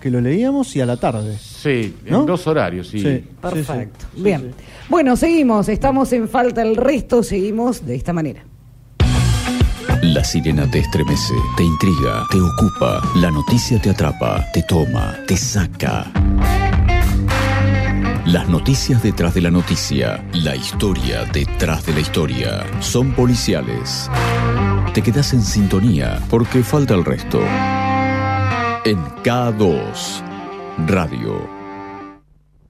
que 0.03 0.11
lo 0.11 0.19
leíamos 0.19 0.75
y 0.75 0.81
a 0.81 0.85
la 0.85 0.97
tarde. 0.97 1.37
Sí, 1.39 1.95
en 2.03 2.11
¿No? 2.11 2.25
dos 2.25 2.45
horarios, 2.45 2.89
sí. 2.89 2.99
Sí. 2.99 3.23
Perfecto. 3.41 4.05
sí, 4.11 4.17
sí. 4.17 4.21
Bien. 4.21 4.53
Bueno, 4.89 5.15
seguimos. 5.15 5.69
Estamos 5.69 6.11
en 6.11 6.27
falta 6.27 6.61
el 6.61 6.75
resto. 6.75 7.23
Seguimos 7.23 7.85
de 7.85 7.95
esta 7.95 8.11
manera. 8.11 8.43
La 10.01 10.21
sirena 10.25 10.69
te 10.69 10.80
estremece, 10.80 11.34
te 11.55 11.63
intriga, 11.63 12.25
te 12.30 12.38
ocupa. 12.41 13.01
La 13.15 13.31
noticia 13.31 13.80
te 13.80 13.91
atrapa, 13.91 14.45
te 14.51 14.61
toma, 14.63 15.15
te 15.25 15.38
saca. 15.38 16.11
Las 18.25 18.49
noticias 18.49 19.01
detrás 19.01 19.34
de 19.35 19.41
la 19.41 19.51
noticia, 19.51 20.21
la 20.34 20.57
historia 20.57 21.23
detrás 21.31 21.85
de 21.85 21.93
la 21.93 21.99
historia, 22.01 22.65
son 22.81 23.13
policiales. 23.13 24.09
Te 24.93 25.01
quedas 25.01 25.31
en 25.31 25.41
sintonía 25.41 26.19
porque 26.30 26.61
falta 26.61 26.93
el 26.93 27.05
resto. 27.05 27.39
En 28.85 28.97
K2 29.23 30.22
Radio. 30.88 31.47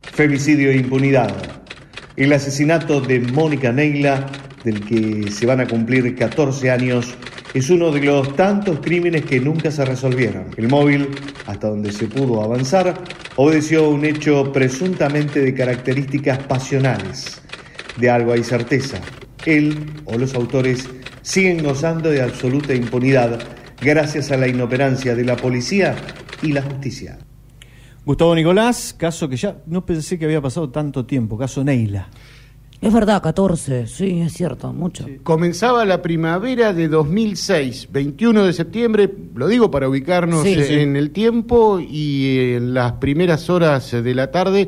Femicidio 0.03 0.69
e 0.69 0.75
impunidad. 0.75 1.33
El 2.15 2.31
asesinato 2.33 3.01
de 3.01 3.19
Mónica 3.19 3.71
Neila, 3.71 4.27
del 4.63 4.85
que 4.85 5.31
se 5.31 5.47
van 5.47 5.61
a 5.61 5.67
cumplir 5.67 6.15
14 6.15 6.69
años, 6.69 7.15
es 7.55 7.71
uno 7.71 7.89
de 7.89 8.01
los 8.01 8.35
tantos 8.35 8.79
crímenes 8.81 9.25
que 9.25 9.39
nunca 9.39 9.71
se 9.71 9.83
resolvieron. 9.85 10.51
El 10.55 10.67
móvil, 10.67 11.09
hasta 11.47 11.69
donde 11.69 11.91
se 11.91 12.05
pudo 12.05 12.43
avanzar, 12.43 12.93
obedeció 13.37 13.85
a 13.85 13.89
un 13.89 14.05
hecho 14.05 14.51
presuntamente 14.51 15.39
de 15.39 15.55
características 15.55 16.37
pasionales. 16.43 17.41
De 17.97 18.11
algo 18.11 18.33
hay 18.33 18.43
certeza. 18.43 18.99
Él 19.47 19.83
o 20.05 20.15
los 20.19 20.35
autores 20.35 20.87
siguen 21.23 21.63
gozando 21.63 22.11
de 22.11 22.21
absoluta 22.21 22.75
impunidad 22.75 23.62
gracias 23.83 24.31
a 24.31 24.37
la 24.37 24.47
inoperancia 24.47 25.15
de 25.15 25.25
la 25.25 25.35
policía 25.35 25.95
y 26.41 26.51
la 26.53 26.61
justicia. 26.61 27.17
Gustavo 28.05 28.35
Nicolás, 28.35 28.93
caso 28.97 29.29
que 29.29 29.37
ya 29.37 29.57
no 29.65 29.85
pensé 29.85 30.17
que 30.19 30.25
había 30.25 30.41
pasado 30.41 30.69
tanto 30.69 31.05
tiempo, 31.05 31.37
caso 31.37 31.63
Neila. 31.63 32.09
Es 32.81 32.91
verdad, 32.91 33.21
14. 33.23 33.87
Sí, 33.87 34.19
es 34.19 34.33
cierto, 34.33 34.73
mucho. 34.73 35.05
Comenzaba 35.23 35.85
la 35.85 36.01
primavera 36.01 36.73
de 36.73 36.89
2006, 36.89 37.87
21 37.93 38.43
de 38.43 38.51
septiembre, 38.51 39.13
lo 39.35 39.47
digo 39.47 39.71
para 39.71 39.87
ubicarnos 39.87 40.43
Sí, 40.43 40.61
sí. 40.63 40.73
en 40.73 40.97
el 40.97 41.11
tiempo 41.11 41.79
y 41.79 42.55
en 42.55 42.73
las 42.73 42.93
primeras 42.93 43.49
horas 43.49 43.89
de 43.91 44.13
la 44.15 44.31
tarde 44.31 44.67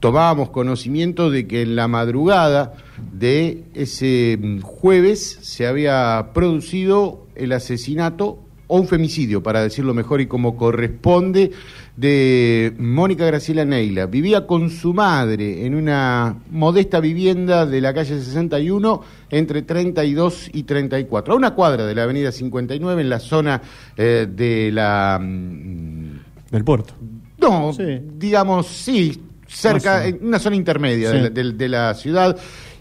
tomábamos 0.00 0.50
conocimiento 0.50 1.30
de 1.30 1.46
que 1.46 1.62
en 1.62 1.76
la 1.76 1.88
madrugada 1.88 2.74
de 3.14 3.64
ese 3.72 4.38
jueves 4.62 5.38
se 5.40 5.66
había 5.66 6.32
producido 6.34 7.26
el 7.36 7.52
asesinato 7.52 8.38
o 8.68 8.78
un 8.80 8.88
femicidio, 8.88 9.42
para 9.42 9.62
decirlo 9.62 9.94
mejor 9.94 10.20
y 10.20 10.26
como 10.26 10.56
corresponde, 10.56 11.52
de 11.96 12.74
Mónica 12.78 13.24
Graciela 13.24 13.64
Neila. 13.64 14.06
Vivía 14.06 14.46
con 14.46 14.70
su 14.70 14.92
madre 14.92 15.64
en 15.64 15.74
una 15.74 16.36
modesta 16.50 17.00
vivienda 17.00 17.64
de 17.64 17.80
la 17.80 17.94
calle 17.94 18.18
61 18.18 19.00
entre 19.30 19.62
32 19.62 20.50
y 20.52 20.64
34, 20.64 21.34
a 21.34 21.36
una 21.36 21.54
cuadra 21.54 21.86
de 21.86 21.94
la 21.94 22.02
avenida 22.02 22.32
59 22.32 23.00
en 23.02 23.08
la 23.08 23.20
zona 23.20 23.62
eh, 23.96 24.26
de 24.30 24.70
la... 24.72 25.18
mm, 25.22 26.50
Del 26.50 26.64
puerto. 26.64 26.94
no, 27.40 27.72
Sí. 27.72 27.84
digamos, 28.18 28.66
sí, 28.66 29.22
cerca, 29.46 30.06
en 30.06 30.18
una 30.26 30.38
zona 30.38 30.56
intermedia 30.56 31.10
Sí. 31.12 31.16
de, 31.16 31.22
la, 31.22 31.30
de- 31.30 31.52
de 31.52 31.68
la 31.68 31.94
ciudad. 31.94 32.36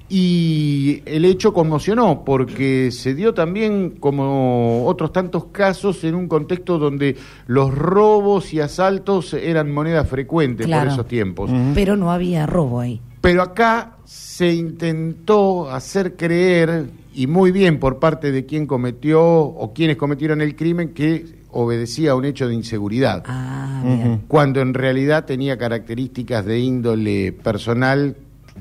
Y 0.07 1.01
el 1.05 1.25
hecho 1.25 1.51
conmocionó 1.51 2.23
porque 2.23 2.91
se 2.91 3.15
dio 3.15 3.33
también, 3.33 3.91
como 3.99 4.85
otros 4.85 5.11
tantos 5.11 5.45
casos, 5.45 6.03
en 6.03 6.13
un 6.15 6.27
contexto 6.27 6.77
donde 6.77 7.15
los 7.47 7.73
robos 7.73 8.53
y 8.53 8.59
asaltos 8.59 9.33
eran 9.33 9.71
moneda 9.71 10.05
frecuente 10.05 10.65
Claro. 10.65 10.83
por 10.85 10.93
esos 10.93 11.07
tiempos. 11.07 11.51
Pero 11.73 11.95
no 11.97 12.11
había 12.11 12.45
robo 12.45 12.81
ahí. 12.81 13.01
Pero 13.21 13.41
acá 13.41 13.97
se 14.05 14.53
intentó 14.53 15.71
hacer 15.71 16.15
creer, 16.15 16.85
y 17.15 17.25
muy 17.25 17.51
bien 17.51 17.79
por 17.79 17.97
parte 17.97 18.31
de 18.31 18.45
quien 18.45 18.67
cometió 18.67 19.23
o 19.23 19.73
quienes 19.73 19.97
cometieron 19.97 20.41
el 20.41 20.55
crimen, 20.55 20.89
que 20.93 21.25
obedecía 21.49 22.11
a 22.11 22.15
un 22.15 22.25
hecho 22.25 22.47
de 22.47 22.53
inseguridad. 22.53 23.23
Ah, 23.25 23.81
Ujú. 23.83 24.19
Cuando 24.27 24.61
en 24.61 24.73
realidad 24.73 25.25
tenía 25.25 25.57
características 25.57 26.45
de 26.45 26.59
índole 26.59 27.31
personal 27.31 28.17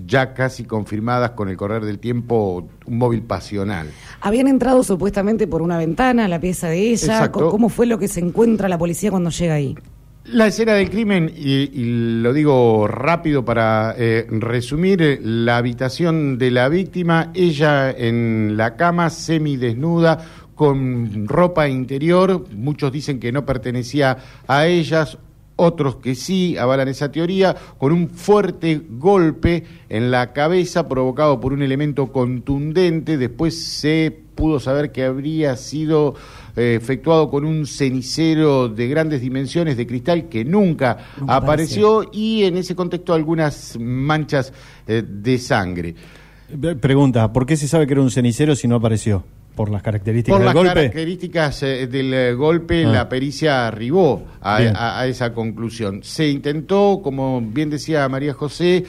ya 0.07 0.35
casi 0.35 0.65
confirmadas 0.65 1.31
con 1.31 1.49
el 1.49 1.57
correr 1.57 1.85
del 1.85 1.99
tiempo, 1.99 2.69
un 2.87 2.99
móvil 2.99 3.23
pasional. 3.23 3.89
Habían 4.21 4.49
entrado 4.49 4.83
supuestamente 4.83 5.47
por 5.47 5.63
una 5.63 5.79
ventana 5.79 6.25
a 6.25 6.29
la 6.29 6.41
pieza 6.41 6.69
de 6.69 6.81
ella. 6.91 7.15
Exacto. 7.15 7.51
¿Cómo 7.51 7.69
fue 7.69 7.87
lo 7.87 7.99
que 7.99 8.09
se 8.09 8.21
encuentra 8.21 8.69
la 8.69 8.79
policía 8.79 9.11
cuando 9.11 9.31
llega 9.31 9.55
ahí? 9.55 9.77
La 10.25 10.47
escena 10.47 10.73
del 10.73 10.89
crimen, 10.89 11.31
y, 11.37 11.71
y 11.79 12.21
lo 12.23 12.33
digo 12.33 12.89
rápido 12.89 13.45
para 13.45 13.95
eh, 13.99 14.27
resumir, 14.31 15.03
eh, 15.03 15.21
la 15.23 15.59
habitación 15.59 16.39
de 16.39 16.51
la 16.51 16.71
víctima, 16.71 17.31
ella 17.35 17.91
en 17.91 18.57
la 18.57 18.75
cama 18.75 19.11
semidesnuda, 19.11 20.25
con 20.55 21.29
ropa 21.29 21.69
interior, 21.69 22.47
muchos 22.55 22.91
dicen 22.91 23.21
que 23.21 23.33
no 23.33 23.45
pertenecía 23.45 24.17
a 24.47 24.67
ellas, 24.67 25.19
otros 25.57 25.97
que 25.97 26.15
sí 26.15 26.57
avalan 26.57 26.89
esa 26.89 27.13
teoría, 27.13 27.55
con 27.79 27.93
un 27.93 28.09
fuerte 28.11 28.81
golpe 28.91 29.65
en 29.89 30.11
la 30.11 30.33
cabeza 30.33 30.89
provocado 30.89 31.41
por 31.41 31.53
un 31.53 31.63
elemento 31.63 32.11
contundente, 32.13 33.17
después 33.19 33.65
se 33.65 34.17
pudo 34.35 34.59
saber 34.59 34.91
que 34.91 35.05
habría 35.05 35.55
sido 35.57 36.17
eh, 36.57 36.77
efectuado 36.81 37.31
con 37.31 37.45
un 37.45 37.67
cenicero 37.67 38.69
de 38.69 38.89
grandes 38.89 39.21
dimensiones 39.21 39.77
de 39.77 39.87
cristal 39.87 40.29
que 40.29 40.45
nunca, 40.45 40.99
apareció 41.29 42.11
y 42.13 42.43
en 42.43 42.57
ese 42.57 42.75
contexto 42.75 43.15
algunas 43.15 43.79
manchas 43.79 44.53
eh, 44.89 45.05
de 45.09 45.39
sangre. 45.39 45.95
Ve- 46.53 46.75
Pregunta, 46.75 47.33
¿por 47.33 47.47
qué 47.47 47.57
se 47.57 47.69
sabe 47.69 47.87
que 47.87 47.93
era 47.93 48.03
un 48.03 48.11
cenicero 48.11 48.57
si 48.57 48.67
no 48.67 48.75
apareció? 48.77 49.23
¿Por 49.55 49.71
las 49.71 49.83
características 49.83 50.33
Por 50.33 50.41
del 50.41 50.47
las 50.47 50.55
golpe? 50.55 50.75
características 50.75 51.63
eh, 51.63 51.87
del 51.87 52.13
eh, 52.13 52.35
golpe, 52.35 52.85
Ah. 52.85 52.89
la 52.91 53.09
pericia 53.09 53.69
arribó 53.69 54.25
a, 54.41 54.59
Bien. 54.59 54.75
a- 54.77 54.99
a 54.99 55.07
esa 55.07 55.33
conclusión. 55.33 56.03
Se 56.03 56.29
intentó, 56.29 57.01
como 57.03 57.41
bien 57.41 57.71
decía 57.71 58.09
María 58.09 58.35
José, 58.35 58.85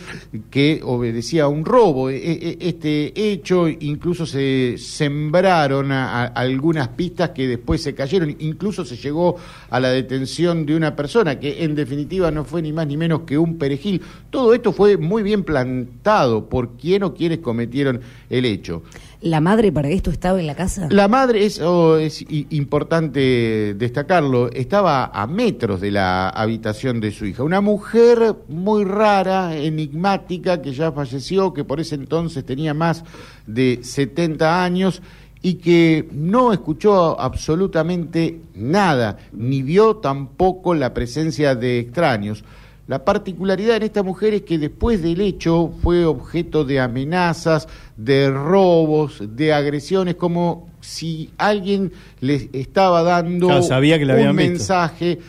que 0.49 0.81
obedecía 0.83 1.43
a 1.43 1.47
un 1.49 1.65
robo. 1.65 2.09
E- 2.09 2.15
e- 2.17 2.57
Este 2.61 3.13
hecho 3.15 3.67
incluso 3.69 4.25
se 4.25 4.75
sembraron 4.79 5.91
a- 5.91 6.23
a- 6.23 6.25
algunas 6.27 6.87
pistas 6.89 7.29
que 7.29 7.47
después 7.47 7.83
se 7.83 7.93
cayeron. 7.93 8.35
Incluso 8.39 8.83
se 8.85 8.97
llegó 8.97 9.35
a 9.69 9.79
la 9.79 9.89
detención 9.89 10.65
de 10.65 10.75
una 10.75 10.95
persona 10.95 11.39
que 11.39 11.63
en 11.63 11.75
definitiva 11.75 12.31
no 12.31 12.43
fue 12.43 12.61
ni 12.63 12.73
más 12.73 12.87
ni 12.87 12.97
menos 12.97 13.21
que 13.21 13.37
un 13.37 13.57
perejil. 13.59 14.01
Todo 14.31 14.53
esto 14.55 14.73
fue 14.73 14.97
muy 14.97 15.21
bien 15.21 15.43
plantado 15.43 16.49
por 16.49 16.75
quien 16.77 17.03
o 17.03 17.13
quienes 17.13 17.37
cometieron 17.39 18.01
el 18.29 18.45
hecho. 18.45 18.81
¿La 19.25 19.41
madre 19.41 19.71
para 19.71 19.89
esto 19.89 20.11
estaba 20.11 20.39
en 20.39 20.45
la 20.45 20.53
casa? 20.53 20.87
La 20.91 21.07
madre, 21.07 21.43
eso 21.47 21.97
es 21.97 22.21
i- 22.21 22.45
importante 22.51 23.73
destacarlo, 23.73 24.51
estaba 24.51 25.05
a 25.07 25.25
metros 25.25 25.81
de 25.81 25.89
la 25.89 26.29
habitación 26.29 26.99
de 26.99 27.09
su 27.11 27.25
hija. 27.25 27.41
Una 27.41 27.59
mujer 27.59 28.35
muy 28.49 28.83
rara, 28.83 29.57
enigmática, 29.57 30.61
que 30.61 30.73
ya 30.73 30.91
falleció, 30.91 31.55
que 31.55 31.63
por 31.63 31.79
ese 31.79 31.95
entonces 31.95 32.45
tenía 32.45 32.75
más 32.75 33.03
de 33.47 33.79
70 33.81 34.63
años 34.63 35.01
y 35.41 35.55
que 35.55 36.07
no 36.11 36.53
escuchó 36.53 37.19
absolutamente 37.19 38.41
nada, 38.53 39.17
ni 39.33 39.63
vio 39.63 39.95
tampoco 39.95 40.75
la 40.75 40.93
presencia 40.93 41.55
de 41.55 41.79
extraños. 41.79 42.43
La 42.87 43.03
particularidad 43.03 43.77
en 43.77 43.83
esta 43.83 44.03
mujer 44.03 44.35
es 44.35 44.41
que 44.43 44.59
después 44.59 45.01
del 45.01 45.19
hecho 45.21 45.73
fue 45.81 46.05
objeto 46.05 46.63
de 46.63 46.79
amenazas, 46.79 47.67
de 47.97 48.29
robos, 48.29 49.23
de 49.35 49.53
agresiones, 49.53 50.15
como 50.15 50.69
si 50.81 51.31
alguien 51.37 51.91
les 52.19 52.47
estaba 52.53 53.01
dando 53.01 53.47
Claro, 53.47 53.63
sabía 53.63 53.97
que 53.97 54.05
la 54.05 54.13
un 54.13 54.19
visto. 54.19 54.33
mensaje 54.35 55.19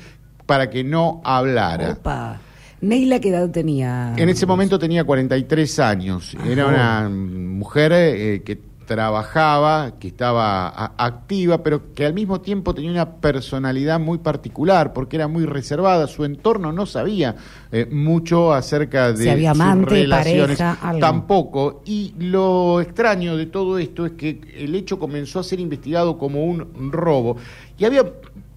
para 0.45 0.69
que 0.69 0.85
no 0.85 1.23
hablara. 1.25 1.93
Opa. 1.93 2.41
Neila, 2.83 3.21
¿qué 3.21 3.31
edad 3.31 3.51
tenía? 3.51 4.13
En 4.19 4.29
ese 4.29 4.45
momento 4.45 4.79
tenía 4.79 5.05
43 5.05 5.79
años. 5.79 6.37
Era 6.47 6.67
una 6.67 7.09
mujer 7.09 7.93
eh, 7.95 8.43
que 8.45 8.59
trabajaba, 8.87 9.93
que 9.99 10.09
estaba 10.09 10.69
a- 10.69 10.93
activa, 10.97 11.63
pero 11.63 11.93
que 11.95 12.07
al 12.07 12.15
mismo 12.15 12.41
tiempo 12.41 12.75
tenía 12.75 12.91
una 12.93 13.17
personalidad 13.17 14.01
muy 14.01 14.19
particular, 14.19 14.93
porque 14.93 15.17
era 15.17 15.29
muy 15.29 15.45
reservada. 15.45 16.07
Su 16.07 16.25
entorno 16.25 16.73
no 16.73 16.87
sabía 16.87 17.37
eh, 17.73 17.87
mucho 17.91 18.53
acerca 18.55 19.13
de 19.13 19.25
Si 19.25 19.29
había 19.29 19.53
sus 19.53 19.61
amante, 19.61 19.91
relaciones. 19.91 20.59
pareja, 20.59 20.79
algo. 20.89 21.01
Tampoco. 21.01 21.83
Y 21.85 22.15
lo 22.19 22.81
extraño 22.81 23.37
de 23.37 23.47
todo 23.47 23.79
esto 23.79 24.07
es 24.07 24.13
que 24.13 24.41
el 24.57 24.75
hecho 24.75 24.99
comenzó 24.99 25.41
a 25.41 25.45
ser 25.45 25.61
investigado 25.61 26.17
como 26.17 26.45
un 26.45 26.91
robo. 26.93 27.37
Y 27.79 27.85
había 27.85 28.05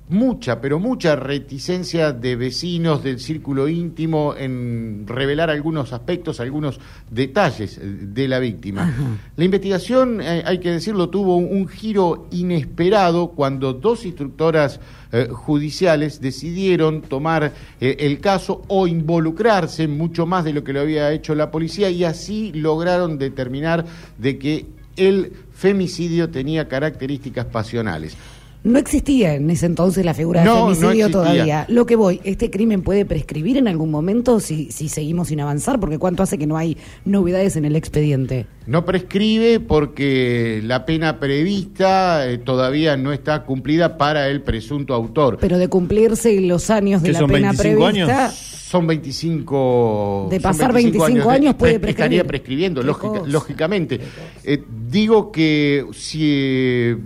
mucha, 0.09 0.59
pero 0.59 0.79
mucha 0.79 1.15
reticencia 1.15 2.11
de 2.11 2.35
vecinos 2.35 3.03
del 3.03 3.19
círculo 3.19 3.67
íntimo 3.67 4.35
en 4.37 5.05
revelar 5.07 5.49
algunos 5.49 5.93
aspectos, 5.93 6.39
algunos 6.39 6.79
detalles 7.09 7.77
eh, 7.77 7.81
de 7.83 8.27
la 8.27 8.39
víctima. 8.39 8.93
La 9.35 9.43
investigación, 9.45 10.21
eh, 10.21 10.43
hay 10.45 10.59
que 10.59 10.71
decirlo, 10.71 11.09
tuvo 11.09 11.37
un, 11.37 11.45
un 11.55 11.67
giro 11.67 12.27
inesperado 12.31 13.29
cuando 13.29 13.73
dos 13.73 14.05
instructoras 14.05 14.79
eh, 15.11 15.27
judiciales 15.31 16.21
decidieron 16.21 17.01
tomar 17.01 17.51
eh, 17.81 17.97
el 18.01 18.19
caso 18.19 18.63
o 18.67 18.85
involucrarse 18.85 19.87
mucho 19.87 20.27
más 20.27 20.45
de 20.45 20.53
lo 20.53 20.63
que 20.63 20.71
lo 20.71 20.81
había 20.81 21.11
hecho 21.11 21.33
la 21.33 21.49
policía 21.49 21.89
y 21.89 22.03
así 22.03 22.51
lograron 22.53 23.17
determinar 23.17 23.85
de 24.19 24.37
que 24.37 24.67
el 24.97 25.33
femicidio 25.51 26.29
tenía 26.29 26.67
características 26.67 27.45
pasionales. 27.45 28.15
No 28.61 28.77
existía 28.77 29.35
en 29.35 29.49
ese 29.49 29.67
entonces 29.67 30.03
la 30.03 30.13
figura 30.13 30.43
No, 30.43 30.53
de 30.53 30.59
no 30.59 30.65
femicidio 30.67 30.89
existía. 31.05 31.11
todavía. 31.11 31.65
Lo 31.69 31.85
que 31.85 31.95
voy, 31.95 32.19
¿este 32.25 32.49
crimen 32.51 32.81
puede 32.81 33.05
prescribir 33.05 33.55
en 33.55 33.69
algún 33.69 33.89
momento 33.89 34.41
si, 34.41 34.69
si 34.71 34.89
seguimos 34.89 35.29
sin 35.29 35.39
avanzar? 35.39 35.79
Porque 35.79 35.97
¿cuánto 35.97 36.23
hace 36.23 36.37
que 36.37 36.45
no 36.45 36.57
hay 36.57 36.75
novedades 37.05 37.55
en 37.55 37.63
el 37.63 37.77
expediente? 37.77 38.47
No 38.67 38.83
prescribe 38.83 39.61
porque 39.61 40.61
la 40.63 40.85
pena 40.85 41.19
prevista 41.19 42.29
eh, 42.29 42.37
todavía 42.37 42.97
no 42.97 43.13
está 43.13 43.43
cumplida 43.43 43.97
para 43.97 44.27
el 44.27 44.41
presunto 44.41 44.93
autor. 44.93 45.37
Pero 45.39 45.57
de 45.57 45.69
cumplirse 45.69 46.39
los 46.41 46.69
años 46.69 47.01
de 47.01 47.07
¿Qué 47.09 47.13
la 47.13 47.19
son, 47.19 47.29
pena 47.31 47.47
25 47.53 47.79
prevista, 47.85 48.25
años? 48.25 48.33
Son 48.35 48.85
25. 48.85 50.27
De 50.29 50.39
pasar 50.39 50.71
25 50.73 51.27
años 51.29 51.55
puede 51.55 51.79
prescribir. 51.79 51.89
Estaría 52.19 52.23
prescribiendo, 52.23 52.83
lógica- 52.83 53.23
lógicamente. 53.25 53.99
Eh, 54.43 54.63
digo 54.91 55.31
que 55.31 55.85
si 55.93 56.19
eh, 56.23 56.97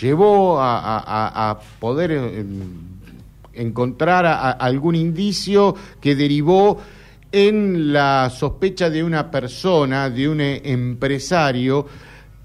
llevó 0.00 0.60
a, 0.60 0.78
a- 0.78 0.89
a- 0.98 1.58
poder 1.78 2.10
eh, 2.12 2.44
encontrar 3.54 4.26
algún 4.58 4.94
indicio 4.94 5.74
que 6.00 6.14
derivó 6.14 6.78
en 7.32 7.92
la 7.92 8.30
sospecha 8.30 8.90
de 8.90 9.04
una 9.04 9.30
persona, 9.30 10.10
de 10.10 10.28
un 10.28 10.40
eh, 10.40 10.60
empresario, 10.64 11.86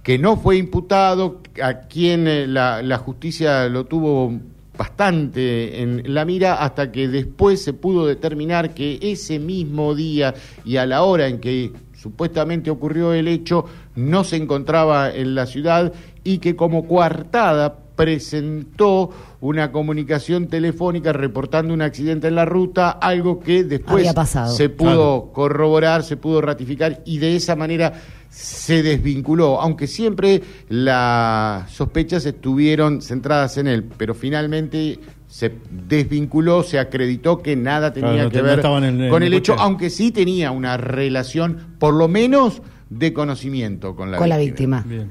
que 0.04 0.20
no 0.20 0.38
fue 0.38 0.58
imputado, 0.58 1.42
a 1.62 1.74
quien 1.82 2.28
eh, 2.28 2.46
la, 2.48 2.82
la 2.84 2.98
justicia 3.00 3.68
lo 3.70 3.86
tuvo 3.86 4.32
bastante 4.78 5.82
en 5.82 6.04
la 6.14 6.26
mira 6.26 6.56
hasta 6.56 6.92
que 6.92 7.08
después 7.08 7.64
se 7.64 7.74
pudo 7.74 8.06
determinar 8.06 8.74
que 8.74 9.00
ese 9.02 9.40
mismo 9.40 9.96
día 9.96 10.34
y 10.66 10.76
a 10.78 10.86
la 10.86 11.04
hora 11.04 11.28
en 11.28 11.40
que 11.40 11.72
supuestamente 11.98 12.70
ocurrió 12.70 13.14
el 13.14 13.28
hecho 13.30 13.66
no 13.96 14.26
se 14.26 14.36
encontraba 14.36 15.12
en 15.16 15.34
la 15.34 15.46
ciudad 15.46 15.94
y 16.26 16.40
que 16.40 16.58
como 16.58 16.88
coartada 16.90 17.78
presentó 17.96 19.10
una 19.42 19.72
comunicación 19.72 20.48
telefónica 20.48 21.14
reportando 21.14 21.74
un 21.74 21.82
accidente 21.82 22.28
en 22.28 22.36
la 22.36 22.46
ruta, 22.46 22.90
algo 22.92 23.40
que 23.40 23.64
después 23.64 24.08
se 24.48 24.70
pudo 24.70 25.32
corroborar, 25.34 26.04
se 26.04 26.18
pudo 26.18 26.42
ratificar 26.42 27.02
y 27.06 27.18
de 27.20 27.36
esa 27.36 27.56
manera 27.56 27.94
se 28.30 28.84
desvinculó, 28.84 29.62
aunque 29.62 29.88
siempre 29.88 30.42
las 30.70 31.72
sospechas 31.72 32.26
estuvieron 32.26 33.02
centradas 33.02 33.58
en 33.58 33.68
él, 33.68 33.84
pero 33.98 34.14
finalmente 34.14 35.00
se 35.28 35.52
desvinculó, 35.88 36.64
se 36.64 36.80
acreditó 36.80 37.42
que 37.42 37.56
nada 37.56 37.94
tenía 37.94 38.12
Claro, 38.12 38.24
no 38.26 38.30
que 38.32 38.38
no 38.38 38.44
ver 38.44 38.60
estaban 38.60 38.84
en 38.84 39.02
el- 39.02 39.10
con 39.10 39.22
en 39.24 39.28
el 39.28 39.34
el 39.34 39.40
hecho, 39.40 39.54
coche. 39.54 39.64
aunque 39.66 39.90
sí 39.90 40.12
tenía 40.12 40.52
una 40.52 40.78
relación, 40.78 41.76
por 41.80 41.94
lo 41.94 42.08
menos, 42.08 42.62
de 42.90 43.14
conocimiento 43.14 43.96
con 43.96 44.12
la 44.12 44.18
con 44.18 44.30
la 44.30 44.38
víctima. 44.38 44.84
víctima. 44.88 45.10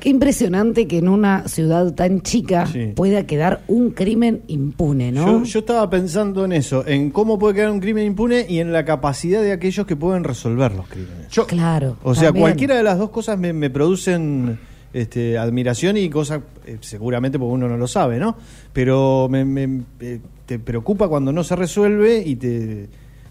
Qué 0.00 0.10
impresionante 0.10 0.86
que 0.86 0.98
en 0.98 1.08
una 1.08 1.48
ciudad 1.48 1.94
tan 1.94 2.20
chica 2.20 2.66
Sí. 2.66 2.92
pueda 2.94 3.26
quedar 3.26 3.62
un 3.66 3.90
crimen 3.90 4.42
impune, 4.46 5.10
¿no? 5.10 5.26
Yo, 5.26 5.44
yo 5.44 5.58
estaba 5.60 5.88
pensando 5.88 6.44
en 6.44 6.52
eso, 6.52 6.86
en 6.86 7.10
cómo 7.10 7.38
puede 7.38 7.54
quedar 7.54 7.70
un 7.70 7.80
crimen 7.80 8.06
impune 8.06 8.44
y 8.48 8.58
en 8.58 8.72
la 8.72 8.84
capacidad 8.84 9.40
de 9.42 9.52
aquellos 9.52 9.86
que 9.86 9.96
pueden 9.96 10.22
resolver 10.22 10.72
los 10.72 10.86
crímenes. 10.86 11.26
claro. 11.48 11.96
O 12.02 12.14
sea, 12.14 12.24
también. 12.26 12.42
cualquiera 12.42 12.76
de 12.76 12.82
las 12.82 12.98
dos 12.98 13.08
cosas 13.10 13.38
me, 13.38 13.52
me 13.54 13.70
producen 13.70 14.58
este, 14.92 15.38
admiración 15.38 15.96
y 15.96 16.08
cosas, 16.10 16.40
eh, 16.66 16.76
seguramente 16.80 17.38
porque 17.38 17.54
uno 17.54 17.68
no 17.68 17.76
lo 17.78 17.88
sabe, 17.88 18.18
¿no? 18.18 18.36
Pero 18.72 19.28
me, 19.30 19.44
me- 19.44 19.82
eh, 20.00 20.20
te 20.44 20.58
preocupa 20.58 21.08
cuando 21.08 21.32
no 21.32 21.42
se 21.42 21.56
resuelve 21.56 22.22
y 22.24 22.36
te, 22.36 22.88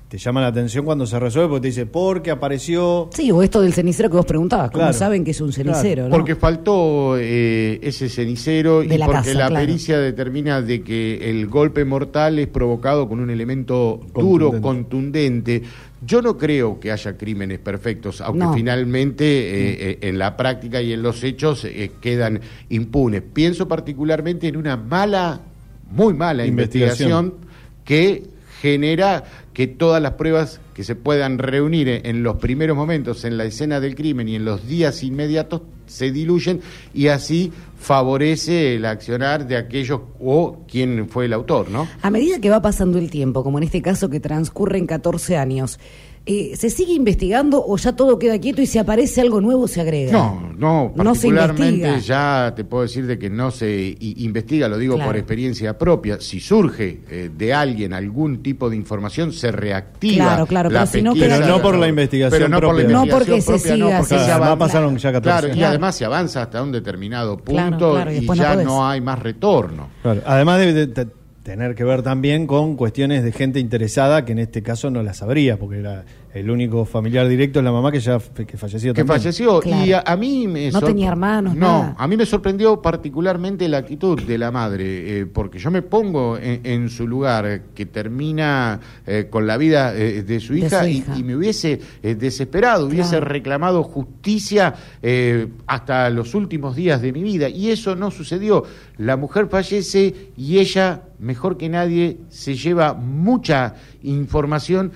te 0.08 0.20
llama 0.20 0.40
la 0.40 0.48
atención 0.48 0.86
cuando 0.86 1.06
se 1.08 1.20
resuelve 1.20 1.50
porque 1.50 1.62
te 1.64 1.68
dice, 1.70 1.86
¿por 1.88 2.22
qué 2.22 2.30
apareció? 2.32 3.10
Sí, 3.12 3.32
o 3.32 3.42
esto 3.42 3.62
del 3.62 3.74
cenicero 3.74 4.10
que 4.10 4.18
vos 4.18 4.26
preguntabas, 4.26 4.70
¿cómo 4.70 4.84
Claro. 4.84 4.94
saben 4.98 5.24
que 5.24 5.32
es 5.32 5.42
un 5.42 5.52
cenicero? 5.52 6.04
¿no? 6.04 6.10
Porque 6.12 6.36
faltó 6.36 7.18
eh, 7.18 7.80
ese 7.82 8.08
cenicero 8.08 8.82
De 8.82 8.94
y 8.96 8.98
la 9.00 9.08
porque 9.08 9.20
casa, 9.22 9.34
la 9.34 9.48
claro. 9.48 9.66
pericia 9.66 9.98
determina 10.00 10.62
de 10.62 10.84
que 10.84 11.30
el 11.32 11.48
golpe 11.48 11.84
mortal 11.86 12.38
es 12.40 12.48
provocado 12.48 13.10
con 13.10 13.20
un 13.20 13.30
elemento 13.32 14.00
duro, 14.14 14.62
contundente. 14.62 15.64
Yo 16.06 16.22
no 16.22 16.38
creo 16.38 16.80
que 16.80 16.92
haya 16.92 17.18
crímenes 17.18 17.58
perfectos, 17.58 18.22
aunque 18.22 18.44
No. 18.46 18.54
finalmente 18.54 19.26
eh, 19.26 19.78
eh, 19.80 19.98
en 20.02 20.20
la 20.20 20.38
práctica 20.38 20.80
y 20.84 20.94
en 20.94 21.02
los 21.02 21.24
hechos 21.24 21.66
eh, 21.66 21.92
quedan 22.00 22.40
impunes. 22.70 23.24
Pienso 23.34 23.68
particularmente 23.68 24.48
en 24.48 24.56
una 24.58 24.78
mala, 24.78 25.42
muy 25.90 26.14
mala 26.14 26.46
Investigación. 26.46 27.26
investigación 27.26 27.56
que 27.84 28.36
genera 28.62 29.24
que 29.56 29.68
todas 29.68 30.02
las 30.02 30.12
pruebas 30.12 30.60
que 30.74 30.84
se 30.84 30.96
puedan 30.96 31.40
reunir 31.40 31.88
en, 31.88 32.24
los 32.24 32.36
primeros 32.36 32.76
momentos 32.76 33.24
en 33.24 33.38
la 33.38 33.46
escena 33.46 33.80
del 33.80 33.96
crimen 33.96 34.28
y 34.28 34.36
en 34.36 34.44
los 34.44 34.68
días 34.68 35.02
inmediatos 35.02 35.62
se 35.88 36.12
diluyen 36.12 36.60
y 36.94 37.08
así 37.08 37.54
favorece 37.80 38.76
el 38.76 38.86
accionar 38.86 39.48
de 39.48 39.56
aquellos 39.56 40.02
o 40.20 40.60
quien 40.68 41.08
fue 41.08 41.26
el 41.26 41.34
autor, 41.34 41.70
¿no? 41.70 41.88
A 42.02 42.12
medida 42.12 42.42
que 42.42 42.50
va 42.50 42.62
pasando 42.62 43.00
el 43.00 43.10
tiempo, 43.10 43.46
como 43.46 43.58
en 43.58 43.64
este 43.64 43.82
caso 43.82 44.10
que 44.10 44.20
transcurren 44.20 44.88
14 44.88 45.38
años, 45.38 45.80
eh, 46.26 46.56
¿se 46.56 46.70
sigue 46.70 46.94
investigando 46.94 47.64
o 47.66 47.78
ya 47.78 47.96
todo 47.96 48.18
queda 48.18 48.40
quieto 48.40 48.62
y 48.62 48.66
si 48.66 48.80
aparece 48.80 49.22
algo 49.22 49.42
nuevo 49.42 49.68
se 49.68 49.82
agrega? 49.82 50.12
No, 50.12 50.52
no, 50.58 50.92
No 50.96 51.14
se 51.16 51.28
particularmente 51.30 52.00
ya 52.02 52.54
te 52.56 52.64
puedo 52.64 52.84
decir 52.84 53.06
de 53.06 53.20
que 53.20 53.30
no 53.30 53.52
se 53.52 53.96
investiga, 54.00 54.68
lo 54.68 54.78
digo 54.78 54.96
Claro. 54.96 55.10
por 55.12 55.18
experiencia 55.18 55.78
propia. 55.78 56.20
Si 56.20 56.40
surge 56.40 57.02
eh, 57.10 57.30
de 57.36 57.54
alguien 57.54 57.94
algún 57.94 58.42
tipo 58.42 58.70
de 58.70 58.76
información, 58.76 59.32
se 59.34 59.52
reactiva. 59.52 60.26
Claro, 60.26 60.46
claro, 60.48 60.70
la 60.70 60.80
pero 60.82 60.92
si 60.92 61.02
no 61.02 61.14
pesquisa. 61.14 61.36
Pero 61.38 61.48
no 61.48 61.62
por 61.62 61.78
la 61.78 61.88
investigación 61.88 62.32
Pero 62.40 62.50
no 62.50 62.56
por 62.60 62.64
la 62.76 62.82
propia. 62.82 62.96
No 62.98 63.04
investigación 63.06 63.44
porque 63.46 63.60
se 63.60 63.74
siga 63.74 63.78
no, 63.78 63.98
porque 64.00 64.16
así. 64.16 64.26
se 64.26 64.32
avanza. 64.32 64.58
pasaron 64.58 64.98
ya 64.98 65.12
14 65.12 65.22
Claro, 65.50 65.60
y 65.60 65.64
además 65.64 65.96
se 65.96 66.06
avanza 66.06 66.42
hasta 66.42 66.64
un 66.64 66.72
determinado 66.72 67.38
punto 67.38 67.52
Claro, 67.54 67.92
claro, 67.94 68.12
y 68.12 68.14
y, 68.14 68.18
después 68.18 68.40
no 68.40 68.44
ya 68.46 68.56
no 68.64 68.88
hay 68.88 69.02
más 69.02 69.20
retorno. 69.20 69.90
Claro, 70.02 70.22
Además 70.26 70.60
debe 70.60 70.74
de- 70.74 70.88
de 70.88 71.08
tener 71.46 71.76
que 71.76 71.84
ver 71.84 72.02
también 72.02 72.48
con 72.48 72.76
cuestiones 72.76 73.24
de 73.24 73.32
gente 73.32 73.60
interesada 73.60 74.26
que 74.26 74.32
en 74.32 74.40
este 74.40 74.64
caso 74.64 74.90
no 74.90 75.04
la 75.04 75.14
sabría, 75.14 75.58
porque 75.58 75.78
era 75.78 76.04
el 76.36 76.50
único 76.52 76.84
familiar 76.84 77.28
directo 77.30 77.60
es 77.60 77.66
la 77.66 77.72
mamá 77.72 77.92
que 77.94 78.00
ya 78.02 78.20
que 78.20 78.58
falleció 78.58 78.94
que 78.94 79.00
también. 79.04 79.20
falleció 79.20 79.60
Claro. 79.62 79.86
y 79.86 79.94
a, 79.94 80.04
a 80.06 80.18
mí 80.18 80.48
me 80.48 80.70
No 80.70 80.80
sor- 80.82 80.90
tenía 80.90 81.08
hermanos, 81.08 81.56
no 81.56 81.80
nada. 81.82 81.96
a 81.98 82.08
mí 82.10 82.18
me 82.18 82.26
sorprendió 82.26 82.82
particularmente 82.82 83.68
la 83.70 83.78
actitud 83.78 84.22
de 84.22 84.38
la 84.38 84.52
madre 84.52 85.22
eh, 85.22 85.26
porque 85.26 85.58
yo 85.60 85.72
me 85.72 85.82
pongo 85.82 86.38
en, 86.38 86.60
en 86.66 86.90
su 86.90 87.08
lugar 87.08 87.62
que 87.74 87.86
termina 87.86 88.80
eh, 89.08 89.28
con 89.30 89.48
la 89.48 89.56
vida 89.56 89.96
eh, 89.96 90.24
de 90.24 90.40
su 90.42 90.54
De 90.54 90.60
hija, 90.60 90.82
su 90.84 90.88
y- 90.90 90.92
hija. 90.98 91.18
Y, 91.18 91.24
me 91.24 91.38
hubiese 91.38 91.80
eh, 92.04 92.16
desesperado 92.16 92.88
hubiese 92.88 93.12
Claro. 93.12 93.26
reclamado 93.28 93.84
justicia 93.84 94.74
eh, 95.02 95.48
hasta 95.68 96.10
los 96.10 96.36
últimos 96.36 96.76
días 96.76 97.02
de 97.02 97.14
mi 97.14 97.24
vida 97.24 97.48
y 97.48 97.70
eso 97.72 97.96
no 97.96 98.12
sucedió 98.12 98.64
la 98.98 99.16
mujer 99.16 99.48
fallece 99.48 100.32
y 100.36 100.58
ella 100.60 101.04
mejor 101.20 101.56
que 101.58 101.70
nadie 101.70 102.18
se 102.28 102.56
lleva 102.56 102.94
mucha 102.94 103.76
información 104.04 104.92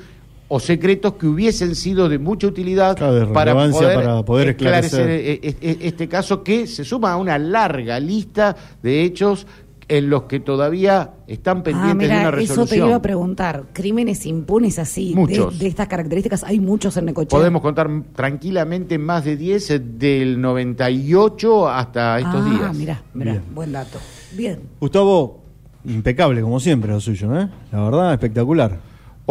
o 0.52 0.60
secretos 0.60 1.14
que 1.14 1.28
hubiesen 1.28 1.76
sido 1.76 2.10
de 2.10 2.18
mucha 2.20 2.48
utilidad 2.48 2.98
Claro, 2.98 3.14
de 3.14 3.26
para 3.28 3.54
poder, 3.54 3.96
para 3.96 4.26
poder 4.26 4.50
esclarecer. 4.50 5.10
eh, 5.10 5.40
eh, 5.44 5.56
eh, 5.62 5.78
este 5.82 6.08
caso 6.08 6.44
que 6.44 6.66
se 6.68 6.84
suma 6.84 7.12
a 7.14 7.18
una 7.18 7.38
larga 7.38 8.00
lista 8.00 8.56
de 8.84 9.04
hechos 9.04 9.46
en 9.88 10.08
los 10.10 10.24
que 10.24 10.40
todavía 10.40 11.14
están 11.26 11.64
pendientes 11.64 12.10
Ah, 12.12 12.14
de 12.14 12.20
una 12.20 12.30
mira, 12.32 12.42
eso 12.44 12.54
resolución. 12.54 12.68
te 12.80 12.88
iba 12.88 12.96
a 12.96 13.02
preguntar. 13.02 13.64
Crímenes 13.74 14.26
impunes 14.28 14.78
así, 14.78 15.10
de, 15.10 15.16
Muchos. 15.16 15.58
de 15.58 15.66
estas 15.68 15.88
características, 15.88 16.44
hay 16.44 16.60
muchos 16.60 16.96
en 16.98 17.06
Necochea. 17.06 17.38
Podemos 17.40 17.62
contar 17.64 17.90
tranquilamente 18.16 19.00
más 19.00 19.26
de 19.26 19.36
10 19.36 19.70
eh, 19.72 19.80
del 19.80 20.40
98 20.42 21.68
hasta 21.70 22.20
estos 22.20 22.36
ah, 22.46 22.50
días. 22.50 22.76
mira, 22.76 23.02
mira, 23.16 23.32
Bien. 23.32 23.44
buen 23.54 23.72
dato. 23.72 23.98
Bien. 24.36 24.60
Gustavo, 24.80 25.42
impecable 25.86 26.42
como 26.42 26.60
siempre 26.60 26.92
lo 26.92 27.00
suyo, 27.00 27.36
¿eh? 27.40 27.48
La 27.72 27.84
verdad, 27.84 28.14
espectacular. 28.14 28.78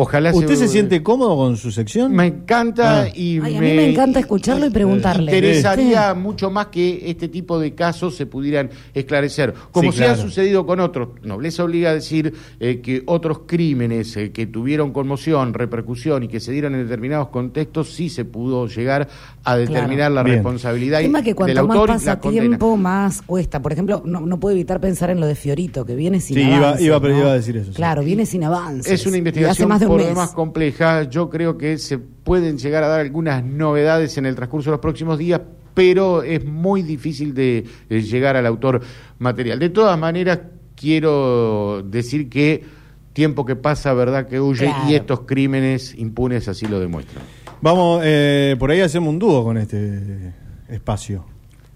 Ojalá 0.01 0.31
¿Usted 0.33 0.51
se, 0.55 0.57
se- 0.57 0.69
siente 0.69 1.03
cómodo 1.03 1.37
con 1.37 1.57
su 1.57 1.73
sección? 1.73 2.13
Me 2.15 2.27
encanta 2.27 3.03
Ah. 3.03 3.09
y 3.13 3.41
Ay, 3.41 3.57
a 3.57 3.61
mí 3.61 3.67
me 3.75 3.91
encanta 3.91 4.21
escucharlo 4.21 4.65
y 4.67 4.71
preguntarle. 4.71 5.33
interesaría 5.35 6.15
mucho 6.15 6.53
más 6.53 6.67
que 6.69 7.03
este 7.11 7.27
tipo 7.27 7.59
de 7.59 7.75
casos 7.75 8.15
se 8.15 8.25
pudieran 8.27 8.71
esclarecer. 8.95 9.53
Como 9.73 9.91
Sí, 9.91 9.99
se 9.99 10.05
ha 10.05 10.15
sucedido 10.15 10.65
con 10.65 10.79
otros. 10.79 11.09
Nobleza 11.25 11.65
obliga 11.65 11.91
a 11.91 11.95
decir 11.95 12.33
eh, 12.61 12.81
que 12.81 13.03
otros 13.07 13.41
crímenes 13.47 14.17
eh, 14.17 14.31
que 14.31 14.47
tuvieron 14.47 14.93
conmoción, 14.93 15.53
repercusión 15.53 16.23
y 16.23 16.29
que 16.29 16.39
se 16.39 16.53
dieron 16.53 16.77
en 16.77 16.85
determinados 16.85 17.31
contextos, 17.31 17.91
sí 17.93 18.09
se 18.09 18.25
pudo 18.25 18.69
llegar 18.69 19.09
a 19.43 19.57
determinar 19.57 20.13
la 20.13 20.23
Bien. 20.23 20.37
responsabilidad 20.37 21.01
El 21.01 21.07
tema 21.07 21.23
que 21.23 21.31
del 21.31 21.35
cuanto 21.35 21.55
más 21.67 21.77
autor 21.77 21.89
pasa 21.89 22.21
tiempo, 22.21 22.77
más 22.77 23.21
cuesta. 23.23 23.61
Por 23.61 23.73
ejemplo, 23.73 24.01
no, 24.05 24.21
no 24.21 24.39
puedo 24.39 24.55
evitar 24.55 24.81
pensar 24.81 25.11
en 25.11 25.19
lo 25.19 25.27
de 25.27 25.35
Fiorito, 25.35 25.85
que 25.85 25.97
viene 25.97 26.21
sin 26.21 26.37
Sí, 26.37 26.43
iba- 26.43 26.57
avance. 26.69 26.85
iba- 26.85 27.01
¿no? 27.01 27.19
iba 27.19 27.31
a 27.33 27.35
decir 27.35 27.57
eso, 27.57 27.73
sí. 27.73 27.77
Claro, 27.77 28.05
viene 28.05 28.27
sin 28.27 28.45
avance. 28.45 28.95
Es 28.95 29.05
una 29.05 29.17
investigación 29.17 29.69
más 29.69 29.81
de 29.81 29.88
por 29.89 29.99
mes. 29.99 30.09
demás 30.09 30.31
compleja. 30.33 31.03
Yo 31.05 31.29
creo 31.29 31.59
que 31.59 31.79
se 31.79 31.99
pueden 31.99 32.59
llegar 32.59 32.85
a 32.85 32.89
dar 32.89 33.01
algunas 33.01 33.43
novedades 33.45 34.17
en 34.19 34.27
el 34.27 34.35
transcurso 34.37 34.71
de 34.71 34.73
los 34.73 34.81
próximos 34.81 35.19
días, 35.19 35.41
pero 35.75 36.23
es 36.23 36.45
muy 36.45 36.83
difícil 36.83 37.35
de 37.35 37.65
eh, 37.89 38.01
llegar 38.03 38.37
al 38.37 38.47
autor 38.47 38.81
material. 39.19 39.59
De 39.59 39.71
todas 39.71 39.99
maneras, 39.99 40.41
quiero 40.77 41.83
decir 41.85 42.29
que 42.29 42.65
tiempo 43.13 43.45
que 43.45 43.57
pasa, 43.57 43.93
verdad 43.95 44.27
que 44.29 44.41
huye, 44.41 44.67
Claro. 44.67 44.91
y 44.91 44.95
estos 44.95 45.21
crímenes 45.21 45.95
impunes 45.97 46.47
así 46.49 46.67
lo 46.67 46.79
demuestran. 46.79 47.25
Vamos, 47.61 48.03
eh, 48.05 48.55
por 48.59 48.71
ahí 48.71 48.81
hacemos 48.81 49.09
un 49.09 49.19
dúo 49.19 49.43
con 49.43 49.57
este 49.59 50.33
espacio. 50.69 51.25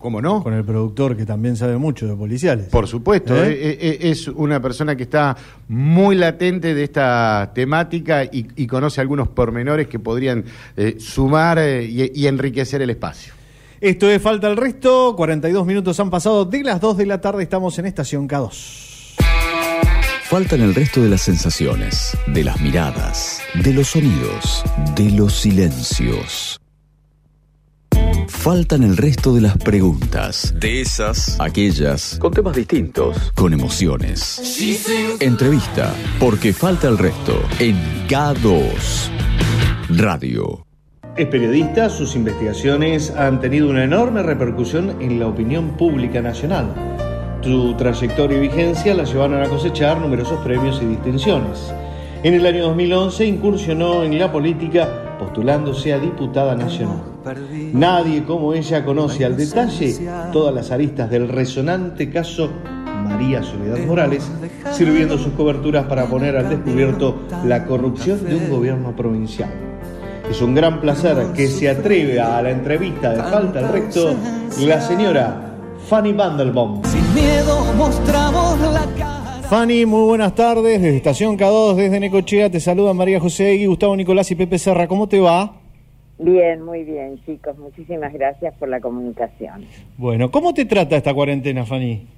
¿Cómo 0.03 0.21
no? 0.21 0.43
Con 0.43 0.53
el 0.53 0.65
productor 0.65 1.17
que 1.17 1.25
también 1.25 1.57
sabe 1.57 1.79
mucho 1.79 2.07
de 2.07 2.15
policiales. 2.15 2.67
Por 2.67 2.89
supuesto, 2.89 3.37
¿Eh? 3.37 3.53
eh, 3.53 3.79
eh, 3.81 3.99
es 4.11 4.29
una 4.29 4.61
persona 4.61 4.97
que 4.97 5.05
está 5.05 5.37
muy 5.69 6.17
latente 6.17 6.75
de 6.75 6.83
esta 6.85 7.53
temática 7.55 8.25
y, 8.25 8.49
y 8.57 8.67
conoce 8.67 9.01
algunos 9.01 9.29
pormenores 9.29 9.87
que 9.87 9.99
podrían 10.01 10.45
eh, 10.77 10.97
sumar 10.99 11.59
eh, 11.61 11.85
y, 11.85 12.21
y 12.21 12.27
enriquecer 12.27 12.83
el 12.83 12.91
espacio. 12.91 13.33
Esto 13.81 14.11
es 14.11 14.21
Falta 14.21 14.49
el 14.49 14.57
Resto. 14.57 15.15
42 15.17 15.67
minutos 15.67 15.99
han 16.01 16.11
pasado 16.11 16.45
de 16.45 16.63
las 16.63 16.81
2 16.81 16.97
de 16.97 17.07
la 17.07 17.21
tarde. 17.21 17.43
Estamos 17.45 17.79
en 17.79 17.87
Estación 17.87 18.29
K2. 18.29 19.15
Faltan 20.25 20.63
el 20.63 20.75
resto 20.75 21.03
de 21.03 21.11
las 21.11 21.21
sensaciones, 21.21 22.17
de 22.29 22.43
las 22.43 22.59
miradas, 22.61 23.43
de 23.63 23.75
los 23.75 23.89
sonidos, 23.89 24.65
de 24.97 25.11
los 25.11 25.35
silencios. 25.35 26.62
Faltan 28.29 28.83
el 28.83 28.97
resto 28.97 29.35
de 29.35 29.41
las 29.41 29.57
preguntas, 29.57 30.55
de 30.59 30.81
esas, 30.81 31.39
aquellas, 31.41 32.19
con 32.19 32.33
temas 32.33 32.57
distintos, 32.57 33.33
con 33.35 33.53
emociones. 33.53 34.41
Entrevista, 35.21 35.95
porque 36.19 36.53
falta 36.53 36.89
el 36.89 36.99
resto, 36.99 37.41
en 37.59 37.77
K2 38.09 39.11
Radio. 39.91 40.67
Es 41.17 41.27
periodista, 41.27 41.91
sus 41.91 42.17
investigaciones 42.17 43.11
han 43.11 43.41
tenido 43.41 43.69
una 43.69 43.85
enorme 43.85 44.23
repercusión 44.23 44.97
en 45.01 45.21
la 45.21 45.27
opinión 45.29 45.77
pública 45.77 46.23
nacional. 46.23 46.75
Su 47.43 47.75
trayectoria 47.75 48.39
y 48.39 48.41
vigencia 48.41 48.95
la 48.95 49.05
llevaron 49.05 49.43
a 49.43 49.49
cosechar 49.49 50.01
numerosos 50.01 50.41
premios 50.43 50.81
y 50.81 50.87
distinciones. 50.87 51.73
En 52.25 52.35
el 52.35 52.47
año 52.47 52.69
2011 52.69 53.27
incursionó 53.27 54.05
en 54.05 54.17
la 54.17 54.31
política 54.31 55.17
postulándose 55.19 55.93
a 55.93 55.99
diputada 55.99 56.55
nacional. 56.55 57.03
Nadie 57.73 58.23
como 58.23 58.55
ella 58.55 58.85
conoce 58.85 59.25
al 59.25 59.37
detalle 59.37 59.97
todas 60.33 60.55
las 60.55 60.71
aristas 60.71 61.11
del 61.11 61.29
resonante 61.29 62.11
caso 62.11 62.49
María 63.03 63.43
Soledad 63.43 63.85
Morales, 63.87 64.31
sirviendo 64.71 65.19
sus 65.19 65.33
coberturas 65.33 65.87
para 65.87 66.07
poner 66.07 66.37
al 66.37 66.49
descubierto 66.49 67.23
la 67.45 67.67
corrupción 67.67 68.25
de 68.25 68.37
un 68.37 68.49
gobierno 68.49 68.95
provincial. 68.95 69.51
Es 70.31 70.41
un 70.41 70.55
gran 70.55 70.81
placer 70.81 71.33
que 71.35 71.49
se 71.49 71.69
atreve 71.69 72.21
a 72.21 72.41
la 72.41 72.51
entrevista 72.51 73.11
de 73.11 73.17
Falta 73.17 73.59
al 73.59 73.69
Recto 73.73 74.15
la 74.61 74.81
señora 74.81 75.57
Fanny 75.89 76.13
Vandelbaum. 76.13 76.85
Sin 76.85 77.15
miedo 77.15 77.65
mostramos 77.77 78.61
la 78.61 78.87
cara. 78.97 79.22
Fanny, 79.53 79.85
muy 79.85 80.07
buenas 80.07 80.35
tardes. 80.35 80.81
Desde 80.81 80.97
Estación 80.97 81.37
K2, 81.37 81.75
desde 81.75 82.01
Necochea, 82.01 82.49
te 82.49 82.59
saludan 82.59 82.97
María 82.97 83.21
José 83.21 83.55
y 83.55 83.67
Gustavo 83.67 83.95
Nicolás 83.95 84.31
y 84.31 84.35
Pepe 84.35 84.57
Serra. 84.57 84.89
¿Cómo 84.89 85.11
te 85.11 85.21
va? 85.21 85.57
Bien, 86.19 86.63
muy 86.63 86.85
bien, 86.85 87.23
chicos. 87.27 87.59
Muchísimas 87.59 88.15
gracias 88.15 88.55
por 88.55 88.71
la 88.71 88.81
comunicación. 88.81 89.67
Bueno, 89.99 90.31
¿cómo 90.31 90.55
te 90.55 90.65
trata 90.65 90.97
esta 90.97 91.13
cuarentena, 91.13 91.67
Fanny? 91.67 92.09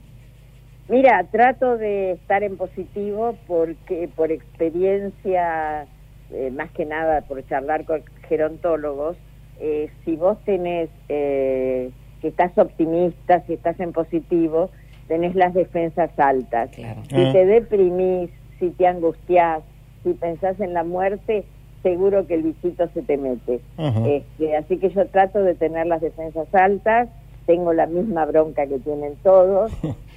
Mira, 0.88 1.26
trato 1.32 1.76
de 1.76 2.12
estar 2.12 2.44
en 2.44 2.56
positivo 2.56 3.36
porque 3.48 4.08
por 4.14 4.30
experiencia, 4.30 5.88
eh, 6.30 6.52
más 6.52 6.70
que 6.70 6.86
nada 6.86 7.22
por 7.22 7.44
charlar 7.48 7.84
con 7.84 8.04
gerontólogos, 8.28 9.16
eh, 9.58 9.90
si 10.04 10.14
vos 10.14 10.38
tenés, 10.44 10.88
eh, 11.08 11.90
que 12.20 12.28
estás 12.28 12.56
optimista, 12.56 13.42
si 13.48 13.54
estás 13.54 13.80
en 13.80 13.90
positivo, 13.90 14.70
tenés 15.08 15.34
las 15.34 15.54
defensas 15.54 16.10
altas. 16.18 16.70
Si 16.74 16.82
Ah. 16.84 17.32
te 17.32 17.46
deprimís, 17.46 18.30
si 18.58 18.70
te 18.70 18.86
angustiás, 18.86 19.62
si 20.02 20.12
pensás 20.14 20.58
en 20.60 20.72
la 20.74 20.84
muerte, 20.84 21.44
seguro 21.82 22.26
que 22.26 22.34
el 22.34 22.42
bichito 22.42 22.88
se 22.94 23.02
te 23.02 23.16
mete. 23.16 23.60
Este, 24.06 24.56
así 24.56 24.78
que 24.78 24.88
yo 24.90 25.06
trato 25.08 25.42
de 25.42 25.54
tener 25.54 25.86
las 25.86 26.00
defensas 26.00 26.46
altas, 26.54 27.08
tengo 27.46 27.72
la 27.74 27.86
misma 27.86 28.24
bronca 28.24 28.66
que 28.66 28.78
tienen 28.78 29.14
todos, 29.22 29.70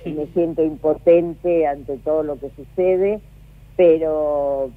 y 0.06 0.10
me 0.14 0.26
siento 0.28 0.64
impotente 0.64 1.68
ante 1.68 1.98
todo 1.98 2.24
lo 2.24 2.40
que 2.40 2.50
sucede, 2.56 3.20
pero 3.76 4.70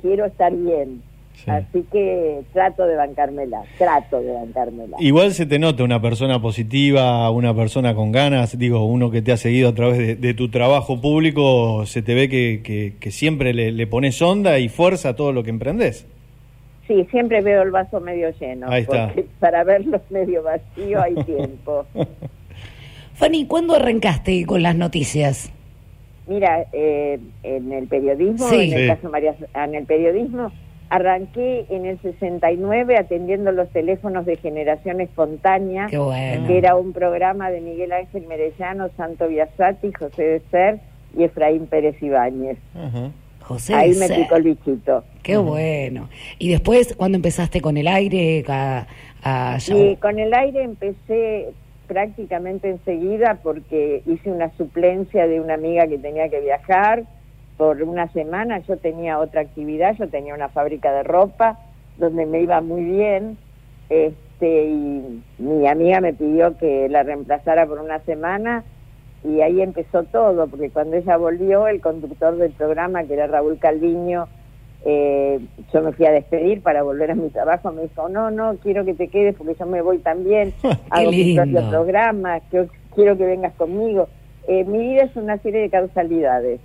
quiero 0.00 0.24
estar 0.26 0.52
bien. 0.54 1.02
Así 1.46 1.84
que 1.92 2.40
trato 2.52 2.86
de 2.86 2.96
bancármela, 2.96 3.62
trato 3.78 4.20
de 4.20 4.32
bancármela. 4.32 4.96
Igual 5.00 5.32
se 5.32 5.46
te 5.46 5.58
nota 5.58 5.84
una 5.84 6.00
persona 6.02 6.40
positiva, 6.42 7.30
una 7.30 7.54
persona 7.54 7.94
con 7.94 8.10
ganas, 8.10 8.58
digo, 8.58 8.84
uno 8.84 9.10
que 9.10 9.22
te 9.22 9.32
ha 9.32 9.36
seguido 9.36 9.68
a 9.68 9.74
través 9.74 9.98
de, 9.98 10.16
de 10.16 10.34
tu 10.34 10.48
trabajo 10.50 11.00
público, 11.00 11.84
se 11.86 12.02
te 12.02 12.14
ve 12.14 12.28
que, 12.28 12.62
que- 12.64 12.94
que 12.98 13.10
siempre 13.10 13.54
le, 13.54 13.70
le 13.72 13.86
pones 13.86 14.20
onda 14.22 14.58
y 14.58 14.68
fuerza 14.68 15.10
a 15.10 15.14
todo 15.16 15.32
lo 15.32 15.42
que 15.44 15.50
emprendes. 15.50 16.06
Sí, 16.88 17.06
siempre 17.10 17.40
veo 17.42 17.62
el 17.62 17.70
vaso 17.70 18.00
medio 18.00 18.30
lleno, 18.40 18.68
Ahí 18.70 18.82
está. 18.82 19.08
porque 19.08 19.26
para 19.40 19.62
verlo 19.64 20.00
medio 20.10 20.42
vacío 20.42 21.00
hay 21.02 21.14
tiempo. 21.16 21.84
Fanny, 23.14 23.46
¿cuándo 23.46 23.74
arrancaste 23.74 24.44
con 24.46 24.62
las 24.62 24.76
noticias? 24.76 25.50
Mira, 26.26 26.66
eh, 26.72 27.18
en 27.44 27.72
el 27.72 27.86
periodismo, 27.86 28.48
Sí. 28.48 28.56
en 28.56 28.72
el 28.72 28.80
Sí. 28.82 28.86
caso 28.88 29.10
María, 29.10 29.34
en 29.54 29.74
el 29.74 29.84
periodismo, 29.86 30.50
arranqué 30.88 31.66
en 31.70 31.86
el 31.86 32.00
69 32.00 32.96
atendiendo 32.96 33.52
los 33.52 33.68
teléfonos 33.70 34.24
de 34.26 34.36
Generación 34.36 35.00
Espontánea, 35.00 35.86
Qué 35.90 35.98
bueno. 35.98 36.46
que 36.46 36.58
era 36.58 36.76
un 36.76 36.92
programa 36.92 37.50
de 37.50 37.60
Miguel 37.60 37.92
Ángel 37.92 38.26
Merellano, 38.26 38.88
Santo 38.96 39.28
Biasati, 39.28 39.92
José 39.92 40.22
de 40.22 40.40
Ser 40.50 40.78
y 41.16 41.24
Efraín 41.24 41.66
Pérez 41.66 42.00
Ibáñez. 42.02 42.58
José 43.42 43.74
Ahí 43.74 43.92
de 43.94 43.98
me 44.00 44.06
Ser. 44.08 44.16
picó 44.22 44.36
el 44.36 44.42
bichito. 44.42 45.04
Qué 45.22 45.36
bueno. 45.36 46.08
Y 46.38 46.50
después, 46.50 46.94
cuando 46.96 47.16
empezaste 47.16 47.60
con 47.60 47.76
el 47.76 47.86
aire? 47.88 48.44
A, 48.48 48.86
a- 49.22 49.58
Y 49.68 49.96
con 49.96 50.18
el 50.18 50.34
aire 50.34 50.62
empecé 50.62 51.50
prácticamente 51.86 52.68
enseguida 52.68 53.38
porque 53.42 54.02
hice 54.06 54.30
una 54.30 54.50
suplencia 54.56 55.26
de 55.28 55.40
una 55.40 55.54
amiga 55.54 55.86
que 55.86 55.98
tenía 55.98 56.28
que 56.28 56.40
viajar 56.40 57.04
por 57.56 57.82
una 57.82 58.08
semana. 58.12 58.58
Yo 58.60 58.76
tenía 58.76 59.18
otra 59.18 59.40
actividad, 59.42 59.94
yo 59.98 60.08
tenía 60.08 60.34
una 60.34 60.48
fábrica 60.48 60.92
de 60.92 61.02
ropa 61.02 61.58
donde 61.96 62.26
me 62.26 62.40
iba 62.40 62.60
muy 62.60 62.84
bien. 62.84 63.38
Este, 63.88 64.64
y 64.66 65.22
mi 65.38 65.66
amiga 65.66 66.00
me 66.00 66.12
pidió 66.12 66.56
que 66.58 66.88
la 66.88 67.02
reemplazara 67.02 67.66
por 67.66 67.78
una 67.80 68.00
semana 68.00 68.64
y 69.24 69.40
ahí 69.40 69.60
empezó 69.62 70.04
todo, 70.04 70.46
porque 70.46 70.70
cuando 70.70 70.96
ella 70.96 71.16
volvió, 71.16 71.66
el 71.68 71.80
conductor 71.80 72.36
del 72.36 72.52
programa, 72.52 73.04
que 73.04 73.14
era 73.14 73.26
Raúl 73.26 73.58
Calviño, 73.58 74.28
eh, 74.84 75.40
yo 75.72 75.82
me 75.82 75.92
fui 75.92 76.06
a 76.06 76.12
despedir 76.12 76.62
para 76.62 76.82
volver 76.84 77.10
a 77.10 77.14
mi 77.16 77.28
trabajo, 77.30 77.72
me 77.72 77.82
dijo, 77.82 78.08
no, 78.08 78.30
no, 78.30 78.56
quiero 78.62 78.84
que 78.84 78.94
te 78.94 79.08
quedes 79.08 79.34
porque 79.34 79.54
yo 79.58 79.66
me 79.66 79.82
voy 79.82 79.98
también, 79.98 80.52
hago 80.90 81.10
mi 81.10 81.34
propio 81.34 81.68
programa, 81.70 82.40
que- 82.50 82.68
quiero 82.94 83.16
que 83.16 83.24
vengas 83.26 83.54
conmigo. 83.54 84.08
Eh, 84.46 84.64
mi 84.64 84.78
vida 84.78 85.02
es 85.04 85.16
una 85.16 85.38
serie 85.38 85.60
de 85.62 85.70
causalidades, 85.70 86.60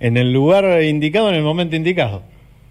En 0.00 0.16
el 0.16 0.32
lugar 0.32 0.82
indicado, 0.82 1.28
en 1.28 1.36
el 1.36 1.42
momento 1.42 1.76
indicado. 1.76 2.22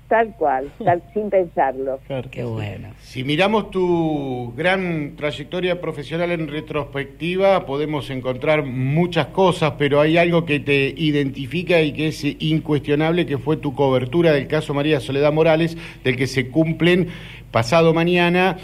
tal 0.08 0.36
cual, 0.36 0.70
tal, 0.84 1.02
sin 1.14 1.30
pensarlo. 1.30 2.00
Qué 2.30 2.44
bueno. 2.44 2.90
Si 3.00 3.24
miramos 3.24 3.72
tu 3.72 4.54
gran 4.56 5.16
trayectoria 5.16 5.82
profesional 5.82 6.32
en 6.32 6.48
retrospectiva, 6.48 7.66
podemos 7.66 8.10
encontrar 8.10 8.64
muchas 8.64 9.28
cosas, 9.28 9.74
pero 9.78 10.02
hay 10.02 10.18
algo 10.18 10.46
que 10.46 10.60
te 10.60 10.94
identifica 10.96 11.82
y 11.82 11.94
que 11.94 12.08
es 12.08 12.24
incuestionable, 12.24 13.26
que 13.26 13.38
fue 13.38 13.58
tu 13.58 13.74
cobertura 13.74 14.32
del 14.32 14.48
caso 14.48 14.74
María 14.74 15.00
Soledad 15.00 15.34
Morales, 15.34 15.78
del 16.04 16.16
que 16.16 16.28
se 16.28 16.50
cumplen 16.50 17.08
pasado 17.52 17.94
mañana 17.94 18.58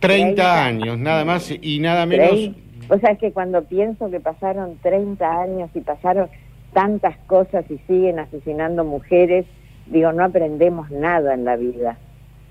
30 0.00 0.64
años, 0.64 0.98
nada 0.98 1.24
más 1.24 1.50
y 1.50 1.78
nada 1.80 2.06
menos. 2.06 2.50
O 2.88 2.98
sea, 2.98 3.10
es 3.10 3.18
que 3.18 3.32
cuando 3.32 3.64
pienso 3.64 4.10
que 4.10 4.20
pasaron 4.20 4.78
30 4.82 5.42
años 5.42 5.70
y 5.74 5.80
pasaron 5.80 6.28
tantas 6.72 7.16
cosas 7.26 7.64
y 7.70 7.78
siguen 7.86 8.18
asesinando 8.18 8.84
mujeres, 8.84 9.46
digo, 9.86 10.12
no 10.12 10.24
aprendemos 10.24 10.90
nada 10.90 11.34
en 11.34 11.44
la 11.44 11.56
vida, 11.56 11.98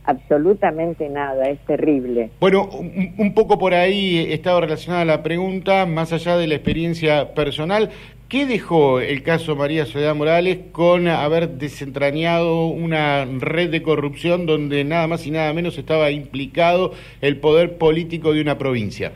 absolutamente 0.05 1.09
nada, 1.09 1.49
es 1.49 1.59
terrible. 1.65 2.31
Bueno, 2.39 2.67
un, 2.71 3.13
un 3.17 3.33
poco 3.33 3.59
por 3.59 3.73
ahí 3.73 4.27
estaba 4.31 4.61
relacionada 4.61 5.05
la 5.05 5.23
pregunta, 5.23 5.85
más 5.85 6.13
allá 6.13 6.37
de 6.37 6.47
la 6.47 6.55
experiencia 6.55 7.33
personal, 7.33 7.89
¿qué 8.27 8.45
dejó 8.45 8.99
el 8.99 9.23
caso 9.23 9.55
María 9.55 9.85
Soledad 9.85 10.15
Morales 10.15 10.59
con 10.71 11.07
haber 11.07 11.49
desentrañado 11.57 12.67
una 12.67 13.25
red 13.25 13.69
de 13.69 13.83
corrupción 13.83 14.45
donde 14.45 14.83
nada 14.83 15.07
más 15.07 15.27
y 15.27 15.31
nada 15.31 15.53
menos 15.53 15.77
estaba 15.77 16.09
implicado 16.11 16.93
el 17.21 17.37
poder 17.37 17.77
político 17.77 18.33
de 18.33 18.41
una 18.41 18.57
provincia? 18.57 19.11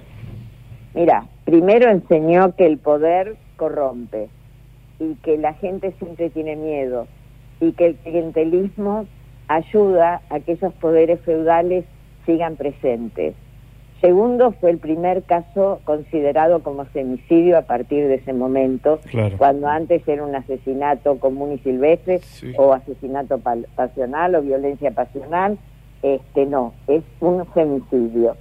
Mira, 0.94 1.26
primero 1.45 1.90
enseñó 1.90 2.53
que 2.56 2.65
el 2.65 2.78
poder 2.78 3.38
corrompe 3.56 4.28
y 5.02 5.15
que 5.15 5.38
la 5.40 5.53
gente 5.56 5.94
siempre 5.98 6.30
tiene 6.30 6.56
miedo 6.56 7.07
y 7.60 7.72
que 7.72 7.88
el 7.88 7.95
clientelismo 7.95 9.07
ayuda 9.48 10.22
a 10.30 10.40
que 10.40 10.52
esos 10.53 10.73
poderes 10.76 11.19
feudales 11.22 11.86
sigan 12.26 12.56
presentes. 12.56 13.34
Segundo, 13.99 14.52
fue 14.53 14.69
el 14.72 14.78
primer 14.78 15.23
caso 15.23 15.80
considerado 15.84 16.61
como 16.64 16.86
femicidio 16.86 17.57
a 17.57 17.64
partir 17.64 18.07
de 18.07 18.15
ese 18.15 18.34
momento, 18.34 18.99
Claro. 19.10 19.38
cuando 19.38 19.68
antes 19.68 20.07
era 20.07 20.23
un 20.23 20.36
asesinato 20.36 21.18
común 21.19 21.52
y 21.53 21.57
silvestre 21.60 22.22
o 22.57 22.73
asesinato 22.73 23.40
pasional 23.76 24.36
o 24.36 24.41
violencia 24.41 24.91
pasional. 24.91 25.57
Este 26.03 26.45
no, 26.45 26.73
es 26.88 27.03
un 27.19 27.45
femicidio. 27.48 28.36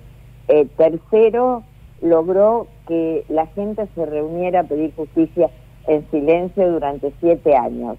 Eh, 0.48 0.66
tercero, 0.76 1.62
logró 2.02 2.66
que 2.86 3.24
la 3.28 3.46
gente 3.48 3.86
se 3.94 4.06
reuniera 4.06 4.60
a 4.60 4.64
pedir 4.64 4.94
justicia 4.94 5.50
en 5.86 6.08
silencio 6.10 6.70
durante 6.72 7.12
siete 7.20 7.56
años. 7.56 7.96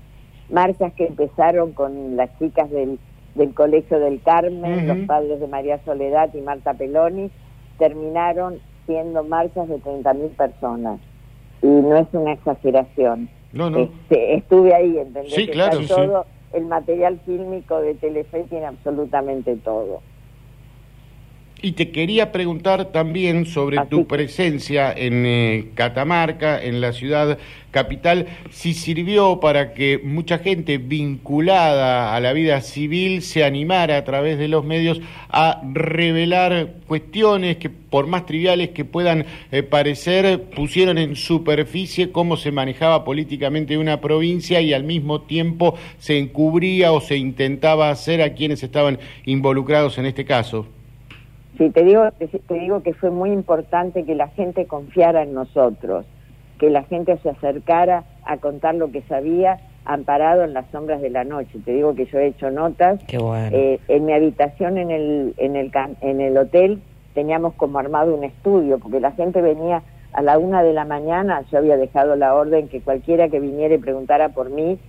Marchas 0.50 0.94
que 0.94 1.08
empezaron 1.08 1.72
con 1.72 2.16
las 2.16 2.30
chicas 2.38 2.70
del, 2.70 3.00
del 3.36 3.54
Colegio 3.54 4.00
del 4.00 4.22
Carmen, 4.22 4.88
los 4.88 4.98
padres 5.08 5.40
de 5.40 5.48
María 5.48 5.80
Soledad 5.86 6.34
y 6.34 6.42
Marta 6.42 6.74
Peloni, 6.74 7.32
terminaron 7.78 8.60
siendo 8.86 9.24
marchas 9.24 9.68
de 9.70 9.80
30.000 9.80 10.30
personas. 10.36 11.00
Y 11.62 11.68
no 11.68 11.96
es 11.96 12.08
una 12.12 12.34
exageración. 12.34 13.30
No, 13.54 13.70
no. 13.70 13.80
Este, 13.80 14.36
estuve 14.36 14.74
ahí, 14.74 14.98
¿entendés? 14.98 15.34
Sí, 15.34 15.42
Está 15.44 15.54
claro, 15.54 15.80
sí. 15.82 15.88
todo, 15.88 16.26
el 16.54 16.66
material 16.66 17.20
fílmico 17.26 17.80
de 17.80 17.96
Telefe 17.96 18.44
tiene 18.50 18.66
absolutamente 18.66 19.56
todo. 19.58 20.02
Y 21.64 21.74
te 21.74 21.92
quería 21.92 22.32
preguntar 22.32 22.86
también 22.86 23.46
sobre 23.46 23.78
tu 23.88 24.08
presencia 24.08 24.92
en 24.92 25.26
eh, 25.28 25.68
Catamarca, 25.76 26.60
en 26.60 26.82
la 26.82 26.92
ciudad 26.92 27.38
capital, 27.70 28.26
si 28.50 28.74
sirvió 28.74 29.40
para 29.40 29.74
que 29.74 30.00
mucha 30.04 30.40
gente 30.40 30.80
vinculada 30.80 32.16
a 32.16 32.20
la 32.20 32.34
vida 32.34 32.62
civil 32.62 33.22
se 33.22 33.44
animara 33.44 33.98
a 33.98 34.04
través 34.04 34.40
de 34.40 34.48
los 34.48 34.66
medios 34.66 35.02
a 35.30 35.62
revelar 35.72 36.74
cuestiones 36.88 37.58
que, 37.58 37.70
por 37.70 38.08
más 38.08 38.26
triviales 38.26 38.70
que 38.70 38.84
puedan 38.84 39.28
eh, 39.52 39.62
parecer, 39.62 40.42
pusieron 40.56 40.98
en 40.98 41.16
superficie 41.16 42.12
cómo 42.12 42.38
se 42.38 42.52
manejaba 42.52 43.06
políticamente 43.06 43.78
una 43.78 44.02
provincia 44.02 44.62
y 44.62 44.74
al 44.74 44.84
mismo 44.84 45.22
tiempo 45.22 45.76
se 46.00 46.18
encubría 46.18 46.92
o 46.92 47.02
se 47.02 47.18
intentaba 47.18 47.92
hacer 47.92 48.24
a 48.24 48.34
quienes 48.34 48.64
estaban 48.64 48.98
involucrados 49.26 50.00
en 50.00 50.08
este 50.08 50.26
caso. 50.26 50.66
Sí, 51.62 51.70
te 51.70 51.84
digo, 51.84 52.10
te, 52.18 52.28
te 52.28 52.54
digo 52.56 52.82
que 52.82 52.96
fue 52.96 53.12
muy 53.12 53.30
importante 53.30 54.04
que 54.04 54.16
la 54.16 54.30
gente 54.30 54.66
confiara 54.66 55.22
en 55.22 55.36
nosotros, 55.36 56.08
que 56.58 56.72
la 56.72 56.82
gente 56.86 57.16
se 57.18 57.30
acercara 57.30 58.04
a 58.26 58.38
contar 58.38 58.74
lo 58.74 58.92
que 58.92 59.04
sabía 59.04 59.60
amparado 59.86 60.44
en 60.44 60.56
las 60.56 60.66
sombras 60.72 61.04
de 61.04 61.12
la 61.12 61.24
noche. 61.24 61.60
Te 61.64 61.74
digo 61.74 61.94
que 61.94 62.08
yo 62.08 62.18
he 62.18 62.26
hecho 62.26 62.50
notas. 62.50 63.00
Qué 63.06 63.20
bueno. 63.20 63.56
Eh, 63.56 63.80
en 63.90 64.06
mi 64.06 64.14
habitación 64.14 64.80
en 64.80 64.90
el, 64.90 65.36
en, 65.38 65.56
el, 65.56 65.72
en 66.02 66.22
el 66.22 66.36
hotel 66.36 66.82
teníamos 67.14 67.54
como 67.54 67.78
armado 67.78 68.16
un 68.16 68.24
estudio, 68.24 68.80
porque 68.80 69.00
la 69.00 69.12
gente 69.12 69.40
venía 69.44 69.84
a 70.14 70.24
la 70.24 70.40
una 70.40 70.64
de 70.64 70.74
la 70.74 70.86
mañana, 70.86 71.44
yo 71.52 71.60
había 71.60 71.78
dejado 71.78 72.16
la 72.16 72.34
orden 72.34 72.70
que 72.70 72.82
cualquiera 72.82 73.30
que 73.30 73.40
viniera 73.40 73.76
y 73.76 73.78
preguntara 73.78 74.30
por 74.30 74.50
mí, 74.50 74.80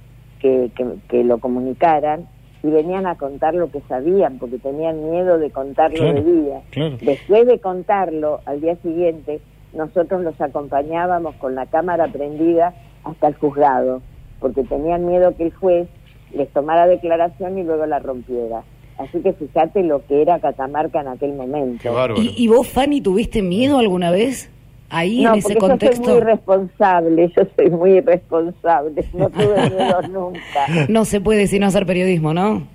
que, 0.40 0.70
que, 0.74 0.86
que 1.10 1.22
lo 1.22 1.36
comunicaran. 1.36 2.28
Y 2.62 2.68
venían 2.70 3.06
a 3.06 3.16
contar 3.16 3.54
lo 3.54 3.70
que 3.70 3.80
sabían 3.88 4.38
porque 4.38 4.58
tenían 4.58 5.10
miedo 5.10 5.38
de 5.38 5.50
contarlo 5.50 5.98
Claro, 5.98 6.22
de 6.22 6.32
día. 6.32 6.60
claro. 6.70 6.96
Después 7.00 7.46
de 7.46 7.58
contarlo, 7.58 8.40
al 8.46 8.60
día 8.60 8.76
siguiente, 8.76 9.40
nosotros 9.74 10.22
los 10.22 10.40
acompañábamos 10.40 11.34
con 11.36 11.54
la 11.54 11.66
cámara 11.66 12.08
prendida 12.08 12.74
hasta 13.04 13.28
el 13.28 13.34
juzgado, 13.34 14.00
porque 14.40 14.62
tenían 14.64 15.06
miedo 15.06 15.34
que 15.36 15.44
el 15.44 15.54
juez 15.54 15.88
les 16.34 16.48
tomara 16.50 16.86
declaración 16.86 17.58
y 17.58 17.64
luego 17.64 17.84
la 17.86 17.98
rompiera. 17.98 18.62
Así 18.98 19.20
que 19.20 19.32
fíjate 19.32 19.82
lo 19.82 20.04
que 20.06 20.22
era 20.22 20.38
Catamarca 20.38 21.00
en 21.00 21.08
aquel 21.08 21.32
momento. 21.34 21.88
¿Y, 22.16 22.34
y 22.44 22.48
vos, 22.48 22.68
Fanny, 22.68 23.00
tuviste 23.00 23.42
miedo 23.42 23.78
alguna 23.78 24.10
vez? 24.10 24.50
Ahí, 24.94 25.22
no, 25.22 25.32
en 25.32 25.38
ese 25.38 25.54
porque 25.54 25.56
yo 25.56 25.66
soy 25.66 25.68
contexto. 25.70 26.10
muy 26.10 26.20
responsable, 26.20 27.32
yo 27.36 27.42
soy 27.56 27.70
muy 27.70 27.90
irresponsable, 27.92 29.04
no 29.14 29.30
tuve 29.30 29.70
miedo 29.70 30.02
nunca. 30.10 30.86
No 30.88 31.04
se 31.06 31.20
puede 31.20 31.46
sino 31.46 31.66
hacer 31.66 31.86
periodismo, 31.86 32.34
¿no? 32.34 32.66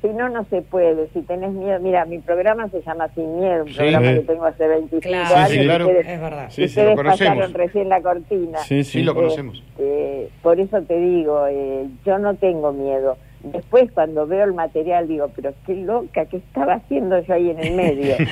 Si 0.00 0.08
no, 0.08 0.30
no 0.30 0.46
se 0.48 0.62
puede. 0.62 1.08
Si 1.12 1.20
tenés 1.20 1.52
miedo, 1.52 1.78
mira, 1.80 2.06
mi 2.06 2.18
programa 2.20 2.66
se 2.70 2.80
llama 2.80 3.08
Sin 3.14 3.38
Miedo, 3.38 3.64
un 3.64 3.68
Sí. 3.68 3.76
programa 3.76 4.14
que 4.14 4.20
tengo 4.20 4.44
hace 4.46 4.66
25 4.66 5.00
Claro, 5.02 5.36
años. 5.36 5.50
sí, 5.50 5.58
claro. 5.60 5.86
ustedes- 5.86 6.06
Es 6.08 6.20
verdad. 6.22 6.46
Sí, 6.48 6.54
sí, 6.62 6.64
ustedes 6.64 6.88
lo 6.88 6.96
conocemos. 6.96 7.34
pasaron 7.34 7.54
recién 7.54 7.88
la 7.90 8.00
cortina. 8.00 8.58
Sí, 8.60 8.82
sí, 8.84 9.02
lo 9.02 9.14
conocemos. 9.14 9.62
Eh, 9.78 10.30
por 10.42 10.58
eso 10.58 10.80
te 10.80 10.96
digo, 10.98 11.46
eh, 11.50 11.84
yo 12.06 12.18
no 12.18 12.34
tengo 12.36 12.72
miedo. 12.72 13.18
Después, 13.42 13.92
cuando 13.92 14.26
veo 14.26 14.44
el 14.44 14.54
material, 14.54 15.06
digo, 15.06 15.28
pero 15.36 15.52
qué 15.66 15.74
loca, 15.74 16.24
¿qué 16.24 16.38
estaba 16.38 16.74
haciendo 16.76 17.18
yo 17.20 17.34
ahí 17.34 17.50
en 17.50 17.58
el 17.58 17.74
medio? 17.74 18.14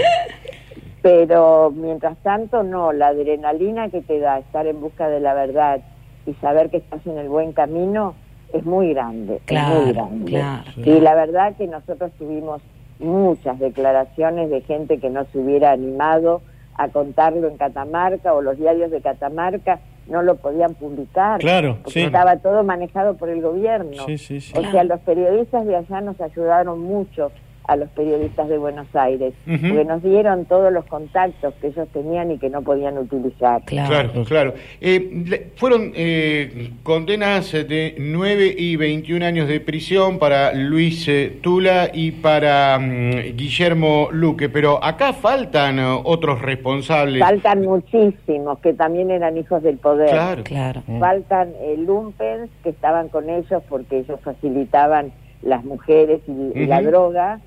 pero 1.03 1.71
mientras 1.75 2.17
tanto, 2.19 2.63
no, 2.63 2.93
la 2.93 3.09
adrenalina 3.09 3.89
que 3.89 4.01
te 4.03 4.19
da 4.21 4.39
estar 4.39 4.67
en 4.67 4.81
busca 4.81 5.09
de 5.09 5.21
la 5.21 5.35
verdad 5.35 5.81
y 6.27 6.35
saber 6.35 6.71
que 6.71 6.79
estás 6.79 7.07
en 7.07 7.19
el 7.19 7.29
buen 7.29 7.53
camino 7.53 8.15
es 8.53 8.65
muy 8.65 8.93
grande, 8.95 9.37
es 9.37 9.43
Claro, 9.43 9.81
muy 9.83 9.93
grande. 9.93 10.25
claro. 10.31 10.63
Y 10.77 11.01
la 11.01 11.15
verdad 11.15 11.55
que 11.57 11.67
nosotros 11.67 12.11
tuvimos 12.19 12.61
muchas 12.99 13.59
declaraciones 13.59 14.51
de 14.51 14.61
gente 14.63 14.99
que 14.99 15.11
no 15.11 15.25
se 15.27 15.39
hubiera 15.39 15.71
animado 15.73 16.41
a 16.77 16.89
contarlo 16.89 17.49
en 17.49 17.57
Catamarca 17.57 18.33
o 18.35 18.43
los 18.43 18.57
diarios 18.59 18.91
de 18.91 19.01
Catamarca 19.01 19.81
no 20.07 20.23
lo 20.23 20.37
podían 20.37 20.75
publicar. 20.75 21.39
Claro, 21.41 21.77
porque 21.83 21.91
sí. 21.91 22.01
estaba 22.07 22.37
todo 22.39 22.65
manejado 22.65 23.17
por 23.17 23.29
el 23.29 23.43
gobierno. 23.43 24.05
Sí, 24.07 24.17
sí, 24.17 24.41
sí. 24.41 24.53
O 24.59 24.63
sea, 24.71 24.83
los 24.85 25.01
periodistas 25.01 25.67
de 25.67 25.77
allá 25.77 26.01
nos 26.01 26.19
ayudaron 26.21 26.81
mucho 26.81 27.31
a 27.69 27.77
los 27.77 27.89
periodistas 27.91 28.49
de 28.49 28.57
Buenos 28.57 28.89
Aires, 28.97 29.35
Ujú. 29.47 29.69
porque 29.69 29.85
nos 29.85 30.03
dieron 30.03 30.47
todos 30.47 30.73
los 30.73 30.87
contactos 30.87 31.53
que 31.61 31.69
ellos 31.69 31.87
tenían 31.93 32.31
y 32.31 32.39
que 32.39 32.49
no 32.49 32.63
podían 32.63 32.97
utilizar. 32.97 33.63
Claro, 33.67 34.25
claro. 34.25 34.55
Eh, 34.81 35.51
fueron 35.55 35.93
eh, 35.95 36.73
condenas 36.83 37.53
de 37.53 37.95
9 37.99 38.55
y 38.57 38.77
21 38.77 39.25
años 39.25 39.49
de 39.49 39.61
prisión 39.61 40.19
para 40.19 40.55
Luis 40.55 41.07
eh, 41.09 41.39
Tula 41.43 41.91
y 41.93 42.13
para 42.13 42.79
mm, 42.79 43.37
Guillermo 43.37 44.09
Luque, 44.13 44.49
pero 44.49 44.83
acá 44.83 45.13
faltan 45.13 45.79
eh, 45.79 46.01
otros 46.05 46.41
responsables. 46.41 47.21
Faltan 47.21 47.63
muchísimos 47.63 48.61
que 48.61 48.73
también 48.73 49.11
eran 49.11 49.37
hijos 49.37 49.63
del 49.63 49.77
poder. 49.77 50.09
Claro. 50.09 50.43
Claro. 50.43 50.83
Faltan 50.99 51.53
eh, 51.61 51.77
lumpens 51.77 52.49
que 52.63 52.71
estaban 52.71 53.09
con 53.11 53.29
ellos 53.29 53.63
porque 53.69 53.99
ellos 53.99 54.19
facilitaban 54.23 55.13
las 55.43 55.65
mujeres 55.65 56.21
y, 56.27 56.59
y 56.59 56.67
la 56.67 56.81
droga 56.81 57.41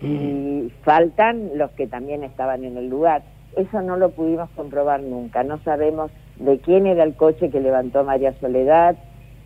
y 0.00 0.72
faltan 0.82 1.50
los 1.54 1.70
que 1.72 1.86
también 1.86 2.22
estaban 2.22 2.64
en 2.64 2.76
el 2.76 2.88
lugar. 2.88 3.22
Eso 3.56 3.82
no 3.82 3.96
lo 3.96 4.10
pudimos 4.10 4.48
comprobar 4.50 5.00
nunca. 5.02 5.42
No 5.42 5.58
sabemos 5.58 6.10
de 6.36 6.58
quién 6.58 6.86
era 6.86 7.02
el 7.02 7.14
coche 7.14 7.50
que 7.50 7.60
levantó 7.60 8.04
María 8.04 8.32
Soledad, 8.40 8.96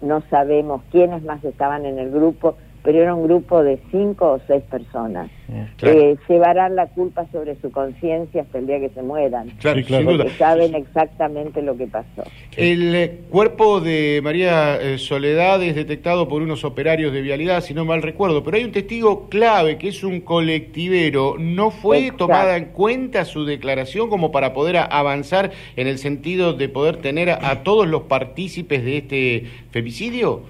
no 0.03 0.21
sabemos 0.29 0.83
quiénes 0.91 1.23
más 1.23 1.43
estaban 1.45 1.87
en 1.87 1.99
el 1.99 2.11
grupo, 2.11 2.57
pero 2.83 3.01
era 3.01 3.15
un 3.15 3.25
grupo 3.25 3.63
de 3.63 3.79
cinco 3.91 4.33
o 4.33 4.41
seis 4.47 4.63
personas. 4.71 5.31
Claro. 5.77 5.99
Eh, 5.99 6.17
llevarán 6.29 6.75
la 6.77 6.87
culpa 6.87 7.27
sobre 7.31 7.55
su 7.61 7.71
conciencia 7.71 8.43
hasta 8.43 8.59
el 8.59 8.67
día 8.67 8.81
que 8.81 8.89
se 8.89 9.03
mueran. 9.03 9.51
Claro, 9.61 9.79
Sí, 9.81 9.85
claro. 9.85 10.07
porque 10.07 10.31
saben 10.31 10.75
exactamente 10.75 11.61
lo 11.63 11.77
que 11.77 11.87
pasó. 11.87 12.23
El 12.57 12.95
eh, 12.95 13.21
cuerpo 13.31 13.81
de 13.81 14.21
María 14.25 14.81
eh, 14.81 14.97
Soledad 14.99 15.63
es 15.63 15.75
detectado 15.75 16.27
por 16.27 16.41
unos 16.43 16.65
operarios 16.65 17.13
de 17.13 17.21
vialidad, 17.21 17.61
si 17.61 17.75
no 17.75 17.85
mal 17.85 18.03
recuerdo, 18.03 18.43
pero 18.43 18.57
hay 18.57 18.65
un 18.65 18.73
testigo 18.73 19.29
clave 19.29 19.77
que 19.79 19.89
es 19.89 20.03
un 20.03 20.21
colectivero. 20.21 21.37
¿No 21.39 21.71
fue 21.71 21.99
Exacto. 21.99 22.27
tomada 22.27 22.57
en 22.57 22.67
cuenta 22.67 23.25
su 23.27 23.45
declaración 23.45 24.09
como 24.09 24.33
para 24.33 24.55
poder 24.55 24.79
a- 24.79 24.85
avanzar 24.85 25.51
en 25.77 25.87
el 25.87 25.99
sentido 25.99 26.55
de 26.55 26.69
poder 26.69 26.97
tener 26.97 27.29
a, 27.31 27.51
a 27.51 27.63
todos 27.63 27.87
los 27.87 28.03
partícipes 28.05 28.85
de 28.85 28.97
este 28.97 29.45
femicidio? 29.71 30.43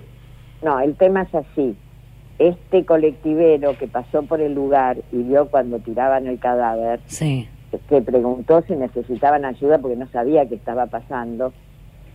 No, 0.62 0.78
el 0.78 0.94
tema 0.94 1.22
es 1.22 1.34
así. 1.34 1.74
Este 2.42 2.84
colectivero 2.84 3.78
que 3.78 3.86
pasó 3.86 4.24
por 4.24 4.40
el 4.40 4.52
lugar 4.52 4.96
y 5.12 5.18
vio 5.22 5.46
cuando 5.48 5.78
tiraban 5.78 6.26
el 6.26 6.40
cadáver, 6.40 6.98
Sí. 7.06 7.48
que 7.88 8.02
preguntó 8.02 8.62
si 8.62 8.74
necesitaban 8.74 9.44
ayuda 9.44 9.78
porque 9.78 9.96
no 9.96 10.08
sabía 10.08 10.44
qué 10.46 10.56
estaba 10.56 10.86
pasando, 10.86 11.52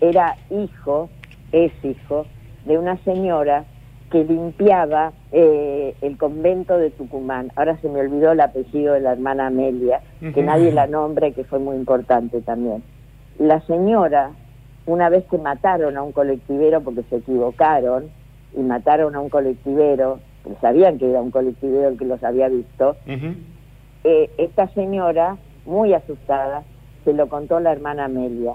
era 0.01 0.35
hijo, 0.49 1.07
es 1.53 1.71
hijo, 1.81 2.25
de 2.65 2.77
una 2.77 2.97
señora 3.05 3.63
que 4.11 4.25
limpiaba 4.25 5.13
eh, 5.31 5.95
el 6.01 6.17
convento 6.17 6.77
de 6.77 6.89
Tucumán. 6.89 7.49
Ahora 7.55 7.77
se 7.77 7.87
me 7.87 8.01
olvidó 8.01 8.33
el 8.33 8.41
apellido 8.41 8.95
de 8.95 8.99
la 8.99 9.13
hermana 9.13 9.47
Amelia, 9.47 10.01
que 10.33 10.43
nadie 10.43 10.73
la 10.73 10.87
nombre, 10.87 11.31
que 11.31 11.45
fue 11.45 11.59
muy 11.59 11.77
importante 11.77 12.41
también. 12.41 12.83
La 13.39 13.61
señora, 13.61 14.31
una 14.85 15.07
vez 15.07 15.23
que 15.31 15.37
mataron 15.37 15.95
a 15.95 16.03
un 16.03 16.11
colectivero 16.11 16.81
porque 16.81 17.03
se 17.09 17.17
equivocaron 17.17 18.09
y 18.57 18.61
mataron 18.61 19.15
a 19.15 19.19
un 19.19 19.29
colectivero, 19.29 20.19
sabían 20.61 20.97
que 20.97 21.09
era 21.09 21.21
un 21.21 21.31
colectivero 21.31 21.89
el 21.89 21.97
que 21.97 22.05
los 22.05 22.23
había 22.23 22.49
visto, 22.49 22.95
eh, 24.03 24.29
esta 24.37 24.67
señora, 24.69 25.37
muy 25.65 25.93
asustada, 25.93 26.63
se 27.05 27.13
lo 27.13 27.27
contó 27.29 27.59
la 27.59 27.71
hermana 27.71 28.05
Amelia. 28.05 28.53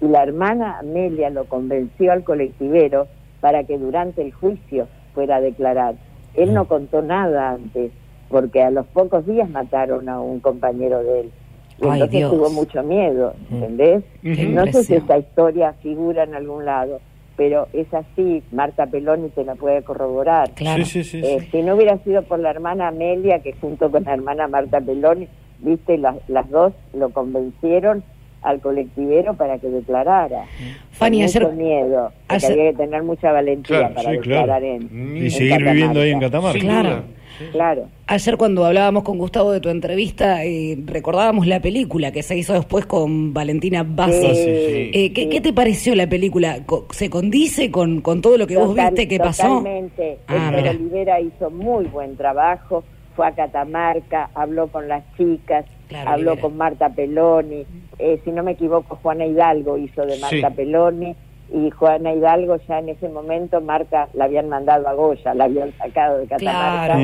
Y 0.00 0.08
la 0.08 0.22
hermana 0.22 0.78
Amelia 0.78 1.30
lo 1.30 1.44
convenció 1.44 2.12
al 2.12 2.24
colectivero 2.24 3.06
para 3.40 3.64
que 3.64 3.78
durante 3.78 4.22
el 4.22 4.32
juicio 4.32 4.88
fuera 5.14 5.36
a 5.36 5.40
declarar. 5.40 5.94
Él 6.34 6.54
no 6.54 6.66
contó 6.66 7.02
nada 7.02 7.50
antes, 7.50 7.92
porque 8.30 8.62
a 8.62 8.70
los 8.70 8.86
pocos 8.86 9.26
días 9.26 9.50
mataron 9.50 10.08
a 10.08 10.20
un 10.20 10.40
compañero 10.40 11.02
de 11.02 11.20
él. 11.20 11.30
Y 11.78 11.84
Ay, 11.84 11.92
entonces 11.94 12.10
Dios. 12.10 12.30
tuvo 12.32 12.50
mucho 12.50 12.82
miedo, 12.82 13.34
¿entendés? 13.50 14.04
Qué 14.22 14.46
No 14.46 14.64
sé 14.66 14.84
si 14.84 14.94
esta 14.94 15.18
historia 15.18 15.74
figura 15.74 16.22
en 16.24 16.34
algún 16.34 16.64
lado, 16.64 17.00
pero 17.42 17.66
es 17.72 17.92
así. 17.92 18.40
Marta 18.52 18.86
Peloni 18.86 19.28
te 19.30 19.44
la 19.44 19.56
puede 19.56 19.82
corroborar. 19.82 20.52
Claro. 20.52 20.84
Sí, 20.84 21.02
sí, 21.02 21.20
sí, 21.20 21.26
Eh, 21.26 21.38
sí. 21.40 21.48
si 21.50 21.62
no 21.62 21.74
hubiera 21.74 21.98
sido 21.98 22.22
por 22.22 22.38
la 22.38 22.50
hermana 22.50 22.86
Amelia, 22.88 23.40
que 23.40 23.52
junto 23.54 23.90
con 23.90 24.04
la 24.04 24.14
hermana 24.14 24.46
Marta 24.46 24.80
Peloni, 24.80 25.26
viste, 25.58 25.98
las, 25.98 26.14
las 26.28 26.48
dos 26.50 26.72
lo 26.94 27.10
convencieron 27.10 28.04
al 28.42 28.60
colectivero 28.60 29.34
para 29.34 29.58
que 29.58 29.68
declarara. 29.68 30.44
Fanny, 30.92 31.18
Con 31.18 31.24
ayer- 31.24 31.42
mucho 31.42 31.54
miedo, 31.56 32.12
ayer- 32.28 32.52
había 32.52 32.70
que 32.70 32.76
tener 32.76 33.02
mucha 33.02 33.32
valentía 33.32 33.78
Claro, 33.78 33.94
para 33.94 34.10
sí, 34.10 34.16
declarar 34.18 34.60
claro. 34.60 34.66
en, 34.66 35.16
Y 35.16 35.20
en 35.24 35.30
seguir 35.32 35.64
viviendo 35.64 36.00
ahí 36.00 36.10
en 36.12 36.20
Catamarca. 36.20 36.58
Claro. 36.60 37.02
Claro. 37.50 37.88
Ayer 38.06 38.36
cuando 38.36 38.64
hablábamos 38.64 39.02
con 39.04 39.18
Gustavo 39.18 39.50
de 39.52 39.60
tu 39.60 39.68
entrevista, 39.68 40.44
eh, 40.44 40.78
recordábamos 40.86 41.46
la 41.46 41.60
película 41.60 42.12
que 42.12 42.22
se 42.22 42.36
hizo 42.36 42.52
después 42.52 42.86
con 42.86 43.32
Valentina 43.34 43.82
Bassi. 43.88 44.20
Sí, 44.20 44.34
sí. 44.34 44.90
Eh, 44.94 45.12
¿qué, 45.14 45.28
qué 45.28 45.40
te 45.40 45.52
pareció 45.52 45.94
la 45.94 46.06
película? 46.06 46.58
¿Se 46.90 47.10
condice 47.10 47.70
con, 47.70 48.00
con 48.00 48.20
todo 48.22 48.36
lo 48.38 48.46
que 48.46 48.56
vos 48.56 48.74
viste 48.74 49.08
que 49.08 49.18
pasó? 49.18 49.42
Totalmente. 49.48 50.18
Ah. 50.28 50.52
Olivera 50.70 51.20
hizo 51.20 51.50
muy 51.50 51.86
buen 51.86 52.16
trabajo, 52.16 52.84
fue 53.16 53.26
a 53.26 53.32
Catamarca, 53.32 54.30
habló 54.34 54.68
con 54.68 54.88
las 54.88 55.02
chicas, 55.16 55.64
Claro, 55.88 56.10
habló 56.10 56.30
Olivera. 56.32 56.40
con 56.48 56.56
Marta 56.56 56.88
Peloni, 56.88 57.64
eh, 57.98 58.20
si 58.24 58.30
no 58.30 58.42
me 58.42 58.52
equivoco, 58.52 58.96
Juana 59.02 59.26
Hidalgo 59.26 59.76
hizo 59.78 60.06
de 60.06 60.18
Marta 60.18 60.48
Sí. 60.48 60.54
Peloni, 60.56 61.14
y 61.52 61.70
Juana 61.70 62.12
Hidalgo 62.14 62.56
ya 62.68 62.78
en 62.78 62.88
ese 62.88 63.08
momento, 63.08 63.60
Marta 63.60 64.08
la 64.14 64.24
habían 64.24 64.48
mandado 64.48 64.88
a 64.88 64.94
Goya, 64.94 65.34
la 65.34 65.44
habían 65.44 65.72
sacado 65.78 66.18
de 66.18 66.26
Catamarca, 66.26 66.94
Claro. 66.94 67.00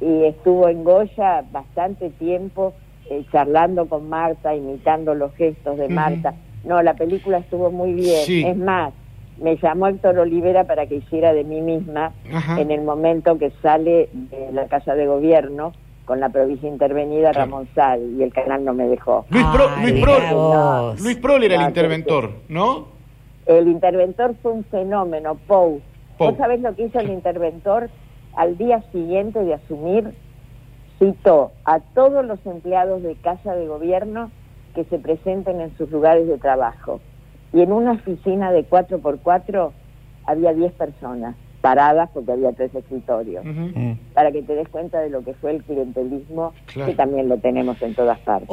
Y 0.00 0.24
estuvo 0.26 0.68
en 0.68 0.84
Goya 0.84 1.42
bastante 1.50 2.10
tiempo 2.10 2.74
eh, 3.10 3.24
charlando 3.32 3.86
con 3.88 4.08
Marta, 4.08 4.54
imitando 4.54 5.14
los 5.14 5.34
gestos 5.34 5.78
de. 5.78 5.88
Marta. 5.88 6.34
No, 6.64 6.82
la 6.82 6.94
película 6.94 7.38
estuvo 7.38 7.70
muy 7.70 7.94
bien. 7.94 8.24
Sí. 8.24 8.44
Es 8.46 8.56
más, 8.56 8.92
me 9.40 9.56
llamó 9.56 9.86
Héctor 9.88 10.18
Olivera 10.18 10.64
para 10.64 10.86
que 10.86 10.96
hiciera 10.96 11.32
de 11.32 11.44
mí 11.44 11.60
misma 11.62 12.12
Ajá. 12.32 12.60
en 12.60 12.70
el 12.70 12.82
momento 12.82 13.38
que 13.38 13.50
sale 13.62 14.08
de 14.12 14.52
la 14.52 14.66
Casa 14.66 14.94
de 14.94 15.06
Gobierno 15.06 15.72
con 16.04 16.20
la 16.20 16.28
provincia 16.28 16.68
intervenida 16.68 17.30
Claro. 17.30 17.50
Ramón 17.50 17.68
Sal 17.74 18.00
y 18.18 18.22
el 18.22 18.32
canal 18.32 18.64
no 18.64 18.74
me 18.74 18.86
dejó. 18.88 19.24
Luis, 19.30 19.44
Pro- 19.52 19.68
Ay, 19.76 19.92
Luis, 19.92 20.04
vos. 20.32 21.00
Luis 21.00 21.16
Prol 21.16 21.42
era 21.44 21.54
el 21.56 21.62
interventor, 21.68 22.30
¿no? 22.48 22.97
El 23.48 23.66
interventor 23.66 24.34
fue 24.42 24.52
un 24.52 24.64
fenómeno, 24.64 25.34
Pou. 25.46 25.80
Pou. 26.18 26.28
¿Vos 26.28 26.36
sabés 26.36 26.60
lo 26.60 26.74
que 26.74 26.84
hizo 26.84 27.00
el 27.00 27.08
interventor? 27.08 27.88
Al 28.36 28.58
día 28.58 28.82
siguiente 28.92 29.42
de 29.42 29.54
asumir, 29.54 30.14
citó 30.98 31.52
a 31.64 31.80
todos 31.80 32.26
los 32.26 32.44
empleados 32.44 33.02
de 33.02 33.16
Casa 33.16 33.54
de 33.54 33.66
Gobierno 33.66 34.30
que 34.74 34.84
se 34.84 34.98
presenten 34.98 35.62
en 35.62 35.74
sus 35.78 35.90
lugares 35.90 36.28
de 36.28 36.36
trabajo. 36.36 37.00
Y 37.54 37.62
en 37.62 37.72
una 37.72 37.92
oficina 37.92 38.52
de 38.52 38.68
4x4 38.68 39.70
había 40.26 40.52
10 40.52 40.72
personas 40.74 41.34
separadas 41.68 42.10
porque 42.14 42.32
había 42.32 42.52
tres 42.52 42.74
escritorios. 42.74 43.44
Mm. 43.44 43.92
Para 44.14 44.32
que 44.32 44.42
te 44.42 44.54
des 44.54 44.68
cuenta 44.68 45.00
de 45.00 45.10
lo 45.10 45.22
que 45.24 45.34
fue 45.34 45.52
el 45.52 45.62
clientelismo, 45.62 46.52
Claro. 46.66 46.90
que 46.90 46.96
también 46.96 47.28
lo 47.28 47.36
tenemos 47.38 47.80
en 47.82 47.94
todas 47.94 48.18
partes. 48.20 48.48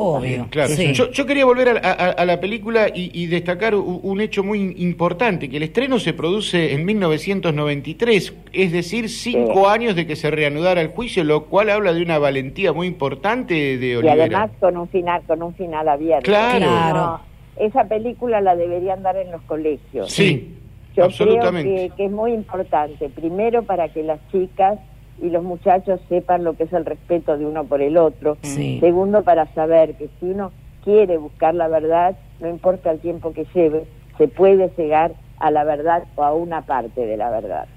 Claro. 0.50 0.74
Yo, 0.94 1.12
yo 1.12 1.26
quería 1.26 1.46
volver 1.46 1.70
a, 1.70 1.90
a- 1.92 2.12
a 2.12 2.26
la 2.26 2.40
película 2.40 2.88
y, 2.94 3.12
y 3.14 3.28
destacar 3.28 3.76
un 3.76 4.22
hecho 4.22 4.44
muy 4.44 4.76
importante, 4.78 5.50
que 5.50 5.58
el 5.58 5.64
estreno 5.64 6.00
se 6.00 6.14
produce 6.14 6.74
en 6.74 6.86
1993, 6.86 8.34
es 8.54 8.72
decir, 8.72 9.10
cinco 9.10 9.70
años 9.70 9.96
de 9.96 10.06
que 10.08 10.16
se 10.16 10.30
reanudara 10.32 10.82
el 10.82 10.90
juicio, 10.90 11.24
lo 11.24 11.46
cual 11.46 11.70
habla 11.70 11.94
de 11.94 12.02
una 12.02 12.18
valentía 12.20 12.74
muy 12.74 12.88
importante 12.88 13.54
de 13.78 13.88
y 13.88 13.96
Olivera. 13.96 14.24
además 14.26 14.52
con 14.60 14.78
un 14.78 14.88
final 14.90 15.22
con 15.28 15.42
un 15.42 15.54
final 15.56 15.88
abierto. 15.88 16.24
Claro. 16.26 16.66
Claro. 16.66 16.96
No, 17.00 17.20
esa 17.58 17.86
película 17.86 18.42
la 18.42 18.56
deberían 18.56 19.02
dar 19.04 19.16
en 19.18 19.32
los 19.32 19.42
colegios. 19.44 20.12
Sí, 20.12 20.54
Yo 20.96 21.06
absolutamente. 21.06 21.74
creo 21.74 21.90
que, 21.90 21.96
que 21.96 22.06
es 22.06 22.12
muy 22.12 22.34
importante, 22.34 23.10
primero 23.10 23.64
para 23.64 23.90
que 23.90 24.04
las 24.04 24.20
chicas 24.32 24.80
y 25.22 25.30
los 25.30 25.44
muchachos 25.44 26.00
sepan 26.10 26.44
lo 26.44 26.56
que 26.56 26.64
es 26.64 26.74
el 26.74 26.86
respeto 26.86 27.38
de 27.38 27.46
uno 27.46 27.64
por 27.64 27.82
el 27.82 27.98
otro. 27.98 28.38
Sí. 28.42 28.80
Segundo, 28.80 29.24
para 29.24 29.46
saber 29.54 29.96
que 29.96 30.10
si 30.20 30.28
uno 30.28 30.52
quiere 30.84 31.18
buscar 31.18 31.56
la 31.56 31.68
verdad, 31.68 32.16
no 32.40 32.50
importa 32.50 32.92
el 32.92 33.00
tiempo 33.00 33.34
que 33.34 33.46
lleve, 33.54 33.86
se 34.18 34.28
puede 34.28 34.72
llegar 34.78 35.14
a 35.40 35.52
la 35.52 35.64
verdad 35.64 36.04
o 36.16 36.24
a 36.24 36.34
una 36.34 36.62
parte 36.62 37.06
de 37.06 37.18
la 37.18 37.30
verdad. 37.30 37.68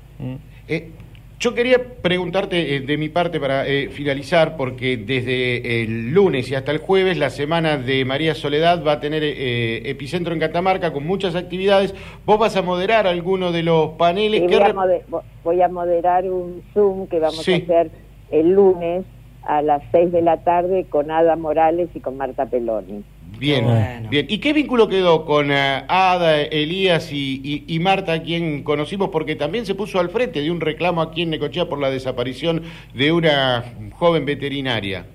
Eh, 0.69 0.91
yo 1.39 1.55
quería 1.55 1.79
preguntarte 2.03 2.77
eh, 2.77 2.81
de 2.81 2.97
mi 2.97 3.09
parte 3.09 3.39
para 3.39 3.67
eh, 3.67 3.89
finalizar, 3.91 4.57
porque 4.57 4.97
desde 4.97 5.83
el 5.83 6.11
lunes 6.11 6.51
y 6.51 6.57
hasta 6.57 6.73
el 6.73 6.79
jueves 6.79 7.17
la 7.17 7.31
semana 7.31 7.77
de 7.77 8.05
María 8.05 8.35
Soledad 8.35 8.85
va 8.85 8.93
a 8.93 9.01
tener 9.01 9.23
eh, 9.23 9.89
epicentro 9.89 10.35
en 10.35 10.41
Catamarca 10.41 10.93
con 10.93 11.07
muchas 11.07 11.37
actividades. 11.37 11.95
Vos 12.27 12.39
vas 12.41 12.57
a 12.57 12.63
moderar 12.63 13.07
alguno 13.07 13.53
de 13.53 13.63
los 13.63 13.91
paneles 13.91 14.41
que 14.41 14.57
voy, 14.59 15.61
a 15.61 15.69
voy 15.69 15.69
moderar 15.71 16.25
un 16.25 16.63
Zoom 16.75 17.07
que 17.07 17.21
vamos 17.21 17.37
Sí. 17.45 17.53
a 17.53 17.57
hacer 17.59 17.91
el 18.33 18.51
lunes 18.51 19.05
a 19.45 19.63
las 19.63 19.83
6 19.93 20.11
de 20.11 20.23
la 20.23 20.39
tarde 20.39 20.87
con 20.91 21.11
Ada 21.11 21.37
Morales 21.37 21.89
y 21.95 22.01
con 22.01 22.17
Marta 22.17 22.47
Peloni. 22.47 23.05
Bien, 23.39 23.65
bien. 24.11 24.27
¿Y 24.29 24.39
qué 24.39 24.53
vínculo 24.53 24.89
quedó 24.89 25.25
con 25.25 25.51
eh, 25.53 25.85
Ada, 25.89 26.41
Elías 26.41 27.13
y, 27.13 27.41
y- 27.45 27.65
y 27.75 27.79
Marta, 27.79 28.13
a 28.15 28.23
quien 28.23 28.63
conocimos? 28.65 29.11
Porque 29.11 29.37
también 29.37 29.65
se 29.65 29.75
puso 29.75 30.01
al 30.01 30.11
frente 30.11 30.41
de 30.41 30.51
un 30.51 30.61
reclamo 30.61 31.01
aquí 31.03 31.23
en 31.23 31.31
Necochea 31.31 31.69
por 31.69 31.79
la 31.79 31.91
desaparición 31.91 32.63
de 32.95 33.13
una 33.13 33.65
joven 33.93 34.25
veterinaria. 34.25 35.07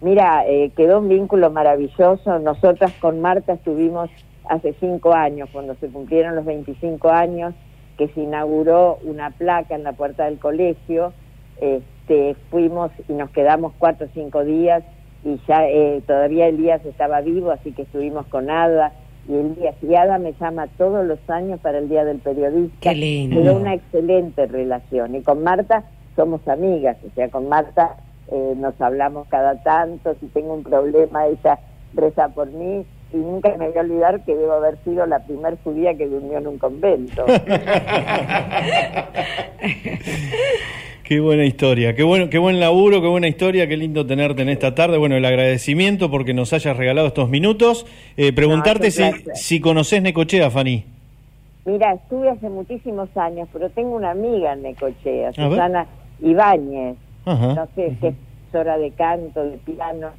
Mira, 0.00 0.44
eh, 0.46 0.70
quedó 0.76 0.98
un 0.98 1.08
vínculo 1.08 1.50
maravilloso. 1.50 2.38
Nosotras 2.40 2.92
con 3.00 3.20
Marta 3.20 3.54
estuvimos 3.54 4.10
hace 4.48 4.74
cinco 4.80 5.14
años, 5.14 5.48
cuando 5.52 5.74
se 5.76 5.86
cumplieron 5.88 6.34
los 6.34 6.44
25 6.44 7.08
años, 7.10 7.54
que 7.96 8.08
se 8.08 8.20
inauguró 8.20 8.98
una 9.04 9.30
placa 9.30 9.74
en 9.74 9.84
la 9.84 9.92
puerta 9.92 10.24
del 10.24 10.38
colegio. 10.38 11.12
Este, 11.60 12.34
fuimos 12.50 12.90
y 13.08 13.12
nos 13.12 13.30
quedamos 13.30 13.72
cuatro 13.78 14.06
o 14.06 14.10
cinco 14.12 14.44
días 14.44 14.82
y 15.24 15.38
ya 15.46 15.68
eh, 15.68 16.02
todavía 16.06 16.48
Elías 16.48 16.84
estaba 16.84 17.20
vivo, 17.20 17.50
así 17.50 17.72
que 17.72 17.82
estuvimos 17.82 18.26
con 18.26 18.50
Ada. 18.50 18.92
Y 19.28 19.34
Elías 19.34 19.76
y 19.82 19.94
Ada 19.94 20.18
me 20.18 20.32
llama 20.32 20.66
todos 20.76 21.06
los 21.06 21.18
años 21.30 21.60
para 21.60 21.78
el 21.78 21.88
Día 21.88 22.04
del 22.04 22.18
Periodista. 22.18 22.76
Qué 22.80 22.94
lindo. 22.94 23.40
Quedó 23.40 23.56
una 23.56 23.74
excelente 23.74 24.46
relación. 24.46 25.14
Y 25.14 25.22
con 25.22 25.42
Marta 25.44 25.84
somos 26.16 26.46
amigas, 26.48 26.96
o 27.06 27.14
sea, 27.14 27.28
con 27.28 27.48
Marta 27.48 27.96
eh, 28.30 28.54
nos 28.56 28.78
hablamos 28.80 29.28
cada 29.28 29.62
tanto, 29.62 30.14
si 30.20 30.26
tengo 30.26 30.54
un 30.54 30.62
problema 30.62 31.26
ella 31.26 31.58
reza 31.94 32.28
por 32.28 32.50
mí 32.50 32.84
y 33.12 33.16
nunca 33.16 33.54
me 33.56 33.68
voy 33.68 33.76
a 33.76 33.80
olvidar 33.82 34.24
que 34.24 34.34
debo 34.34 34.52
haber 34.52 34.78
sido 34.84 35.04
la 35.06 35.20
primer 35.20 35.58
judía 35.62 35.94
que 35.94 36.06
durmió 36.06 36.38
en 36.38 36.46
un 36.46 36.58
convento. 36.58 37.26
Qué 41.04 41.18
buena 41.18 41.44
historia, 41.44 41.96
qué 41.96 42.04
bueno, 42.04 42.30
qué 42.30 42.38
buen 42.38 42.60
laburo, 42.60 43.02
qué 43.02 43.08
buena 43.08 43.26
historia, 43.26 43.66
qué 43.66 43.76
lindo 43.76 44.06
tenerte 44.06 44.42
en 44.42 44.48
esta 44.48 44.74
tarde. 44.74 44.98
Bueno, 44.98 45.16
el 45.16 45.24
agradecimiento 45.24 46.10
porque 46.10 46.32
nos 46.32 46.52
hayas 46.52 46.76
regalado 46.76 47.08
estos 47.08 47.28
minutos. 47.28 47.86
Eh, 48.16 48.32
preguntarte 48.32 48.86
No, 48.86 48.90
si, 48.90 49.12
si 49.34 49.60
conoces 49.60 50.00
Necochea, 50.00 50.48
Fanny. 50.50 50.84
Mira, 51.64 51.94
estuve 51.94 52.30
hace 52.30 52.48
muchísimos 52.48 53.08
años, 53.16 53.48
pero 53.52 53.68
tengo 53.70 53.96
una 53.96 54.12
amiga 54.12 54.52
en 54.52 54.62
Necochea. 54.62 55.32
Susana 55.32 55.86
Ibáñez, 56.20 56.96
Ajá. 57.24 57.54
no 57.54 57.66
sé, 57.74 57.96
que 58.00 58.08
es 58.08 58.14
profesora 58.50 58.78
de 58.78 58.90
canto, 58.92 59.44
de 59.44 59.58
piano, 59.58 60.10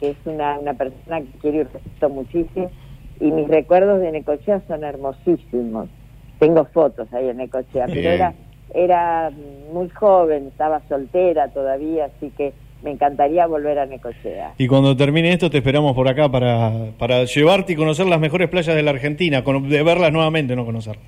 que 0.00 0.10
es 0.10 0.16
una, 0.24 0.58
una 0.58 0.74
persona 0.74 1.20
que 1.20 1.38
quiero 1.40 1.58
y 1.58 1.62
respeto 1.62 2.08
muchísimo, 2.10 2.70
y 3.20 3.30
mis 3.30 3.46
recuerdos 3.46 4.00
de 4.00 4.10
Necochea 4.10 4.62
son 4.66 4.82
hermosísimos. 4.82 5.88
Tengo 6.40 6.64
fotos 6.66 7.12
ahí 7.12 7.28
en 7.28 7.36
Necochea, 7.36 7.86
pero 7.86 8.10
era, 8.10 8.34
era 8.74 9.30
muy 9.72 9.88
joven, 9.90 10.48
estaba 10.48 10.80
soltera 10.88 11.48
todavía, 11.48 12.06
así 12.06 12.30
que 12.36 12.52
me 12.82 12.90
encantaría 12.90 13.46
volver 13.46 13.78
a 13.78 13.86
Necochea. 13.86 14.52
Y 14.58 14.66
cuando 14.68 14.94
termine 14.96 15.32
esto 15.32 15.48
te 15.50 15.58
esperamos 15.58 15.94
por 15.94 16.06
acá 16.08 16.28
para, 16.28 16.70
para 16.98 17.24
llevarte 17.24 17.72
y 17.72 17.76
conocer 17.76 18.06
las 18.06 18.20
mejores 18.20 18.48
playas 18.50 18.76
de 18.76 18.82
la 18.82 18.90
Argentina, 18.90 19.42
con- 19.42 19.68
de 19.70 19.82
verlas 19.82 20.12
nuevamente, 20.12 20.54
no 20.54 20.66
conocerlas. 20.66 21.02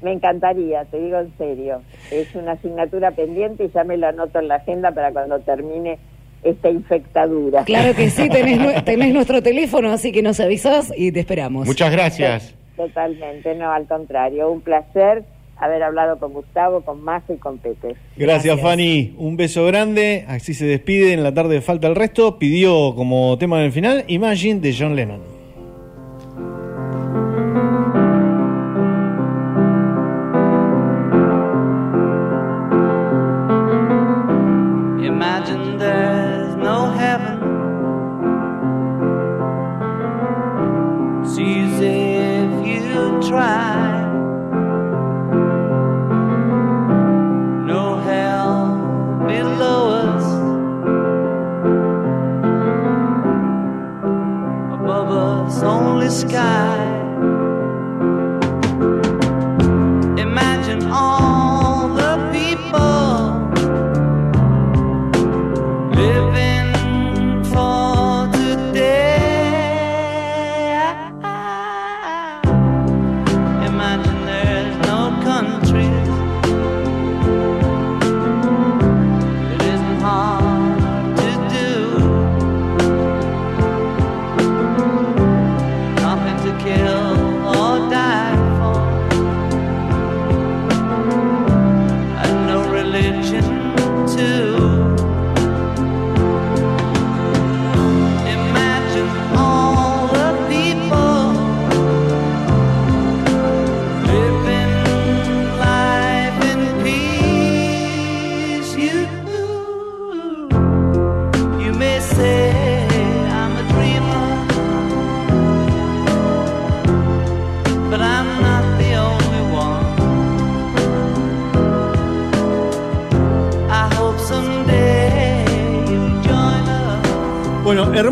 Me 0.00 0.12
encantaría, 0.12 0.84
te 0.84 0.98
digo 1.00 1.18
en 1.18 1.36
serio. 1.36 1.82
Es 2.12 2.32
una 2.36 2.52
asignatura 2.52 3.10
pendiente 3.10 3.64
y 3.64 3.70
ya 3.74 3.82
me 3.84 3.96
la 3.96 4.10
anoto 4.10 4.38
en 4.38 4.46
la 4.48 4.54
agenda 4.54 4.92
para 4.92 5.10
cuando 5.12 5.40
termine 5.40 5.98
esta 6.44 6.70
infectadura. 6.70 7.64
Claro 7.64 7.94
que 7.96 8.08
sí, 8.08 8.28
tenés, 8.28 8.60
nue- 8.60 8.82
tenés 8.84 9.12
nuestro 9.12 9.42
teléfono, 9.42 9.90
así 9.90 10.12
que 10.12 10.22
nos 10.22 10.38
avisás 10.38 10.92
y 10.96 11.10
te 11.10 11.18
esperamos. 11.20 11.66
Muchas 11.66 11.90
gracias. 11.90 12.54
Totalmente, 12.76 13.54
no, 13.56 13.72
al 13.72 13.86
contrario. 13.88 14.48
Un 14.50 14.60
placer 14.60 15.24
haber 15.58 15.82
hablado 15.82 16.18
con 16.18 16.32
Gustavo, 16.32 16.82
con 16.82 17.02
Majo 17.02 17.32
y 17.32 17.36
con 17.36 17.58
Pepe. 17.58 17.96
Gracias, 18.16 18.60
Fanny. 18.60 19.14
Un 19.18 19.36
beso 19.36 19.64
grande. 19.66 20.24
Así 20.28 20.54
se 20.54 20.66
despide. 20.66 21.12
En 21.12 21.22
la 21.22 21.34
tarde 21.34 21.60
falta 21.60 21.88
el 21.88 21.94
resto. 21.94 22.38
Pidió 22.38 22.94
como 22.94 23.36
tema 23.38 23.60
del 23.60 23.72
final 23.72 24.04
Imagine 24.08 24.60
de 24.60 24.74
John 24.78 24.96
Lennon. 24.96 25.37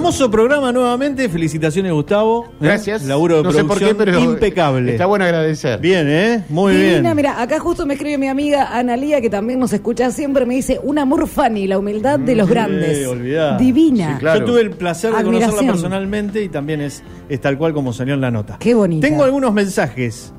Hermoso 0.07 0.31
programa 0.31 0.71
nuevamente. 0.71 1.29
Felicitaciones, 1.29 1.93
Gustavo. 1.93 2.45
¿Eh? 2.45 2.57
Gracias. 2.61 3.03
Laburo 3.05 3.39
de 3.39 3.43
No 3.43 3.51
sé 3.51 3.59
por 3.65 3.79
producción 3.79 3.91
qué, 3.99 4.05
pero 4.05 4.21
impecable. 4.21 4.93
está 4.93 5.07
bueno 5.07 5.25
agradecer. 5.25 5.81
Bien, 5.81 6.07
¿eh? 6.09 6.45
Muy 6.49 6.75
Divina, 6.77 7.01
bien. 7.01 7.17
mira, 7.17 7.43
acá 7.43 7.59
justo 7.59 7.85
me 7.87 7.95
escribe 7.95 8.17
mi 8.17 8.29
amiga 8.29 8.77
Analía, 8.79 9.21
que 9.21 9.29
también 9.31 9.59
nos 9.59 9.73
escucha 9.73 10.11
siempre, 10.13 10.47
me 10.47 10.55
dice, 10.55 10.79
un 10.83 10.99
amor 10.99 11.27
funny, 11.27 11.67
la 11.67 11.79
humildad 11.79 12.21
de 12.21 12.37
los 12.37 12.49
grandes. 12.49 12.99
Eh, 12.99 13.07
olvidá. 13.07 13.57
Divina. 13.59 14.21
Yo 14.23 14.45
tuve 14.45 14.61
el 14.61 14.71
placer 14.71 15.11
de 15.11 15.17
conocerla 15.25 15.47
Admiración. 15.47 15.67
personalmente 15.75 16.43
y 16.45 16.49
también 16.49 16.81
es, 16.83 17.03
es 17.29 17.41
tal 17.41 17.59
cual 17.59 17.73
como 17.75 17.93
salió 17.93 18.15
en 18.15 18.21
la 18.21 18.31
nota. 18.31 18.59
Qué 18.61 18.75
bonita. 18.75 19.07
Tengo 19.09 19.25
algunos 19.25 19.53
mensajes. 19.53 20.33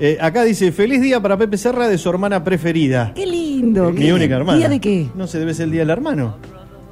Eh, 0.00 0.18
acá 0.20 0.42
dice, 0.42 0.72
feliz 0.72 1.00
día 1.00 1.20
para 1.22 1.36
Pepe 1.36 1.56
Serra 1.56 1.86
de 1.86 1.96
su 1.96 2.08
hermana 2.10 2.42
preferida. 2.42 3.12
Qué 3.14 3.24
lindo. 3.24 3.92
Mi 3.92 4.00
qué- 4.06 4.12
única 4.12 4.34
hermana. 4.34 4.58
¿Día 4.58 4.68
de 4.68 4.80
qué? 4.80 5.06
No 5.14 5.28
sé, 5.28 5.38
debe 5.38 5.54
ser 5.54 5.66
el 5.66 5.70
día 5.72 5.82
del 5.82 5.90
hermano. 5.90 6.38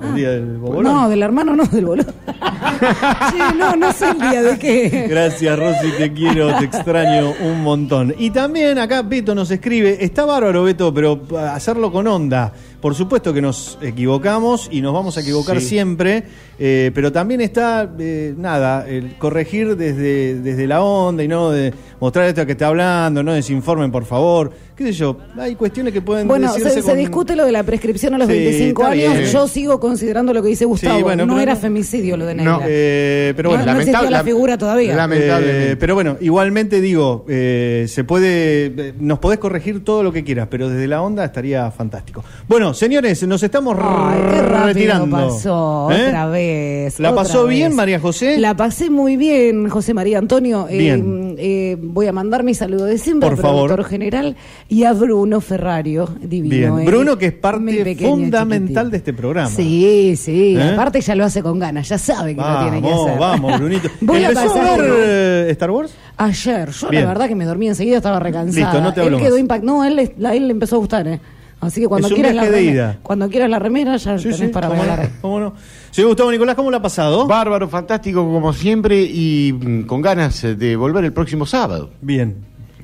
El 0.03 0.15
día 0.15 0.31
del 0.31 0.59
bobolón. 0.59 0.85
No, 0.85 1.09
del 1.09 1.23
hermano 1.23 1.55
no, 1.55 1.65
del 1.67 1.85
boludo. 1.85 2.13
sí, 3.31 3.39
no, 3.59 3.77
no 3.77 3.93
sé 3.93 4.11
el 4.11 4.19
día 4.19 4.43
de 4.43 4.59
qué. 4.59 5.07
Gracias, 5.09 5.59
Rosy, 5.59 5.93
te 5.99 6.13
quiero, 6.13 6.57
te 6.59 6.65
extraño 6.65 7.33
un 7.43 7.63
montón. 7.63 8.15
Y 8.19 8.31
también 8.31 8.79
acá 8.79 9.03
Beto 9.03 9.35
nos 9.35 9.51
escribe, 9.51 10.03
está 10.05 10.25
bárbaro 10.25 10.65
Beto, 10.65 10.93
pero 10.93 11.21
hacerlo 11.53 11.93
con 11.93 12.07
onda. 12.07 12.53
Por 12.81 12.95
supuesto 12.95 13.33
que 13.35 13.43
nos 13.43 13.79
equivocamos 13.83 14.69
y 14.73 14.81
nos 14.81 14.93
vamos 14.95 15.17
a 15.17 15.21
equivocar 15.21 15.61
Sí. 15.61 15.69
siempre, 15.69 16.23
eh, 16.59 16.91
pero 16.95 17.13
también 17.13 17.41
está, 17.41 17.91
eh, 17.99 18.35
nada, 18.37 18.89
el 18.89 19.17
corregir 19.19 19.77
desde, 19.77 20.37
desde 20.41 20.67
la 20.67 20.83
onda 20.83 21.23
y 21.23 21.29
no 21.29 21.51
de 21.51 21.73
mostrar 22.01 22.27
esto 22.27 22.47
que 22.47 22.53
está 22.53 22.69
hablando, 22.69 23.23
no 23.23 23.33
desinformen, 23.35 23.91
por 23.93 24.05
favor. 24.07 24.51
¿Qué 24.75 24.87
sé 24.87 24.93
yo? 24.93 25.19
Hay 25.39 25.57
cuestiones 25.57 25.93
que 25.93 26.01
pueden 26.01 26.27
Bueno, 26.27 26.47
decirse 26.49 26.71
se, 26.77 26.81
se 26.81 26.89
con- 26.89 26.97
discute 26.97 27.37
lo 27.37 27.45
de 27.45 27.53
la 27.53 27.63
prescripción 27.65 28.15
a 28.15 28.19
los 28.19 28.27
Sí, 28.29 28.33
25 28.33 28.81
está 28.83 28.93
años. 28.93 29.13
bien. 29.19 29.31
Yo 29.31 29.47
sigo 29.47 29.79
considerando 29.79 30.33
lo 30.33 30.43
que 30.43 30.49
dice 30.49 30.65
Gustavo. 30.65 31.01
bueno, 31.03 31.27
no 31.27 31.39
era 31.39 31.53
no- 31.53 31.61
femicidio 31.61 32.17
lo 32.17 32.25
de 32.25 32.35
Neila. 32.37 32.61
Eh, 32.67 33.35
pero 33.37 33.51
No- 33.51 33.57
bueno, 33.59 33.67
no 33.75 33.79
lamentable- 33.79 34.11
la 34.11 34.25
figura 34.25 34.57
todavía. 34.57 35.07
Eh, 35.13 35.77
pero 35.79 35.95
bueno, 35.95 36.17
igualmente 36.23 36.81
digo, 36.81 37.27
eh, 37.29 37.85
se 37.89 38.05
puede, 38.05 38.67
eh, 38.67 38.95
nos 38.99 39.19
podés 39.19 39.39
corregir 39.39 39.85
todo 39.85 40.03
lo 40.03 40.13
que 40.13 40.25
quieras, 40.25 40.49
pero 40.51 40.71
desde 40.71 40.89
la 40.89 41.03
onda 41.03 41.27
estaría 41.27 41.71
fantástico. 41.71 42.25
Bueno, 42.49 42.70
señores, 42.75 43.27
nos 43.27 43.43
estamos 43.43 43.77
Ay, 43.81 44.19
qué 44.33 44.43
retirando. 44.43 45.17
pasó 45.17 45.89
¿Eh? 45.93 46.09
otra 46.09 46.27
vez. 46.29 46.99
¿La 47.01 47.11
otra 47.13 47.23
pasó 47.23 47.47
bien. 47.47 47.75
María 47.75 47.99
José? 48.01 48.39
La 48.39 48.55
pasé 48.57 48.91
muy 48.91 49.17
bien, 49.17 49.69
José 49.69 49.95
María 49.95 50.19
Antonio. 50.19 50.67
Eh, 50.69 50.79
Bien. 50.79 51.35
eh, 51.39 51.77
voy 51.81 52.07
a 52.07 52.13
mandar 52.13 52.43
mi 52.43 52.55
saludo 52.55 52.85
de 52.85 52.99
siempre 52.99 53.29
Por 53.29 53.39
al 53.39 53.43
favor. 53.43 53.67
productor 53.69 53.85
general 53.91 54.37
y 54.69 54.85
a 54.85 54.93
Bruno 54.93 55.41
Ferrario, 55.41 56.09
divino. 56.21 56.77
Bien, 56.77 56.79
eh. 56.81 56.85
Bruno 56.91 57.17
que 57.19 57.27
es 57.27 57.33
parte 57.33 57.85
pequeño 57.85 58.11
fundamental 58.11 58.67
chiquitín. 58.87 58.91
de 58.91 58.97
este 58.97 59.13
programa. 59.13 59.49
Sí, 59.51 60.15
sí. 60.17 60.59
Aparte 60.61 61.01
ya 61.01 61.15
lo 61.15 61.25
hace 61.25 61.43
con 61.43 61.59
ganas, 61.59 61.89
ya 61.89 61.99
sabe 61.99 62.35
que 62.35 62.41
lo 62.41 62.59
tiene 62.63 62.81
que 62.83 62.89
Vamos, 62.89 63.07
hacer. 63.09 63.19
vamos, 63.19 63.59
Brunito. 63.59 63.89
Voy 64.01 64.25
a 64.25 64.29
¿Empezó 64.29 64.61
a 64.61 64.77
ver 64.77 65.51
Star 65.51 65.71
Wars? 65.71 65.95
Ayer, 66.17 66.71
yo 66.71 66.89
Bien. 66.91 67.03
la 67.05 67.09
verdad 67.09 67.29
que 67.29 67.35
me 67.35 67.45
dormí 67.47 67.69
enseguida, 67.69 67.97
estaba 67.97 68.19
recansada. 68.21 68.67
Listo, 68.73 68.81
no 68.83 68.93
te 68.93 69.01
hablo 69.01 69.17
él 69.17 69.23
quedó 69.25 69.39
impact- 69.39 69.63
No, 69.63 69.85
él, 69.85 69.99
él 69.99 70.47
le 70.47 70.53
empezó 70.53 70.77
a 70.77 70.79
gustar, 70.81 71.09
¿eh? 71.09 71.19
Así 71.61 71.81
que 71.81 71.89
cuando 71.89 72.07
Es 72.09 72.13
un 72.13 72.17
quieras 72.17 72.35
la 72.35 72.45
de 72.45 72.51
remera, 72.51 72.73
ida. 72.73 72.99
cuando 73.03 73.29
quieras 73.29 73.51
la 73.51 73.59
remera 73.59 73.97
ya 73.99 74.17
Sí, 74.19 74.25
tenés 74.25 74.39
sí, 74.39 74.47
para 74.49 74.69
cómo 74.69 74.83
no, 74.83 74.97
cómo 75.21 75.41
no. 75.41 75.55
Señor 75.91 76.09
Gustavo 76.09 76.31
Nicolás, 76.33 76.55
¿cómo 76.55 76.71
la 76.71 76.79
ha 76.79 76.83
pasado? 76.83 77.27
Bárbaro, 77.27 77.69
fantástico 77.69 78.23
como 78.25 78.53
siempre 78.55 79.03
y 79.03 79.53
mm, 79.53 79.83
con 79.83 80.01
ganas 80.01 80.41
de 80.43 80.77
volver 80.77 81.05
el 81.05 81.13
próximo 81.13 81.45
sábado. 81.45 81.91
Bien. 82.01 82.37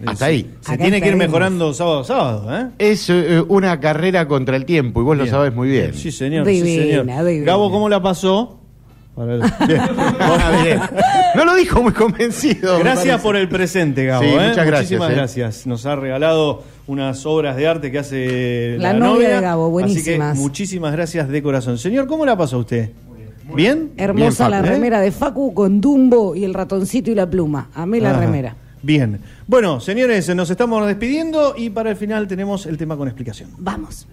Hasta 0.05 0.27
ahí. 0.27 0.55
Se 0.61 0.77
tiene 0.77 1.01
que 1.01 1.09
ir 1.09 1.17
mejorando 1.17 1.73
sábado 1.73 2.01
a 2.01 2.05
sábado, 2.05 2.55
¿eh? 2.55 2.67
Es 2.79 3.09
eh, 3.09 3.43
una 3.49 3.81
carrera 3.81 4.29
contra 4.29 4.55
el 4.57 4.67
tiempo 4.67 5.01
y 5.01 5.05
vos 5.05 5.17
lo 5.17 5.23
Bien. 5.23 5.35
sabés 5.35 5.55
muy 5.55 5.69
bien. 5.69 5.95
Sí, 5.95 6.13
señor. 6.13 6.45
sí, 6.45 6.61
Divina, 6.61 7.05
señor. 7.15 7.25
divina. 7.27 7.47
Gabo, 7.47 7.71
¿cómo 7.71 7.89
la 7.89 8.03
pasó? 8.03 8.61
Para 9.17 9.35
el- 9.35 9.41
Bien. 9.67 9.81
Bien. 10.63 10.81
No 11.35 11.45
lo 11.47 11.55
dijo 11.57 11.83
muy 11.83 11.93
convencido. 11.93 12.79
Gracias 12.79 13.21
por 13.23 13.35
el 13.35 13.49
presente, 13.49 14.05
Gabo. 14.05 14.23
Sí, 14.23 14.29
¿eh? 14.29 14.49
muchas 14.49 14.67
gracias, 14.67 14.91
Muchísimas 15.01 15.11
¿eh? 15.11 15.15
gracias. 15.15 15.67
Nos 15.67 15.87
ha 15.87 15.97
regalado 15.97 16.63
unas 16.87 17.25
obras 17.27 17.57
de 17.57 17.67
arte 17.67 17.91
que 17.91 17.99
hace 17.99 18.77
La 18.79 18.93
la, 18.93 18.99
novia 18.99 19.31
de 19.37 19.41
Gabo, 19.41 19.65
Así 19.67 19.73
buenísimas. 19.73 20.35
que 20.37 20.43
muchísimas 20.43 20.93
gracias 20.93 21.29
de 21.29 21.43
corazón. 21.43 21.79
Señor, 21.79 22.07
¿cómo 22.07 22.25
la 22.27 22.37
pasó 22.37 22.59
usted? 22.59 22.91
¿Bien? 23.55 23.93
Hermosa 23.97 24.49
Bien, 24.49 24.51
la 24.51 24.57
Facu, 24.59 24.67
¿eh? 24.67 24.71
remera 24.75 25.01
de 25.01 25.13
Facu 25.13 25.55
con 25.55 25.81
Dumbo 25.81 26.35
y 26.37 26.45
el 26.45 26.53
ratoncito 26.53 27.11
y 27.11 27.15
la 27.15 27.29
pluma. 27.31 27.71
Amé 27.75 28.01
la 28.01 28.11
Ajá. 28.11 28.21
remera. 28.21 28.55
Bien. 28.83 29.19
Bueno, 29.47 29.81
señores, 29.81 30.29
nos 30.35 30.51
estamos 30.51 30.87
despidiendo 30.87 31.55
y 31.57 31.71
para 31.71 31.91
el 31.91 31.97
final 31.97 32.27
tenemos 32.29 32.67
el 32.67 32.77
tema 32.77 32.97
con 32.97 33.09
explicación. 33.09 33.51
Vamos. 33.59 34.07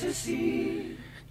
to 0.00 0.12
see. 0.14 0.81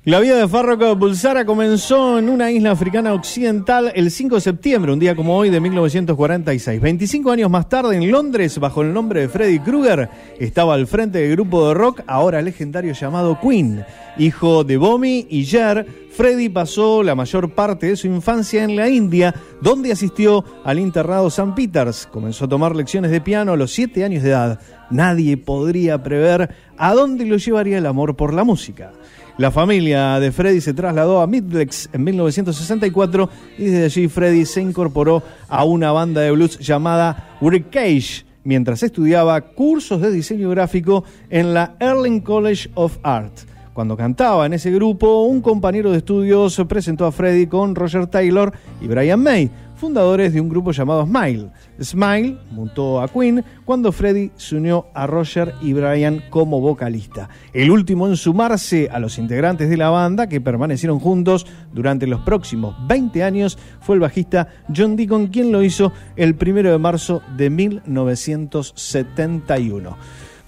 La 0.03 0.19
vida 0.19 0.35
de 0.35 0.47
Farrokh 0.47 0.97
Bulsara 0.97 1.45
comenzó 1.45 2.17
en 2.17 2.27
una 2.27 2.49
isla 2.49 2.71
africana 2.71 3.13
occidental 3.13 3.91
el 3.93 4.09
5 4.09 4.33
de 4.33 4.41
septiembre, 4.41 4.91
un 4.91 4.97
día 4.97 5.15
como 5.15 5.37
hoy 5.37 5.51
de 5.51 5.59
1946. 5.59 6.81
25 6.81 7.29
años 7.29 7.51
más 7.51 7.69
tarde, 7.69 7.97
en 7.97 8.09
Londres, 8.09 8.57
bajo 8.57 8.81
el 8.81 8.93
nombre 8.93 9.21
de 9.21 9.29
Freddy 9.29 9.59
Krueger, 9.59 10.09
estaba 10.39 10.73
al 10.73 10.87
frente 10.87 11.19
del 11.19 11.33
grupo 11.33 11.67
de 11.67 11.75
rock 11.75 12.01
ahora 12.07 12.41
legendario 12.41 12.93
llamado 12.93 13.39
Queen. 13.39 13.85
Hijo 14.17 14.63
de 14.63 14.77
Bomi 14.77 15.27
y 15.29 15.45
Jer, 15.45 15.85
Freddy 16.11 16.49
pasó 16.49 17.03
la 17.03 17.13
mayor 17.13 17.51
parte 17.51 17.85
de 17.85 17.95
su 17.95 18.07
infancia 18.07 18.63
en 18.63 18.75
la 18.75 18.89
India, 18.89 19.35
donde 19.61 19.91
asistió 19.91 20.43
al 20.63 20.79
internado 20.79 21.27
St. 21.27 21.53
Peters. 21.55 22.07
Comenzó 22.11 22.45
a 22.45 22.49
tomar 22.49 22.75
lecciones 22.75 23.11
de 23.11 23.21
piano 23.21 23.53
a 23.53 23.55
los 23.55 23.71
7 23.71 24.03
años 24.03 24.23
de 24.23 24.29
edad. 24.29 24.59
Nadie 24.89 25.37
podría 25.37 26.01
prever 26.01 26.49
a 26.75 26.95
dónde 26.95 27.23
lo 27.25 27.37
llevaría 27.37 27.77
el 27.77 27.85
amor 27.85 28.15
por 28.15 28.33
la 28.33 28.43
música. 28.43 28.93
La 29.37 29.49
familia 29.49 30.19
de 30.19 30.31
Freddy 30.31 30.61
se 30.61 30.73
trasladó 30.73 31.21
a 31.21 31.27
Midlex 31.27 31.89
en 31.93 32.03
1964 32.03 33.29
y 33.57 33.65
desde 33.65 33.85
allí 33.85 34.07
Freddy 34.07 34.45
se 34.45 34.61
incorporó 34.61 35.23
a 35.47 35.63
una 35.63 35.91
banda 35.91 36.21
de 36.21 36.31
blues 36.31 36.59
llamada 36.59 37.37
Cage 37.71 38.25
mientras 38.43 38.83
estudiaba 38.83 39.39
cursos 39.41 40.01
de 40.01 40.11
diseño 40.11 40.49
gráfico 40.49 41.03
en 41.29 41.53
la 41.53 41.75
Erling 41.79 42.21
College 42.21 42.69
of 42.75 42.97
Art. 43.03 43.31
Cuando 43.73 43.95
cantaba 43.95 44.45
en 44.45 44.53
ese 44.53 44.69
grupo, 44.69 45.23
un 45.23 45.41
compañero 45.41 45.91
de 45.91 45.99
estudios 45.99 46.61
presentó 46.67 47.05
a 47.05 47.11
Freddy 47.11 47.47
con 47.47 47.73
Roger 47.73 48.07
Taylor 48.07 48.51
y 48.81 48.87
Brian 48.87 49.23
May, 49.23 49.49
fundadores 49.81 50.31
de 50.31 50.39
un 50.39 50.47
grupo 50.47 50.71
llamado 50.71 51.05
Smile. 51.07 51.49
Smile 51.81 52.37
montó 52.51 53.01
a 53.01 53.07
Queen 53.07 53.43
cuando 53.65 53.91
Freddy 53.91 54.29
se 54.35 54.57
unió 54.57 54.85
a 54.93 55.07
Roger 55.07 55.55
y 55.59 55.73
Brian 55.73 56.21
como 56.29 56.61
vocalista. 56.61 57.29
El 57.51 57.71
último 57.71 58.07
en 58.07 58.15
sumarse 58.15 58.89
a 58.91 58.99
los 58.99 59.17
integrantes 59.17 59.71
de 59.71 59.77
la 59.77 59.89
banda 59.89 60.29
que 60.29 60.39
permanecieron 60.39 60.99
juntos 60.99 61.47
durante 61.73 62.05
los 62.05 62.21
próximos 62.21 62.75
20 62.87 63.23
años 63.23 63.57
fue 63.79 63.95
el 63.95 64.01
bajista 64.01 64.49
John 64.73 64.95
Deacon, 64.95 65.29
quien 65.29 65.51
lo 65.51 65.63
hizo 65.63 65.91
el 66.15 66.35
primero 66.35 66.71
de 66.71 66.77
marzo 66.77 67.23
de 67.35 67.49
1971. 67.49 69.97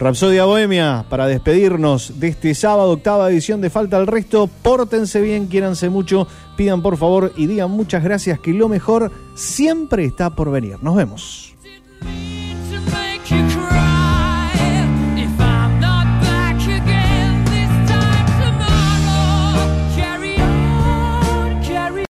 Rapsodia 0.03 0.43
Bohemia, 0.43 1.05
para 1.09 1.27
despedirnos 1.27 2.19
de 2.19 2.27
este 2.27 2.53
sábado, 2.55 2.91
octava 2.91 3.31
edición 3.31 3.61
de 3.61 3.69
Falta 3.69 3.95
al 3.95 4.05
Resto. 4.05 4.49
Pórtense 4.61 5.21
bien, 5.21 5.47
quiéranse 5.47 5.88
mucho, 5.88 6.27
pidan 6.57 6.81
por 6.81 6.97
favor 6.97 7.31
y 7.38 7.47
digan 7.47 7.71
muchas 7.71 8.03
gracias, 8.03 8.38
que 8.38 8.51
lo 8.51 8.67
mejor 8.67 9.13
siempre 9.34 10.03
está 10.03 10.30
por 10.31 10.51
venir. 10.51 10.75
Nos 10.81 10.97
vemos. 10.97 11.55